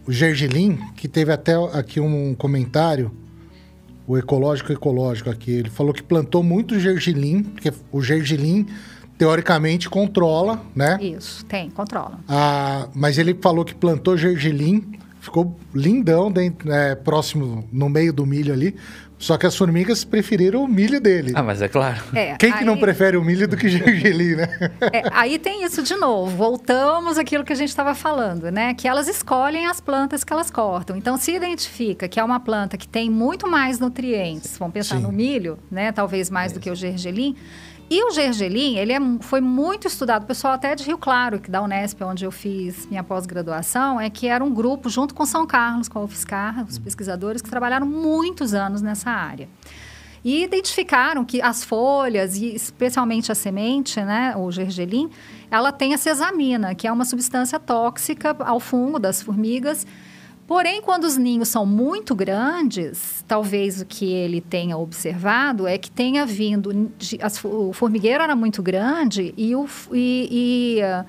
o 0.06 0.12
gergelim, 0.12 0.76
que 0.96 1.08
teve 1.08 1.32
até 1.32 1.54
aqui 1.72 2.00
um 2.00 2.34
comentário, 2.34 3.10
o 4.08 4.16
ecológico 4.16 4.72
ecológico 4.72 5.28
aqui, 5.28 5.50
ele 5.50 5.68
falou 5.68 5.92
que 5.92 6.02
plantou 6.02 6.42
muito 6.42 6.80
gergelim, 6.80 7.42
porque 7.42 7.70
o 7.92 8.00
gergelim 8.00 8.66
teoricamente 9.18 9.90
controla, 9.90 10.62
né? 10.74 10.98
Isso, 11.02 11.44
tem, 11.44 11.68
controla. 11.68 12.18
Ah, 12.26 12.88
mas 12.94 13.18
ele 13.18 13.34
falou 13.34 13.66
que 13.66 13.74
plantou 13.74 14.16
gergelim, 14.16 14.98
ficou 15.20 15.54
lindão 15.74 16.32
dentro, 16.32 16.72
é, 16.72 16.94
próximo, 16.94 17.68
no 17.70 17.90
meio 17.90 18.10
do 18.10 18.24
milho 18.24 18.54
ali. 18.54 18.74
Só 19.18 19.36
que 19.36 19.44
as 19.46 19.56
formigas 19.56 20.04
preferiram 20.04 20.62
o 20.62 20.68
milho 20.68 21.00
dele. 21.00 21.32
Ah, 21.34 21.42
mas 21.42 21.60
é 21.60 21.66
claro. 21.68 22.00
É, 22.14 22.36
Quem 22.36 22.52
que 22.52 22.58
aí- 22.58 22.64
não 22.64 22.76
prefere 22.78 23.16
o 23.16 23.22
milho 23.24 23.48
do 23.48 23.56
que 23.56 23.68
gergelim, 23.68 24.36
né? 24.36 24.48
É, 24.92 25.02
aí 25.10 25.38
tem 25.38 25.64
isso 25.64 25.82
de 25.82 25.96
novo. 25.96 26.36
Voltamos 26.36 27.18
àquilo 27.18 27.44
que 27.44 27.52
a 27.52 27.56
gente 27.56 27.68
estava 27.70 27.94
falando, 27.94 28.50
né? 28.52 28.74
Que 28.74 28.86
elas 28.86 29.08
escolhem 29.08 29.66
as 29.66 29.80
plantas 29.80 30.22
que 30.22 30.32
elas 30.32 30.50
cortam. 30.50 30.96
Então, 30.96 31.16
se 31.16 31.32
identifica 31.34 32.06
que 32.08 32.20
é 32.20 32.24
uma 32.24 32.38
planta 32.38 32.76
que 32.76 32.86
tem 32.86 33.10
muito 33.10 33.48
mais 33.50 33.80
nutrientes, 33.80 34.56
vamos 34.56 34.72
pensar 34.74 34.96
Sim. 34.96 35.02
no 35.02 35.10
milho, 35.12 35.58
né? 35.70 35.90
Talvez 35.90 36.30
mais 36.30 36.52
do 36.52 36.60
que 36.60 36.70
o 36.70 36.74
gergelim. 36.76 37.34
E 37.90 38.04
o 38.04 38.10
gergelim, 38.10 38.76
ele 38.76 38.92
é, 38.92 38.98
foi 39.20 39.40
muito 39.40 39.86
estudado, 39.86 40.24
o 40.24 40.26
pessoal 40.26 40.52
até 40.52 40.74
de 40.74 40.84
Rio 40.84 40.98
Claro, 40.98 41.40
que 41.40 41.50
da 41.50 41.62
Unesp, 41.62 42.02
onde 42.02 42.22
eu 42.22 42.30
fiz 42.30 42.86
minha 42.86 43.02
pós-graduação, 43.02 43.98
é 43.98 44.10
que 44.10 44.26
era 44.26 44.44
um 44.44 44.52
grupo 44.52 44.90
junto 44.90 45.14
com 45.14 45.24
São 45.24 45.46
Carlos, 45.46 45.88
com 45.88 45.98
a 45.98 46.02
UFSCar, 46.02 46.66
os 46.68 46.78
pesquisadores 46.78 47.40
que 47.40 47.48
trabalharam 47.48 47.86
muitos 47.86 48.52
anos 48.52 48.82
nessa 48.82 49.10
área. 49.10 49.48
E 50.22 50.44
identificaram 50.44 51.24
que 51.24 51.40
as 51.40 51.64
folhas, 51.64 52.36
e 52.36 52.54
especialmente 52.54 53.32
a 53.32 53.34
semente, 53.34 53.98
né, 54.02 54.34
o 54.36 54.50
gergelim, 54.52 55.08
ela 55.50 55.72
tem 55.72 55.94
a 55.94 55.98
cesamina, 55.98 56.74
que 56.74 56.86
é 56.86 56.92
uma 56.92 57.06
substância 57.06 57.58
tóxica 57.58 58.36
ao 58.40 58.60
fungo 58.60 58.98
das 58.98 59.22
formigas. 59.22 59.86
Porém, 60.48 60.80
quando 60.80 61.04
os 61.04 61.16
ninhos 61.18 61.48
são 61.48 61.66
muito 61.66 62.14
grandes, 62.14 63.22
talvez 63.28 63.82
o 63.82 63.84
que 63.86 64.06
ele 64.10 64.40
tenha 64.40 64.78
observado 64.78 65.66
é 65.66 65.76
que 65.76 65.90
tenha 65.90 66.24
vindo. 66.24 66.90
as 67.22 67.44
o 67.44 67.72
formigueiro 67.74 68.22
era 68.24 68.34
muito 68.34 68.62
grande 68.62 69.34
e, 69.36 69.54
o, 69.54 69.68
e- 69.92 70.78
e, 70.80 71.04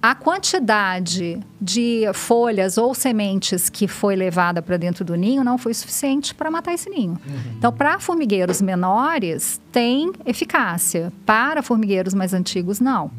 a 0.00 0.14
quantidade 0.14 1.40
de 1.60 2.04
folhas 2.14 2.78
ou 2.78 2.94
sementes 2.94 3.68
que 3.68 3.88
foi 3.88 4.14
levada 4.14 4.62
para 4.62 4.76
dentro 4.76 5.04
do 5.04 5.16
ninho 5.16 5.42
não 5.42 5.58
foi 5.58 5.74
suficiente 5.74 6.32
para 6.32 6.48
matar 6.48 6.72
esse 6.72 6.88
ninho. 6.88 7.18
Então, 7.58 7.72
para 7.72 7.98
formigueiros 7.98 8.62
menores, 8.62 9.60
tem 9.72 10.12
eficácia. 10.24 11.12
Para 11.26 11.62
formigueiros 11.64 12.14
mais 12.14 12.32
antigos, 12.32 12.78
não. 12.78 13.10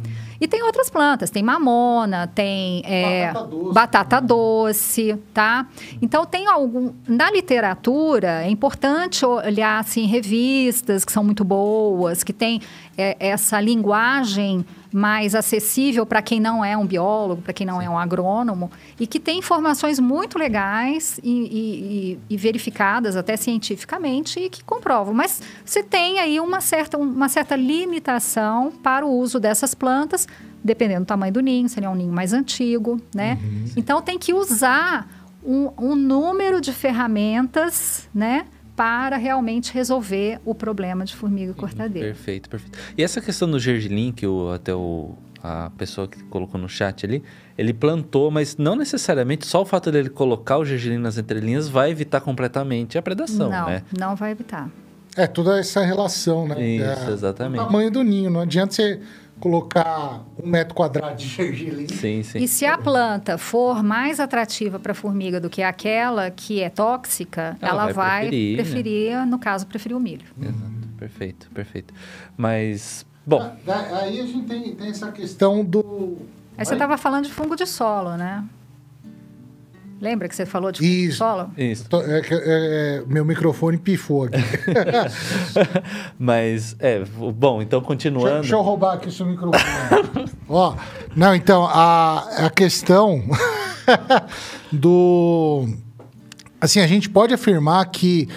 E 0.42 0.48
tem 0.48 0.64
outras 0.64 0.90
plantas, 0.90 1.30
tem 1.30 1.44
mamona, 1.44 2.28
tem 2.28 2.82
é, 2.86 3.28
Batata 3.28 3.48
doce. 3.48 3.74
batata 3.74 4.22
doce, 4.22 5.18
tá? 5.34 5.68
Então 6.02 6.26
tem 6.26 6.48
algum 6.48 6.94
na 7.08 7.30
literatura 7.30 8.44
é 8.44 8.50
importante 8.50 9.26
olhar 9.26 9.80
assim 9.80 10.06
revistas 10.06 11.04
que 11.04 11.12
são 11.12 11.24
muito 11.24 11.44
boas, 11.44 12.24
que 12.24 12.32
tem 12.32 12.62
é, 12.98 13.18
essa 13.20 13.60
linguagem 13.60 14.66
mais 14.92 15.36
acessível 15.36 16.06
para 16.06 16.22
quem 16.22 16.40
não 16.40 16.66
é 16.66 16.76
um 16.76 16.86
biólogo, 16.86 17.42
para 17.44 17.54
quem 17.54 17.66
não 17.68 17.80
é 17.82 17.88
um 17.90 17.98
agrônomo 17.98 18.72
e 19.00 19.06
que 19.06 19.20
tem 19.20 19.38
informações 19.38 20.00
muito 20.00 20.38
legais 20.40 21.20
e, 21.24 21.30
e- 21.32 22.20
e- 22.30 22.38
verificadas 22.38 23.16
até 23.16 23.38
cientificamente 23.38 24.40
e 24.40 24.50
que 24.50 24.64
comprovam. 24.64 25.14
Mas 25.14 25.42
você 25.64 25.84
tem 25.84 26.20
aí 26.20 26.40
uma 26.40 26.60
certa, 26.60 26.98
uma 26.98 27.30
certa 27.30 27.56
limitação 27.56 28.72
para 28.72 29.06
o 29.06 29.12
uso 29.12 29.40
dessas 29.40 29.76
plantas, 29.76 30.28
dependendo 30.64 31.02
do 31.02 31.08
tamanho 31.08 31.34
do 31.34 31.40
ninho, 31.40 31.70
seria 31.70 31.90
um 31.90 31.96
ninho 31.96 32.12
mais 32.14 32.34
antigo, 32.34 33.00
né? 33.14 33.38
Então 33.78 34.02
tem 34.02 34.18
que 34.18 34.34
usar 34.34 35.08
um, 35.44 35.70
um 35.78 35.96
número 35.96 36.60
de 36.60 36.74
ferramentas, 36.74 38.08
né? 38.14 38.46
Para 38.80 39.18
realmente 39.18 39.74
resolver 39.74 40.40
o 40.46 40.56
problema 40.56 41.04
de 41.04 41.14
formiga 41.14 41.54
cortadeira. 41.54 42.08
Perfeito, 42.08 42.50
perfeito. 42.50 42.80
E 42.98 43.04
essa 43.04 43.20
questão 43.20 43.52
do 43.52 43.60
gergelim, 43.60 44.14
que 44.14 44.26
o, 44.26 44.54
até 44.54 44.74
o, 44.74 45.18
a 45.44 45.70
pessoa 45.78 46.08
que 46.08 46.24
colocou 46.24 46.58
no 46.58 46.70
chat 46.70 47.06
ali, 47.06 47.22
ele 47.58 47.74
plantou, 47.74 48.32
mas 48.32 48.56
não 48.56 48.78
necessariamente 48.78 49.46
só 49.46 49.64
o 49.64 49.66
fato 49.66 49.92
dele 49.92 50.10
colocar 50.10 50.58
o 50.60 50.64
gergelim 50.64 50.98
nas 50.98 51.18
entrelinhas 51.18 51.68
vai 51.68 51.92
evitar 51.92 52.22
completamente 52.22 52.98
a 52.98 53.02
predação, 53.02 53.50
não, 53.50 53.68
né? 53.68 53.84
não 54.00 54.16
vai 54.16 54.32
evitar. 54.32 54.70
É, 55.18 55.28
toda 55.28 55.60
essa 55.60 55.84
relação, 55.84 56.48
né? 56.48 56.66
Isso, 56.66 57.10
É, 57.10 57.12
exatamente. 57.12 57.62
O 57.62 57.66
tamanho 57.66 57.92
do 57.92 58.02
ninho. 58.02 58.30
Não 58.30 58.40
adianta 58.40 58.74
você 58.74 59.02
colocar 59.40 60.24
um 60.42 60.48
metro 60.48 60.74
quadrado 60.76 61.16
de 61.18 61.28
gergelim. 61.28 61.88
Sim, 61.88 62.24
sim. 62.24 62.40
E 62.40 62.48
se 62.48 62.66
a 62.66 62.78
planta 62.78 63.38
for 63.38 63.82
mais 63.84 64.20
atrativa 64.20 64.80
para 64.80 64.92
a 64.92 64.96
formiga 64.96 65.40
do 65.40 65.50
que 65.50 65.62
aquela 65.64 66.30
que 66.30 66.62
é 66.62 66.70
tóxica, 66.70 67.58
Ela 67.62 67.72
ela, 67.72 67.84
vai 67.86 67.94
vai, 67.94 68.20
preferir, 68.28 68.58
né? 68.58 68.64
preferir, 68.64 69.26
no 69.26 69.40
caso, 69.40 69.66
preferir 69.68 69.96
o 69.98 70.00
milho. 70.00 70.26
Exato, 70.42 70.72
perfeito, 70.98 71.50
perfeito. 71.52 71.94
Mas, 72.38 73.06
bom, 73.26 73.42
Ah, 73.42 73.56
da- 73.66 73.98
Aí 74.00 74.20
a 74.20 74.26
gente 74.26 74.48
tem, 74.48 74.76
tem 74.76 74.90
essa 74.90 75.12
questão 75.12 75.64
do. 75.64 76.18
Aí 76.58 76.66
você 76.66 76.74
estava 76.74 76.98
falando 76.98 77.26
de 77.26 77.32
fungo 77.34 77.56
de 77.56 77.66
solo, 77.66 78.18
né? 78.18 78.44
Lembra 80.02 80.30
que 80.30 80.36
você 80.36 80.46
falou 80.46 80.72
de 80.72 80.84
Isso. 80.86 81.18
solo? 81.18 81.50
isso. 81.58 81.90
Tô- 81.90 82.02
é 82.02 82.20
é- 82.20 82.24
é, 82.32 83.04
meu 83.06 83.26
microfone 83.26 83.78
pifou 83.78 84.24
aqui. 84.26 84.38
Mas, 86.18 86.76
é, 86.80 87.04
bom, 87.04 87.62
então 87.62 87.80
Deixa, 87.80 87.88
continuando. 87.88 88.40
deixa 88.42 88.56
eu 88.56 88.62
roubar 88.62 88.94
aqui 88.96 89.10
o 89.10 89.12
seu 89.12 89.26
microfone. 89.26 90.30
Ó, 90.48 90.76
não, 91.16 91.36
então, 91.36 91.66
a, 91.66 92.46
a 92.46 92.50
questão 92.50 93.22
do. 94.72 95.68
Assim, 96.62 96.80
a 96.80 96.88
gente 96.88 97.10
pode 97.10 97.34
afirmar 97.34 97.86
que 97.90 98.28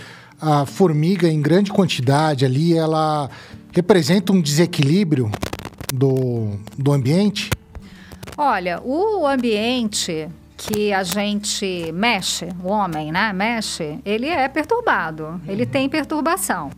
a 0.40 0.66
formiga, 0.66 1.28
em 1.28 1.40
grande 1.40 1.70
quantidade 1.72 2.44
ali, 2.44 2.76
ela 2.76 3.28
representa 3.72 4.32
um 4.32 4.40
desequilíbrio 4.40 5.30
do, 5.92 6.56
do 6.76 6.92
ambiente. 6.92 7.50
Olha, 8.36 8.80
o 8.84 9.26
ambiente 9.26 10.28
que 10.64 10.92
a 10.92 11.02
gente 11.02 11.90
mexe, 11.92 12.48
o 12.62 12.68
homem, 12.68 13.10
né, 13.10 13.32
mexe, 13.32 13.98
ele 14.04 14.28
é 14.28 14.46
perturbado, 14.46 15.40
ele 15.48 15.66
tem 15.66 15.88
perturbação. 15.88 16.70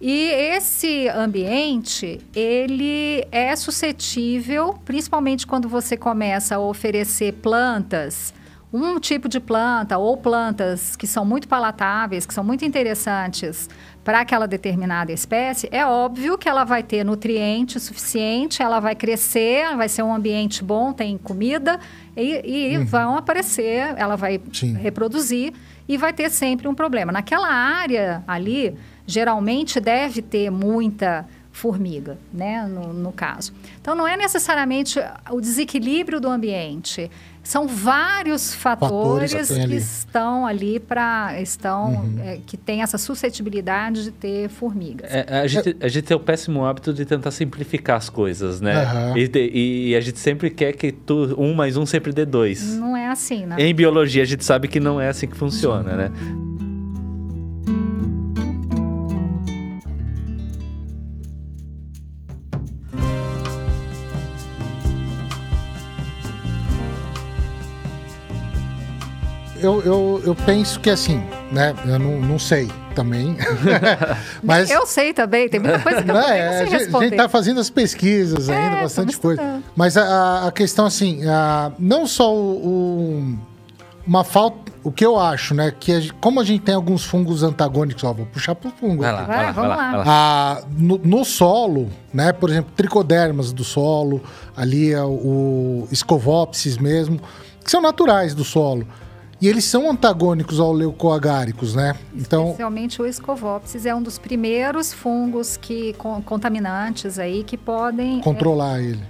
E 0.00 0.28
esse 0.30 1.08
ambiente, 1.08 2.20
ele 2.34 3.26
é 3.32 3.56
suscetível, 3.56 4.78
principalmente 4.84 5.46
quando 5.46 5.68
você 5.68 5.96
começa 5.96 6.54
a 6.54 6.60
oferecer 6.60 7.32
plantas, 7.34 8.32
um 8.72 9.00
tipo 9.00 9.28
de 9.28 9.40
planta 9.40 9.98
ou 9.98 10.16
plantas 10.16 10.94
que 10.94 11.06
são 11.06 11.24
muito 11.24 11.48
palatáveis, 11.48 12.26
que 12.26 12.34
são 12.34 12.44
muito 12.44 12.64
interessantes 12.64 13.68
para 14.04 14.20
aquela 14.20 14.46
determinada 14.46 15.10
espécie, 15.10 15.66
é 15.72 15.84
óbvio 15.86 16.36
que 16.36 16.46
ela 16.46 16.62
vai 16.62 16.82
ter 16.82 17.02
nutriente 17.02 17.80
suficiente, 17.80 18.62
ela 18.62 18.78
vai 18.78 18.94
crescer, 18.94 19.74
vai 19.76 19.88
ser 19.88 20.02
um 20.02 20.14
ambiente 20.14 20.62
bom, 20.62 20.92
tem 20.92 21.16
comida 21.16 21.80
e, 22.14 22.74
e 22.74 22.78
vão 22.84 23.16
aparecer, 23.16 23.94
ela 23.96 24.14
vai 24.14 24.40
Sim. 24.52 24.74
reproduzir 24.74 25.54
e 25.88 25.96
vai 25.96 26.12
ter 26.12 26.30
sempre 26.30 26.68
um 26.68 26.74
problema. 26.74 27.10
Naquela 27.10 27.48
área 27.48 28.22
ali, 28.28 28.76
geralmente 29.06 29.80
deve 29.80 30.20
ter 30.20 30.50
muita 30.50 31.26
formiga, 31.50 32.18
né, 32.32 32.66
no, 32.66 32.92
no 32.92 33.12
caso. 33.12 33.54
Então, 33.80 33.94
não 33.94 34.08
é 34.08 34.16
necessariamente 34.16 34.98
o 35.30 35.40
desequilíbrio 35.40 36.20
do 36.20 36.28
ambiente. 36.28 37.08
São 37.44 37.68
vários 37.68 38.54
Fatores 38.54 39.32
fatores, 39.32 39.66
que 39.66 39.74
estão 39.76 40.46
ali 40.46 40.80
para 40.80 41.40
estão 41.40 42.12
é, 42.24 42.38
que 42.46 42.56
tem 42.56 42.80
essa 42.82 42.96
suscetibilidade 42.96 44.04
de 44.04 44.10
ter 44.10 44.48
formigas. 44.48 45.10
É, 45.12 45.40
a, 45.42 45.46
gente, 45.46 45.76
a 45.80 45.88
gente 45.88 46.04
tem 46.04 46.16
o 46.16 46.20
péssimo 46.20 46.64
hábito 46.64 46.92
de 46.94 47.04
tentar 47.04 47.30
simplificar 47.30 47.96
as 47.98 48.08
coisas, 48.08 48.60
né? 48.60 48.82
Aham. 48.82 49.18
E, 49.18 49.28
te- 49.28 49.50
e 49.54 49.94
a 49.94 50.00
gente 50.00 50.18
sempre 50.18 50.48
quer 50.50 50.72
que 50.72 50.90
tu, 50.90 51.34
um 51.38 51.54
mais 51.54 51.76
um 51.76 51.84
sempre 51.84 52.12
dê 52.12 52.24
dois. 52.24 52.76
Não 52.76 52.96
é 52.96 53.08
assim, 53.08 53.44
né? 53.46 53.56
Em 53.58 53.74
biologia, 53.74 54.22
a 54.22 54.26
gente 54.26 54.44
sabe 54.44 54.66
que 54.66 54.80
não 54.80 55.00
é 55.00 55.08
assim 55.08 55.26
que 55.26 55.36
funciona, 55.36 55.94
né? 55.96 56.10
Eu, 69.64 69.80
eu, 69.82 70.22
eu 70.26 70.34
penso 70.34 70.78
que 70.78 70.90
assim, 70.90 71.22
né? 71.50 71.74
Eu 71.86 71.98
não, 71.98 72.20
não 72.20 72.38
sei 72.38 72.70
também. 72.94 73.36
Mas. 74.42 74.70
Eu 74.70 74.84
sei 74.86 75.12
também, 75.14 75.48
tem 75.48 75.58
muita 75.58 75.78
coisa 75.78 76.02
que 76.02 76.10
eu 76.10 76.14
Não, 76.14 76.20
é, 76.28 76.48
a 76.60 76.64
gente, 76.66 76.96
a 76.96 77.00
gente 77.00 77.16
tá 77.16 77.28
fazendo 77.28 77.60
as 77.60 77.70
pesquisas 77.70 78.48
ainda, 78.50 78.76
É, 78.78 78.82
bastante 78.82 79.10
estamos 79.12 79.16
coisa. 79.16 79.40
estudando. 79.42 79.64
Mas 79.74 79.96
a, 79.96 80.46
a 80.48 80.52
questão, 80.52 80.84
assim, 80.86 81.24
a- 81.26 81.72
não 81.78 82.06
só 82.06 82.34
o, 82.34 82.38
o, 82.38 83.38
uma 84.06 84.22
falta. 84.22 84.72
O 84.84 84.92
que 84.92 85.04
eu 85.06 85.18
acho, 85.18 85.54
né? 85.54 85.72
Que 85.80 85.92
a 85.92 86.00
como 86.20 86.40
a 86.40 86.44
gente 86.44 86.60
tem 86.60 86.74
alguns 86.74 87.02
fungos 87.06 87.42
antagônicos, 87.42 88.04
ó, 88.04 88.12
vou 88.12 88.26
puxar 88.26 88.54
pro 88.54 88.70
fungo. 88.70 89.00
Vai 89.02 89.12
lá, 89.12 89.22
Vai, 89.22 89.26
vai 89.26 89.36
lá, 89.46 89.52
vai 89.52 89.54
vamos 89.54 89.76
lá. 89.78 89.96
lá. 89.96 90.04
Ah, 90.06 90.62
no, 90.76 90.98
no 91.02 91.24
solo, 91.24 91.88
né? 92.12 92.30
Por 92.34 92.50
exemplo, 92.50 92.70
tricodermas 92.76 93.50
do 93.50 93.64
solo, 93.64 94.22
ali 94.54 94.92
é 94.92 95.02
o 95.02 95.88
escovopsis 95.90 96.76
mesmo, 96.76 97.18
que 97.64 97.70
são 97.70 97.80
naturais 97.80 98.34
do 98.34 98.44
solo. 98.44 98.86
E 99.40 99.48
eles 99.48 99.64
são 99.64 99.90
antagônicos 99.90 100.58
ao 100.60 100.72
leucoagáricos, 100.72 101.74
né? 101.74 101.94
Então, 102.14 102.44
Especialmente 102.46 103.02
o 103.02 103.12
Scovopsis 103.12 103.84
é 103.84 103.94
um 103.94 104.02
dos 104.02 104.18
primeiros 104.18 104.92
fungos 104.92 105.56
que 105.56 105.92
con- 105.94 106.22
contaminantes 106.22 107.18
aí 107.18 107.44
que 107.44 107.56
podem 107.56 108.20
controlar 108.20 108.80
ele. 108.80 109.02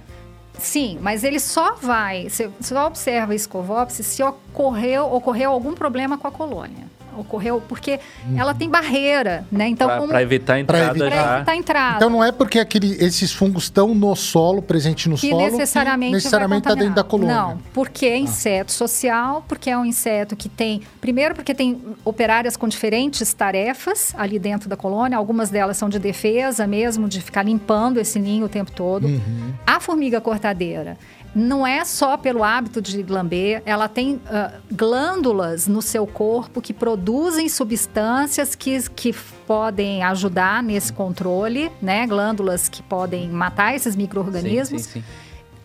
Sim, 0.57 0.97
mas 1.01 1.23
ele 1.23 1.39
só 1.39 1.75
vai, 1.75 2.29
você 2.29 2.49
só 2.61 2.87
observa 2.87 3.37
Scovopsis 3.37 4.05
se 4.05 4.23
ocorreu, 4.23 5.13
ocorreu 5.13 5.51
algum 5.51 5.73
problema 5.73 6.17
com 6.17 6.27
a 6.27 6.31
colônia. 6.31 6.85
Ocorreu 7.17 7.61
porque 7.67 7.99
ela 8.35 8.53
tem 8.53 8.69
barreira, 8.69 9.45
né? 9.51 9.67
Então, 9.67 9.87
Pra, 9.87 9.97
como 9.97 10.09
pra 10.09 10.21
evitar 10.21 10.53
a 10.55 10.59
entrada 10.59 10.83
evitar- 10.91 11.09
pra 11.09 11.35
evitar 11.37 11.51
a 11.51 11.55
entrada. 11.55 11.95
Então 11.97 12.09
não 12.09 12.23
é 12.23 12.31
porque 12.31 12.59
aquele, 12.59 12.95
esses 13.03 13.31
fungos 13.31 13.63
estão 13.63 13.93
no 13.95 14.15
solo, 14.15 14.61
presente 14.61 15.07
no 15.09 15.15
que 15.17 15.29
solo, 15.29 15.41
necessariamente, 15.41 16.09
que 16.11 16.15
necessariamente 16.15 16.67
está 16.67 16.75
dentro 16.75 16.95
da 16.95 17.03
colônia. 17.03 17.35
Não, 17.35 17.57
porque 17.73 18.05
é 18.05 18.17
inseto 18.17 18.71
social, 18.71 19.43
porque 19.47 19.69
é 19.69 19.77
um 19.77 19.85
inseto 19.85 20.35
que 20.35 20.49
tem. 20.49 20.81
Primeiro, 21.01 21.35
porque 21.35 21.53
tem 21.53 21.81
operárias 22.03 22.55
com 22.57 22.67
diferentes 22.67 23.33
tarefas 23.33 24.13
ali 24.17 24.37
dentro 24.39 24.67
da 24.69 24.75
colônia. 24.75 25.17
Algumas 25.17 25.49
delas 25.49 25.77
são 25.77 25.89
de 25.89 25.99
defesa 25.99 26.65
mesmo, 26.67 27.07
de 27.07 27.21
ficar 27.21 27.43
limpando 27.43 27.99
esse 27.99 28.19
ninho 28.19 28.45
o 28.45 28.49
tempo 28.49 28.71
todo. 28.71 29.07
Uhum. 29.07 29.53
A 29.65 29.79
formiga 29.79 30.19
cortadeira. 30.21 30.97
Não 31.35 31.67
é 31.67 31.83
só 31.83 32.15
pelo 32.15 32.45
hábito 32.45 32.81
de 32.81 33.03
lamber, 33.03 33.61
ela 33.65 33.89
tem 33.89 34.21
ah, 34.25 34.53
glândulas 34.71 35.67
no 35.67 35.81
seu 35.81 36.07
corpo 36.07 36.61
que 36.61 36.73
produzem 36.73 37.49
substâncias 37.49 38.55
que, 38.55 38.89
que 38.91 39.13
podem 39.45 40.01
ajudar 40.03 40.63
nesse 40.63 40.93
controle, 40.93 41.69
né? 41.81 42.07
Glândulas 42.07 42.69
que 42.69 42.81
podem 42.81 43.29
matar 43.29 43.75
esses 43.75 43.93
Sim, 43.93 44.01
micro-organismos. 44.01 44.83
sim, 44.83 45.01
sim. 45.01 45.03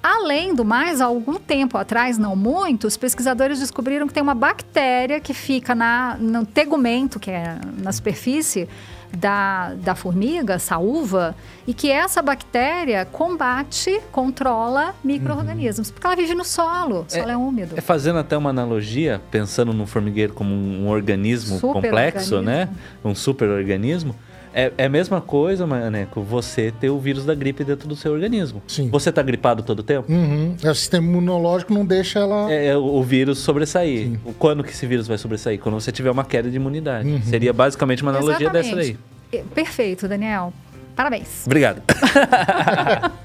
Além 0.03 0.55
do 0.55 0.65
mais, 0.65 1.01
há 1.01 1.05
algum 1.05 1.35
tempo 1.35 1.77
atrás, 1.77 2.17
não 2.17 2.35
muito, 2.35 2.87
os 2.87 2.97
pesquisadores 2.97 3.61
descobriram 3.61 4.09
que 4.09 4.15
tem 4.15 4.23
uma 4.23 4.35
bactéria 4.35 5.21
que 5.21 5.35
fica 5.35 5.75
na, 5.75 6.17
no 6.19 6.47
tegumento, 6.47 7.21
que 7.21 7.31
é 7.31 7.59
na 7.77 7.93
superfície 7.93 8.67
da, 9.17 9.75
da 9.75 9.95
formiga, 9.95 10.59
saúva, 10.59 11.35
e 11.67 11.75
que 11.75 11.91
essa 11.91 12.23
bactéria 12.23 13.05
combate, 13.05 14.01
controla 14.11 14.95
micro-organismos, 15.05 15.91
porque 15.91 16.07
ela 16.07 16.17
vive 16.17 16.35
no 16.35 16.45
solo, 16.45 17.07
o 17.09 17.13
solo 17.13 17.31
é, 17.31 17.37
úmido. 17.37 17.75
É 17.77 17.81
fazendo 17.81 18.19
até 18.19 18.37
uma 18.37 18.51
analogia, 18.51 19.21
pensando 19.31 19.73
no 19.73 19.87
formigueiro 19.87 20.33
como 20.33 20.55
um, 20.55 20.85
um 20.85 20.89
organismo 20.89 21.59
Super 21.59 21.73
complexo, 21.73 22.37
organismo. 22.37 22.43
né? 22.43 22.69
Um 23.05 23.15
super 23.15 23.49
organismo. 23.49 24.15
É, 24.53 24.73
é 24.77 24.85
a 24.87 24.89
mesma 24.89 25.21
coisa, 25.21 25.67
Maneco, 25.67 26.23
você 26.23 26.73
ter 26.73 26.91
o 26.91 26.99
vírus 26.99 27.25
da 27.25 27.35
gripe 27.35 27.63
dentro 27.65 27.89
do 27.89 27.95
seu 27.97 28.13
organismo. 28.13 28.63
Sim. 28.67 28.89
Você 28.91 29.13
tá 29.13 29.23
gripado 29.23 29.63
todo 29.63 29.81
o 29.81 29.83
tempo? 29.83 30.11
Uhum. 30.13 30.57
É, 30.63 30.71
O 30.71 30.75
sistema 30.75 31.07
imunológico 31.07 31.73
não 31.73 31.85
deixa 31.85 32.19
ela. 32.19 32.51
É, 32.53 32.67
é 32.69 32.77
o 32.77 33.01
o 33.01 33.03
vírus 33.03 33.39
sobressair. 33.39 34.19
Quando 34.39 34.63
que 34.63 34.71
esse 34.71 34.87
vírus 34.87 35.07
vai 35.07 35.17
sobressair? 35.17 35.59
Quando 35.59 35.75
você 35.81 35.91
tiver 35.91 36.11
uma 36.11 36.25
queda 36.25 36.51
de 36.51 36.57
imunidade. 36.57 37.09
Uhum. 37.09 37.23
Seria 37.23 37.53
basicamente 37.53 38.03
uma 38.03 38.11
analogia 38.11 38.51
dessa 38.51 38.69
Exatamente. 38.69 38.99
daí. 39.31 39.41
É, 39.41 39.45
Perfeito, 39.55 40.07
Daniel. 40.07 40.53
Parabéns. 40.95 41.47
Obrigado. 41.47 41.83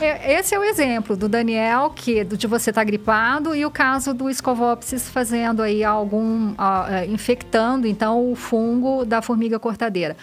É, 0.00 0.32
Esse 0.40 0.54
é 0.54 0.58
o 0.58 0.64
exemplo 0.64 1.16
do 1.16 1.28
Daniel, 1.28 1.92
que 1.94 2.24
de 2.24 2.46
você 2.46 2.70
estar 2.70 2.82
gripado, 2.84 3.54
e 3.54 3.64
o 3.64 3.70
caso 3.70 4.12
do 4.14 4.32
Scovopsis 4.32 5.08
fazendo 5.08 5.62
aí 5.62 5.84
algum. 5.84 6.54
eh, 6.88 7.06
infectando, 7.06 7.86
então, 7.86 8.32
o 8.32 8.34
fungo 8.34 9.04
da 9.04 9.22
formiga 9.22 9.58
cortadeira. 9.60 10.16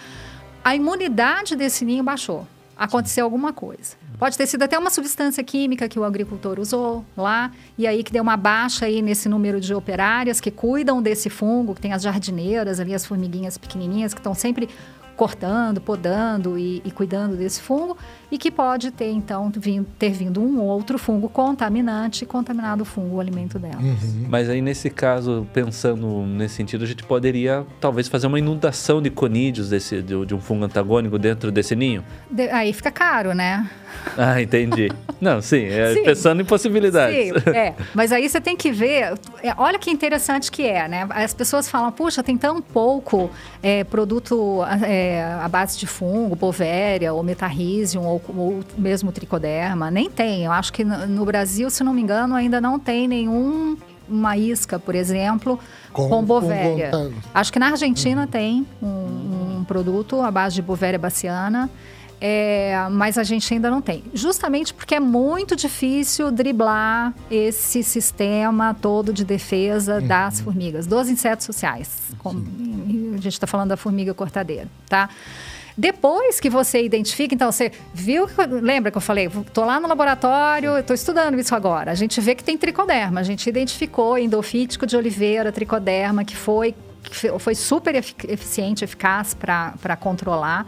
A 0.67 0.75
imunidade 0.75 1.55
desse 1.55 1.85
ninho 1.85 2.03
baixou. 2.03 2.45
Aconteceu 2.75 3.23
alguma 3.23 3.53
coisa. 3.53 3.95
Pode 4.19 4.37
ter 4.37 4.45
sido 4.45 4.63
até 4.63 4.77
uma 4.77 4.89
substância 4.89 5.41
química 5.41 5.87
que 5.87 5.97
o 5.97 6.03
agricultor 6.03 6.59
usou 6.59 7.05
lá, 7.15 7.53
e 7.77 7.87
aí 7.87 8.03
que 8.03 8.11
deu 8.11 8.21
uma 8.21 8.35
baixa 8.35 8.85
aí 8.85 9.01
nesse 9.01 9.29
número 9.29 9.61
de 9.61 9.73
operárias 9.73 10.41
que 10.41 10.51
cuidam 10.51 11.01
desse 11.01 11.29
fungo, 11.29 11.73
que 11.73 11.79
tem 11.79 11.93
as 11.93 12.01
jardineiras 12.01 12.81
ali, 12.81 12.93
as 12.93 13.05
formiguinhas 13.05 13.57
pequenininhas 13.57 14.13
que 14.13 14.19
estão 14.19 14.33
sempre 14.33 14.67
cortando, 15.15 15.79
podando 15.79 16.59
e, 16.59 16.81
e 16.83 16.91
cuidando 16.91 17.37
desse 17.37 17.61
fungo, 17.61 17.97
e 18.31 18.37
que 18.37 18.51
pode 18.51 18.91
ter, 18.91 19.09
então, 19.11 19.51
vim- 19.55 19.85
ter 19.97 20.09
vindo 20.11 20.41
um 20.41 20.59
outro 20.61 20.97
fungo 20.97 21.29
contaminante 21.29 22.23
e 22.23 22.27
contaminado 22.27 22.81
o 22.81 22.85
fungo, 22.85 23.15
o 23.15 23.19
alimento 23.19 23.57
dela. 23.57 23.77
Mas 24.27 24.49
aí, 24.49 24.61
nesse 24.61 24.89
caso, 24.89 25.47
pensando 25.53 26.05
nesse 26.25 26.55
sentido, 26.55 26.83
a 26.83 26.87
gente 26.87 27.03
poderia 27.03 27.65
talvez 27.79 28.07
fazer 28.07 28.27
uma 28.27 28.37
inundação 28.39 29.01
de 29.01 29.09
conídeos 29.09 29.69
desse, 29.69 30.01
de, 30.01 30.25
de 30.25 30.35
um 30.35 30.41
fungo 30.41 30.65
antagônico 30.65 31.17
dentro 31.17 31.51
desse 31.51 31.75
ninho? 31.75 32.03
De- 32.29 32.49
aí 32.49 32.73
fica 32.73 32.91
caro, 32.91 33.33
né? 33.33 33.69
Ah, 34.17 34.41
entendi. 34.41 34.91
Não, 35.19 35.41
sim, 35.41 35.63
é, 35.65 35.93
Sim. 35.93 36.03
pensando 36.03 36.41
em 36.41 36.45
possibilidades. 36.45 37.29
Sim, 37.43 37.49
é. 37.49 37.73
Mas 37.95 38.11
aí 38.11 38.27
você 38.29 38.39
tem 38.39 38.55
que 38.55 38.71
ver. 38.71 39.13
é, 39.43 39.53
olha 39.57 39.77
que 39.79 39.89
interessante 39.89 40.51
que 40.51 40.63
é, 40.63 40.87
né? 40.87 41.07
As 41.09 41.33
pessoas 41.33 41.67
falam, 41.69 41.91
puxa, 41.91 42.21
tem 42.23 42.37
tão 42.37 42.61
pouco 42.61 43.29
é, 43.61 43.83
produto 43.83 44.61
é, 44.85 45.23
à 45.41 45.47
base 45.49 45.77
de 45.79 45.87
fungo, 45.87 46.35
bovéria, 46.35 47.11
ou 47.13 47.23
metarrhizium, 47.23 48.03
ou, 48.05 48.16
ou 48.27 48.59
mesmo 48.77 49.11
tricoderma. 49.11 49.89
Nem 49.91 50.09
tem. 50.09 50.43
Eu 50.45 50.51
acho 50.51 50.71
que 50.73 50.83
no, 50.83 51.25
Brasil, 51.25 51.69
se 51.69 51.83
não 51.83 51.93
me 51.93 52.01
engano, 52.01 52.35
ainda 52.35 52.59
não 52.61 52.79
tem 52.79 53.07
nenhum. 53.07 53.77
Uma 54.09 54.37
isca, 54.37 54.79
por 54.79 54.95
exemplo, 54.95 55.59
Com- 55.91 56.03
com, 56.03 56.09
com 56.09 56.23
bovéria. 56.23 56.91
vonta- 56.91 57.13
Acho 57.33 57.51
que 57.51 57.59
na 57.59 57.67
Argentina 57.71 58.25
tem 58.25 58.65
um, 58.81 59.57
um 59.59 59.65
produto 59.67 60.21
à 60.21 60.31
base 60.31 60.55
de 60.55 60.61
bovéria 60.61 60.97
baciana. 60.97 61.69
É, 62.19 62.75
mas 62.89 63.17
a 63.19 63.23
gente 63.23 63.53
ainda 63.53 63.69
não 63.69 63.79
tem. 63.79 64.03
Justamente 64.13 64.73
porque 64.73 64.95
é 64.95 64.99
muito 64.99 65.55
difícil 65.55 66.31
driblar 66.31 67.13
esse 67.29 67.83
sistema 67.83 68.73
todo 68.73 69.13
de 69.13 69.23
defesa 69.23 70.01
das 70.01 70.39
formigas, 70.39 70.87
dos 70.87 71.09
insetos 71.09 71.45
sociais. 71.45 71.89
Como- 72.17 72.39
a 73.13 73.17
gente 73.17 73.27
está 73.33 73.45
falando 73.45 73.69
da 73.69 73.77
formiga 73.77 74.13
cortadeira, 74.15 74.67
tá? 74.89 75.09
Depois 75.77 76.39
que 76.39 76.49
você 76.49 76.81
identifica, 76.83 77.35
então 77.35 77.51
você 77.51 77.71
viu, 77.93 78.27
lembra 78.61 78.89
que 78.89 78.97
eu 78.97 79.01
falei, 79.01 79.27
estou 79.27 79.63
lá 79.63 79.79
no 79.79 79.87
laboratório, 79.87 80.75
estou 80.79 80.95
estudando 80.95 81.39
isso 81.39 81.53
agora. 81.53 81.91
A 81.91 81.95
gente 81.95 82.19
vê 82.19 82.33
que 82.33 82.43
tem 82.43 82.57
tricoderma, 82.57 83.19
a 83.19 83.23
gente 83.23 83.47
identificou 83.47 84.17
endofítico 84.17 84.87
de 84.87 84.97
oliveira, 84.97 85.51
tricoderma, 85.51 86.25
que 86.25 86.35
foi, 86.35 86.73
que 87.03 87.15
foi 87.37 87.53
super 87.53 87.93
efic- 87.93 88.25
eficiente, 88.27 88.83
eficaz 88.83 89.35
para 89.35 89.95
controlar 89.99 90.65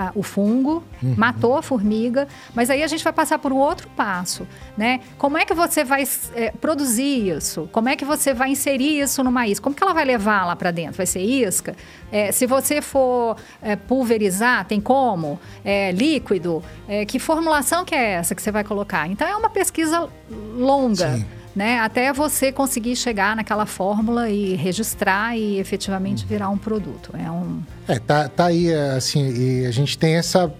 ah, 0.00 0.12
o 0.14 0.22
fungo, 0.22 0.82
matou 1.02 1.58
a 1.58 1.62
formiga, 1.62 2.26
mas 2.54 2.70
aí 2.70 2.82
a 2.82 2.86
gente 2.86 3.04
vai 3.04 3.12
passar 3.12 3.38
por 3.38 3.52
um 3.52 3.58
outro 3.58 3.86
passo, 3.90 4.48
né? 4.74 5.00
Como 5.18 5.36
é 5.36 5.44
que 5.44 5.52
você 5.52 5.84
vai 5.84 6.04
eh, 6.34 6.52
produzir 6.58 7.36
isso? 7.36 7.68
Como 7.70 7.86
é 7.86 7.94
que 7.94 8.04
você 8.04 8.32
vai 8.32 8.48
inserir 8.48 8.98
isso 8.98 9.22
numa 9.22 9.46
isca? 9.46 9.62
Como 9.62 9.76
que 9.76 9.82
ela 9.82 9.92
vai 9.92 10.06
levar 10.06 10.46
lá 10.46 10.56
para 10.56 10.70
dentro? 10.70 10.96
Vai 10.96 11.04
ser 11.04 11.20
isca? 11.20 11.76
Eh, 12.10 12.32
se 12.32 12.46
você 12.46 12.80
for 12.80 13.36
eh, 13.60 13.76
pulverizar, 13.76 14.64
tem 14.64 14.80
como? 14.80 15.38
Eh, 15.62 15.92
líquido? 15.92 16.62
Eh, 16.88 17.04
que 17.04 17.18
formulação 17.18 17.84
que 17.84 17.94
é 17.94 18.12
essa 18.12 18.34
que 18.34 18.40
você 18.40 18.50
vai 18.50 18.64
colocar? 18.64 19.06
Então 19.06 19.28
é 19.28 19.36
uma 19.36 19.50
pesquisa 19.50 20.08
longa. 20.56 21.16
Sim. 21.18 21.39
Né, 21.54 21.80
até 21.80 22.12
você 22.12 22.52
conseguir 22.52 22.94
chegar 22.94 23.34
naquela 23.34 23.66
fórmula 23.66 24.30
e 24.30 24.54
registrar 24.54 25.36
e 25.36 25.58
efetivamente 25.58 26.24
virar 26.24 26.48
um 26.48 26.56
produto. 26.56 27.10
É 27.18 27.28
um, 27.28 27.60
É, 27.88 27.98
tá, 27.98 28.28
tá 28.28 28.46
aí, 28.46 28.68
é, 28.68 28.92
assim, 28.92 29.28
e 29.28 29.66
a 29.66 29.70
gente 29.72 29.98
tem 29.98 30.14
essa, 30.14 30.52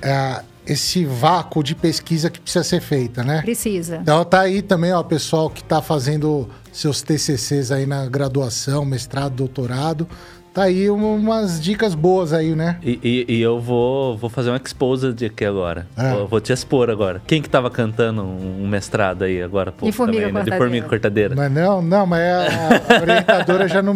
é, 0.00 0.42
esse 0.66 1.04
vácuo 1.04 1.62
de 1.62 1.74
pesquisa 1.74 2.30
que 2.30 2.40
precisa 2.40 2.64
ser 2.64 2.80
feita, 2.80 3.24
né? 3.24 3.42
precisa. 3.42 3.96
Então 3.96 4.24
tá 4.24 4.42
aí 4.42 4.62
também, 4.62 4.92
ó, 4.92 5.00
o 5.00 5.04
pessoal 5.04 5.48
que 5.50 5.62
tá 5.62 5.82
fazendo 5.82 6.48
seus 6.72 7.02
TCCs 7.02 7.70
aí 7.70 7.86
na 7.86 8.06
graduação, 8.06 8.84
mestrado, 8.84 9.34
doutorado. 9.34 10.08
Tá 10.56 10.62
aí 10.62 10.90
um- 10.90 11.16
umas 11.16 11.60
dicas 11.60 11.94
boas 11.94 12.32
aí, 12.32 12.54
né? 12.54 12.78
E, 12.82 12.98
e- 13.04 13.34
e 13.34 13.42
eu 13.42 13.60
vou, 13.60 14.16
vou 14.16 14.30
fazer 14.30 14.50
um 14.50 14.56
exposed 14.56 15.22
aqui 15.26 15.44
agora. 15.44 15.86
É. 15.94 16.12
Vou, 16.14 16.28
vou 16.28 16.40
te 16.40 16.50
expor 16.50 16.88
agora. 16.88 17.20
Quem 17.26 17.42
que 17.42 17.48
tava 17.50 17.70
cantando 17.70 18.22
um, 18.22 18.66
mestrado 18.66 19.24
aí 19.24 19.42
agora? 19.42 19.68
há 19.68 19.72
pouco 19.72 19.92
formiga 19.94 20.28
também, 20.28 20.32
né? 20.32 20.50
De 20.50 20.56
formiga 20.56 20.88
cortadeira. 20.88 21.34
Não, 21.34 21.42
é 21.42 21.48
não, 21.50 21.82
não, 21.82 22.06
mas 22.06 22.22
a, 22.22 22.96
a 22.96 23.00
orientadora 23.02 23.68
já 23.68 23.82
não 23.82 23.94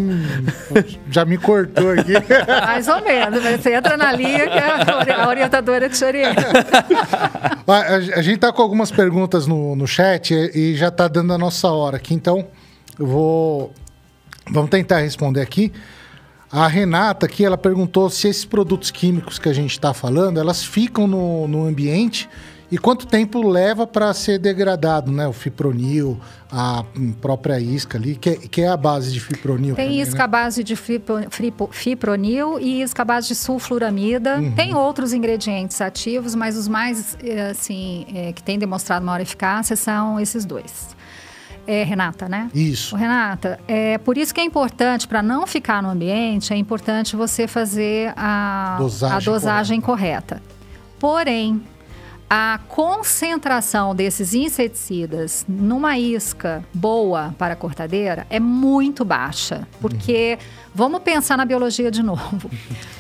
já 1.11 1.25
me 1.25 1.39
cortou 1.39 1.93
aqui. 1.93 2.13
Mais 2.67 2.87
ou 2.89 3.01
menos. 3.03 3.43
mas 3.43 3.63
Você 3.63 3.73
entra 3.75 3.97
na 3.97 4.13
linha 4.13 4.47
que 4.47 4.59
a 4.59 4.97
ori- 4.99 5.13
a 5.13 5.29
orientadora 5.31 5.89
te 5.89 6.05
orienta. 6.05 6.43
A, 7.67 8.19
a 8.19 8.21
gente 8.23 8.37
tá 8.39 8.53
com 8.53 8.61
algumas 8.61 8.91
perguntas 8.91 9.47
no, 9.47 9.75
no 9.75 9.87
chat 9.87 10.35
e, 10.35 10.73
e 10.73 10.77
já 10.77 10.91
tá 10.91 11.09
dando 11.09 11.33
a 11.33 11.39
nossa 11.39 11.69
hora 11.71 11.97
aqui, 11.97 12.13
então 12.13 12.47
eu 12.99 13.07
vou 13.07 13.73
vamos 14.51 14.69
tentar 14.69 14.99
responder 14.99 15.41
aqui. 15.41 15.73
A 16.53 16.67
Renata 16.67 17.27
aqui, 17.27 17.45
ela 17.45 17.57
perguntou 17.57 18.11
se 18.11 18.27
esses 18.27 18.45
produtos 18.45 18.91
químicos 18.91 19.39
que 19.39 19.49
a 19.49 19.53
gente 19.53 19.71
está 19.71 19.95
falando, 19.95 20.41
elas 20.41 20.65
ficam 20.65 21.07
no, 21.07 21.47
no 21.47 21.65
ambiente 21.65 22.29
E 22.73 22.79
quanto 22.79 23.05
tempo 23.05 23.47
leva 23.47 23.85
para 23.85 24.15
ser 24.15 24.39
degradado, 24.39 25.11
né? 25.11 25.27
O 25.27 25.33
fipronil, 25.33 26.21
a 26.53 26.85
própria 27.21 27.59
isca 27.59 27.99
ali, 27.99 28.15
que 28.15 28.31
é, 28.31 28.37
que 28.37 28.63
é 28.63 28.69
a 28.69 28.77
base 28.77 29.13
de 29.13 29.19
fipronil. 29.19 29.75
Tem 29.75 29.87
também, 29.87 30.01
isca 30.01 30.19
né? 30.19 30.25
à 30.25 30.27
base 30.29 30.63
de 30.63 30.77
fipronil 30.77 32.61
e 32.61 32.81
isca 32.83 33.03
à 33.03 33.05
base 33.05 33.27
de 33.27 33.35
sulfuramida. 33.35 34.39
Uhum. 34.39 34.53
Tem 34.53 34.73
outros 34.73 35.13
ingredientes 35.13 35.81
ativos, 35.81 36.37
mas 36.37 36.57
os 36.57 36.69
mais, 36.69 37.19
eh, 37.25 37.51
assim, 37.51 38.07
eh, 38.15 38.33
que 38.33 38.43
têm 38.43 38.57
demonstrado 38.57 39.05
maior 39.05 39.21
eficácia 39.21 39.75
são 39.75 40.21
esses 40.21 40.45
dois. 40.45 40.95
É, 41.73 41.85
Renata, 41.85 42.29
né? 42.29 42.51
Isso. 42.55 42.95
Ô, 42.97 42.99
Renata, 42.99 43.61
é 43.69 43.97
por 43.99 44.19
isso 44.19 44.35
que 44.35 44.41
é 44.41 44.45
importante, 44.45 45.07
para 45.07 45.23
não 45.23 45.47
ficar 45.47 45.81
no 45.83 45.89
ambiente, 45.91 46.53
é 46.53 46.57
importante 46.57 47.15
você 47.15 47.47
fazer 47.47 48.13
a 48.17 48.77
Dosagem 48.79 49.17
a 49.17 49.21
dosagem 49.21 49.81
correta. 49.81 50.43
Porém, 50.99 51.63
a 52.29 52.59
concentração 52.69 53.95
desses 53.95 54.35
inseticidas 54.35 55.45
numa 55.49 55.99
isca 55.99 56.65
boa 56.73 57.35
para 57.39 57.55
a 57.55 57.57
cortadeira 57.57 58.27
é 58.31 58.39
muito 58.39 59.05
baixa, 59.05 59.67
porque 59.81 60.39
vamos 60.75 61.01
pensar 61.03 61.37
na 61.37 61.45
biologia 61.45 61.91
de 61.91 62.03
novo. 62.03 62.51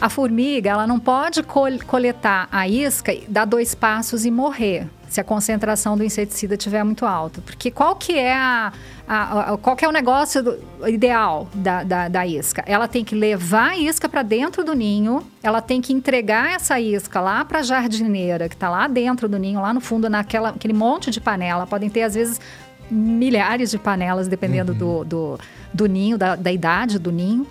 A 0.01 0.09
formiga, 0.09 0.71
ela 0.71 0.87
não 0.87 0.99
pode 0.99 1.43
col- 1.43 1.79
coletar 1.87 2.49
a 2.51 2.67
isca, 2.69 3.13
dar 3.29 3.45
dois 3.45 3.75
passos 3.75 4.25
e 4.25 4.31
morrer. 4.31 4.89
Se 5.11 5.20
a 5.20 5.24
concentração 5.24 5.97
do 5.97 6.05
inseticida 6.05 6.55
estiver 6.55 6.82
muito 6.85 7.05
alta. 7.05 7.41
Porque 7.43 7.69
qual 7.69 7.97
que 7.97 8.16
é 8.16 8.32
a, 8.32 8.73
a- 9.09 9.53
a- 9.55 9.59
qual 9.59 9.74
que 9.74 9.85
é 9.85 9.89
o 9.89 9.93
negócio 9.93 10.41
do- 10.41 10.57
ideal 10.89 11.49
da, 11.53 11.82
da, 11.82 12.09
da 12.09 12.24
isca? 12.27 12.62
Ela 12.65 12.87
tem 12.87 13.05
que 13.05 13.15
levar 13.16 13.70
a 13.73 13.77
isca 13.77 14.09
para 14.09 14.23
dentro 14.23 14.62
do 14.65 14.73
ninho, 14.73 15.20
ela 15.43 15.61
tem 15.61 15.81
que 15.81 15.93
entregar 15.93 16.53
essa 16.55 16.78
isca 16.78 17.20
lá 17.20 17.45
para 17.45 17.59
a 17.59 17.62
jardineira, 17.62 18.49
que 18.49 18.55
está 18.55 18.70
lá 18.70 18.87
dentro 18.87 19.28
do 19.28 19.37
ninho, 19.37 19.61
lá 19.61 19.74
no 19.74 19.81
fundo, 19.81 20.09
naquela, 20.09 20.51
aquele 20.51 20.73
monte 20.73 21.11
de 21.11 21.20
panela. 21.20 21.66
Podem 21.66 21.91
ter, 21.91 22.03
às 22.03 22.15
vezes, 22.15 22.41
milhares 22.89 23.70
de 23.70 23.78
panelas, 23.78 24.28
dependendo 24.28 24.73
do, 24.74 25.05
do, 25.05 25.39
do 25.74 25.87
ninho, 25.87 26.16
da, 26.16 26.37
da 26.37 26.53
idade 26.53 26.99
do 27.01 27.11
ninho. 27.11 27.47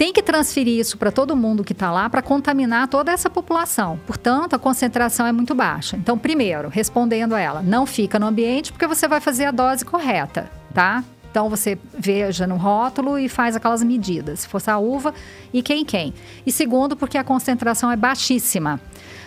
Tem 0.00 0.14
que 0.14 0.22
transferir 0.22 0.80
isso 0.80 0.96
para 0.96 1.12
todo 1.12 1.36
mundo 1.36 1.62
que 1.62 1.74
está 1.74 1.92
lá 1.92 2.08
para 2.08 2.22
contaminar 2.22 2.88
toda 2.88 3.12
essa 3.12 3.28
população. 3.28 4.00
Portanto, 4.06 4.54
a 4.54 4.58
concentração 4.58 5.26
é 5.26 5.30
muito 5.30 5.54
baixa. 5.54 5.94
Então, 5.94 6.16
primeiro, 6.16 6.70
respondendo 6.70 7.34
a 7.34 7.38
ela, 7.38 7.60
não 7.60 7.84
fica 7.84 8.18
no 8.18 8.26
ambiente 8.26 8.72
porque 8.72 8.86
você 8.86 9.06
vai 9.06 9.20
fazer 9.20 9.44
a 9.44 9.50
dose 9.50 9.84
correta, 9.84 10.50
tá? 10.72 11.04
Então 11.30 11.50
você 11.50 11.78
veja 11.92 12.46
no 12.46 12.56
rótulo 12.56 13.18
e 13.18 13.28
faz 13.28 13.54
aquelas 13.54 13.82
medidas, 13.82 14.40
se 14.40 14.48
fosse 14.48 14.70
a 14.70 14.78
uva 14.78 15.12
e 15.52 15.62
quem 15.62 15.84
quem. 15.84 16.14
E 16.46 16.50
segundo, 16.50 16.96
porque 16.96 17.18
a 17.18 17.22
concentração 17.22 17.92
é 17.92 17.96
baixíssima. 17.96 18.80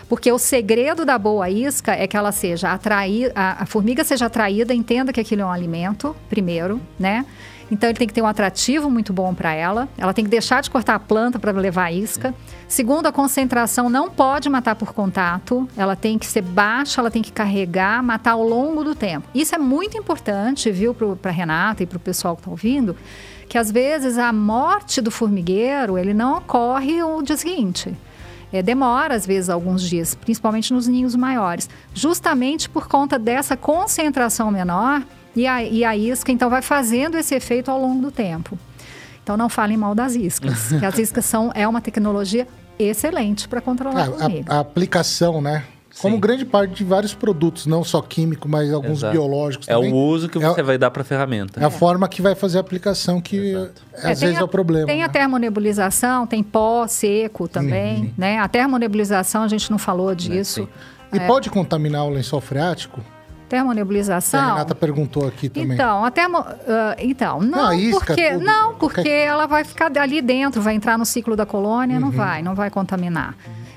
Porque 0.09 0.31
o 0.31 0.39
segredo 0.39 1.05
da 1.05 1.19
boa 1.19 1.51
isca 1.51 1.91
é 1.91 2.07
que 2.07 2.17
ela 2.17 2.31
seja 2.31 2.73
atraída, 2.73 3.31
a, 3.35 3.61
a 3.61 3.65
formiga 3.67 4.03
seja 4.03 4.25
atraída, 4.25 4.73
entenda 4.73 5.13
que 5.13 5.19
aquilo 5.19 5.43
é 5.43 5.45
um 5.45 5.51
alimento, 5.51 6.15
primeiro, 6.27 6.81
né? 6.99 7.27
Então 7.73 7.89
ele 7.89 7.97
tem 7.97 8.07
que 8.07 8.13
ter 8.13 8.21
um 8.21 8.27
atrativo 8.27 8.87
muito 8.87 9.11
bom 9.11 9.33
para 9.33 9.51
ela. 9.51 9.89
Ela 9.97 10.13
tem 10.13 10.23
que 10.23 10.29
deixar 10.29 10.61
de 10.61 10.69
cortar 10.69 10.93
a 10.93 10.99
planta 10.99 11.39
para 11.39 11.51
levar 11.51 11.85
a 11.85 11.91
isca. 11.91 12.33
Segundo, 12.67 13.07
a 13.07 13.11
concentração 13.11 13.89
não 13.89 14.11
pode 14.11 14.47
matar 14.47 14.75
por 14.75 14.93
contato. 14.93 15.67
Ela 15.75 15.95
tem 15.95 16.19
que 16.19 16.27
ser 16.27 16.43
baixa, 16.43 17.01
ela 17.01 17.09
tem 17.09 17.23
que 17.23 17.31
carregar, 17.31 18.03
matar 18.03 18.33
ao 18.33 18.43
longo 18.43 18.83
do 18.83 18.93
tempo. 18.93 19.27
Isso 19.33 19.55
é 19.55 19.57
muito 19.57 19.97
importante, 19.97 20.69
viu, 20.69 20.93
para 20.93 21.31
Renata 21.31 21.81
e 21.81 21.87
para 21.87 21.97
o 21.97 21.99
pessoal 21.99 22.35
que 22.35 22.41
está 22.41 22.51
ouvindo, 22.51 22.95
que 23.49 23.57
às 23.57 23.71
vezes 23.71 24.19
a 24.19 24.31
morte 24.31 25.01
do 25.01 25.09
formigueiro 25.09 25.97
ele 25.97 26.13
não 26.13 26.37
ocorre 26.37 27.01
o 27.01 27.23
dia 27.23 27.37
seguinte. 27.37 27.91
É, 28.51 28.61
demora, 28.61 29.15
às 29.15 29.25
vezes, 29.25 29.49
alguns 29.49 29.81
dias, 29.81 30.13
principalmente 30.13 30.71
nos 30.71 30.87
ninhos 30.87 31.15
maiores, 31.15 31.67
justamente 31.91 32.69
por 32.69 32.87
conta 32.87 33.17
dessa 33.17 33.57
concentração 33.57 34.51
menor 34.51 35.01
e 35.35 35.47
a, 35.47 35.63
e 35.63 35.83
a 35.83 35.95
isca, 35.95 36.31
então, 36.31 36.49
vai 36.49 36.61
fazendo 36.61 37.17
esse 37.17 37.33
efeito 37.35 37.69
ao 37.71 37.79
longo 37.79 38.01
do 38.01 38.11
tempo. 38.11 38.57
Então, 39.23 39.37
não 39.37 39.49
falem 39.49 39.77
mal 39.77 39.95
das 39.95 40.15
iscas, 40.15 40.69
que 40.79 40.85
as 40.85 40.97
iscas 40.99 41.25
são, 41.25 41.51
é 41.55 41.67
uma 41.67 41.81
tecnologia 41.81 42.47
excelente 42.77 43.47
para 43.47 43.61
controlar 43.61 44.01
a 44.01 44.11
formiga. 44.11 44.53
A, 44.53 44.57
a 44.57 44.59
aplicação, 44.59 45.41
né? 45.41 45.63
Como 46.01 46.15
Sim. 46.15 46.19
grande 46.19 46.43
parte 46.43 46.73
de 46.73 46.83
vários 46.83 47.13
produtos, 47.13 47.67
não 47.67 47.83
só 47.83 48.01
químico, 48.01 48.49
mas 48.49 48.73
alguns 48.73 48.97
Exato. 48.99 49.11
biológicos 49.13 49.67
É 49.69 49.75
também. 49.75 49.93
o 49.93 49.95
uso 49.95 50.27
que 50.27 50.39
É 50.39 50.41
você 50.41 50.61
o- 50.61 50.65
vai 50.65 50.75
dar 50.75 50.89
para 50.89 51.03
a 51.03 51.05
ferramenta. 51.05 51.61
É 51.61 51.65
a 51.65 51.69
forma 51.69 52.07
que 52.09 52.19
vai 52.19 52.33
fazer 52.33 52.57
a 52.57 52.61
aplicação 52.61 53.21
que 53.21 53.37
Exato. 53.51 53.81
às 53.97 54.03
É, 54.03 54.07
vezes 54.25 54.37
a- 54.37 54.41
é 54.41 54.43
o 54.43 54.47
problema. 54.47 54.87
Tem 54.87 54.97
né? 54.97 55.03
a 55.05 55.09
termonebulização, 55.09 56.25
tem 56.25 56.41
pó 56.41 56.87
seco 56.87 57.47
também, 57.47 58.11
né? 58.17 58.39
A 58.39 58.47
termonebulização, 58.47 59.43
a 59.43 59.47
gente 59.47 59.69
não 59.69 59.77
falou 59.77 60.15
disso. 60.15 60.67
E 61.13 61.19
pode 61.19 61.51
contaminar 61.51 62.05
o 62.05 62.09
lençol 62.09 62.41
freático? 62.41 62.99
A 63.53 63.57
Termonebulização... 63.57 64.45
Renata 64.53 64.73
perguntou 64.73 65.27
aqui 65.27 65.47
também. 65.47 65.73
Então, 65.73 66.03
até 66.03 66.27
mo- 66.27 66.39
ah, 66.67 66.95
então, 66.97 67.39
não, 67.39 67.67
a 67.69 67.75
isca, 67.75 67.99
porque 68.05 68.31
tudo, 68.31 68.43
não, 68.45 68.73
porque 68.75 68.95
qualquer- 68.95 69.27
ela 69.27 69.45
vai 69.45 69.63
ficar 69.63 69.95
ali 69.97 70.21
dentro, 70.21 70.59
vai 70.61 70.73
entrar 70.73 70.97
no 70.97 71.05
ciclo 71.05 71.35
da 71.35 71.45
colônia, 71.45 71.95
Uhum. 71.97 72.01
não 72.01 72.11
vai, 72.11 72.41
não 72.41 72.55
vai 72.55 72.69
contaminar. 72.71 73.35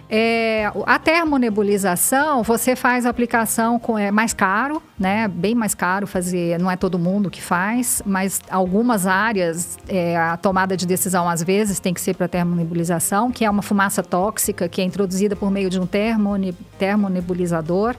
É, 0.09 0.71
o- 0.75 0.85
a 0.87 0.99
termonebulização, 1.01 2.43
você 2.45 2.77
faz 2.77 3.05
a 3.07 3.11
aplicação 3.11 3.77
com 3.79 3.99
é 3.99 4.11
mais 4.13 4.33
caro, 4.33 4.81
né? 4.99 5.27
Bem 5.29 5.53
mais 5.55 5.75
caro 5.75 6.07
fazer, 6.07 6.59
não 6.61 6.71
é 6.71 6.77
todo 6.77 6.97
mundo 6.99 7.29
que 7.29 7.43
faz, 7.43 8.01
mas 8.07 8.41
algumas 8.49 9.05
áreas 9.07 9.77
é, 9.89 10.17
a 10.17 10.37
tomada 10.37 10.77
de 10.77 10.87
decisão 10.87 11.29
às 11.29 11.43
vezes 11.43 11.81
tem 11.81 11.93
que 11.93 12.01
ser 12.01 12.15
para 12.15 12.29
termonebulização, 12.29 13.33
que 13.33 13.45
é 13.45 13.51
uma 13.51 13.63
fumaça 13.63 14.01
tóxica 14.03 14.69
que 14.69 14.81
é 14.81 14.85
introduzida 14.85 15.35
por 15.35 15.51
meio 15.51 15.69
de 15.69 15.81
um 15.81 15.87
termone, 15.87 16.53
termonebulizador. 16.79 17.95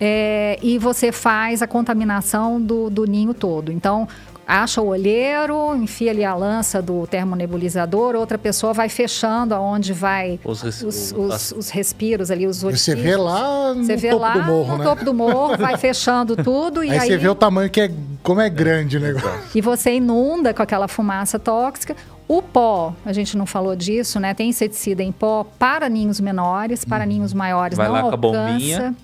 É, 0.00 0.58
e 0.62 0.78
você 0.78 1.12
faz 1.12 1.62
a 1.62 1.66
contaminação 1.66 2.60
do, 2.60 2.90
do 2.90 3.04
ninho 3.04 3.32
todo. 3.32 3.70
Então, 3.70 4.08
acha 4.46 4.80
o 4.80 4.88
olheiro, 4.88 5.74
enfia 5.76 6.10
ali 6.10 6.24
a 6.24 6.34
lança 6.34 6.82
do 6.82 7.06
termonebulizador, 7.06 8.14
outra 8.14 8.36
pessoa 8.36 8.72
vai 8.74 8.88
fechando 8.88 9.54
aonde 9.54 9.92
vai 9.92 10.38
Os 10.44 10.60
res- 10.60 10.82
os, 10.82 11.12
os- 11.16 11.30
as- 11.32 11.52
os 11.52 11.70
respiros 11.70 12.30
ali, 12.30 12.46
os 12.46 12.58
Você 12.60 12.66
orifícios. 12.66 13.00
vê 13.00 13.16
lá 13.16 13.72
no 13.72 13.84
Você 13.84 13.96
vê 13.96 14.10
topo 14.10 14.20
lá 14.22 14.32
do 14.34 14.42
morro, 14.42 14.72
no 14.72 14.78
né? 14.78 14.84
topo 14.84 15.04
do 15.04 15.14
morro, 15.14 15.56
vai 15.56 15.78
fechando 15.78 16.36
tudo 16.36 16.82
e 16.84 16.90
aí, 16.90 16.98
aí, 16.98 17.06
você 17.08 17.16
vê 17.16 17.28
o 17.28 17.34
tamanho 17.34 17.70
que 17.70 17.80
é, 17.80 17.90
como 18.22 18.40
é 18.40 18.50
grande 18.50 18.96
o 18.98 19.00
negócio. 19.00 19.30
e 19.54 19.60
você 19.60 19.94
inunda 19.94 20.52
com 20.52 20.62
aquela 20.62 20.88
fumaça 20.88 21.38
tóxica. 21.38 21.96
O 22.26 22.40
pó, 22.40 22.94
a 23.04 23.12
gente 23.12 23.36
não 23.36 23.44
falou 23.44 23.76
disso, 23.76 24.18
né? 24.18 24.32
Tem 24.32 24.48
inseticida 24.48 25.02
em 25.02 25.12
pó 25.12 25.44
para 25.58 25.90
ninhos 25.90 26.18
menores, 26.20 26.82
para 26.82 27.04
ninhos 27.04 27.34
maiores 27.34 27.76
Vai 27.76 27.86
não 27.86 27.94
lá 27.94 28.00
com 28.00 28.08
a 28.08 28.12
alcança. 28.12 28.48
bombinha. 28.50 28.94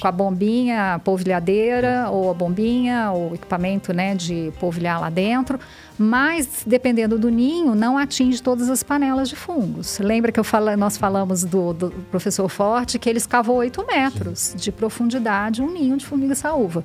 Com 0.00 0.08
a 0.08 0.12
bombinha, 0.12 0.94
a 0.94 0.98
polvilhadeira, 0.98 2.08
ou 2.10 2.30
a 2.30 2.34
bombinha, 2.34 3.10
ou 3.12 3.30
o 3.30 3.34
equipamento 3.34 3.92
né, 3.92 4.14
de 4.14 4.52
polvilhar 4.60 5.00
lá 5.00 5.10
dentro. 5.10 5.58
Mas, 5.98 6.62
dependendo 6.64 7.18
do 7.18 7.28
ninho, 7.28 7.74
não 7.74 7.98
atinge 7.98 8.40
todas 8.40 8.68
as 8.70 8.82
panelas 8.82 9.28
de 9.28 9.34
fungos. 9.36 9.98
Lembra 9.98 10.30
que 10.30 10.38
eu 10.38 10.44
fala, 10.44 10.76
nós 10.76 10.96
falamos 10.96 11.42
do, 11.44 11.72
do 11.72 11.90
professor 12.10 12.48
Forte 12.48 12.98
que 12.98 13.08
ele 13.08 13.18
escavou 13.18 13.56
8 13.56 13.84
metros 13.86 14.54
de 14.56 14.70
profundidade 14.70 15.60
um 15.60 15.70
ninho 15.72 15.96
de 15.96 16.06
formiga 16.06 16.34
saúva. 16.34 16.84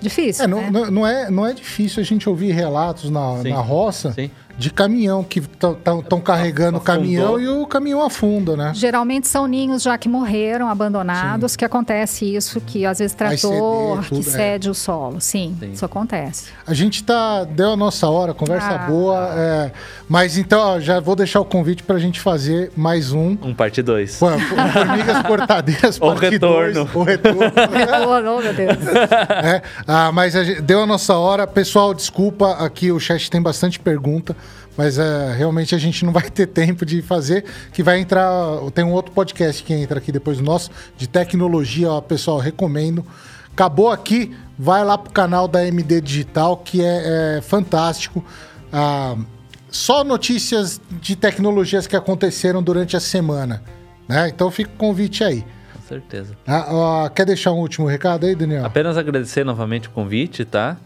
Difícil, 0.00 0.44
É, 0.44 0.46
não, 0.48 0.60
né? 0.60 0.70
não- 0.70 0.90
não 0.90 1.06
é, 1.06 1.30
não 1.30 1.46
é 1.46 1.52
difícil 1.54 2.00
a 2.02 2.04
gente 2.04 2.28
ouvir 2.28 2.52
relatos 2.52 3.08
na, 3.10 3.38
Sim. 3.42 3.50
na 3.50 3.60
roça 3.60 4.12
Sim. 4.12 4.30
De 4.56 4.70
caminhão 4.70 5.24
que 5.24 5.40
estão 5.40 6.20
carregando 6.20 6.78
o 6.78 6.80
caminhão 6.80 7.40
e 7.40 7.48
o 7.48 7.66
caminhão 7.66 8.02
afunda, 8.04 8.56
né? 8.56 8.72
Geralmente 8.74 9.26
são 9.26 9.46
ninhos 9.46 9.82
já 9.82 9.98
que 9.98 10.08
morreram, 10.08 10.68
abandonados, 10.68 11.56
que 11.56 11.64
acontece 11.64 12.24
isso, 12.36 12.60
que 12.60 12.86
às 12.86 12.98
vezes 13.00 13.14
trator, 13.16 13.36
ceder, 13.38 14.08
tudo, 14.08 14.22
que 14.22 14.28
é. 14.28 14.32
cede 14.32 14.70
o 14.70 14.74
solo. 14.74 15.20
Sim, 15.20 15.56
Sim. 15.58 15.72
isso 15.72 15.84
acontece. 15.84 16.50
A 16.66 16.72
gente 16.72 17.02
tá. 17.02 17.44
Deu 17.44 17.72
a 17.72 17.76
nossa 17.76 18.08
hora, 18.08 18.32
conversa 18.32 18.68
Ah. 18.70 18.78
boa. 18.86 19.28
é, 19.36 19.72
mas 20.08 20.38
então, 20.38 20.60
ó, 20.60 20.80
já 20.80 21.00
vou 21.00 21.16
deixar 21.16 21.40
o 21.40 21.44
convite 21.44 21.82
pra 21.82 21.98
gente 21.98 22.20
fazer 22.20 22.70
mais 22.76 23.12
um. 23.12 23.36
Um 23.42 23.54
parte 23.54 23.82
2. 23.82 24.18
Pô, 24.18 24.28
Formigas 24.38 25.22
Cortadeiras, 25.26 25.96
O 26.00 26.06
parte 26.06 26.28
retorno. 26.30 26.72
dois, 26.84 26.94
o 26.94 27.02
retorno. 27.02 27.40
oh, 28.28 28.40
meu 28.40 28.54
Deus. 28.54 28.86
É, 29.42 29.62
ah, 29.86 30.12
mas 30.12 30.36
a 30.36 30.44
gente- 30.44 30.60
deu 30.62 30.80
a 30.82 30.86
nossa 30.86 31.16
hora. 31.16 31.46
Pessoal, 31.46 31.92
desculpa, 31.92 32.52
aqui 32.52 32.92
o 32.92 33.00
chat 33.00 33.30
tem 33.30 33.40
bastante 33.42 33.78
pergunta, 33.80 34.36
mas 34.76 34.98
é, 34.98 35.32
realmente 35.32 35.74
a 35.74 35.78
gente 35.78 36.04
não 36.04 36.12
vai 36.12 36.28
ter 36.30 36.46
tempo 36.46 36.84
de 36.84 37.02
fazer. 37.02 37.44
Que 37.72 37.82
vai 37.82 38.00
entrar. 38.00 38.30
Tem 38.74 38.84
um 38.84 38.92
outro 38.92 39.12
podcast 39.12 39.62
que 39.62 39.72
entra 39.72 39.98
aqui 39.98 40.10
depois 40.10 40.38
do 40.38 40.44
nosso, 40.44 40.70
de 40.96 41.08
tecnologia, 41.08 41.90
ó, 41.90 42.00
pessoal, 42.00 42.38
recomendo. 42.38 43.04
Acabou 43.52 43.90
aqui, 43.90 44.36
vai 44.58 44.84
lá 44.84 44.98
pro 44.98 45.12
canal 45.12 45.46
da 45.46 45.64
MD 45.64 46.00
Digital, 46.00 46.56
que 46.56 46.82
é, 46.82 47.36
é 47.36 47.40
fantástico. 47.40 48.24
Ah, 48.72 49.16
só 49.70 50.02
notícias 50.02 50.80
de 51.00 51.14
tecnologias 51.14 51.86
que 51.86 51.94
aconteceram 51.94 52.62
durante 52.62 52.96
a 52.96 53.00
semana. 53.00 53.62
Né? 54.08 54.28
Então 54.28 54.50
fica 54.50 54.70
o 54.70 54.76
convite 54.76 55.22
aí. 55.22 55.44
Com 55.72 55.82
certeza. 55.88 56.36
Ah, 56.46 57.10
quer 57.14 57.26
deixar 57.26 57.52
um 57.52 57.58
último 57.58 57.86
recado 57.86 58.26
aí, 58.26 58.34
Daniel? 58.34 58.64
Apenas 58.64 58.96
agradecer 58.96 59.44
novamente 59.44 59.88
o 59.88 59.90
convite, 59.92 60.44
tá? 60.44 60.76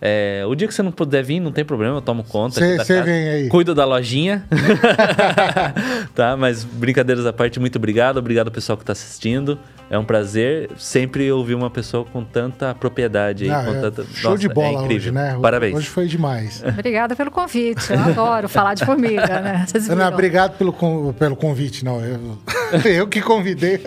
É, 0.00 0.44
o 0.46 0.54
dia 0.54 0.68
que 0.68 0.74
você 0.74 0.82
não 0.82 0.92
puder 0.92 1.24
vir, 1.24 1.40
não 1.40 1.50
tem 1.50 1.64
problema, 1.64 1.96
eu 1.96 2.00
tomo 2.00 2.22
conta. 2.22 2.60
Cê- 2.60 2.64
aqui 2.64 2.76
da 2.78 2.84
cê 2.84 2.94
casa. 2.94 3.04
vem 3.06 3.28
aí. 3.28 3.48
Cuido 3.48 3.74
da 3.74 3.84
lojinha. 3.84 4.44
tá, 6.14 6.36
mas 6.36 6.64
brincadeiras 6.64 7.26
à 7.26 7.32
parte, 7.32 7.58
muito 7.58 7.76
obrigado. 7.76 8.18
Obrigado 8.18 8.46
ao 8.48 8.52
pessoal 8.52 8.76
que 8.76 8.82
está 8.82 8.92
assistindo. 8.92 9.58
É 9.90 9.98
um 9.98 10.04
prazer 10.04 10.70
sempre 10.76 11.32
ouvir 11.32 11.54
uma 11.54 11.70
pessoa 11.70 12.04
com 12.04 12.22
tanta 12.22 12.74
propriedade 12.74 13.44
aí. 13.44 13.50
Ah, 13.50 13.64
com 13.64 13.70
é 13.74 13.80
tanta... 13.80 14.04
show 14.12 14.32
Nossa, 14.32 14.40
de 14.42 14.48
bola 14.48 14.66
é 14.68 14.72
incrível. 14.72 14.96
hoje, 14.96 15.10
né? 15.12 15.38
Parabéns. 15.40 15.74
Hoje 15.76 15.88
foi 15.88 16.06
demais. 16.06 16.62
Obrigada 16.68 17.16
pelo 17.16 17.30
convite. 17.30 17.90
Eu 17.92 17.98
adoro 17.98 18.48
falar 18.50 18.74
de 18.74 18.84
formiga, 18.84 19.40
né? 19.40 19.64
Viram. 19.74 20.08
obrigado 20.08 20.58
pelo, 20.58 20.72
con- 20.74 21.12
pelo 21.14 21.34
convite, 21.34 21.84
não. 21.86 22.04
Eu, 22.04 22.38
eu 22.84 23.08
que 23.08 23.22
convidei. 23.22 23.80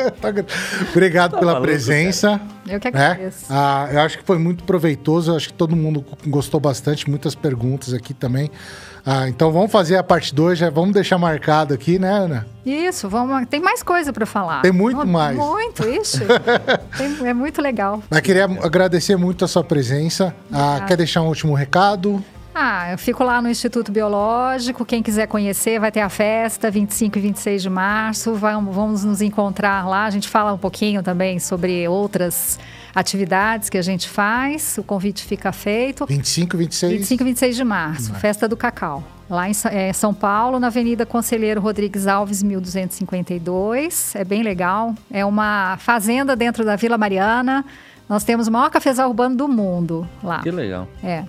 obrigado 0.92 1.38
pela 1.38 1.54
maluco, 1.54 1.62
presença. 1.68 2.42
Eu 2.68 2.80
que 2.80 2.90
né? 2.92 3.06
agradeço. 3.08 3.46
Ah, 3.50 3.88
eu 3.92 4.00
acho 4.02 4.18
que 4.18 4.24
foi 4.24 4.40
muito 4.40 4.64
proveitoso. 4.64 5.32
Eu 5.32 5.36
acho 5.36 5.50
que 5.50 5.54
todo 5.54 5.76
mundo 5.76 6.01
gostou 6.28 6.60
bastante. 6.60 7.10
Muitas 7.10 7.36
perguntas 7.36 7.94
aqui 7.94 8.14
também. 8.14 8.49
Ah, 9.06 9.28
então 9.28 9.52
vamos 9.52 9.72
fazer 9.72 9.98
a 9.98 10.03
parte 10.03 10.34
2. 10.36 10.60
Já 10.60 10.69
vamos 10.69 10.94
deixar 10.94 11.18
marcado 11.18 11.73
aqui, 11.73 11.98
né, 11.98 12.10
Ana? 12.11 12.48
Isso, 12.65 13.10
vamos. 13.10 13.48
Tem 13.49 13.60
mais 13.60 13.82
coisa 13.82 14.14
para 14.14 14.26
falar. 14.26 14.61
Tem 14.61 14.72
muito 14.72 15.06
Mu- 15.06 15.14
mais. 15.14 15.36
Muito, 15.38 15.88
ixi. 15.88 16.19
Tem- 16.98 17.28
é 17.28 17.34
muito 17.34 17.61
legal. 17.61 18.02
Mas 18.10 18.22
queria 18.22 18.45
agradecer 18.45 19.15
muito 19.15 19.44
a 19.44 19.48
sua 19.48 19.64
presença. 19.64 20.36
Ah, 20.52 20.84
quer 20.88 20.98
deixar 20.98 21.22
um 21.22 21.28
último 21.28 21.53
recado? 21.53 22.23
Ah, 22.53 22.91
eu 22.91 22.98
fico 22.98 23.23
lá 23.23 23.41
no 23.41 23.49
Instituto 23.49 23.94
Biológico. 23.94 24.84
Quem 24.86 25.02
quiser 25.02 25.26
conhecer, 25.26 25.80
vai 25.80 25.90
ter 25.90 26.02
a 26.02 26.10
festa 26.10 26.69
25 26.69 27.18
e 27.18 27.22
26 27.22 27.61
de 27.61 27.69
março. 27.69 28.34
Vamos, 28.36 28.76
vamos 28.76 29.03
nos 29.06 29.22
encontrar 29.22 29.88
lá. 29.88 30.03
A 30.06 30.10
gente 30.10 30.28
fala 30.28 30.52
um 30.52 30.57
pouquinho 30.57 31.02
também 31.02 31.40
sobre 31.40 31.88
outras 31.88 32.60
atividades 32.93 33.69
que 33.69 33.77
a 33.77 33.81
gente 33.81 34.07
faz. 34.09 34.77
O 34.77 34.84
convite 34.84 35.23
fica 35.23 35.51
feito. 35.51 36.05
25, 36.05 36.57
26. 36.57 36.93
25 36.93 37.23
e 37.23 37.26
26 37.26 37.55
de 37.55 37.63
março, 37.63 38.13
Festa 38.15 38.47
do 38.47 38.57
Cacau. 38.57 39.03
Lá 39.30 39.47
em 39.47 39.53
eh, 39.72 39.93
São 39.93 40.13
Paulo, 40.13 40.59
na 40.59 40.68
Avenida 40.68 41.05
Conselheiro 41.05 41.61
Rodrigues 41.61 42.05
Alves, 42.05 42.43
1252. 42.43 44.15
É 44.15 44.26
bem 44.26 44.43
legal. 44.43 44.93
É 45.09 45.23
uma 45.23 45.77
fazenda 45.77 46.35
dentro 46.35 46.65
da 46.65 46.76
Vila 46.76 46.97
Mariana. 46.97 47.63
Nós 48.09 48.26
temos 48.26 48.49
o 48.49 48.51
maior 48.51 48.69
cafezal 48.69 49.07
urbano 49.07 49.38
do 49.38 49.47
mundo 49.47 50.05
lá. 50.22 50.41
Que 50.41 50.51
legal. 50.51 50.85
É. 51.01 51.23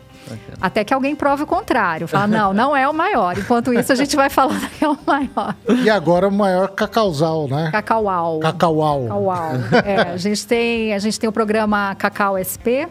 Até 0.60 0.84
que 0.84 0.92
alguém 0.94 1.14
prove 1.14 1.42
o 1.42 1.46
contrário. 1.46 2.06
Fala, 2.06 2.26
não, 2.26 2.52
não 2.52 2.76
é 2.76 2.88
o 2.88 2.94
maior. 2.94 3.36
Enquanto 3.36 3.72
isso, 3.72 3.92
a 3.92 3.94
gente 3.94 4.14
vai 4.16 4.30
falando 4.30 4.68
que 4.70 4.84
é 4.84 4.88
o 4.88 4.98
maior. 5.06 5.54
E 5.82 5.90
agora 5.90 6.28
o 6.28 6.32
maior 6.32 6.68
cacauzal, 6.68 7.48
né? 7.48 7.70
Cacauau. 7.70 8.40
Cacauau. 8.40 9.02
Cacauau. 9.02 9.52
É, 9.84 10.12
a, 10.12 10.16
gente 10.16 10.46
tem, 10.46 10.94
a 10.94 10.98
gente 10.98 11.18
tem 11.18 11.28
o 11.28 11.32
programa 11.32 11.94
Cacau 11.96 12.36
SP, 12.38 12.86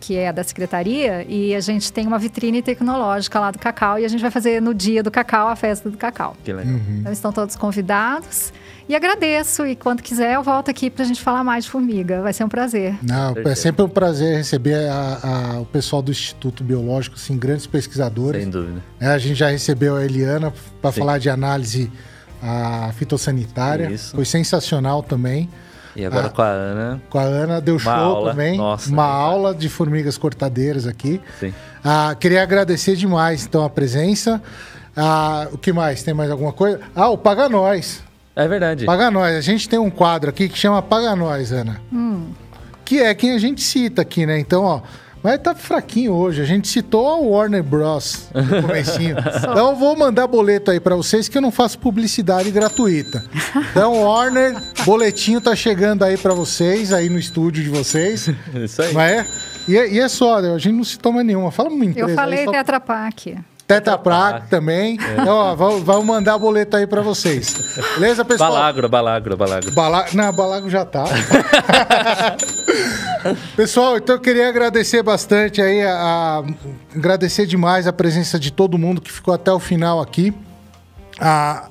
que 0.00 0.16
é 0.16 0.32
da 0.32 0.44
Secretaria, 0.44 1.24
e 1.28 1.54
a 1.54 1.60
gente 1.60 1.92
tem 1.92 2.06
uma 2.06 2.18
vitrine 2.18 2.60
tecnológica 2.60 3.40
lá 3.40 3.50
do 3.50 3.58
Cacau, 3.58 3.98
e 3.98 4.04
a 4.04 4.08
gente 4.08 4.20
vai 4.20 4.30
fazer 4.30 4.60
no 4.60 4.74
dia 4.74 5.02
do 5.02 5.10
Cacau 5.10 5.48
a 5.48 5.56
festa 5.56 5.88
do 5.88 5.96
Cacau. 5.96 6.36
Que 6.44 6.52
legal. 6.52 6.74
Uhum. 6.74 6.98
Então 7.00 7.12
estão 7.12 7.32
todos 7.32 7.56
convidados. 7.56 8.52
E 8.86 8.94
agradeço, 8.94 9.66
e 9.66 9.74
quando 9.74 10.02
quiser 10.02 10.34
eu 10.34 10.42
volto 10.42 10.70
aqui 10.70 10.90
para 10.90 11.04
a 11.04 11.06
gente 11.06 11.20
falar 11.22 11.42
mais 11.42 11.64
de 11.64 11.70
formiga. 11.70 12.20
Vai 12.20 12.32
ser 12.34 12.44
um 12.44 12.48
prazer. 12.48 12.94
Não, 13.02 13.34
é 13.44 13.54
sempre 13.54 13.82
um 13.82 13.88
prazer 13.88 14.36
receber 14.36 14.88
a- 14.90 15.18
a- 15.54 15.60
o 15.60 15.64
pessoal 15.64 16.02
do 16.02 16.10
Instituto 16.10 16.62
Biológico, 16.62 17.16
assim, 17.16 17.36
grandes 17.38 17.66
pesquisadores. 17.66 18.42
Sem 18.42 18.50
dúvida. 18.50 18.82
É, 19.00 19.06
a 19.08 19.18
gente 19.18 19.36
já 19.36 19.48
recebeu 19.48 19.96
a 19.96 20.04
Eliana 20.04 20.52
para 20.82 20.92
falar 20.92 21.18
de 21.18 21.30
análise 21.30 21.90
a 22.42 22.90
fitossanitária. 22.94 23.90
Isso. 23.90 24.14
Foi 24.14 24.24
sensacional 24.26 25.02
também. 25.02 25.48
E 25.96 26.04
agora 26.04 26.26
Ah. 26.26 26.30
com 26.30 26.42
a 26.42 26.48
Ana, 26.48 27.02
Com 27.08 27.18
a 27.18 27.22
Ana 27.22 27.60
deu 27.62 27.78
show 27.78 27.90
aula. 27.92 28.30
também. 28.32 28.58
Nossa, 28.58 28.90
uma 28.90 29.02
fala. 29.04 29.14
aula 29.14 29.54
de 29.54 29.68
formigas 29.70 30.18
cortadeiras 30.18 30.86
aqui. 30.86 31.20
sim. 31.40 31.54
Ah, 31.82 32.14
queria 32.18 32.42
agradecer 32.42 32.96
demais, 32.96 33.44
então, 33.46 33.64
a 33.64 33.70
presença. 33.70 34.42
Ah, 34.96 35.48
o 35.52 35.56
que 35.58 35.72
mais? 35.72 36.02
Tem 36.02 36.12
mais 36.12 36.30
alguma 36.30 36.52
coisa? 36.52 36.80
Ah, 36.94 37.08
o 37.08 37.16
Paga 37.16 37.48
Nós. 37.48 38.02
É 38.36 38.48
verdade. 38.48 38.84
Paga 38.84 39.10
Nós. 39.10 39.36
A 39.36 39.40
gente 39.40 39.68
tem 39.68 39.78
um 39.78 39.90
quadro 39.90 40.30
aqui 40.30 40.48
que 40.48 40.58
chama 40.58 40.82
Paga 40.82 41.14
Nós, 41.14 41.52
Ana. 41.52 41.80
Que 42.84 43.00
é 43.00 43.14
quem 43.14 43.32
a 43.32 43.38
gente 43.38 43.62
cita 43.62 44.02
aqui, 44.02 44.26
né? 44.26 44.38
Então, 44.38 44.62
ó. 44.62 44.80
Mas 45.22 45.40
tá 45.40 45.54
fraquinho 45.54 46.12
hoje. 46.12 46.42
A 46.42 46.44
gente 46.44 46.68
citou 46.68 47.08
a 47.08 47.16
Warner 47.16 47.62
Bros. 47.62 48.28
no 48.34 48.60
comecinho. 48.60 49.16
então 49.38 49.70
eu 49.70 49.76
vou 49.76 49.96
mandar 49.96 50.26
boleto 50.26 50.70
aí 50.70 50.78
pra 50.78 50.94
vocês 50.94 51.28
que 51.30 51.38
eu 51.38 51.40
não 51.40 51.50
faço 51.50 51.78
publicidade 51.78 52.50
gratuita. 52.50 53.24
Então, 53.70 54.02
Warner, 54.02 54.54
boletinho 54.84 55.40
tá 55.40 55.56
chegando 55.56 56.02
aí 56.02 56.18
pra 56.18 56.34
vocês, 56.34 56.92
aí 56.92 57.08
no 57.08 57.18
estúdio 57.18 57.64
de 57.64 57.70
vocês. 57.70 58.28
Isso 58.54 58.82
aí. 58.82 58.92
Não 58.92 59.00
é? 59.00 59.26
E, 59.66 59.78
é- 59.78 59.90
e 59.94 59.98
é 59.98 60.08
só, 60.08 60.36
a 60.40 60.58
gente 60.58 60.74
não 60.76 60.84
citou 60.84 61.10
mais 61.10 61.24
nenhuma. 61.26 61.50
Fala 61.50 61.70
uma 61.70 61.84
empresa 61.86 62.10
Eu 62.10 62.14
falei 62.14 62.44
só... 62.44 62.52
Pak. 62.52 62.58
Tetra 62.58 62.80
Pak 64.38 64.48
também. 64.50 64.98
Então, 65.12 65.34
ó, 65.36 65.54
vamos, 65.54 66.04
mandar 66.04 66.36
boleto 66.38 66.76
aí 66.76 66.86
pra 66.86 67.00
vocês. 67.00 67.54
Beleza, 67.94 68.24
pessoal? 68.24 68.52
Balagro, 68.52 68.88
balagro, 68.88 69.36
balagro. 69.36 69.72
Bala... 69.72 70.04
Não, 70.12 70.32
Balago 70.32 70.68
já 70.68 70.84
tá. 70.84 71.04
Pessoal, 73.56 73.96
então 73.96 74.16
eu 74.16 74.20
queria 74.20 74.48
agradecer 74.48 75.02
bastante 75.02 75.62
aí, 75.62 75.82
a- 75.82 76.42
agradecer 76.94 77.46
demais 77.46 77.86
a 77.86 77.92
presença 77.92 78.38
de 78.38 78.50
todo 78.52 78.76
mundo 78.76 79.00
que 79.00 79.10
ficou 79.10 79.32
até 79.32 79.50
o 79.52 79.58
final 79.58 80.00
aqui. 80.00 80.34
A- 81.18 81.68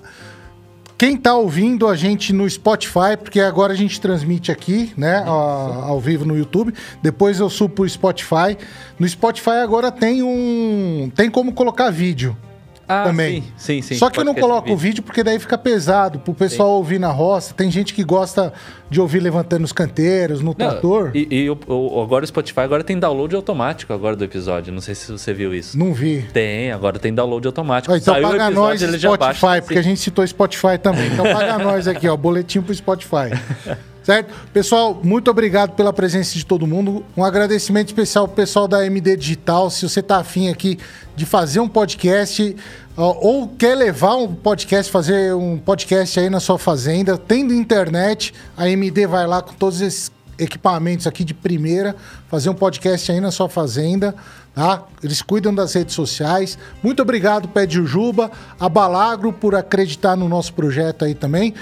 quem 0.98 1.18
tá 1.18 1.36
ouvindo 1.36 1.88
a 1.88 1.96
gente 1.96 2.32
no 2.32 2.50
Spotify, 2.50 3.18
porque 3.22 3.40
agora 3.40 3.74
a 3.74 3.76
gente 3.76 4.00
transmite 4.00 4.52
aqui, 4.52 4.94
né, 4.96 5.24
ao 5.26 6.00
vivo 6.00 6.26
no 6.26 6.38
YouTube. 6.38 6.74
Depois 7.02 7.40
eu 7.40 7.50
subo 7.50 7.76
pro 7.76 7.90
Spotify. 7.90 8.58
No 9.00 9.08
Spotify 9.08 9.62
agora 9.64 9.92
tem 9.92 10.24
um, 10.24 11.12
tem 11.16 11.30
como 11.30 11.54
colocar 11.54 11.90
vídeo. 11.90 12.38
Ah, 12.88 13.06
também. 13.06 13.42
Sim, 13.58 13.82
sim, 13.82 13.82
sim. 13.82 13.96
Só 13.96 14.10
que 14.10 14.20
eu 14.20 14.26
não 14.26 14.36
coloco 14.36 14.72
o 14.72 14.76
vídeo 14.78 15.02
porque 15.02 15.24
daí 15.24 15.40
fica 15.40 15.58
pesado 15.58 16.20
pro 16.20 16.34
pessoal 16.34 16.72
ouvir 16.72 17.00
na 17.00 17.10
roça. 17.12 17.54
Tem 17.54 17.72
gente 17.72 17.94
que 17.94 18.04
gosta 18.04 18.52
de 18.90 19.00
ouvir 19.00 19.20
levantando 19.22 19.64
os 19.64 19.72
canteiros, 19.72 20.40
no 20.42 20.48
Não, 20.48 20.54
trator. 20.54 21.12
E, 21.14 21.28
e 21.30 21.50
o- 21.50 21.58
o- 21.68 22.02
agora 22.02 22.24
o 22.26 22.28
Spotify 22.28 22.60
agora 22.60 22.84
tem 22.84 23.00
download 23.00 23.34
automático 23.36 23.94
agora 23.94 24.16
do 24.16 24.24
episódio. 24.24 24.74
Não 24.74 24.82
sei 24.82 24.96
se 24.96 25.12
você 25.12 25.34
viu 25.34 25.54
isso. 25.56 25.78
Não 25.80 25.94
vi. 25.94 26.24
Tem, 26.34 26.72
agora 26.72 27.00
tem 27.00 27.14
download 27.14 27.48
automático. 27.48 27.94
Ó, 27.94 27.98
então 27.98 28.14
Saiu 28.14 28.28
paga 28.28 28.46
episódio, 28.48 28.88
nós 28.88 29.02
Spotify, 29.02 29.18
baixa, 29.46 29.62
porque 29.62 29.80
a 29.80 29.84
gente 29.84 30.00
citou 30.02 30.28
Spotify 30.28 30.78
também. 30.82 31.08
Então 31.08 31.24
paga 31.24 31.58
nós 31.64 31.88
aqui, 31.88 32.08
ó, 32.08 32.18
boletim 32.18 32.62
pro 32.62 32.74
Spotify. 32.76 33.32
Certo? 34.04 34.34
Pessoal, 34.52 35.00
muito 35.02 35.32
obrigado 35.32 35.76
pela 35.76 35.94
presença 35.94 36.34
de 36.34 36.46
todo 36.46 36.68
mundo. 36.68 37.06
Um 37.16 37.24
agradecimento 37.24 37.88
especial 37.88 38.28
pro 38.28 38.36
pessoal 38.36 38.68
da 38.68 38.86
MD 38.86 39.16
Digital. 39.16 39.70
Se 39.70 39.88
você 39.88 40.02
tá 40.02 40.18
afim 40.18 40.50
aqui 40.50 40.78
de 41.16 41.26
fazer 41.26 41.62
um 41.62 41.70
podcast 41.70 42.54
ou 42.98 43.48
quer 43.48 43.76
levar 43.76 44.18
um 44.18 44.36
podcast, 44.36 44.92
fazer 44.92 45.34
um 45.34 45.58
podcast 45.58 46.20
aí 46.20 46.30
na 46.30 46.42
sua 46.42 46.60
fazenda, 46.60 47.18
tendo 47.18 47.54
internet, 47.54 48.34
a 48.58 48.70
MD 48.70 49.08
vai 49.08 49.26
lá 49.26 49.42
com 49.42 49.54
todos 49.54 49.80
esses 49.80 50.12
equipamentos 50.38 51.08
aqui 51.08 51.24
de 51.24 51.34
primeira, 51.34 51.96
fazer 52.28 52.50
um 52.50 52.54
podcast 52.54 53.10
aí 53.10 53.22
na 53.22 53.32
sua 53.32 53.48
fazenda, 53.48 54.14
tá? 54.54 54.84
Eles 55.02 55.22
cuidam 55.22 55.56
das 55.56 55.74
redes 55.74 55.96
sociais. 55.96 56.58
Muito 56.84 57.02
obrigado, 57.02 57.48
Pé 57.48 57.66
de 57.66 57.76
Jujuba, 57.76 58.30
a 58.60 58.68
Balagro 58.68 59.32
por 59.32 59.56
acreditar 59.56 60.18
no 60.18 60.28
nosso 60.28 60.54
projeto 60.54 61.06
aí 61.06 61.16
também. 61.16 61.54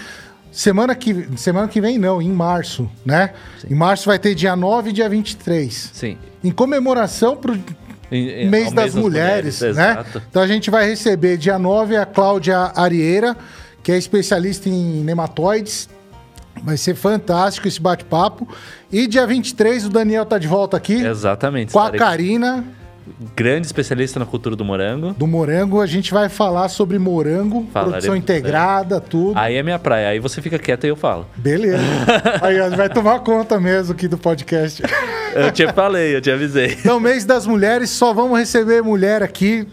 Semana 0.52 0.94
que, 0.94 1.30
semana 1.38 1.68
que 1.68 1.80
vem 1.80 1.98
não, 1.98 2.22
em 2.22 2.30
março, 2.32 2.90
né? 3.06 3.32
Em 3.70 3.74
março 3.74 4.06
vai 4.08 4.20
ter 4.20 4.36
dia 4.36 4.56
9 4.56 4.90
e 4.90 4.94
dia 4.94 5.08
23. 5.08 5.92
Sim. 5.94 6.18
Em 6.44 6.52
comemoração 6.52 7.38
pro 7.38 7.54
Em- 8.12 8.44
em- 8.44 8.50
mês 8.50 8.68
ao 8.68 8.74
das, 8.74 8.94
mulheres, 8.94 9.62
né? 9.62 9.70
Exato. 9.70 10.22
Então 10.30 10.42
a 10.42 10.48
gente 10.48 10.70
vai 10.70 10.86
receber 10.88 11.38
dia 11.38 11.58
9 11.58 11.96
a 11.96 12.06
Cláudia 12.06 12.72
Arieira, 12.76 13.38
que 13.82 13.94
é 13.94 13.98
especialista 13.98 14.68
em 14.68 15.02
nematóides. 15.04 15.88
Vai 16.62 16.76
ser 16.76 16.96
fantástico 16.96 17.68
esse 17.70 17.80
bate-papo. 17.80 18.46
E 18.92 19.08
dia 19.08 19.26
23 19.26 19.86
o 19.86 19.90
Daniel 19.90 20.26
tá 20.26 20.38
de 20.38 20.48
volta 20.50 20.76
aqui 20.76 20.96
Exatamente. 21.06 21.72
com 21.72 21.80
a 21.80 21.90
Karina 21.92 22.66
Grande 23.36 23.66
especialista 23.66 24.20
na 24.20 24.26
cultura 24.26 24.56
do 24.56 24.64
morango. 24.64 25.14
do 25.14 25.28
Morango. 25.28 25.82
A 25.82 25.86
gente 25.86 26.12
vai 26.14 26.30
falar 26.30 26.70
sobre 26.70 27.00
morango, 27.00 27.68
Falaremos, 27.72 27.94
produção 27.94 28.16
integrada, 28.16 29.00
tudo. 29.00 29.38
Aí 29.38 29.56
é 29.56 29.64
minha 29.64 29.80
praia. 29.80 30.10
Aí 30.10 30.20
você 30.20 30.42
fica 30.42 30.60
quieto 30.60 30.86
e 30.86 30.90
eu 30.90 30.96
falo. 30.96 31.26
Beleza. 31.36 31.82
Aí 32.42 32.60
ó, 32.60 32.70
vai 32.70 32.90
tomar 32.90 33.20
conta 33.22 33.60
mesmo 33.60 33.94
aqui 33.94 34.08
do 34.08 34.18
podcast. 34.18 34.84
Eu 35.34 35.52
te 35.52 35.66
falei, 35.74 36.16
eu 36.16 36.22
te 36.22 36.30
avisei. 36.30 36.78
Então, 36.80 37.00
mês 37.00 37.26
das 37.26 37.48
mulheres, 37.48 37.90
só 37.90 38.14
vamos 38.14 38.38
receber 38.38 38.82
mulher 38.82 39.24
aqui. 39.24 39.68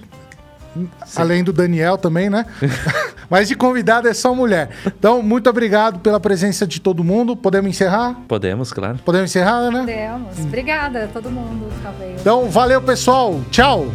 Além 1.16 1.42
do 1.42 1.52
Daniel 1.52 1.96
também, 1.98 2.28
né? 2.30 2.46
Mas 3.30 3.48
de 3.48 3.54
convidado 3.54 4.08
é 4.08 4.14
só 4.14 4.34
mulher. 4.34 4.70
Então, 4.86 5.22
muito 5.22 5.50
obrigado 5.50 6.00
pela 6.00 6.18
presença 6.18 6.66
de 6.66 6.80
todo 6.80 7.04
mundo. 7.04 7.36
Podemos 7.36 7.68
encerrar? 7.70 8.14
Podemos, 8.26 8.72
claro. 8.72 8.98
Podemos 9.04 9.30
encerrar, 9.30 9.70
né? 9.70 9.80
Podemos. 9.80 10.38
Obrigada 10.38 11.04
a 11.04 11.08
todo 11.08 11.30
mundo 11.30 11.68
que 11.74 11.82
tá. 11.82 11.92
Então, 12.20 12.48
valeu, 12.48 12.80
pessoal. 12.80 13.40
Tchau. 13.50 13.88